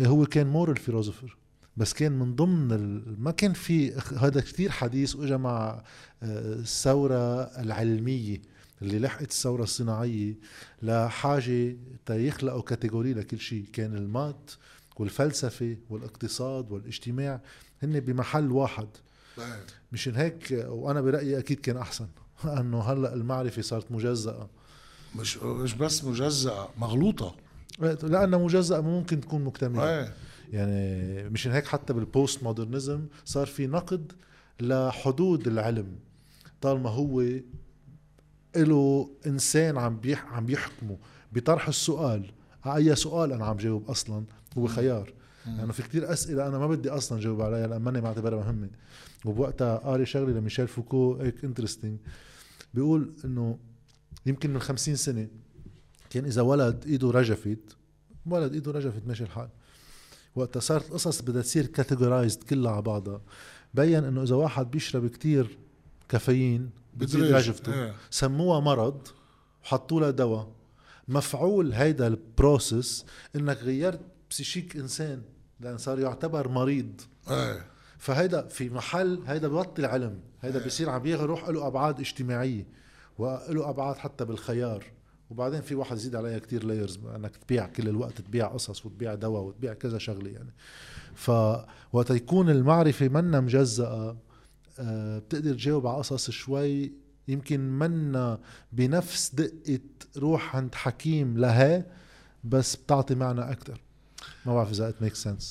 هو 0.00 0.26
كان 0.26 0.46
moral 0.46 0.76
philosopher 0.76 1.36
بس 1.76 1.92
كان 1.92 2.12
من 2.12 2.34
ضمن 2.34 2.72
ال... 2.72 3.22
ما 3.22 3.30
كان 3.30 3.52
في 3.52 3.92
هذا 4.18 4.40
كثير 4.40 4.70
حديث 4.70 5.16
واجا 5.16 5.36
مع 5.36 5.82
الثورة 6.22 7.42
العلمية 7.42 8.42
اللي 8.82 8.98
لحقت 8.98 9.30
الثورة 9.30 9.62
الصناعية 9.62 10.34
لحاجة 10.82 11.76
تيخلقوا 12.06 12.62
category 12.62 13.14
لكل 13.14 13.38
شيء. 13.38 13.64
كان 13.72 13.96
ال 13.96 14.07
math 14.07 14.50
والفلسفة 15.00 15.76
والاقتصاد 15.90 16.72
والاجتماع 16.72 17.40
هن 17.82 18.00
بمحل 18.00 18.50
واحد. 18.50 18.88
مشان 19.92 20.16
هيك 20.16 20.64
وأنا 20.68 21.00
برأيي 21.00 21.38
أكيد 21.38 21.60
كان 21.60 21.76
أحسن. 21.76 22.06
انه 22.58 22.80
هلأ 22.80 23.14
المعرفة 23.14 23.62
صارت 23.62 23.92
مجزأة. 23.92 24.48
مش 25.16 25.36
مش 25.36 25.74
بس 25.74 26.04
مجزأة 26.04 26.68
مغلوطة. 26.78 27.36
لأنها 27.78 28.38
مجزأة 28.38 28.80
ممكن 28.80 29.20
تكون 29.20 29.44
مكتملة. 29.44 29.98
أيه. 29.98 30.14
يعني 30.52 31.28
مشان 31.28 31.52
هيك 31.52 31.66
حتى 31.66 31.92
بالبوست 31.92 32.42
مودرنزم 32.42 33.06
صار 33.24 33.46
في 33.46 33.66
نقد 33.66 34.12
لحدود 34.60 35.46
العلم. 35.46 35.98
طالما 36.60 36.90
هو 36.90 37.24
له 38.56 39.10
إنسان 39.26 39.78
عم 39.78 39.96
بيح 39.96 40.32
عم 40.32 40.46
بيحكمه 40.46 40.98
بطرح 41.32 41.68
السؤال 41.68 42.30
على 42.64 42.90
أي 42.90 42.96
سؤال 42.96 43.32
أنا 43.32 43.46
عم 43.46 43.56
جاوب 43.56 43.90
أصلا؟ 43.90 44.24
هو 44.58 44.66
خيار 44.66 45.12
لأنه 45.46 45.58
يعني 45.58 45.72
في 45.72 45.82
كتير 45.82 46.12
أسئلة 46.12 46.46
أنا 46.46 46.58
ما 46.58 46.66
بدي 46.66 46.90
أصلا 46.90 47.20
جاوب 47.20 47.40
عليها 47.40 47.66
لأن 47.66 47.82
ماني 47.82 48.00
معتبرها 48.00 48.44
مهمة. 48.44 48.70
وبوقتها 49.24 49.76
قاري 49.76 50.06
شغله 50.06 50.32
لميشيل 50.32 50.68
فوكو 50.68 51.14
هيك 51.14 51.44
interesting 51.44 51.98
بيقول 52.74 53.12
إنه 53.24 53.58
يمكن 54.26 54.52
من 54.52 54.60
خمسين 54.60 54.96
سنة 54.96 55.28
كان 56.10 56.24
إذا 56.24 56.42
ولد 56.42 56.84
إيده 56.86 57.10
رجفت 57.10 57.76
ولد 58.26 58.52
إيده 58.52 58.72
رجفت 58.72 59.06
ماشي 59.06 59.24
الحال. 59.24 59.48
وقتها 60.34 60.60
صارت 60.60 60.86
القصص 60.86 61.22
بدها 61.22 61.42
تصير 61.42 61.66
categorized 61.66 62.42
كلها 62.42 62.72
على 62.72 62.82
بعضها. 62.82 63.20
بين 63.74 64.04
إنه 64.04 64.22
إذا 64.22 64.34
واحد 64.34 64.70
بيشرب 64.70 65.06
كتير 65.06 65.58
كافيين 66.08 66.70
بتزيد 66.96 67.22
رجفته. 67.22 67.74
إيه. 67.74 67.94
سموها 68.10 68.60
مرض 68.60 69.08
وحطوا 69.64 70.00
لها 70.00 70.10
دواء 70.10 70.52
مفعول 71.08 71.72
هيدا 71.72 72.06
ال 72.06 72.18
process 72.18 73.04
إنك 73.36 73.56
غيرت 73.58 74.00
بسيشيك 74.32 74.76
إنسان 74.76 75.22
لأن 75.60 75.78
صار 75.78 75.98
يعتبر 75.98 76.48
مريض. 76.48 77.00
إيه. 77.30 77.64
فهيدا 77.98 78.48
في 78.48 78.70
محل 78.70 79.22
هيدا 79.26 79.48
ببطل 79.48 79.84
علم 79.84 80.20
هيدا 80.40 80.58
إيه. 80.60 80.66
بصير 80.66 80.90
عم 80.90 81.06
يروح 81.06 81.48
له 81.48 81.66
أبعاد 81.66 82.00
اجتماعية 82.00 82.66
وله 83.18 83.70
أبعاد 83.70 83.96
حتى 83.96 84.24
بالخيار. 84.24 84.84
وبعدين 85.30 85.60
في 85.60 85.74
واحد 85.74 85.96
يزيد 85.96 86.16
عليها 86.16 86.38
كتير 86.38 86.64
لايرز 86.64 86.98
إنك 87.16 87.36
تبيع 87.36 87.66
كل 87.66 87.88
الوقت 87.88 88.20
تبيع 88.20 88.46
قصص 88.46 88.86
وتبيع 88.86 89.14
دواء 89.14 89.42
وتبيع 89.42 89.74
كذا 89.74 89.98
شغلة 89.98 90.30
يعني. 90.30 90.52
فوقت 91.14 92.10
يكون 92.10 92.50
المعرفة 92.50 93.08
منا 93.08 93.40
مجزأة 93.40 94.16
آه، 94.78 95.18
بتقدر 95.18 95.54
تجاوب 95.54 95.86
على 95.86 95.98
قصص 95.98 96.30
شوي. 96.30 96.92
يمكن 97.28 97.60
منا 97.60 98.38
بنفس 98.72 99.34
دقة 99.34 99.80
روح 100.16 100.56
عند 100.56 100.74
حكيم 100.74 101.38
لها 101.38 101.86
بس 102.44 102.76
بتعطي 102.76 103.14
معنى 103.14 103.52
أكتر. 103.52 103.80
ما 104.46 104.54
بعرف 104.54 104.70
إذا 104.70 104.90
it 104.92 105.04
makes 105.04 105.18
sense. 105.24 105.44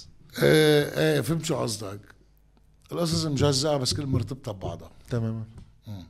إيه 0.43 0.83
إيه 0.99 1.21
فهمت 1.21 1.45
شو 1.45 1.55
قصدك. 1.55 1.99
القصص 2.91 3.25
مجزأة 3.25 3.77
بس 3.77 3.93
كل 3.93 4.05
مرتبطة 4.05 4.51
ببعضها. 4.51 4.91
تماما. 5.09 5.45
مم. 5.87 6.03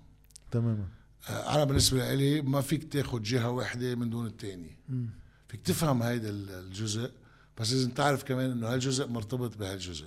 تماما. 0.52 0.88
آه، 1.30 1.56
أنا 1.56 1.64
بالنسبة 1.64 2.14
لي 2.14 2.42
ما 2.42 2.62
فيك 2.62 2.94
تاخد 2.94 3.24
جهة 3.24 3.50
واحدة 3.50 3.96
من 3.96 4.10
دون 4.10 4.26
التانية 4.28 4.78
مم. 4.90 5.10
فيك 5.50 5.62
تفهم 5.62 6.04
هيدا 6.04 6.30
ال- 6.30 6.50
الجزء 6.50 7.12
بس 7.58 7.74
لازم 7.74 7.92
تعرف 7.92 8.24
كمان 8.24 8.52
إنه 8.52 8.68
هالجزء 8.68 9.08
مرتبط 9.08 9.58
بهالجزء. 9.58 10.06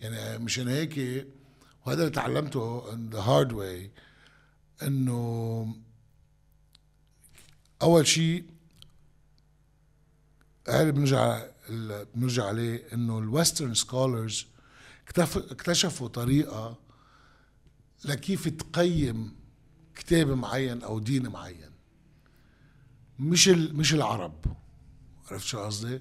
يعني 0.00 0.44
مشان 0.44 0.68
هيك 0.68 1.26
وهذا 1.86 2.00
اللي 2.00 2.10
تعلمته 2.10 2.80
the 3.10 3.22
hard 3.26 3.52
way 3.52 3.90
إنه 4.86 5.76
أول 7.82 8.06
شيء 8.06 8.44
هذا 10.68 10.90
بنرجع 10.90 11.42
بنرجع 11.70 12.44
عليه 12.44 12.82
إنه 12.92 13.18
ال 13.18 13.25
Western 13.25 13.74
scholars 13.74 14.46
اكتشفوا 15.18 16.08
طريقة 16.08 16.76
لكيف 18.04 18.48
تقيم 18.48 19.36
كتاب 19.94 20.28
معين 20.28 20.82
أو 20.82 20.98
دين 20.98 21.28
معين. 21.28 21.70
مش 23.18 23.48
مش 23.48 23.94
العرب. 23.94 24.34
عرفت 25.30 25.46
شو 25.46 25.60
قصدي؟ 25.60 26.00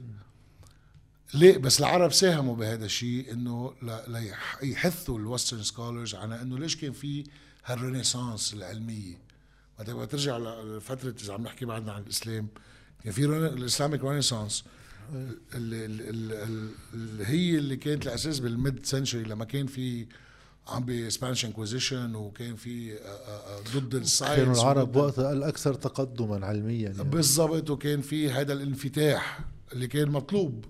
ليه؟ 1.33 1.57
بس 1.57 1.79
العرب 1.79 2.11
ساهموا 2.11 2.55
بهذا 2.55 2.85
الشيء 2.85 3.31
إنه 3.31 3.73
ل- 3.81 4.11
ليح- 4.11 4.63
يحثوا 4.63 5.19
ال 5.19 5.25
Western 5.25 5.63
scholars 5.63 6.15
على 6.15 6.41
إنه 6.41 6.57
ليش 6.59 6.75
كان 6.75 6.91
في 6.91 7.23
هال 7.65 7.79
renaissance 7.79 8.53
العلمية. 8.53 9.17
ما 9.79 10.05
ترجع 10.05 10.37
لفترة 10.37 11.15
إذا 11.23 11.33
عم 11.33 11.43
نحكي 11.43 11.65
بعدنا 11.65 11.91
عن 11.91 12.01
الإسلام 12.01 12.47
كان 13.03 13.13
في 13.13 13.25
ال 13.25 13.35
Islamic 13.35 14.03
renaissance. 14.03 14.63
اللي, 15.53 16.73
هي 17.25 17.57
اللي 17.57 17.77
كانت 17.77 18.07
الأساس 18.07 18.39
بال 18.39 18.57
mid 18.57 18.85
century 18.85 19.23
لما 19.23 19.45
كان 19.45 19.67
في 19.67 20.05
عم 20.67 20.85
ب 20.85 20.93
Spanish 20.93 21.45
Inquisition 21.45 22.15
وكان 22.15 22.55
في 22.55 22.93
آه، 22.93 22.97
آه، 22.97 23.59
آه، 23.59 23.63
ضد 23.75 23.95
ال 23.95 24.00
science 24.00 24.37
كانوا 24.37 24.53
العرب 24.53 24.95
وقتها 24.95 25.33
الأكثر 25.33 25.73
تقدما 25.73 26.45
علميا 26.45 26.89
يعني. 26.89 27.03
بالضبط 27.03 27.69
وكان 27.69 28.01
في 28.01 28.31
هذا 28.31 28.53
الانفتاح 28.53 29.39
اللي 29.73 29.87
كان 29.87 30.09
مطلوب 30.09 30.65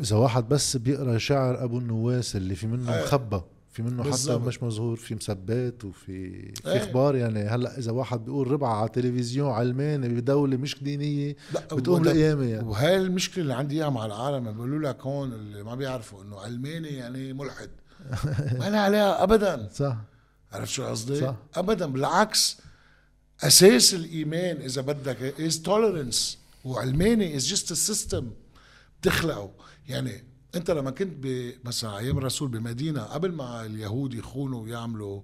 إذا 0.00 0.16
واحد 0.16 0.48
بس 0.48 0.76
بيقرأ 0.76 1.18
شعر 1.18 1.64
أبو 1.64 1.78
النواس 1.78 2.36
اللي 2.36 2.54
في 2.54 2.66
منه. 2.66 3.02
مخبى 3.02 3.40
في 3.74 3.82
منه 3.82 4.02
حتى 4.02 4.10
بالضبط. 4.10 4.46
مش 4.46 4.62
مزهور 4.62 4.96
في 4.96 5.14
مسبات 5.14 5.84
وفي 5.84 6.52
في 6.54 6.68
إيه. 6.68 6.76
إخبار. 6.76 7.16
يعني 7.16 7.40
هلأ 7.40 7.78
إذا 7.78 7.92
واحد 7.92 8.24
بيقول 8.24 8.50
ربع 8.50 8.76
على 8.76 8.88
تلفزيون 8.88 9.50
علماني 9.50 10.08
بدولة 10.08 10.56
مش 10.56 10.82
دينية 10.84 11.36
بتقوم 11.72 12.02
القيامه 12.02 12.44
يعني. 12.44 12.68
وهاي 12.68 12.96
المشكلة 12.96 13.42
اللي 13.42 13.54
عندي 13.54 13.74
إياها 13.74 13.90
مع 13.90 14.06
العالم 14.06 14.52
بيقولوا 14.52 14.88
لك 14.88 15.00
هون 15.02 15.32
اللي 15.32 15.62
ما 15.62 15.74
بيعرفوا 15.74 16.22
إنه 16.22 16.40
علماني 16.40 16.88
يعني 16.88 17.32
ملحد. 17.32 17.70
ما 18.60 18.70
لها 18.70 18.80
عليها 18.80 19.22
ابدا. 19.22 19.68
صح. 19.74 19.96
عرفت 20.52 20.72
شو 20.72 20.84
قصدي؟ 20.84 21.20
صح. 21.20 21.36
ابدا. 21.54 21.86
بالعكس 21.86 22.58
أساس 23.42 23.94
الإيمان 23.94 24.56
إذا 24.56 24.82
بدك 24.82 25.40
is 25.40 25.62
tolerance 25.62 26.38
وعلماني 26.64 27.36
is 27.36 27.46
just 27.46 27.72
system 27.72 28.30
بتخلقه. 29.00 29.50
يعني 29.88 30.33
انت 30.56 30.70
لما 30.70 30.90
كنت 30.90 31.26
مثلا 31.64 31.98
أيام 31.98 32.18
الرسول 32.18 32.48
بمدينة 32.48 33.02
قبل 33.02 33.32
ما 33.32 33.66
اليهود 33.66 34.14
يخونوا 34.14 34.62
ويعملوا 34.62 35.22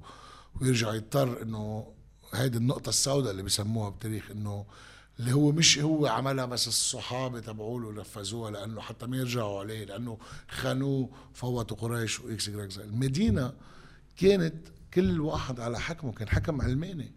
ويرجع 0.60 0.94
يضطر 0.94 1.42
إنه 1.42 1.92
هيدي 2.34 2.58
النقطة 2.58 2.88
السوداء 2.88 3.30
اللي 3.30 3.42
بسموها 3.42 3.88
بالتاريخ 3.88 4.30
إنه 4.30 4.66
اللي 5.20 5.32
هو 5.32 5.52
مش 5.52 5.78
هو 5.78 6.06
عملها 6.06 6.44
بس 6.44 6.68
الصحابة 6.68 7.40
تبعوله 7.40 7.92
نفذوها 7.92 8.50
لأنه 8.50 8.80
حتى 8.80 9.06
ما 9.06 9.16
يرجعوا 9.16 9.60
عليه 9.60 9.84
لأنه 9.84 10.18
خانوه 10.48 11.08
فوتوا 11.34 11.76
قريش 11.76 12.20
واكس 12.20 12.48
يكس 12.48 12.78
المدينة 12.78 13.52
كانت 14.16 14.54
كل 14.94 15.20
واحد 15.20 15.60
على 15.60 15.80
حكمه 15.80 16.12
كان 16.12 16.28
حكم 16.28 16.62
علماني. 16.62 17.12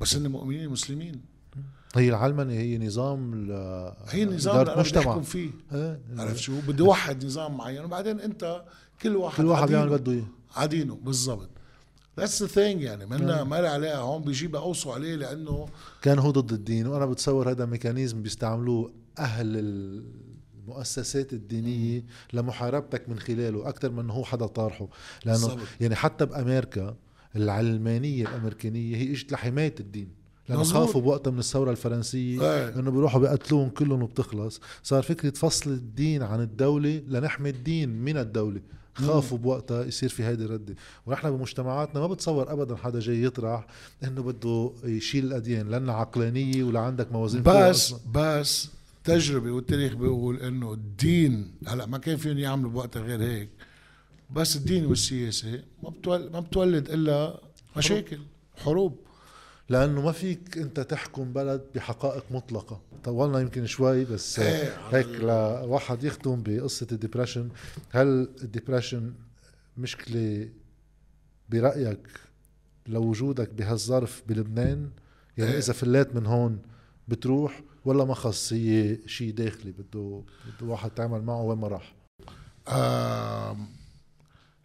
بس 0.00 0.16
هن 0.16 0.28
مؤمنين 0.30 0.68
مسلمين. 0.68 1.35
هي 1.94 2.08
العلمنه 2.08 2.52
هي 2.52 2.78
نظام 2.78 3.34
ل... 3.34 3.52
هي 4.08 4.22
إدارة 4.22 4.80
اللي 4.80 4.98
احكم 4.98 5.22
فيه. 5.22 5.50
إيه. 5.72 6.00
عرفت 6.18 6.36
شو؟ 6.36 6.60
بدي 6.68 6.82
وحد 6.82 7.24
نظام 7.24 7.56
معين 7.56 7.84
وبعدين 7.84 8.20
انت 8.20 8.64
كل 9.02 9.16
واحد 9.16 9.36
كل 9.36 9.46
واحد. 9.46 9.68
بيعمل 9.68 9.88
بده 9.88 10.12
إياه. 10.12 10.24
عدينه 10.56 10.94
بالضبط. 10.94 11.50
that's 12.18 12.42
the 12.42 12.48
thing 12.48 12.82
يعني 12.82 13.06
منا 13.06 13.44
ما 13.44 13.60
لها 13.60 13.70
عليها 13.70 13.96
هون 13.96 14.22
بيجي 14.22 14.46
بقوصوا 14.46 14.94
عليه 14.94 15.14
لأنه 15.14 15.68
كان 16.02 16.18
هو 16.18 16.30
ضد 16.30 16.52
الدين 16.52 16.86
وأنا 16.86 17.06
بتصور 17.06 17.50
هذا 17.50 17.66
mechanism 17.66 18.22
بيستعملوه 18.22 18.92
أهل 19.18 19.56
المؤسسات 20.66 21.32
الدينية 21.32 22.04
لمحاربتك 22.32 23.08
من 23.08 23.18
خلاله 23.18 23.68
أكثر 23.68 23.90
من 23.90 24.10
هو 24.10 24.24
حدا 24.24 24.46
طارحه. 24.46 24.88
لأنه 25.24 25.46
بالضبط. 25.46 25.66
يعني 25.80 25.94
حتى 25.94 26.26
بأمريكا 26.26 26.96
العلمانية 27.36 28.28
الأمريكانية 28.28 28.96
هي 28.96 29.12
إجت 29.12 29.32
لحماية 29.32 29.74
الدين. 29.80 30.08
لأنه. 30.48 30.62
خافوا 30.62 31.00
بوقتها 31.00 31.30
من 31.30 31.38
الثورة 31.38 31.70
الفرنسية 31.70 32.40
إيه. 32.42 32.78
إنه 32.78 32.90
بيروحوا 32.90 33.20
بيقتلوهم 33.20 33.68
كلهم 33.68 34.02
وبتخلص 34.02 34.60
صار 34.82 35.02
فكرة 35.02 35.30
فصل 35.30 35.70
الدين 35.70 36.22
عن 36.22 36.40
الدولة 36.40 37.02
لنحمي 37.08 37.50
الدين 37.50 37.88
من 37.88 38.16
الدولة 38.16 38.60
خافوا 38.94 39.38
بوقتها 39.38 39.84
يصير 39.84 40.08
في 40.08 40.24
هيدي 40.24 40.44
الردة 40.44 40.74
ونحن 41.06 41.30
بمجتمعاتنا 41.30 42.00
ما 42.00 42.06
بتصور 42.06 42.52
ابدا 42.52 42.76
حدا 42.76 43.00
جاي 43.00 43.22
يطرح 43.22 43.66
إنه 44.04 44.22
بده 44.22 44.72
يشيل 44.84 45.24
الأديان 45.24 45.68
لأنها 45.68 45.94
عقلانية 45.94 46.64
ولا 46.64 46.80
عندك 46.80 47.12
موازين 47.12 47.42
بس. 47.42 47.94
بس 48.14 48.68
تجربة 49.04 49.50
والتاريخ 49.50 49.94
بيقول 49.94 50.36
إنه 50.36 50.72
الدين 50.72 51.50
هلأ 51.66 51.86
ما 51.86 51.98
كان 51.98 52.16
فيهم 52.16 52.38
يعملوا 52.38 52.70
بوقتها 52.70 53.02
غير 53.02 53.22
هيك 53.22 53.48
بس 54.30 54.56
الدين 54.56 54.86
والسياسة 54.86 55.62
ما 55.82 55.90
بتولد 55.90 56.32
ما 56.32 56.40
بتولد 56.40 56.90
إلا 56.90 57.40
مشاكل 57.76 58.18
حروب 58.56 58.96
لأنه 59.68 60.02
ما 60.02 60.12
فيك 60.12 60.58
أنت 60.58 60.80
تحكم 60.80 61.32
بلد 61.32 61.66
بحقائق 61.74 62.24
مطلقة. 62.30 62.80
طولنا 63.04 63.40
يمكن 63.40 63.66
شوي 63.66 64.04
بس 64.04 64.38
إيه، 64.38 64.76
هيك 64.90 65.06
لواحد 65.06 66.04
يختم 66.04 66.42
بقصة 66.42 66.86
الدبرشن 66.92 67.48
هل 67.90 68.08
الدبرشن 68.42 69.14
مشكلة 69.76 70.48
برأيك 71.48 72.08
لوجودك 72.86 73.50
بهالظرف 73.50 74.22
بلبنان؟ 74.28 74.90
يعني 75.38 75.50
إيه. 75.50 75.58
إذا 75.58 75.72
فلات 75.72 76.14
من 76.14 76.26
هون 76.26 76.62
بتروح 77.08 77.62
ولا 77.84 78.04
ما 78.04 78.14
خص 78.14 78.52
هي 78.52 78.98
شيء 79.06 79.32
داخلي 79.32 79.72
بده 79.72 80.22
بده 80.46 80.66
واحد 80.66 80.90
تعمل 80.90 81.22
معه 81.22 81.42
وين 81.42 81.58
ما 81.58 81.68
راح؟ 81.68 81.94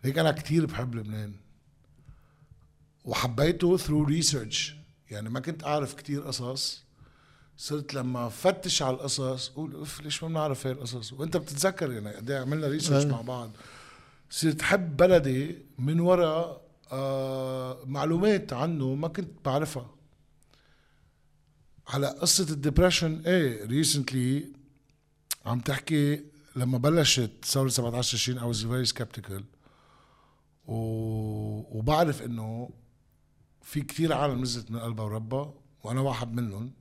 هيك 0.01 0.17
أنا 0.17 0.31
كتير 0.31 0.65
بحب 0.65 0.95
لبنان. 0.95 1.33
وحبيته 3.05 3.77
through 3.77 4.03
research 4.03 4.80
يعني 5.11 5.29
ما 5.29 5.39
كنت 5.39 5.63
أعرف 5.63 5.93
كتير 5.93 6.21
قصص 6.21 6.83
صرت 7.57 7.93
لما 7.93 8.29
فتش 8.29 8.81
على 8.81 8.95
القصص 8.95 9.49
قول 9.49 9.75
oof 9.75 10.01
ليش 10.01 10.23
ما 10.23 10.29
بنعرف 10.29 10.67
هاي 10.67 10.73
القصص؟ 10.73 11.13
وأنت 11.13 11.37
بتتذكر 11.37 11.91
يعني 11.91 12.15
قد 12.15 12.31
إيه 12.31 12.39
عملنا 12.39 12.67
research 12.67 13.05
أيه. 13.05 13.11
مع 13.11 13.21
بعض. 13.21 13.51
صرت 14.29 14.61
حب 14.61 14.97
بلدي 14.97 15.57
من 15.79 15.99
وراء 15.99 16.61
آه 16.91 17.79
معلومات 17.85 18.53
عنه 18.53 18.93
ما 18.95 19.07
كنت 19.07 19.29
بعرفها. 19.45 19.89
على 21.87 22.07
قصة 22.07 22.43
ال 22.53 22.59
depression 22.59 23.21
إيه 23.25 23.65
recently 23.65 24.45
عم 25.45 25.59
تحكي 25.59 26.23
لما 26.55 26.77
بلشت 26.77 27.31
ثورة 27.45 27.69
17 27.69 28.17
تشرين 28.17 28.39
I 28.39 28.43
was 28.55 28.57
very 28.61 28.93
skeptical. 28.97 29.41
و... 30.67 30.75
وبعرف 31.77 32.21
إنه 32.21 32.69
في 33.61 33.81
كتير 33.81 34.13
عالم 34.13 34.41
نزلت 34.41 34.71
من 34.71 34.79
قلبها 34.79 35.05
وربها 35.05 35.53
وأنا 35.83 36.01
واحد 36.01 36.33
منهم. 36.33 36.71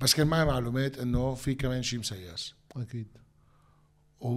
بس 0.00 0.14
كان 0.14 0.26
معي 0.26 0.44
معلومات 0.44 0.98
إنه 0.98 1.34
في 1.34 1.54
كمان 1.54 1.82
شيء 1.82 1.98
مسيس 1.98 2.54
أكيد. 2.76 3.06
و... 4.20 4.28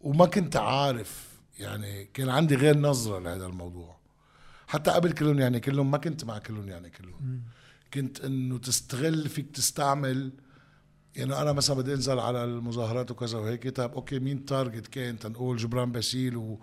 وما 0.00 0.26
كنت 0.26 0.56
عارف 0.56 1.40
يعني 1.58 2.04
كان 2.04 2.28
عندي 2.28 2.54
غير 2.54 2.78
نظرة 2.78 3.18
لهذا 3.18 3.46
الموضوع. 3.46 3.96
حتى 4.66 4.90
قبل 4.90 5.12
كلهم 5.12 5.38
يعني 5.38 5.60
كلهم 5.60 5.90
ما 5.90 5.98
كنت 5.98 6.24
مع 6.24 6.38
كلهم 6.38 6.68
يعني 6.68 6.90
كلهم. 6.90 7.42
كنت 7.94 8.20
إنه 8.20 8.58
تستغل 8.58 9.28
فيك 9.28 9.50
تستعمل 9.50 10.32
يعني 11.16 11.42
أنا 11.42 11.52
مثلا 11.52 11.76
بدي 11.76 11.94
أنزل 11.94 12.18
على 12.18 12.44
المظاهرات 12.44 13.10
وكذا 13.10 13.38
وهيك 13.38 13.76
طيب 13.76 13.92
okay 13.92 14.18
مين 14.18 14.44
target 14.44 14.86
كان؟ 14.86 15.18
تنقول 15.18 15.56
جبران 15.56 15.92
باسيل 15.92 16.36
و... 16.36 16.60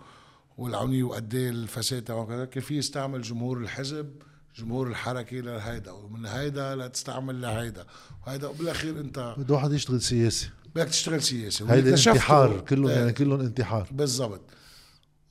والعوني 0.60 1.02
وقد 1.02 1.34
إيه 1.34 1.50
الفساد 1.50 2.10
وكذا. 2.10 2.44
كان 2.44 2.62
في 2.62 2.76
يستعمل 2.76 3.22
جمهور 3.22 3.58
الحزب 3.58 4.22
جمهور 4.56 4.88
الحركة 4.88 5.36
لهيدا 5.36 5.90
ومن 5.90 6.26
هيدا 6.26 6.76
لتستعمل 6.76 7.40
لهيدا 7.40 7.86
وهيدا 8.26 8.48
وبالاخير 8.48 9.00
أنت 9.00 9.34
بده 9.38 9.54
واحد 9.54 9.72
يشتغل 9.72 10.00
سياسي. 10.00 10.50
بدك 10.74 10.88
تشتغل 10.88 11.22
سياسي. 11.22 11.64
هيدا 11.68 11.90
انتحار 11.90 12.60
كلهم 12.60 12.90
يعني 12.90 13.12
كلهم 13.12 13.40
انتحار. 13.40 13.88
بالضبط. 13.90 14.40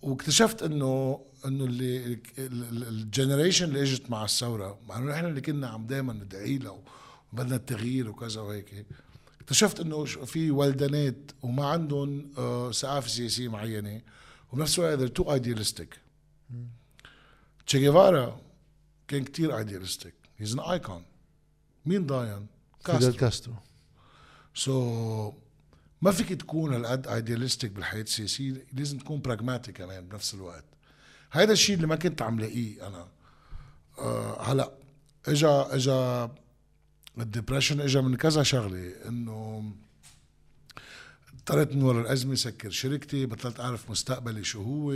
واكتشفت 0.02 0.64
انه 0.64 1.22
إنه 1.46 1.66
اللي 1.66 2.20
ال 2.40 2.51
generation 2.51 3.66
اللي 3.66 3.82
إجت 3.82 4.10
مع 4.10 4.24
الثورة 4.26 4.80
مع 4.88 4.98
إنه 4.98 5.12
نحن 5.12 5.26
اللي 5.26 5.42
كنا 5.42 5.68
عم 5.68 5.88
دائما 5.88 6.14
ندعي 6.14 6.58
له 6.58 6.80
وبدنا 7.34 7.56
التغيير 7.56 8.10
وكذا 8.10 8.42
وهيك. 8.42 8.86
اكتشفت 9.42 9.80
إنه 9.80 10.06
في 10.06 10.52
ولدانات 10.52 11.32
وما 11.42 11.66
عندهم 11.66 12.32
آه، 12.38 12.72
ثقافة 12.72 13.08
سياسية 13.08 13.48
معينة. 13.48 14.02
وبنفس 14.52 14.80
الوقت 14.80 15.00
they're 15.00 15.24
too 15.24 15.28
idealistic. 15.28 15.98
تشي 17.68 17.80
جيفارا 17.80 18.42
كان 19.08 19.24
كتير 19.24 19.58
idealistic 19.58 20.14
he's 20.38 20.54
an 20.54 20.60
icon 20.60 21.04
مين 21.86 22.06
ضاين؟ 22.08 22.48
كاسترو 22.86 23.14
كاسترو 23.14 23.56
so 24.54 25.32
so, 25.32 25.34
ما 26.02 26.12
فيك 26.12 26.34
تكون 26.34 26.74
هالقد 26.74 27.08
idealistic 27.08 27.72
بالحياة 27.72 28.02
السياسية. 28.02 28.66
لازم 28.74 28.98
تكون 28.98 29.22
pragmatic 29.22 29.78
كمان 29.78 30.08
بنفس 30.08 30.34
الوقت. 30.34 30.66
هذا 31.32 31.54
الشيء 31.54 31.76
اللي 31.76 31.88
ما 31.88 31.96
كنت 31.96 32.22
عم 32.22 32.40
لاقيه 32.40 32.88
أنا. 32.88 33.08
آه 34.00 34.42
هلا 34.42 34.72
إجا 35.28 35.76
إجا 35.76 36.32
ال 37.18 37.24
depression 37.24 37.82
إجا 37.82 38.02
من 38.02 38.16
كذا 38.16 38.44
شغلة. 38.44 39.08
إنه 39.08 39.72
اضطريت 41.50 41.76
من 41.76 41.82
ورا 41.84 42.02
الأزمة 42.02 42.36
سكر 42.36 42.70
شركتي 42.70 43.26
بطلت 43.26 43.60
أعرف 43.60 43.92
مستقبلي 43.92 44.44
شو 44.44 44.62
هو 44.62 44.94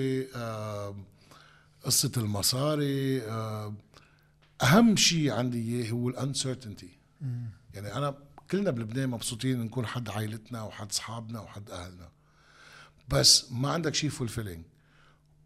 قصة 1.84 2.12
المصاري 2.18 3.22
أهم 4.62 4.96
شيء 4.96 5.32
عندي 5.32 5.58
إياه 5.58 5.92
هو 5.92 6.10
ال 6.10 6.16
uncertainty 6.16 6.90
يعني 7.74 7.94
أنا 7.94 8.18
كلنا 8.52 8.72
بلبنان 8.72 9.10
مبسوطين 9.10 9.60
نكون 9.60 9.86
حد 9.86 10.10
عائلتنا 10.10 10.64
وحد 10.64 10.90
أصحابنا 10.90 11.40
وحد 11.40 11.70
أهلنا. 11.70 12.10
بس 13.10 13.52
ما 13.52 13.70
عندك 13.70 13.96
شيء 13.96 14.10
fulfilling 14.10 14.66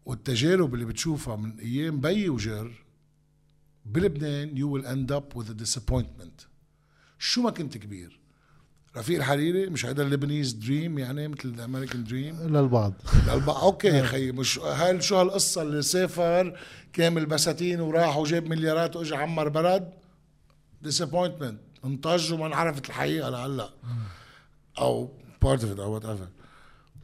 والتجارب 0.06 0.74
اللي 0.74 0.84
بتشوفها 0.84 1.36
من 1.36 1.58
أيام 1.58 2.00
before 2.00 2.84
بلبنان 3.86 4.56
you 4.56 4.70
will 4.70 4.86
end 4.86 5.12
up 5.12 5.36
with 5.36 5.52
disappointment 5.52 6.40
شو 7.18 7.42
ما 7.42 7.50
كنت 7.50 7.78
كبير. 7.78 8.20
رفيق 8.98 9.18
الحريري 9.18 9.66
مش 9.66 9.86
هذا 9.86 10.02
ال 10.02 10.08
Lebanese 10.08 10.52
dream 10.52 10.98
يعني 10.98 11.28
مثل 11.28 11.48
ال 11.48 11.54
American 11.54 12.04
dream؟ 12.04 12.56
للبعض. 12.56 12.94
البا 13.32 13.52
okay 13.62 13.88
يا 13.88 14.02
خي 14.02 14.32
مش 14.32 14.58
هل 14.58 15.02
شو 15.02 15.16
هالقصة 15.16 15.62
اللي 15.62 15.82
سافر 15.82 16.58
كامل 16.92 17.26
بساتين 17.26 17.80
وراح 17.80 18.16
وجاب 18.16 18.46
مليارات 18.46 18.96
واجى 18.96 19.14
عمر 19.14 19.48
بلد 19.48 19.92
disappointment 20.82 21.60
انطج 21.84 22.32
وما 22.32 22.46
انعرفت 22.46 22.88
الحقيقة 22.88 23.30
لهلأ. 23.30 23.70
أو 24.78 25.12
part 25.42 25.64
of 25.64 25.80
أو 25.80 25.92
whatever 25.92 26.28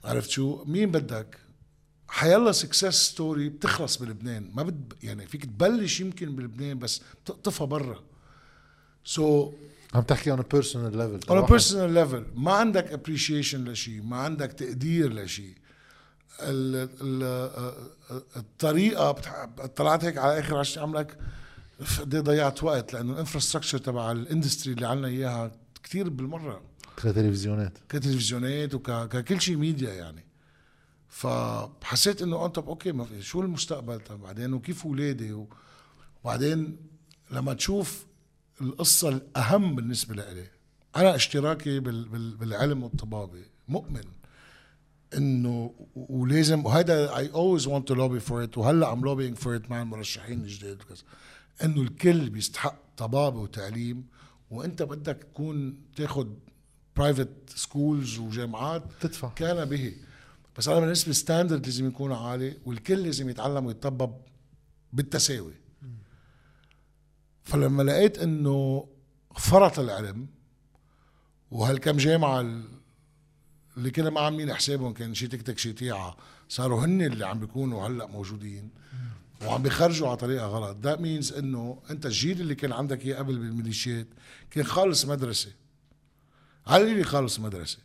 عرفت 0.05 0.31
شو؟ 0.31 0.65
مين 0.65 0.91
بدك؟ 0.91 1.39
حيلا 2.09 2.53
success 2.53 3.09
story 3.11 3.49
بتخلص 3.49 3.97
بلبنان. 3.97 4.51
ما 4.55 4.63
بد 4.63 4.93
يعني 5.03 5.27
فيك 5.27 5.45
تبلش 5.45 6.01
يمكن 6.01 6.37
بلبنان 6.37 6.79
بس 6.79 7.03
تقطفها 7.25 7.67
برا. 7.67 8.01
so, 9.05 9.55
عم 9.95 10.03
تحكي 10.03 10.37
personal 10.37 10.93
level. 10.93 11.31
On 11.31 11.39
a 11.39 11.47
personal 11.47 11.91
level. 11.97 12.23
ما 12.39 12.53
عندك 12.53 12.93
appreciation 13.01 13.55
لشيء 13.55 14.03
ما 14.03 14.17
عندك 14.17 14.53
تقدير 14.53 15.13
لشيء 15.13 15.55
ال- 16.41 16.89
ال- 17.01 17.73
الطريقة 18.37 19.13
طلعت 19.77 20.05
هيك 20.05 20.19
على 20.19 20.39
آخر 20.41 20.57
عشان 20.59 20.83
عملك 20.83 21.19
قد 22.01 22.17
ضيعت 22.17 22.63
وقت 22.65 22.93
لأنه 22.93 23.13
ال 23.13 23.17
infrastructure 23.17 23.79
تبع 23.79 24.13
ال 24.13 24.19
industry 24.19 24.73
اللي 24.73 24.87
عنا 24.89 25.09
إياها 25.09 25.53
كثير 25.85 26.09
بالمرة. 26.09 26.61
كتلفزيونات 26.97 27.79
كتلفزيونات 27.89 28.75
وككل 28.75 29.41
شيء 29.41 29.57
ميديا 29.57 29.93
يعني. 29.95 30.25
فحسيت 31.09 32.23
إنه 32.23 32.47
انت 32.47 32.59
okay 32.59 32.93
ما 32.93 33.05
في 33.05 33.23
شو 33.23 33.41
المستقبل؟ 33.41 34.01
طب 34.01 34.21
بعدين 34.21 34.53
وكيف 34.53 34.87
اولادي 34.87 35.47
وبعدين 36.25 36.77
لما 37.31 37.55
تشوف 37.55 38.07
القصة 38.61 39.09
الأهم 39.09 39.75
بالنسبة 39.75 40.15
لإلي 40.15 40.47
أنا 40.97 41.15
اشتراكي 41.15 41.81
بال 41.81 42.09
بال 42.09 42.37
بالعلم 42.37 42.83
والطبابة. 42.83 43.43
مؤمن 43.69 44.05
إنه 45.17 45.75
ولازم 45.95 46.67
وهذا 46.67 47.17
I 47.17 47.31
always 47.31 47.67
want 47.67 47.89
to 47.89 47.95
lobby 47.95 48.21
for 48.21 48.45
it 48.45 48.59
وهلأ 48.59 48.93
I'm 48.93 49.01
lobbying 49.01 49.37
for 49.37 49.57
it 49.57 49.71
مع 49.71 49.83
المرشحين 49.83 50.41
الجداد 50.41 50.83
وكذا. 50.83 51.03
إنه 51.65 51.83
الكل 51.83 52.31
بيستحق 52.31 52.79
طبابة 52.97 53.39
وتعليم 53.39 54.07
وإنت 54.51 54.83
بدك 54.83 55.17
تكون 55.17 55.77
تاخذ 55.97 56.29
برايفت 56.97 57.29
سكولز 57.47 58.19
وجامعات 58.19 58.83
تدفع. 59.01 59.29
كان 59.29 59.65
به. 59.65 59.97
بس 60.59 60.69
أنا 60.69 60.81
بالنسبة 60.81 61.13
ستاندرد 61.13 61.67
لازم 61.67 61.87
يكون 61.87 62.13
عالي 62.13 62.57
والكل 62.67 63.03
لازم 63.03 63.29
يتعلم 63.29 63.67
ويتطبب 63.67 64.15
بالتساوي. 64.93 65.64
فلما 67.45 67.83
لقيت 67.83 68.19
إنه 68.19 68.89
فرط 69.39 69.79
العلم 69.79 70.27
وهالكم 71.51 71.97
جامعه 71.97 72.41
ال- 72.41 72.69
اللي 73.77 73.91
كنا 73.91 74.11
ما 74.11 74.21
عاملين 74.21 74.55
حسابهم 74.55 74.93
كان 74.93 75.15
شي 75.15 75.27
تكتك 75.27 75.59
شي 75.59 75.73
تيعة 75.73 76.17
صاروا 76.49 76.85
هن 76.85 77.03
اللي 77.03 77.27
عم 77.27 77.41
بيكونوا 77.41 77.87
هلأ 77.87 78.07
موجودين 78.07 78.71
وعم 79.47 79.63
بيخرجوا 79.63 80.09
على 80.09 80.17
طريقة 80.17 80.47
غلط. 80.47 80.77
that 80.83 81.01
means 81.01 81.33
إنه 81.33 81.83
أنت 81.91 82.07
الجيل 82.07 82.41
اللي 82.41 82.55
كان 82.55 82.73
عندك 82.73 83.05
إياه 83.07 83.17
قبل 83.19 83.39
بالميليشيات 83.39 84.07
كان 84.51 84.65
خالص 84.65 85.05
مدرسة. 85.05 85.53
على 86.67 86.91
اللي 86.93 87.05
خالص 87.05 87.41
مدرسة 87.41 87.79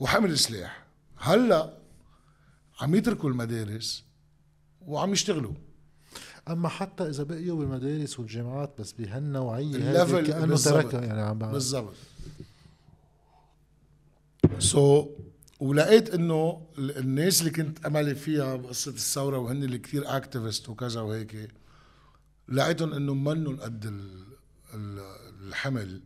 وحمل 0.00 0.38
سلاح. 0.38 0.84
هلأ 1.16 1.78
عم 2.80 2.94
يتركوا 2.94 3.30
المدارس 3.30 4.04
وعم 4.86 5.12
يشتغلوا. 5.12 5.54
أما 6.48 6.68
حتى 6.68 7.08
إذا 7.08 7.22
بقيوا 7.22 7.58
بالمدارس 7.58 8.18
والجامعات 8.20 8.74
بس 8.80 8.92
بهالنوعية 8.92 9.76
ال 9.76 9.82
level 9.82 10.14
هذه 10.16 10.26
كأنه. 10.26 10.56
تركها 10.56 11.00
يعني 11.04 11.20
عم 11.22 11.38
بالضبط 11.38 11.94
so, 14.58 15.06
ولقيت 15.60 16.10
إنه 16.14 16.66
ال- 16.78 16.98
الناس 16.98 17.40
اللي 17.40 17.50
كنت 17.52 17.86
أملي 17.86 18.14
فيها 18.14 18.56
بقصة 18.56 18.90
الثورة 18.90 19.38
وهن 19.38 19.62
اللي 19.62 19.78
كثير 19.78 20.16
اكتيفست 20.16 20.68
وكذا 20.68 21.00
وهيك 21.00 21.34
لقيتهم 22.48 22.92
إنه 22.92 23.14
منهم 23.14 23.56
قد 23.60 23.86
ال- 23.86 24.24
ال- 24.74 25.16
الحمل 25.48 26.02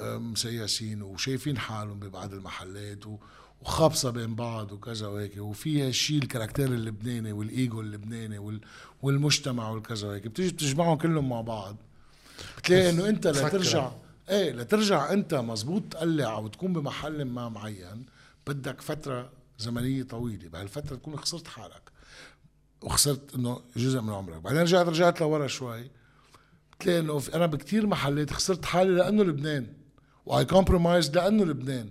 آه، 0.00 0.18
مسيسين 0.18 1.02
وشايفين 1.02 1.58
حالهم 1.58 2.00
ببعض 2.00 2.32
المحلات 2.34 3.06
و- 3.06 3.18
وخابصه 3.60 4.10
بين 4.10 4.34
بعض 4.34 4.72
وكذا 4.72 5.06
وهيك. 5.06 5.36
وفي 5.36 5.82
هالشيء 5.82 6.22
الكاركتير 6.22 6.66
اللبناني 6.66 7.32
والإيجو 7.32 7.80
اللبناني 7.80 8.38
وال- 8.38 8.60
والمجتمع 9.02 9.70
والكذا 9.70 10.08
وهيك. 10.08 10.26
بتيجي 10.26 10.52
بتجمعهم 10.52 10.96
كلهم 10.96 11.28
مع 11.28 11.40
بعض. 11.40 11.76
بتلاقي 12.58 12.90
إنه 12.90 13.08
أنت. 13.08 13.26
لترجع 13.26 13.90
إيه 14.30 14.52
لترجع 14.52 15.12
أنت 15.12 15.34
مزبوط 15.34 15.82
تقلع 15.90 16.38
وتكون 16.38 16.72
بمحل 16.72 17.22
ما 17.24 17.48
معين. 17.48 18.06
بدك 18.46 18.80
فترة 18.80 19.30
زمنية 19.58 20.02
طويلة. 20.02 20.48
بهالفترة 20.48 20.96
تكون 20.96 21.16
خسرت 21.16 21.46
حالك. 21.48 21.82
وخسرت 22.82 23.34
إنه 23.34 23.60
جزء 23.76 24.00
من 24.00 24.12
عمرك. 24.12 24.36
بعدين 24.36 24.60
رجعت 24.60 24.86
رجعت 24.86 25.20
لورا 25.20 25.46
شوي. 25.46 25.90
بتلاقي 26.72 26.98
إنه 26.98 27.22
أنا 27.34 27.46
بكتير 27.46 27.86
محلات 27.86 28.32
خسرت 28.32 28.64
حالي 28.64 28.90
لأنه 28.90 29.22
لبنان. 29.24 29.66
و 30.26 30.44
I 30.44 30.50
compromise 30.50 31.10
لأنه 31.10 31.44
لبنان. 31.44 31.90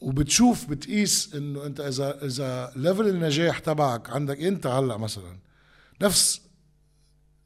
وبتشوف 0.00 0.70
بتقيس 0.70 1.34
إنه 1.34 1.66
أنت 1.66 1.80
إذا 1.80 2.24
إذا 2.24 2.72
level 2.76 3.08
النجاح 3.08 3.58
تبعك 3.58 4.10
عندك 4.10 4.40
أنت 4.40 4.66
هلأ 4.66 4.96
مثلا 4.96 5.38
نفس 6.02 6.40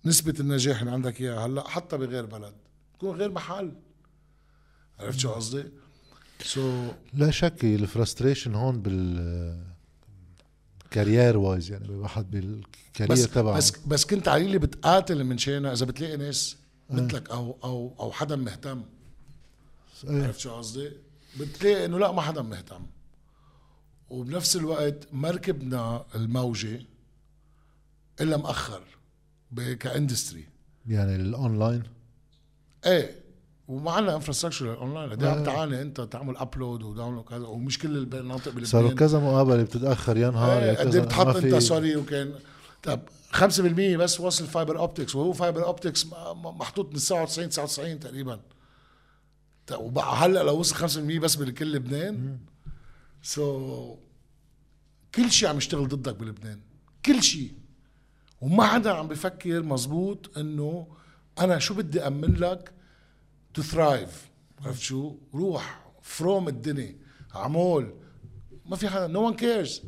نسبة 0.04 0.34
النجاح 0.40 0.80
اللي 0.80 0.92
عندك 0.92 1.20
إياها 1.20 1.46
هلأ 1.46 1.68
حتى 1.68 1.96
بغير 1.96 2.26
بلد 2.26 2.54
تكون 2.94 3.16
غير 3.16 3.30
محل 3.30 3.72
عرفت 4.98 5.18
شو 5.18 5.30
قصدي؟ 5.30 5.64
so, 6.44 6.92
لا 7.14 7.30
شك 7.30 7.64
ال 7.64 7.72
frustration 7.72 8.54
هون 8.54 8.82
بال 8.82 9.64
career 10.90 11.36
wise 11.36 11.70
يعني 11.70 11.84
الواحد 11.84 12.30
بال 12.30 12.54
career 12.54 13.26
تبعه 13.26 13.56
بس 13.56 13.72
بس 13.86 14.04
كنت 14.04 14.28
علي 14.28 14.44
اللي 14.44 14.58
بتقاتل 14.58 15.24
من 15.24 15.38
شانها 15.38 15.72
إذا 15.72 15.86
بتلاقي 15.86 16.16
ناس 16.16 16.56
آه. 16.90 16.94
مثلك 16.94 17.30
أو 17.30 17.58
أو 17.64 17.94
أو 18.00 18.12
حدا 18.12 18.36
مهتم 18.36 18.82
إيه. 20.08 20.24
عرفت 20.24 20.40
شو 20.40 20.50
قصدي؟ 20.50 20.90
بتلاقي 21.40 21.84
إنه 21.84 21.98
لا 21.98 22.12
ما 22.12 22.22
حدا 22.22 22.42
مهتم 22.42 22.86
وبنفس 24.10 24.56
الوقت 24.56 25.08
ما 25.12 25.30
ركبنا 25.30 26.04
الموجة 26.14 26.80
إلا 28.20 28.36
مأخر 28.36 28.82
ك 29.80 29.87
industry. 29.87 30.44
يعني 30.86 31.16
الأونلاين؟ 31.16 31.82
إيه 32.86 33.24
ومعنا 33.68 34.14
infrastructure 34.14 34.78
online 34.78 35.10
قد 35.10 35.22
إيه. 35.22 35.30
عم 35.30 35.44
تعاني 35.44 35.82
أنت 35.82 36.00
تعمل 36.00 36.36
upload 36.36 36.82
و 36.82 36.87
download 36.87 37.24
كذا 37.24 37.46
ومش 37.46 37.78
كل 37.78 37.96
المناطق 37.96 38.48
بلبنان 38.48 38.64
صاروا 38.64 38.90
كذا 38.90 39.18
مقابلة 39.18 39.62
بتتأخر 39.62 40.16
يا 40.16 40.30
نهار 40.30 40.62
يا 40.62 40.70
إيه 40.70 40.76
قد 40.76 40.88
كذا 40.88 41.00
إيه 41.00 41.06
بتحط 41.06 41.36
أنت 41.36 41.54
سوري 41.54 41.96
وكان 41.96 42.34
طب 42.82 43.00
5% 43.32 43.38
بس 43.98 44.20
وصل 44.20 44.46
fiber 44.46 44.78
optics 44.78 45.14
وهو 45.14 45.32
fiber 45.32 45.64
optics 45.64 46.06
محطوط 46.44 46.92
من 46.92 46.98
97 46.98 47.48
99 47.48 48.00
تقريبا. 48.00 48.40
وبقى 49.72 50.16
هلا 50.16 50.42
لو 50.42 50.58
وصل 50.58 50.88
5% 50.88 51.18
بس 51.18 51.36
بكل 51.36 51.72
لبنان. 51.72 52.38
so 53.22 53.96
كل 55.14 55.30
شيء 55.30 55.48
عم 55.48 55.56
يشتغل 55.56 55.88
ضدك 55.88 56.14
بلبنان. 56.16 56.60
كل 57.06 57.22
شيء. 57.22 57.52
وما 58.40 58.64
حدا 58.64 58.92
عم 58.92 59.08
بفكر 59.08 59.62
مزبوط 59.62 60.38
إنه 60.38 60.86
أنا 61.38 61.58
شو 61.58 61.74
بدي 61.74 62.06
أمن 62.06 62.34
لك 62.34 62.72
to 63.54 63.62
thrive 63.62 64.30
عرفت 64.60 64.82
شو؟ 64.82 65.16
روح 65.34 65.92
from 66.02 66.48
الدنيا. 66.48 66.96
عمول. 67.34 67.94
ما 68.66 68.76
في 68.76 68.88
حدا. 68.88 69.06
no 69.06 69.26
one 69.26 69.34
cares 69.34 69.82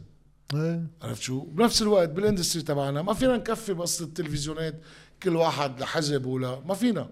عرفت 1.03 1.23
شو؟ 1.23 1.41
بنفس 1.41 1.83
الوقت 1.83 2.09
بال 2.09 2.20
industry 2.20 2.63
تبعنا 2.63 3.03
ما 3.03 3.15
فينا 3.15 3.37
نكفي 3.37 3.75
بس 3.75 4.03
التلفزيونات 4.03 4.81
كل 5.23 5.37
واحد 5.37 5.81
لحزب 5.81 6.27
ولا 6.27 6.61
ما 6.61 6.75
فينا. 6.75 7.11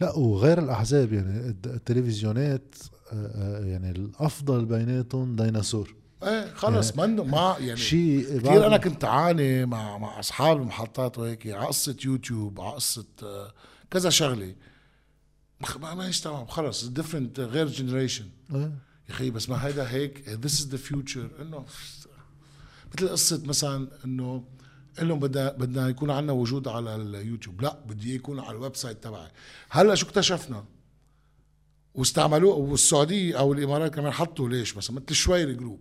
لا 0.00 0.16
وغير 0.16 0.58
الأحزاب 0.58 1.12
يعني 1.12 1.56
التلفزيونات 1.66 2.74
آه، 3.12 3.14
آه، 3.14 3.64
يعني 3.64 3.90
الأفضل 3.90 4.64
بيناتهم 4.64 5.36
ديناصور. 5.36 5.94
إيه 6.22 6.54
خلص 6.54 6.96
منه 6.96 7.24
ما 7.24 7.56
يعني 7.60 7.76
شيء 7.76 8.38
كثير 8.38 8.66
أنا 8.66 8.76
كنت 8.76 9.04
أعاني 9.04 9.66
مع 9.66 9.98
مع 9.98 10.20
أصحاب 10.20 10.56
المحطات 10.56 11.18
وهيك 11.18 11.46
على 11.46 11.66
قصة 11.66 11.96
يوتيوب 12.04 12.60
على 12.60 12.74
قصة 12.74 13.06
آه، 13.22 13.52
كذا 13.90 14.10
شغلة. 14.10 14.54
ما 15.80 15.94
ماهيش 15.94 16.20
تمام 16.20 16.46
خلص 16.46 16.84
different 16.84 17.40
غير 17.40 17.66
generation 17.66 18.28
إيه. 18.54 18.60
يا 19.08 19.14
أخي 19.14 19.30
بس 19.30 19.48
ما 19.48 19.66
هيدا 19.66 19.90
هيك 19.90 20.28
this 20.28 20.60
is 20.60 20.68
the 20.68 20.76
future 20.76 21.30
إنه 21.42 21.64
مثل 22.94 23.08
قصة 23.08 23.42
مثلا 23.44 23.88
إنه 24.04 24.44
لهم 25.04 25.18
بدنا 25.18 25.52
بدنا 25.52 25.88
يكون 25.88 26.10
عندنا 26.10 26.32
وجود 26.32 26.68
على 26.68 26.94
اليوتيوب 26.94 27.60
لا 27.62 27.78
بدي 27.86 28.14
يكون 28.14 28.40
على 28.40 28.56
ال 28.56 28.76
website 28.76 29.04
تبعي. 29.04 29.30
هلأ 29.70 29.94
شو 29.94 30.06
اكتشفنا؟ 30.06 30.64
واستعملوه 31.94 32.54
والسعودية 32.54 33.38
أو 33.38 33.52
الإمارات 33.52 33.94
كمان 33.94 34.12
حطوا 34.12 34.48
ليش؟ 34.48 34.76
مثلا 34.76 34.96
مثل 34.96 35.04
الشويري 35.10 35.54
جروب 35.54 35.80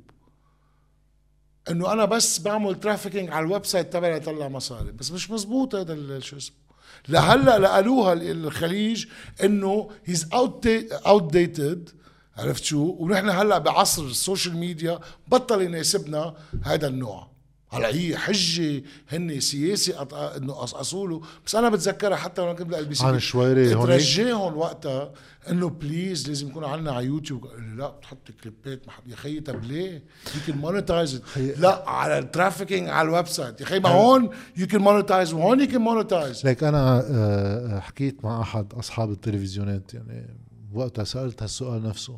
إنه 1.70 1.94
أنا 1.94 2.06
بس 2.06 2.40
بعمل 2.40 2.80
trafficking 2.80 3.30
على 3.30 3.46
ال 3.46 3.66
website 3.66 3.94
تبعي 3.94 4.20
لطلع 4.20 4.48
مصاري. 4.48 4.92
بس 4.92 5.12
مش 5.12 5.32
مزبوط 5.32 5.76
هذا 5.76 6.20
شو 6.20 6.38
اسمه. 6.38 6.56
لهلأ 7.10 7.60
لقالوها 7.60 8.14
ال- 8.14 8.46
الخليج 8.46 9.06
إنه 9.44 9.90
he's 10.06 10.30
outdated 11.06 11.90
عرفت 12.38 12.64
شو؟ 12.64 12.96
ونحن 13.00 13.30
هلأ 13.30 13.58
بعصر 13.58 14.04
ال 14.04 14.11
social 14.11 14.58
media 14.58 15.00
بطل 15.28 15.62
يناسبنا 15.62 16.36
هذا 16.64 16.88
النوع. 16.88 17.37
هلا 17.70 17.88
هي 17.88 18.18
حجة 18.18 18.84
هن 19.10 19.40
سياسي 19.40 19.94
انه 20.12 20.54
قصقصوا 20.54 21.08
له 21.08 21.22
بس 21.46 21.56
أنا 21.56 21.70
بتذكرها 21.70 22.16
حتى 22.16 22.42
لما 22.42 22.54
كنت 22.54 22.68
بالال 22.68 22.86
بي 22.86 22.96
سي 22.96 23.06
عن 23.06 23.20
شويري 23.20 23.76
هونيك؟ 23.76 23.90
ترجيهم 23.90 24.58
وقتها 24.58 25.12
انه 25.50 25.70
please 25.70 26.28
لازم 26.28 26.48
يكون 26.48 26.64
عندنا 26.64 26.92
على 26.92 27.06
يوتيوب. 27.06 27.48
لا 27.78 27.90
بتحط 27.90 28.18
clipات 28.44 28.88
مح- 28.88 29.02
يا 29.08 29.16
خيي 29.16 29.40
طب 29.40 29.64
ليه؟ 29.64 29.92
you 30.36 30.42
can 30.48 30.58
monetize 30.58 31.22
لا 31.58 31.90
على 31.90 32.20
ال 32.20 32.26
trafficking 32.26 32.90
على 32.90 33.08
ال 33.10 33.28
website. 33.28 33.62
يا 33.62 33.66
خيي 33.66 33.80
ما 33.80 33.90
هون 33.90 34.30
you 34.58 34.68
can 34.68 34.82
monetize 34.82 35.34
وهون 35.34 35.60
you 35.62 35.68
can 35.68 35.82
monetize 35.82 36.46
ليك 36.46 36.64
أنا 36.64 37.04
آه، 37.10 37.80
حكيت 37.80 38.26
مع 38.26 38.42
أحد 38.42 38.74
أصحاب 38.74 39.12
التلفزيونات. 39.12 39.94
يعني 39.94 40.28
وقتها 40.74 41.04
سألت 41.04 41.44
هالسؤال 41.44 41.84
نفسه. 41.84 42.18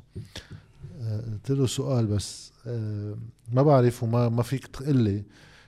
آه، 1.02 1.22
قلت 1.32 1.52
له 1.52 1.68
سؤال 1.68 2.06
بس. 2.06 2.52
ما 3.52 3.64
بعرف 3.64 4.04
وما 4.04 4.30
ما 4.30 4.44
فيك 4.44 4.68
تقول 4.68 4.98
لي 4.98 5.24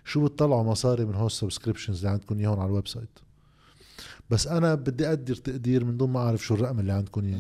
شو 0.06 0.26
بتطلعوا 0.26 0.64
مصاري 0.64 1.06
من 1.06 1.16
هول 1.16 1.26
ال 1.26 1.31
subscriptions 1.31 1.98
اللي 1.98 2.10
عندكم 2.10 2.40
إياهم 2.40 2.60
على 2.60 2.70
ال 2.70 2.88
website. 2.88 3.20
بس 4.30 4.48
أنا 4.48 4.76
بدي 4.76 5.08
أقدر 5.08 5.36
تقدير 5.36 5.86
من 5.86 5.98
دون 5.98 6.10
ما 6.10 6.20
أعرف 6.20 6.44
شو 6.46 6.54
الرقم 6.56 6.80
اللي 6.80 6.92
عندكم 6.94 7.26
إياه. 7.26 7.40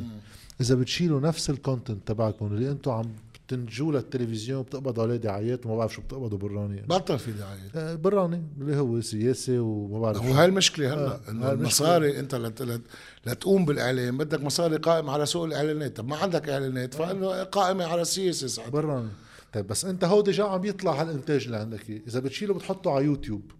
إذا 0.61 0.75
بتشيلوا 0.75 1.19
نفس 1.19 1.49
ال 1.49 1.57
content 1.57 2.07
تبعكم 2.07 2.45
اللي 2.45 2.71
أنتم 2.71 2.91
عم 2.91 3.09
بتنتجوه 3.47 3.93
للتلفزيون 3.93 4.61
بتقبضوا 4.63 5.03
عليه 5.03 5.15
دعايات 5.15 5.65
وما 5.65 5.75
بعرف 5.77 5.93
شو 5.93 6.01
بتقبضوا 6.01 6.37
براني 6.37 6.75
يعني. 6.75 6.87
بطل 6.87 7.19
في 7.19 7.31
دعاية. 7.31 7.71
آه، 7.75 7.95
براني 7.95 8.43
اللي 8.61 8.75
هو 8.75 9.01
سياسي 9.01 9.59
وما 9.59 9.99
بعرف. 9.99 10.21
وهي 10.21 10.45
المشكلة 10.45 10.93
هلا 10.93 11.07
آه، 11.15 11.19
إنه. 11.29 11.51
المصاري 11.51 12.19
أنت 12.19 12.35
لت- 12.35 12.61
لت- 12.61 12.81
لتقوم 13.27 13.65
بالإعلان 13.65 14.17
بدك 14.17 14.43
مصاري 14.43 14.75
قائم 14.77 15.09
على 15.09 15.25
سوق 15.25 15.43
الإعلانات. 15.45 15.97
طب 15.97 16.07
ما 16.07 16.15
عندك 16.17 16.49
إعلانات 16.49 16.93
فإنه 16.93 17.43
قائمة 17.43 17.85
على 17.85 18.01
السياسة 18.01 18.69
براني 18.69 19.09
طيب 19.53 19.67
بس 19.67 19.85
انت 19.85 20.03
هو 20.03 20.21
déjà 20.21 20.43
عم 20.43 20.61
بيطلع 20.61 21.01
هالإنتاج 21.01 21.45
اللي 21.45 21.57
عندك 21.57 21.89
إذا 21.89 22.19
بتشيله 22.19 22.53
بتحطه 22.53 22.91
على 22.91 23.05
يوتيوب. 23.05 23.51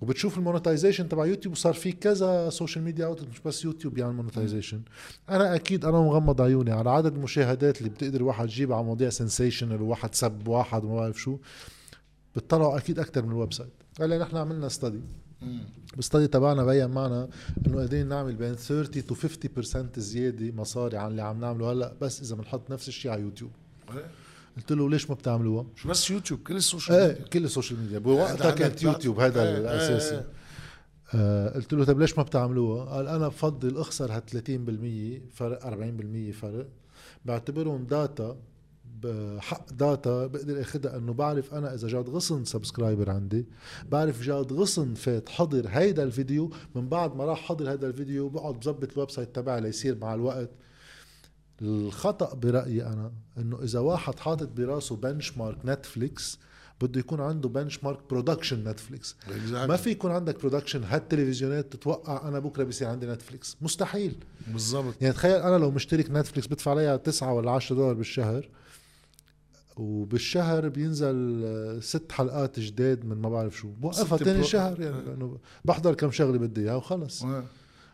وبتشوف 0.00 0.38
ال 0.38 0.43
monetization 0.43 1.08
تبع 1.08 1.26
يوتيوب 1.26 1.54
وصار 1.54 1.72
في 1.72 1.92
كذا 1.92 2.50
social 2.50 2.84
media 2.84 3.06
outlet 3.06 3.28
مش 3.28 3.40
بس 3.40 3.64
يوتيوب 3.64 3.94
بيعمل 3.94 4.14
monetization 4.14 4.80
أنا 5.30 5.54
أكيد 5.54 5.84
أنا 5.84 5.98
مغمض 6.00 6.40
عيوني 6.40 6.70
على 6.72 6.90
عدد 6.90 7.14
المشاهدات 7.14 7.78
اللي 7.78 7.88
بتقدر 7.88 8.22
واحد 8.22 8.44
يجيب 8.48 8.72
على 8.72 8.84
مواضيع 8.84 9.08
sensational 9.10 9.82
وواحد 9.82 10.14
سب 10.14 10.48
واحد 10.48 10.84
وما 10.84 10.96
بعرف 10.96 11.20
شو. 11.20 11.38
بتطلعوا 12.36 12.78
أكيد 12.78 12.98
أكثر 12.98 13.22
من 13.22 13.30
ال 13.32 13.52
website 13.52 13.72
هلأ 14.00 14.18
نحن 14.18 14.36
عملنا 14.36 14.68
study 14.68 15.00
بال 15.96 16.05
study 16.05 16.26
تبعنا 16.26 16.64
بين 16.64 16.90
معنا 16.90 17.28
إنه 17.66 17.76
قادرين 17.78 18.08
نعمل 18.08 18.34
بين 18.34 18.54
30 18.54 19.06
تو 19.06 19.14
50% 19.14 19.98
زيادة 19.98 20.52
مصاري 20.52 20.96
عن 20.96 21.10
اللي 21.10 21.22
عم 21.22 21.40
نعمله 21.40 21.72
هلأ 21.72 21.94
بس 22.00 22.20
إذا 22.22 22.36
بنحط 22.36 22.70
نفس 22.70 22.88
الشيء 22.88 23.10
على 23.10 23.22
يوتيوب. 23.22 23.50
قلت 24.56 24.72
له 24.72 24.90
ليش 24.90 25.10
ما 25.10 25.14
بتعملوها؟ 25.14 25.66
مش 25.76 25.86
بس 25.86 26.10
يوتيوب 26.10 26.40
كل 26.40 26.56
ال 26.56 26.62
social 26.62 26.96
إيه 26.96 27.08
ميديا 27.08 27.24
كل 27.24 27.44
ال 27.44 27.49
social 27.49 27.80
media 27.80 27.98
بوقتها 27.98 28.46
عندك 28.46 28.54
كانت 28.58 28.82
يوتيوب 28.82 29.20
هذا 29.20 29.42
إيه، 29.42 29.58
الأساسي 29.58 30.14
إيه. 30.14 30.26
آه 31.14 31.54
قلت 31.54 31.74
له 31.74 31.84
طيب 31.84 32.00
ليش 32.00 32.18
ما 32.18 32.24
بتعملوها؟ 32.24 32.84
قال 32.84 33.08
أنا 33.08 33.28
بفضل 33.28 33.78
أخسر 33.78 34.12
ها 34.12 34.22
30% 34.32 34.34
فرق 35.32 35.62
40% 36.30 36.32
فرق 36.32 36.66
بعتبرهم 37.24 37.84
data 37.84 38.36
بحق 39.02 39.72
data 39.72 40.26
بقدر 40.26 40.60
أخدها 40.60 40.96
إنه 40.96 41.12
بعرف 41.12 41.54
أنا 41.54 41.74
إذا 41.74 41.88
جاد 41.88 42.08
غصن 42.08 42.44
subscriber 42.44 43.10
عندي 43.10 43.46
بعرف 43.90 44.22
جاد 44.22 44.52
غصن 44.52 44.94
فات 44.94 45.28
حضر 45.28 45.68
هيدا 45.68 46.02
الفيديو 46.02 46.50
من 46.74 46.88
بعد 46.88 47.16
ما 47.16 47.24
راح 47.24 47.42
حضر 47.42 47.70
هيدا 47.70 47.86
الفيديو 47.86 48.28
بقعد 48.28 48.60
بظبط 48.60 48.92
ال 48.92 49.10
website 49.10 49.34
تبعي 49.34 49.60
ليصير 49.60 49.98
مع 49.98 50.14
الوقت 50.14 50.50
الخطأ 51.62 52.34
برأيي 52.34 52.86
أنا 52.86 53.12
إنه 53.38 53.62
إذا 53.62 53.78
واحد 53.78 54.18
حاطط 54.18 54.48
براسه 54.48 54.96
benchmark 54.96 55.58
نتفليكس 55.64 56.38
بده 56.80 57.00
يكون 57.00 57.20
عنده 57.20 57.48
benchmark 57.48 57.98
production 58.10 58.68
نتفليكس 58.68 59.16
ما 59.52 59.76
في 59.76 59.90
يكون 59.90 60.10
عندك 60.10 60.40
production 60.40 60.84
هالتلفزيونات 60.84 61.72
تتوقع 61.72 62.28
أنا 62.28 62.38
بكرة 62.38 62.64
بصير 62.64 62.88
عندي 62.88 63.06
نتفليكس 63.06 63.56
مستحيل. 63.62 64.16
بالضبط. 64.46 64.94
يعني 65.00 65.14
تخيل 65.14 65.34
أنا 65.40 65.58
لو 65.58 65.70
مشترك 65.70 66.10
نتفليكس 66.10 66.46
بدفع 66.48 66.70
عليها 66.70 66.96
9 66.96 67.32
ولا 67.32 67.50
10 67.50 67.76
دولار 67.76 67.94
بالشهر 67.94 68.48
وبالشهر 69.76 70.68
بينزل 70.68 71.42
آه، 71.44 71.80
ست 71.80 72.12
حلقات 72.12 72.60
جداد 72.60 73.04
من 73.04 73.16
ما 73.16 73.28
بعرف 73.28 73.56
شو. 73.56 73.68
بوقفها 73.68 74.18
تاني 74.18 74.38
برو- 74.38 74.46
شهر 74.46 74.80
يعني 74.80 75.02
لأنه 75.02 75.38
بحضر 75.64 75.94
كم 75.94 76.10
شغلة 76.10 76.38
بدي 76.38 76.60
إياها 76.60 76.74
وخلص. 76.74 77.22
إيه. 77.24 77.44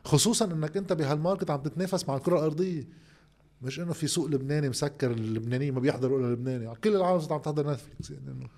خصوصا 0.05 0.45
إنك 0.45 0.77
أنت 0.77 0.93
بهال 0.93 1.12
market 1.12 1.51
عم 1.51 1.63
تتنافس 1.63 2.09
مع 2.09 2.17
الكرة 2.17 2.39
الأرضية. 2.39 2.89
مش 3.63 3.81
إنه 3.81 3.93
في 3.93 4.07
سوق 4.07 4.27
لبناني 4.27 4.69
مسكر 4.69 5.11
اللبنانيين 5.11 5.75
ما 5.75 5.81
بيحضروا 5.81 6.19
إلا 6.21 6.33
لبناني. 6.33 6.75
كل 6.85 6.97
العالم 6.97 7.21
صارت 7.21 7.33
عم 7.33 7.39
تحضر 7.41 7.73
نتفليكس 7.73 8.11
يعني. 8.11 8.31
انه 8.31 8.49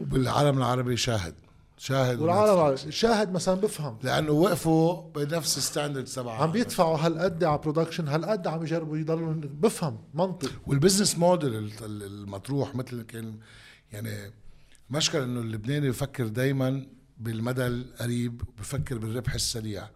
وبالعالم 0.00 0.58
العربي 0.58 0.96
شاهد. 0.96 1.34
شاهد 1.78 2.20
والعالم 2.20 2.58
ونتفليكس. 2.60 2.96
شاهد 2.96 3.32
مثلا 3.32 3.54
بفهم. 3.54 3.98
لأنه 4.02 4.32
وقفوا 4.32 5.10
بنفس 5.14 5.58
ال 5.58 5.64
standards 5.64 6.14
تبعها 6.14 6.42
عم 6.42 6.52
بيدفعوا 6.52 6.98
هالقد 6.98 7.44
على 7.44 7.58
production 7.58 8.08
هالقد 8.08 8.46
عم 8.46 8.62
يجربوا 8.62 8.98
يضلوا 8.98 9.32
بفهم 9.34 9.98
منطق. 10.14 10.52
وال 10.66 10.76
business 10.76 11.18
model 11.18 11.54
ال- 11.54 11.70
ال- 11.84 12.02
المطروح 12.02 12.74
مثل 12.74 13.02
كان 13.02 13.34
يعني 13.92 14.32
مشكلة 14.90 15.24
إنه 15.24 15.40
اللبناني 15.40 15.88
بفكر 15.90 16.26
دايما 16.26 16.86
بالمدى 17.18 17.66
القريب 17.66 18.42
بفكر 18.58 18.98
بالربح 18.98 19.34
السريع. 19.34 19.88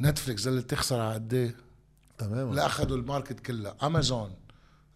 نتفليكس 0.00 0.42
ظلت 0.42 0.70
تخسر 0.70 1.00
على 1.00 1.14
قد 1.14 1.34
إيه؟ 1.34 1.54
تماما. 2.18 2.54
لا 2.54 2.66
اخذوا 2.66 2.96
ال 2.96 3.02
market 3.02 3.40
كلها 3.40 3.76
أمازون 3.82 4.34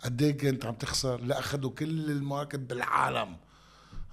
قد 0.05 0.23
إيه 0.23 0.39
كانت 0.39 0.67
عم 0.67 0.75
تخسر 0.75 1.21
لا 1.21 1.39
اخذوا 1.39 1.71
كل 1.71 2.11
ال 2.11 2.18
market 2.18 2.59
بالعالم. 2.59 3.37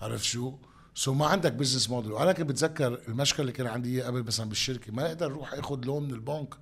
عرفت 0.02 0.23
شو؟ 0.23 0.57
so 0.96 1.14
ما 1.14 1.26
عندك 1.26 1.53
business 1.54 1.90
model 1.90 2.12
وأنا 2.11 2.31
كنت 2.31 2.49
بتذكر 2.49 3.02
المشكلة 3.07 3.41
اللي 3.41 3.52
كان 3.52 3.68
عندي 3.68 3.90
اياه 3.90 4.07
قبل 4.07 4.23
مثلا 4.23 4.49
بالشركة. 4.49 4.94
ما 4.94 5.07
أقدر 5.07 5.26
أروح 5.26 5.53
أخذ 5.53 5.86
loan 5.86 6.04
من 6.03 6.11
البنك. 6.14 6.56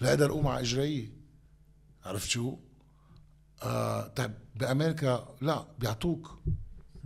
لا 0.00 0.08
أقدر 0.08 0.30
أقوم 0.30 0.46
على 0.46 0.60
اجري 0.60 1.12
عرفت 2.04 2.28
شو؟ 2.28 2.56
آه 3.62 4.06
طيب 4.06 4.34
بأمريكا 4.56 5.34
لا 5.40 5.66
بيعطوك. 5.78 6.38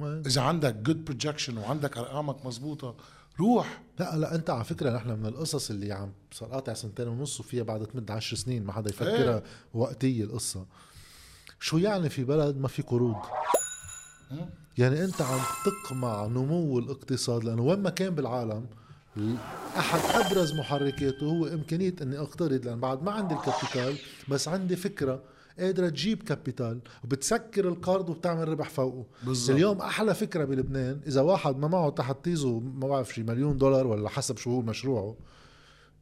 إذا 0.00 0.42
عندك 0.42 0.74
good 0.74 1.04
projection 1.04 1.58
وعندك 1.58 1.98
أرقامك 1.98 2.46
مزبوطه 2.46 2.96
روح. 3.40 3.82
لا 3.98 4.16
لا 4.16 4.34
انت 4.34 4.50
على 4.50 4.64
فكرة 4.64 4.90
نحن 4.96 5.08
من 5.10 5.26
القصص 5.26 5.70
اللي 5.70 5.92
عم 5.92 6.12
صار 6.32 6.48
قاطع 6.48 6.74
سنتين 6.74 7.08
ونص 7.08 7.40
وفيها 7.40 7.62
بعد 7.62 7.86
تمد 7.86 8.10
عشر 8.10 8.36
سنين 8.36 8.64
ما 8.64 8.72
حدا 8.72 8.90
يفكرها 8.90 9.34
إيه. 9.36 9.42
وقتية 9.74 10.24
القصة. 10.24 10.66
شو 11.60 11.78
يعني 11.78 12.08
في 12.08 12.24
بلد 12.24 12.56
ما 12.56 12.68
في 12.68 12.82
قروض 12.82 13.16
يعني 14.78 15.04
انت 15.04 15.22
عم 15.22 15.40
تقمع 15.64 16.26
نمو 16.26 16.78
الاقتصاد 16.78 17.44
لأنه 17.44 17.62
وين 17.62 17.78
ما 17.78 17.90
كان 17.90 18.14
بالعالم 18.14 18.66
ال- 19.16 19.36
أحد 19.78 20.00
أبرز 20.26 20.52
محركاته 20.54 21.26
هو 21.26 21.46
إمكانية 21.46 21.94
إني 22.02 22.18
أقترض 22.18 22.66
لأن 22.66 22.80
بعد 22.80 23.02
ما 23.02 23.10
عندي 23.12 23.34
ال 23.34 23.42
capital 23.42 23.98
بس 24.28 24.48
عندي 24.48 24.76
فكرة 24.76 25.22
قادرة 25.58 25.88
تجيب 25.88 26.22
capital 26.22 26.80
وبتسكر 27.04 27.68
القرض 27.68 28.10
وبتعمل 28.10 28.48
ربح 28.48 28.68
فوقه. 28.70 29.06
بالظبط. 29.22 29.50
اليوم 29.56 29.80
أحلى 29.80 30.14
فكرة 30.14 30.44
بلبنان 30.44 31.00
إذا 31.06 31.20
واحد 31.20 31.56
ما 31.56 31.68
معه 31.68 31.90
تحت 31.90 32.16
تيزو 32.24 32.60
ما 32.60 32.88
بعرف 32.88 33.14
شي 33.14 33.22
مليون 33.22 33.58
دولار 33.58 33.86
ولا 33.86 34.08
حسب 34.08 34.36
شو 34.36 34.50
هو 34.50 34.62
مشروعه 34.62 35.16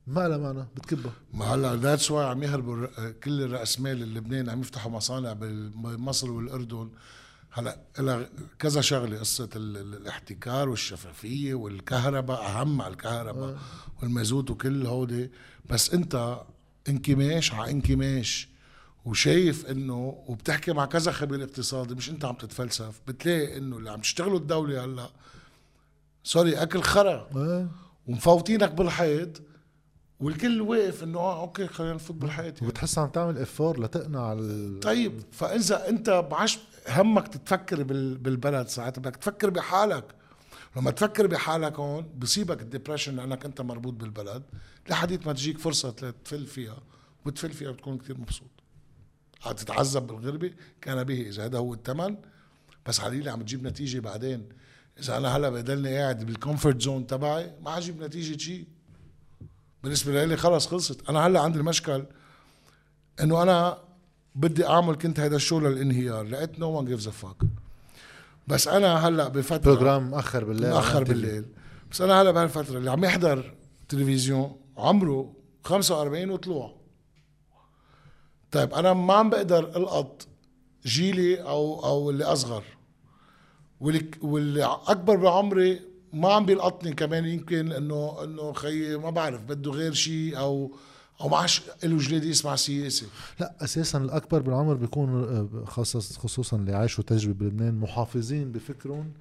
ما 0.06 0.28
لها 0.28 0.38
معنى 0.38 0.64
بتكبها 0.76 1.12
ما 1.34 1.44
هلا 1.44 1.76
that's 1.76 2.10
why 2.10 2.24
عم 2.26 2.42
يهربوا 2.42 2.86
كل 3.24 3.42
الرأس 3.42 3.80
مال 3.80 4.02
اللبنان 4.02 4.48
عم 4.48 4.60
يفتحوا 4.60 4.92
مصانع 4.92 5.32
بمصر 5.32 6.30
والأردن. 6.30 6.90
هلا 7.50 7.78
لها 7.98 8.28
كذا 8.58 8.80
شغلة 8.80 9.18
قصة 9.18 9.48
ال- 9.56 9.76
ال- 9.76 9.94
الاحتكار 9.94 10.68
والشفافية 10.68 11.54
والكهرباء 11.54 12.46
أهم 12.46 12.82
على 12.82 12.92
الكهرباء 12.92 13.58
والمازوت 14.02 14.50
وكل 14.50 14.86
هودي. 14.86 15.30
بس 15.70 15.94
أنت 15.94 16.40
انكماش 16.88 17.52
على 17.54 17.70
انكماش. 17.70 18.48
وشايف 19.06 19.66
إنه 19.66 20.24
وبتحكي 20.26 20.72
مع 20.72 20.84
كذا 20.84 21.12
خبير 21.12 21.42
اقتصادي 21.44 21.94
مش 21.94 22.10
أنت 22.10 22.24
عم 22.24 22.34
تتفلسف 22.34 23.00
بتلاقي 23.08 23.56
إنه 23.58 23.76
اللي 23.76 23.90
عم 23.90 24.00
تشتغلوا 24.00 24.38
الدولة 24.38 24.84
هلأ 24.84 25.10
سوري 26.24 26.62
أكل 26.62 26.82
خرا 26.82 27.28
آه. 27.36 27.68
ومفوتينك 28.06 28.70
بالحيط 28.72 29.42
والكل 30.20 30.60
واقف 30.60 31.02
إنه 31.02 31.18
آه 31.18 31.40
okay 31.40 31.66
خلينا 31.66 31.94
نفوت 31.94 32.16
بالحيط 32.16 32.54
يعني. 32.56 32.66
وبتحس 32.68 32.98
عم 32.98 33.08
تعمل 33.08 33.38
effort 33.38 33.80
لتقنع 33.80 34.32
ال... 34.32 34.80
طيب 34.80 35.22
فإذا 35.32 35.88
أنت 35.88 36.10
بعش 36.30 36.58
همك 36.88 37.28
تتفكر 37.28 37.82
بال- 37.82 38.18
بالبلد 38.18 38.68
ساعتها 38.68 39.00
بدك 39.00 39.16
تفكر 39.16 39.50
بحالك 39.50 40.04
لما 40.76 40.90
تفكر 40.90 41.26
بحالك 41.26 41.78
هون 41.78 42.02
بصيبك 42.18 42.62
ال 42.62 42.67
depression 42.67 43.16
لأنك 43.16 43.44
أنت 43.44 43.60
مربوط 43.60 43.92
بالبلد 43.94 44.42
لحديت 44.90 45.26
ما 45.26 45.32
تجيك 45.32 45.58
فرصة 45.58 45.90
تفل 46.24 46.46
فيها 46.46 46.78
وتفل 47.26 47.52
فيها 47.52 47.70
بتكون 47.70 47.98
كتير 47.98 48.18
مبسوط 48.20 48.48
تتعذب 49.44 50.06
بالغربه 50.06 50.52
كان 50.80 51.04
به 51.04 51.20
إذا 51.20 51.44
هذا 51.44 51.58
هو 51.58 51.74
الثمن 51.74 52.16
بس 52.86 53.00
علي 53.00 53.30
عم 53.30 53.42
تجيب 53.42 53.66
نتيجة 53.66 54.00
بعدين. 54.00 54.48
إذا 55.00 55.16
أنا 55.16 55.36
هلا 55.36 55.50
بضلني 55.50 55.98
قاعد 55.98 56.26
بال 56.26 56.39
comfort 56.39 56.82
zone 56.82 57.06
تبعي 57.06 57.52
ما 57.62 57.70
حجيب 57.70 58.02
نتيجة 58.02 58.38
شيء 58.38 58.66
بالنسبة 59.82 60.24
لي 60.24 60.36
خلص 60.36 60.66
خلصت. 60.66 61.08
أنا 61.08 61.26
هلا 61.26 61.40
عندي 61.40 61.58
المشكل 61.58 62.04
إنه 63.20 63.42
أنا 63.42 63.78
بدي 64.34 64.66
أعمل 64.66 64.94
كنت 64.94 65.20
هذا 65.20 65.36
ال 65.36 65.41
show 65.41 65.60
للانهيار. 65.60 66.24
لقيت 66.24 66.58
no 66.58 66.78
one 66.78 66.84
gives 66.84 67.08
a 67.08 67.10
fuck 67.10 67.36
بس 68.46 68.68
أنا 68.68 69.08
هلا 69.08 69.28
بفتره 69.28 69.58
program 69.58 70.10
مأخر 70.10 70.44
بالليل 70.44 70.70
مأخر. 70.70 71.04
بالليل. 71.04 71.44
بس 71.90 72.00
أنا 72.00 72.22
هلا 72.22 72.30
بهالفترة 72.30 72.78
اللي 72.78 72.90
عم 72.90 73.04
يحضر 73.04 73.54
تلفزيون 73.88 74.56
عمره 74.76 75.32
45 75.64 76.30
وطلوع. 76.30 76.75
طيب 78.52 78.74
أنا 78.74 78.92
ما 78.92 79.14
عم 79.14 79.30
بقدر 79.30 79.76
ألقط 79.76 80.26
جيلي 80.86 81.42
أو 81.42 81.84
أو 81.84 82.10
اللي 82.10 82.24
أصغر. 82.24 82.64
واللي 83.80 84.10
واللي 84.22 84.64
أكبر 84.64 85.16
بعمري 85.16 85.80
ما 86.12 86.32
عم 86.32 86.46
بيلقطني 86.46 86.92
كمان 86.92 87.24
يمكن 87.24 87.72
إنه 87.72 88.24
إنه 88.24 88.52
خيي 88.52 88.96
ما 88.96 89.10
بعرف 89.10 89.42
بده 89.42 89.70
غير 89.70 89.92
شيء 89.92 90.38
أو 90.38 90.72
أو 91.20 91.28
ما 91.28 91.36
عادش 91.36 91.62
له 91.84 91.98
جلد 91.98 92.24
يسمع 92.24 92.56
سياسة. 92.56 93.06
لا 93.40 93.54
أساسا 93.60 93.98
الأكبر 93.98 94.42
بالعمر 94.42 94.74
بيكون 94.74 95.24
آه، 95.24 95.64
خصوص 95.64 96.18
خصوصا 96.18 96.56
اللي 96.56 96.72
عاشوا 96.72 97.04
تجربة 97.04 97.34
بلبنان 97.38 97.74
محافظين 97.74 98.52
بفكرهم 98.52 99.12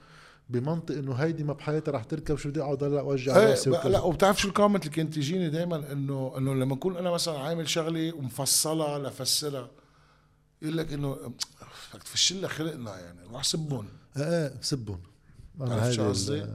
بمنطق 0.49 0.95
إنه 0.95 1.13
هيدي 1.13 1.43
ما 1.43 1.53
بحياتي 1.53 1.91
رح 1.91 2.03
تركب 2.03 2.35
شو 2.35 2.49
بدي 2.49 2.61
أقعد 2.61 2.83
هلأ 2.83 2.99
اوجع 2.99 3.37
إيه 3.37 3.49
راسي. 3.49 3.69
لا 3.69 4.01
وبتعرف 4.01 4.41
شو 4.41 4.47
ال 4.47 4.52
comment 4.52 4.83
اللي 4.83 4.95
كانت 4.95 5.13
تجيني 5.15 5.49
دائما 5.49 5.91
انه 5.91 6.33
إنه 6.37 6.53
لما 6.53 6.73
أكون 6.73 6.97
أنا 6.97 7.11
مثلا 7.11 7.39
عامل 7.39 7.69
شغله 7.69 8.15
ومفصله 8.15 8.97
لفسرها 8.97 9.69
يقول 10.61 10.77
لك 10.77 10.93
إنه 10.93 11.15
بدك 11.93 12.03
تفشل 12.03 12.47
خلقنا 12.47 12.99
يعني 12.99 13.19
روح 13.31 13.43
سبهم 13.43 13.87
إيه 14.17 14.23
إيه 14.23 14.53
سبهم 14.61 14.99
عرفت 15.59 15.91
شو 15.91 16.09
قصدي؟ 16.09 16.45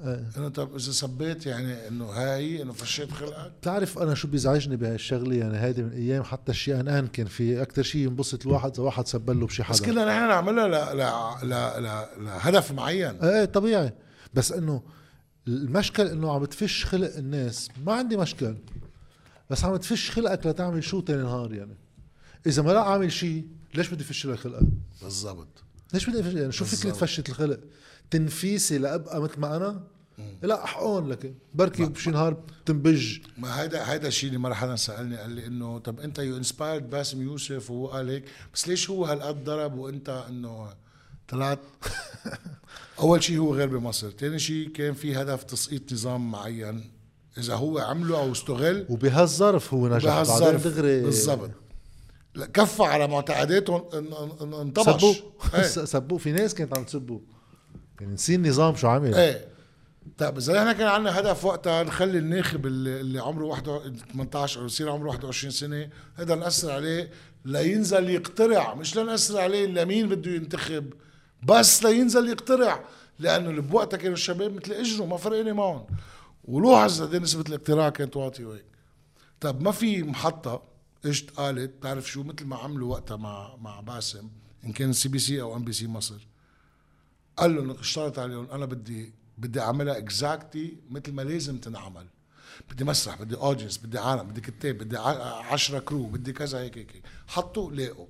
إيه. 0.00 0.30
انه 0.36 0.48
طب 0.48 0.76
إذا 0.76 0.92
سبيت 0.92 1.46
يعني 1.46 1.88
إنه 1.88 2.04
هاي 2.04 2.62
إنه 2.62 2.72
فشيت 2.72 3.12
خلقك؟ 3.12 3.52
بتعرف 3.60 3.98
أنا 3.98 4.14
شو 4.14 4.28
بيزعجني 4.28 4.76
بهالشغلة؟ 4.76 5.36
يعني 5.36 5.58
هيدي 5.58 5.82
من 5.82 5.92
أيام 5.92 6.22
حتى 6.22 6.52
الشي 6.52 6.80
ان 6.80 6.88
ان 6.88 7.06
كان 7.06 7.26
في 7.26 7.62
أكثر 7.62 7.82
شيء 7.82 8.00
ينبسط 8.00 8.46
الواحد 8.46 8.70
إذا 8.70 8.82
واحد 8.82 9.06
سبل 9.06 9.40
له 9.40 9.46
بشي 9.46 9.62
بس 9.62 9.68
حدا. 9.68 9.86
كنا 9.86 10.04
نحن 10.04 10.28
نعملها 10.28 10.68
ل... 10.68 10.98
ل... 10.98 11.02
ل... 11.48 11.82
ل... 11.82 12.24
لهدف 12.24 12.72
معين. 12.72 13.24
إيه 13.24 13.44
طبيعي. 13.44 13.92
بس 14.34 14.52
إنه 14.52 14.82
المشكل 15.48 16.06
إنه 16.06 16.32
عم 16.32 16.44
تفش 16.44 16.84
خلق 16.84 17.16
الناس. 17.16 17.68
ما 17.86 17.92
عندي 17.92 18.16
مشكل. 18.16 18.56
بس 19.50 19.64
عم 19.64 19.76
تفش 19.76 20.10
خلقك 20.10 20.46
لتعمل 20.46 20.84
شو 20.84 21.00
تاني 21.00 21.22
نهار 21.22 21.54
يعني. 21.54 21.76
إذا 22.46 22.62
ما 22.62 22.70
لا 22.70 22.80
عامل 22.80 23.12
شيء 23.12 23.46
ليش 23.74 23.88
بدي 23.88 24.04
فش 24.04 24.26
لك 24.26 24.38
خلقك؟ 24.38 24.66
بالضبط. 25.02 25.64
ليش 25.94 26.10
بدي 26.10 26.22
فش؟ 26.22 26.34
يعني 26.34 26.52
شو 26.52 26.64
فكرة. 26.64 26.92
فشة 26.92 27.24
الخلق؟ 27.28 27.60
تنفيسي 28.10 28.78
لأبقى 28.78 29.20
مثل 29.22 29.40
ما 29.40 29.56
أنا؟ 29.56 29.80
لا 30.42 30.66
حقون 30.66 31.08
لك. 31.08 31.34
بركي 31.54 31.84
بشي 31.84 32.10
نهار 32.10 32.32
بتنبج. 32.64 33.18
ما 33.38 33.60
هيدا 33.62 33.92
هيدا 33.92 34.08
الشيء 34.08 34.28
اللي 34.28 34.38
مرة 34.38 34.54
حدا 34.54 34.76
سألني 34.76 35.16
قال 35.16 35.30
لي 35.30 35.46
إنه 35.46 35.78
طب 35.78 36.00
أنت 36.00 36.18
you 36.18 36.36
inspired 36.36 36.90
باسم 36.90 37.22
يوسف 37.22 37.70
وهو 37.70 37.86
قال 37.86 38.08
هيك 38.10 38.24
بس 38.54 38.68
ليش 38.68 38.90
هو 38.90 39.04
هالقد 39.04 39.44
ضرب 39.44 39.74
وأنت 39.78 40.24
إنه 40.28 40.68
طلعت؟ 41.28 41.58
أول 43.00 43.22
شيء 43.24 43.38
هو 43.38 43.54
غير 43.54 43.68
بمصر. 43.68 44.10
ثاني 44.10 44.38
شيء 44.38 44.68
كان 44.68 44.94
في 44.94 45.16
هدف 45.16 45.42
تسقيط 45.44 45.92
نظام 45.92 46.30
معين. 46.30 46.90
إذا 47.38 47.54
هو 47.54 47.78
عمله 47.78 48.18
أو 48.18 48.32
استغل 48.32 48.86
وبهالظرف 48.88 49.74
هو 49.74 49.88
نجح. 49.88 50.04
بعدين 50.06 50.24
بهالظرف 50.34 50.66
دغري 50.66 51.00
بالضبط. 51.02 51.50
كفى 52.54 52.82
على 52.82 53.06
معتقداتهم 53.08 53.80
إن- 53.90 53.92
إن- 54.14 54.40
إن- 54.40 54.54
انطبش. 54.54 54.94
سبوه. 55.00 55.16
إيه. 55.54 55.62
سبوه. 55.94 56.18
في 56.18 56.32
ناس 56.32 56.54
كانت 56.54 56.78
عم 56.78 56.84
تسبوه. 56.84 57.20
يعني 58.00 58.14
نسي 58.14 58.34
النظام 58.34 58.76
شو 58.76 58.88
عمل 58.88 59.14
إيه. 59.14 59.48
طيب 60.18 60.38
إذا 60.38 60.58
إحنا 60.58 60.72
كان 60.72 60.86
عندنا 60.86 61.20
هدف 61.20 61.44
وقتها 61.44 61.82
نخلي 61.82 62.18
الناخب 62.18 62.66
اللي, 62.66 63.00
اللي 63.00 63.18
عمره 63.18 63.44
واحد 63.44 63.66
18 64.12 64.60
أو 64.60 64.66
يصير 64.66 64.90
عمره 64.90 65.08
21 65.08 65.50
سنة 65.50 65.88
هذا 66.14 66.34
نأثر 66.34 66.70
عليه 66.70 67.10
لينزل 67.44 68.10
يقترع 68.10 68.74
مش 68.74 68.96
لنأثر 68.96 69.40
عليه 69.40 69.66
لمين 69.66 70.08
بده 70.08 70.30
ينتخب 70.30 70.92
بس 71.42 71.84
لينزل 71.84 72.28
يقترع 72.28 72.84
لأنه 73.18 73.62
بوقتها 73.62 73.96
كانوا 73.96 74.14
الشباب 74.14 74.52
مثل 74.54 74.72
إجروا 74.72 75.06
ما 75.06 75.16
فرقني 75.16 75.52
معهم. 75.52 75.86
ولاحظ 76.44 77.02
قد 77.02 77.16
نسبة 77.16 77.44
الاقتراع 77.48 77.88
كانت 77.88 78.16
واطية 78.16 78.44
وهيك 78.46 78.64
طب 79.40 79.62
ما 79.62 79.70
في 79.70 80.02
محطة 80.02 80.62
اجت 81.04 81.30
قالت؟ 81.30 81.70
بتعرف 81.70 82.10
شو؟ 82.10 82.22
مثل 82.22 82.44
ما 82.44 82.56
عملوا 82.56 82.90
وقتها 82.90 83.16
مع 83.16 83.56
مع 83.56 83.80
باسم 83.80 84.28
إن 84.64 84.72
كان 84.72 84.92
سي 84.92 85.08
بي 85.08 85.18
سي 85.18 85.40
أو 85.40 85.56
إم 85.56 85.64
بي 85.64 85.72
سي 85.72 85.86
مصر. 85.86 86.27
قال 87.38 87.56
له 87.56 87.62
انك 87.62 87.78
اشترط 87.78 88.18
عليهم 88.18 88.46
أنا 88.50 88.64
بدي 88.66 89.12
بدي 89.38 89.60
اعملها 89.60 89.98
exactly 89.98 90.72
مثل 90.90 91.12
ما 91.12 91.22
لازم 91.22 91.58
تنعمل. 91.58 92.06
بدي 92.70 92.84
مسرح 92.84 93.22
بدي 93.22 93.34
audience 93.36 93.78
بدي 93.78 93.98
عالم 93.98 94.22
بدي 94.28 94.40
كتاب 94.40 94.78
بدي 94.78 94.96
ع- 94.96 95.52
عشرة 95.52 95.78
crew 95.78 96.02
بدي 96.06 96.32
كذا 96.32 96.58
هيك 96.58 96.78
هيك. 96.78 97.02
حطوا 97.26 97.70
لاقوا 97.72 98.06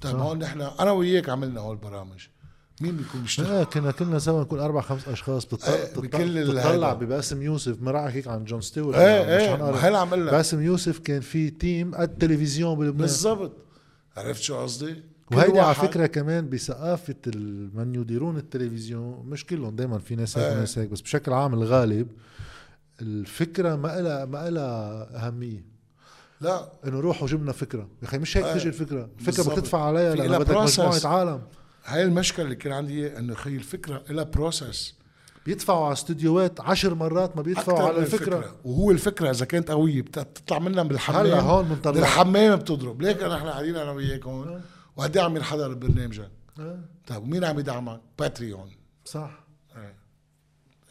طيب 0.00 0.16
هون 0.16 0.38
نحن 0.38 0.60
أنا 0.60 0.90
وياك 0.90 1.28
عملنا 1.28 1.60
هول 1.60 1.76
البرامج 1.76 2.26
مين 2.80 2.96
بيكون 2.96 3.22
بيشتغل؟ 3.22 3.52
إيه 3.52 3.64
كنا 3.64 3.90
كلنا 3.90 4.18
سوا 4.18 4.42
نكون 4.42 4.60
أربع 4.60 4.80
خمس 4.80 5.08
أشخاص 5.08 5.44
بتطلع 5.44 5.74
إيه، 5.74 5.94
بكل 5.94 6.44
بتطلع. 6.54 6.92
بباسم 6.92 7.42
يوسف. 7.42 7.82
ما 7.82 7.90
راح 7.90 8.04
هيك 8.14 8.28
عن 8.28 8.44
جون 8.44 8.60
ستيوارت 8.60 8.96
إيه 8.98 9.36
مش 9.36 9.42
إيه. 9.42 9.56
ما 9.56 9.70
هلا 9.70 9.98
عم 9.98 10.10
باسم 10.10 10.62
يوسف 10.62 10.98
كان 10.98 11.20
في 11.20 11.50
team 11.50 11.94
قد 11.94 12.18
تلفزيون 12.18 12.74
بلبنان. 12.78 12.96
بالضبط. 12.96 13.52
عرفت 14.16 14.42
شو 14.42 14.56
قصدي؟ 14.58 15.02
وهيدي 15.32 15.60
على 15.60 15.74
فكرة 15.74 16.06
كمان 16.06 16.48
بثقافة 16.48 17.14
من 17.74 17.94
يديرون 17.94 18.36
التلفزيون 18.36 19.26
مش 19.26 19.46
كلهم 19.46 19.76
دائما 19.76 19.98
في 19.98 20.16
ناس 20.16 20.38
هيك 20.38 20.46
إيه. 20.46 20.56
وناس 20.56 20.78
هيك 20.78 20.88
بس 20.90 21.00
بشكل 21.00 21.32
عام 21.32 21.54
الغالب 21.54 22.08
الفكرة 23.02 23.76
ما 23.76 24.00
لها 24.00 24.24
ما 24.24 24.50
لها 24.50 25.08
أهمية. 25.26 25.64
لا. 26.40 26.72
إنه 26.86 27.00
روحوا 27.00 27.28
جبنا 27.28 27.52
فكرة. 27.52 27.88
يا 28.02 28.08
أخي 28.08 28.18
مش 28.18 28.36
هيك 28.36 28.44
إيه. 28.44 28.54
تجي 28.54 28.68
الفكرة. 28.68 29.08
فكره 29.18 29.26
بالضبط. 29.26 29.46
بدك 29.46 29.56
تدفع 29.56 29.84
عليها 29.84 30.14
لأنه 30.14 30.38
بدك. 30.38 30.56
مجموعة 30.56 31.06
عالم. 31.06 31.42
هاي 31.84 32.02
المشكلة 32.02 32.44
اللي 32.44 32.56
كان 32.56 32.72
عندي 32.72 33.18
إنه 33.18 33.34
خي 33.34 33.56
الفكرة 33.56 34.02
لها 34.10 34.24
process 34.24 34.94
بيدفعوا 35.46 35.84
على 35.84 35.92
استوديوهات 35.92 36.60
عشر 36.60 36.94
مرات 36.94 37.36
ما 37.36 37.42
بيدفعوا 37.42 37.78
على 37.78 37.96
من 37.96 38.02
الفكرة. 38.02 38.56
وهو 38.64 38.90
الفكرة 38.90 39.30
إذا 39.30 39.44
كانت 39.44 39.70
قوية 39.70 40.02
بتطلع 40.02 40.58
منها 40.58 40.82
بالحمام 40.82 41.26
هلأ 41.26 41.40
هون 41.40 41.64
بنطلع 41.64 41.92
بالحمام 41.92 42.56
بتضرب. 42.56 43.02
ليك 43.02 43.22
نحن 43.22 43.46
قاعدين 43.46 43.76
أنا 43.76 43.90
وياك 43.90 44.26
هون. 44.26 44.60
وقد 44.96 45.16
إيه 45.16 45.24
عم 45.24 45.36
ينحضر 45.36 45.74
برنامجك 45.74 46.30
آه، 46.60 46.80
طيب 47.06 47.22
ومين 47.22 47.44
عم 47.44 47.58
يدعمك؟ 47.58 48.00
Patreon. 48.18 48.70
صح. 49.04 49.44
إيه. 49.76 49.94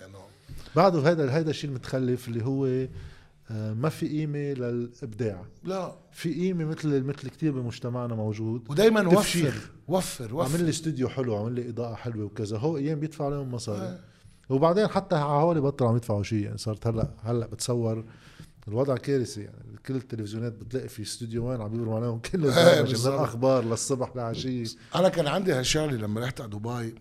يعني 0.01 0.13
بعده 0.75 1.09
هيدا 1.09 1.37
هيدا 1.37 1.49
الشيء 1.49 1.69
المتخلف 1.69 2.27
اللي 2.27 2.45
هو 2.45 2.65
آه، 3.51 3.73
ما 3.73 3.89
في 3.89 4.07
قيمة 4.07 4.39
للإبداع. 4.39 5.45
لا. 5.63 5.95
في 6.11 6.33
قيمة 6.33 6.65
مثل 6.65 7.03
مثل 7.03 7.29
كثير 7.29 7.51
بمجتمعنا 7.51 8.15
موجود. 8.15 8.71
ودائما. 8.71 9.07
وفر. 9.07 9.53
وفر 9.87 10.35
وفر. 10.35 10.53
عمل 10.53 10.63
لي 10.63 10.69
استوديو 10.69 11.09
حلو 11.09 11.35
عمل 11.35 11.53
لي 11.53 11.69
إضاءة 11.69 11.95
حلوة 11.95 12.25
وكذا. 12.25 12.57
هو 12.57 12.77
أيام 12.77 12.99
بيدفع 12.99 13.25
عليهم 13.25 13.51
مصاري. 13.51 13.81
آه. 13.81 13.99
وبعدين 14.49 14.87
حتى 14.87 15.15
على 15.15 15.43
هول 15.43 15.61
بطلوا 15.61 15.89
عم 15.89 15.95
يدفعوا 15.95 16.23
شيء. 16.23 16.43
يعني 16.43 16.57
صارت 16.57 16.87
هلأ 16.87 17.09
هلأ 17.23 17.47
بتصور 17.47 18.05
الوضع 18.67 18.97
كارثي 18.97 19.41
يعني. 19.41 19.64
كل 19.87 19.95
التلفزيونات 19.95 20.53
بتلاقي 20.53 20.87
في 20.89 21.01
استوديو 21.01 21.49
وين 21.49 21.61
عم 21.61 21.69
بيقولوا 21.69 21.95
عليهم 21.95 22.19
كل 22.19 22.45
إيه، 22.49 22.81
من. 22.81 22.87
الأخبار 22.89 23.63
للصبح 23.63 24.15
لعشية. 24.15 24.65
أنا 24.95 25.09
كان 25.09 25.27
عندي 25.27 25.53
هالشغلة 25.53 25.91
لما 25.97 26.21
رحت 26.21 26.41
على 26.41 26.49
دبي 26.49 26.95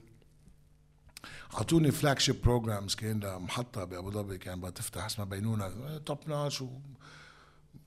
أعطوني 1.54 1.90
flagship 1.90 2.42
programs 2.42 2.94
كان 2.94 3.38
محطة 3.42 3.84
بأبو 3.84 4.10
ظبي 4.10 4.38
كان 4.38 4.58
بدها 4.60 4.70
تفتح 4.70 5.04
اسمها 5.04 5.26
بينونة. 5.26 5.98
top 6.06 6.18
notch 6.26 6.62
و 6.62 6.68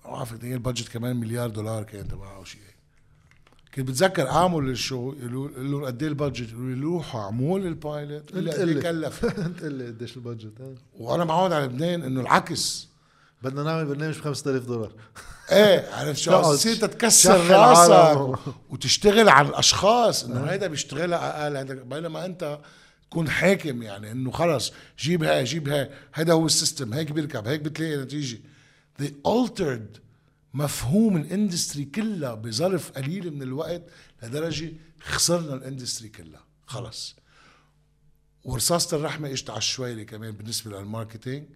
عرفت 0.05 0.45
هي 0.45 0.53
ال 0.53 0.58
budget 0.58 0.89
كمان 0.89 1.15
مليار 1.17 1.49
دولار 1.49 1.83
كان 1.83 2.07
تبعها 2.07 2.35
أو 2.35 2.43
شيء. 2.43 2.61
كنت 3.75 3.87
بتذكر 3.87 4.29
اعمل 4.29 4.69
ال 4.69 4.78
show 4.78 5.13
يقولوا 5.19 5.49
يقولوا 5.49 5.87
قد 5.87 6.03
إيه 6.03 6.09
ال 6.09 6.14
budget؟ 6.14 6.49
يقولوا 6.49 6.75
لي 6.75 6.81
روحوا 6.81 7.21
اعملوا 7.21 7.59
لي 7.59 7.67
ال 7.67 7.78
pilot 7.78 8.31
قول 8.33 8.43
لي 8.43 8.51
قد 8.51 8.67
إيه 8.69 8.81
كلف 8.81 9.25
انت 9.25 9.63
قل 9.63 9.73
لي 9.73 9.87
قديش 9.91 10.17
ال 10.17 10.25
budget؟ 10.25 10.77
وأنا 10.99 11.25
معود 11.25 11.51
على 11.53 11.65
لبنان 11.65 12.01
إنه 12.03 12.21
العكس. 12.21 12.86
بدنا 13.41 13.63
نعمل 13.63 13.85
برنامج 13.85 14.17
ب 14.17 14.21
5000 14.21 14.65
دولار. 14.65 14.91
إيه 15.51 15.89
عرفت 15.95 16.19
شو؟ 16.19 16.31
قصدي؟ 16.31 16.75
تتكسر 16.75 17.31
عالم. 17.31 17.51
راسك 17.51 18.39
وتشتغل 18.69 19.29
على 19.29 19.49
الأشخاص 19.49 20.23
إنه 20.23 20.43
هيدا 20.43 20.67
بيشتغلها 20.67 21.43
أقل. 21.43 21.55
هيدا 21.55 21.83
بينما 21.83 22.25
أنت 22.25 22.59
تكون 23.09 23.29
حاكم 23.29 23.83
يعني 23.83 24.11
إنه 24.11 24.31
خلص 24.31 24.73
جيب 24.99 25.23
هاي 25.23 25.43
جيب 25.43 25.69
هاي. 25.69 25.89
هيدا 26.13 26.33
هو 26.33 26.45
ال 26.45 26.52
system 26.52 26.93
هيك 26.93 27.11
بيركب 27.11 27.47
هيك 27.47 27.61
بتلاقي 27.61 27.97
نتيجة. 27.97 28.39
They 29.01 29.11
altered 29.27 29.99
مفهوم 30.53 31.17
ال 31.17 31.25
industry 31.25 31.85
كلها 31.85 32.33
بظرف 32.33 32.91
قليل 32.91 33.33
من 33.33 33.41
الوقت 33.41 33.81
لدرجة 34.23 34.73
خسرنا 35.01 35.53
ال 35.53 35.59
industry 35.59 36.09
كلها. 36.09 36.43
خلص. 36.65 37.15
ورصاصة 38.43 38.97
الرحمة 38.97 39.29
اجت 39.29 39.49
على 39.49 39.57
الشويري 39.57 40.05
كمان 40.05 40.31
بالنسبة 40.31 40.79
لل 40.79 40.90
marketing. 40.90 41.47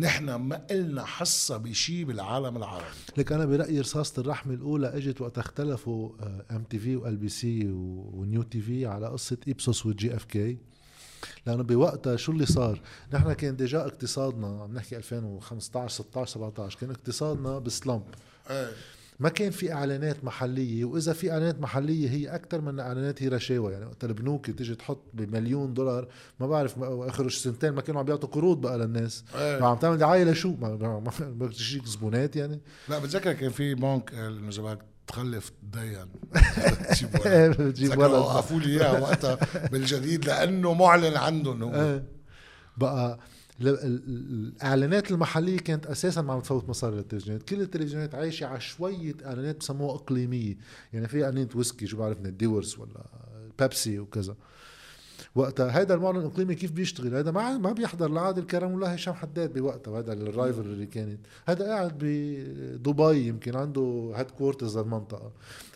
نحن 0.00 0.34
ما 0.34 0.66
إلنا 0.70 1.04
حصة 1.04 1.56
بشيء 1.56 2.04
بالعالم 2.04 2.56
العربي. 2.56 2.84
لك 3.16 3.32
أنا 3.32 3.44
برأيي 3.44 3.80
رصاصة 3.80 4.20
الرحمة 4.20 4.54
الأولى 4.54 4.96
إجت 4.96 5.20
وقت 5.20 5.38
اختلفوا 5.38 6.10
MTV 6.50 6.78
و 6.78 6.96
LBC 6.96 7.68
و 7.68 7.86
New 7.86 8.42
TV 8.42 8.86
على 8.86 9.06
قصة 9.08 9.36
Ipsos 9.48 9.86
وال 9.86 10.16
GfK 10.16 10.58
لأنه 11.46 11.62
بوقتها 11.62 12.16
شو 12.16 12.32
اللي 12.32 12.46
صار؟ 12.46 12.80
نحن 13.12 13.32
كان 13.32 13.56
déjà 13.56 13.80
اقتصادنا 13.80 14.62
عم 14.62 14.74
نحكي 14.74 14.96
2015 14.96 15.94
16 15.94 16.34
17 16.34 16.78
كان 16.78 16.90
اقتصادنا 16.90 17.58
ب 17.58 17.66
slump 17.66 18.04
إيه. 18.50 18.70
ما 19.20 19.28
كان 19.28 19.50
في 19.50 19.72
إعلانات 19.72 20.24
محلية 20.24 20.84
وإذا 20.84 21.12
في 21.12 21.32
إعلانات 21.32 21.60
محلية 21.60 22.08
هي 22.10 22.34
أكثر 22.34 22.60
من 22.60 22.80
إعلانات 22.80 23.22
هي 23.22 23.28
رشاوى. 23.28 23.72
يعني 23.72 23.84
وقت 23.86 24.04
البنوك 24.04 24.50
تيجي 24.50 24.74
تحط 24.74 25.02
بمليون 25.14 25.74
دولار 25.74 26.08
ما 26.40 26.46
بعرف 26.46 26.74
آخر 26.82 27.28
سنتين 27.30 27.70
ما 27.70 27.80
كانوا 27.80 28.00
عم 28.00 28.06
بيعطوا 28.06 28.28
قروض 28.28 28.60
بقى 28.60 28.78
للناس. 28.78 29.24
إيه. 29.34 29.60
ما 29.60 29.66
عم 29.66 29.76
تعمل 29.76 29.98
دعايه 29.98 30.24
لشو 30.24 30.54
ما 30.56 31.10
بتجيك 31.20 31.86
زبونات 31.86 32.36
يعني. 32.36 32.60
لا 32.88 32.98
بتذكر 32.98 33.32
كان 33.32 33.50
في 33.50 33.74
بنك 33.74 34.14
بدك 34.14 34.78
تخلف 35.06 35.52
تدين 35.72 36.06
تجيب 36.90 37.10
ولد. 37.14 37.26
إيه، 37.26 37.48
بتجيب 37.48 37.98
وقفوا 37.98 38.60
لي 38.60 38.66
إياها 38.66 39.00
وقتها 39.00 39.38
بالجديد 39.72 40.24
لأنه 40.24 40.74
معلن 40.74 41.16
عندهم 41.16 41.62
هو. 41.62 41.74
إيه. 41.74 42.04
بقى 42.76 43.18
الإعلانات 43.60 45.10
المحلية 45.10 45.58
كانت 45.58 45.86
أساسا 45.86 46.22
ما 46.22 46.32
عم 46.32 46.40
تفوت 46.40 46.68
مصاري 46.68 46.96
للتلفزيونات. 46.96 47.42
كل 47.42 47.60
التلفزيونات 47.60 48.14
عايشة 48.14 48.46
على 48.46 48.60
شوية 48.60 49.14
إعلانات 49.24 49.56
بسموها 49.56 49.94
إقليمية. 49.94 50.56
يعني 50.92 51.08
في 51.08 51.24
إعلانات 51.24 51.56
ويسكي 51.56 51.86
شو 51.86 51.96
بعرفنا 51.96 52.30
Dewar's 52.30 52.78
ولا 52.78 53.06
بيبسي 53.58 53.98
وكذا. 53.98 54.36
وقتها 55.34 55.78
هيدا 55.78 55.94
المعلن 55.94 56.16
الإقليمي 56.16 56.54
كيف 56.54 56.72
بيشتغل؟ 56.72 57.14
هذا 57.14 57.30
ما 57.30 57.58
ما 57.58 57.72
بيحضر 57.72 58.10
لا 58.10 58.20
عادل 58.20 58.42
كرم 58.42 58.72
ولا 58.72 58.94
هشام 58.94 59.14
حداد 59.14 59.52
بوقتها 59.58 59.90
وهذا 59.90 60.12
ال 60.12 60.18
rivalry 60.18 60.60
اللي 60.60 60.86
كانت. 60.86 61.18
هذا 61.46 61.64
قاعد 61.64 61.98
بدبي 61.98 63.26
يمكن 63.26 63.56
عنده 63.56 64.12
headquarters 64.16 64.78
للمنطقه 64.78 65.32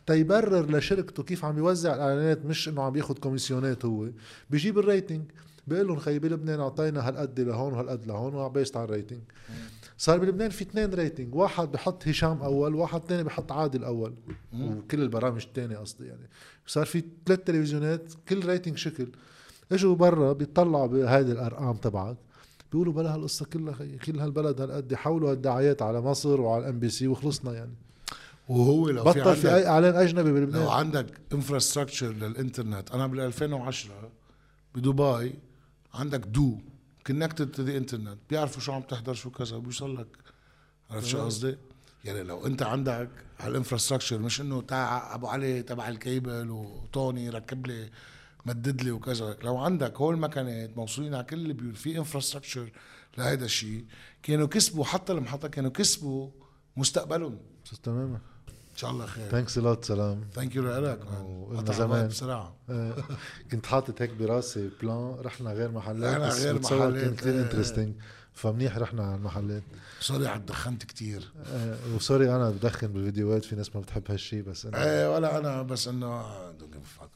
تيبرر 0.06 0.76
لشركته 0.76 1.22
كيف 1.22 1.44
عم 1.44 1.58
يوزع 1.58 1.94
الإعلانات 1.94 2.46
مش 2.46 2.68
إنه 2.68 2.82
عم 2.82 2.96
ياخذ 2.96 3.18
كوميسيونات 3.18 3.84
هو. 3.84 4.08
بيجيب 4.50 4.78
ال 4.78 4.84
rating 4.84 5.22
بيقول 5.66 5.86
لهم 5.88 5.98
خيي 5.98 6.18
بلبنان 6.18 6.60
أعطينا 6.60 7.08
هالقد 7.08 7.40
لهون 7.40 7.72
وهالقد 7.72 8.06
لهون 8.06 8.34
و 8.34 8.41
based 8.41 8.76
على 8.76 8.84
ال 8.84 8.89
rating 8.89 9.20
صار 9.98 10.18
بلبنان 10.18 10.50
في 10.50 10.64
اثنين 10.64 10.94
rating 10.94 11.34
واحد 11.34 11.72
بحط 11.72 12.08
هشام 12.08 12.42
أول 12.42 12.74
واحد 12.74 13.00
ثاني 13.08 13.22
بحط 13.22 13.52
عادل 13.52 13.84
أول. 13.84 14.14
وكل 14.60 15.02
البرامج 15.02 15.42
الثانية 15.42 15.76
قصدي 15.76 16.06
يعني. 16.06 16.28
صار 16.66 16.86
في 16.86 17.04
ثلاث 17.26 17.40
تلفزيونات 17.40 18.12
كل 18.28 18.46
rating 18.46 18.76
شكل. 18.76 19.06
إجوا 19.72 19.94
برا 19.94 20.32
بيطلعوا 20.32 20.86
بهذه 20.86 21.32
الأرقام 21.32 21.76
تبعك. 21.76 22.16
بيقولوا 22.72 22.92
بلا 22.92 23.14
هالقصة 23.14 23.46
كلها 23.46 23.74
خيي 23.74 23.98
كل 23.98 24.20
هالبلد 24.20 24.60
هالقد 24.60 24.92
يحولوا 24.92 25.30
هالدعايات 25.30 25.82
على 25.82 26.00
مصر 26.00 26.40
وعلى 26.40 26.64
ال 26.64 26.78
MBC 26.78 27.08
وخلصنا 27.08 27.52
يعني. 27.52 27.74
وهو 28.48 28.88
لو 28.88 29.12
في 29.12 29.20
بطل 29.20 29.36
في 29.36 29.48
عندك 29.48 29.64
اي 29.64 29.66
إعلان 29.66 29.94
أجنبي 29.94 30.28
لو 30.28 30.34
بلبنان 30.34 30.66
عندك 30.66 31.06
infrastructure 31.32 32.12
للإنترنت. 32.12 32.90
أنا 32.90 33.06
بال 33.06 33.20
2010 33.20 33.92
بدبي 34.74 35.34
عندك 35.94 36.20
du 36.20 36.58
connected 37.06 37.50
to 37.50 37.62
the 37.62 37.76
internet 37.76 38.18
بيعرفوا 38.30 38.62
شو 38.62 38.72
عم 38.72 38.82
تحضر 38.82 39.14
شو 39.14 39.30
كذا 39.30 39.58
بيوصل 39.58 39.96
لك. 39.96 40.08
عرفت 40.90 41.06
شو 41.06 41.24
قصدي؟ 41.24 41.56
يعني 42.04 42.22
لو 42.22 42.46
انت 42.46 42.62
عندك 42.62 43.10
هال 43.38 43.48
infrastructure 43.48 44.18
مش 44.18 44.40
انه 44.40 44.62
تاع 44.62 45.14
ابو 45.14 45.26
علي 45.26 45.62
تبع 45.62 45.88
الكيبل 45.88 46.50
وطوني 46.50 47.30
ركب 47.30 47.66
لي 47.66 47.90
مدد 48.46 48.82
لي 48.82 48.90
وكذا. 48.90 49.36
لو 49.42 49.56
عندك 49.56 49.96
هول 49.96 50.14
المكانات 50.14 50.76
موصولين 50.76 51.14
على 51.14 51.24
كل 51.24 51.46
البيوت 51.46 51.76
في 51.76 51.98
infrastructure 51.98 52.70
لهيدا 53.18 53.44
الشيء 53.44 53.84
كانوا 54.22 54.46
كسبوا 54.46 54.84
حتى 54.84 55.12
المحطة 55.12 55.48
كانوا 55.48 55.70
كسبوا 55.70 56.30
مستقبلهم. 56.76 57.38
تماما. 57.82 58.20
إن 58.74 58.78
شاء 58.78 58.90
الله 58.90 59.06
خير. 59.06 59.28
thanks 59.30 59.58
a 59.58 59.65
lot 59.65 59.84
سلام. 59.84 60.20
thank 60.34 60.56
you 60.56 60.62
لك 60.78 61.00
وقلنا 61.24 61.72
زمان. 61.72 62.08
بسرعة. 62.08 62.54
آه، 62.70 62.94
كنت 63.50 63.66
حاطط 63.66 64.02
هيك 64.02 64.10
براسي 64.10 64.70
plan 64.82 65.16
رحنا 65.20 65.52
غير 65.52 65.70
محلات 65.70 66.14
رحنا 66.20 66.34
غير 66.44 66.60
محلات 66.60 66.94
كان 67.04 67.14
كثير 67.16 67.40
interesting 67.42 67.94
فمنيح 68.32 68.78
رحنا 68.78 69.02
على 69.06 69.14
المحلات. 69.14 69.62
sorry 70.00 70.26
عاد 70.28 70.46
دخنت 70.46 70.84
كثير 70.84 71.32
آه، 71.46 71.76
و 71.96 72.03
sorry 72.03 72.36
أنا 72.36 72.50
بدخن 72.50 72.86
بالفيديوهات 72.86 73.44
في 73.44 73.56
ناس 73.56 73.76
ما 73.76 73.80
بتحب 73.80 74.02
هالشيء 74.10 74.42
بس 74.42 74.66
أنا 74.66 74.84
إيه 74.84 75.14
ولا 75.14 75.38
أنا 75.38 75.62
بس 75.62 75.88
إنه 75.88 76.22
دونت 76.58 76.74
جيف 76.74 76.98
فاك 77.00 77.10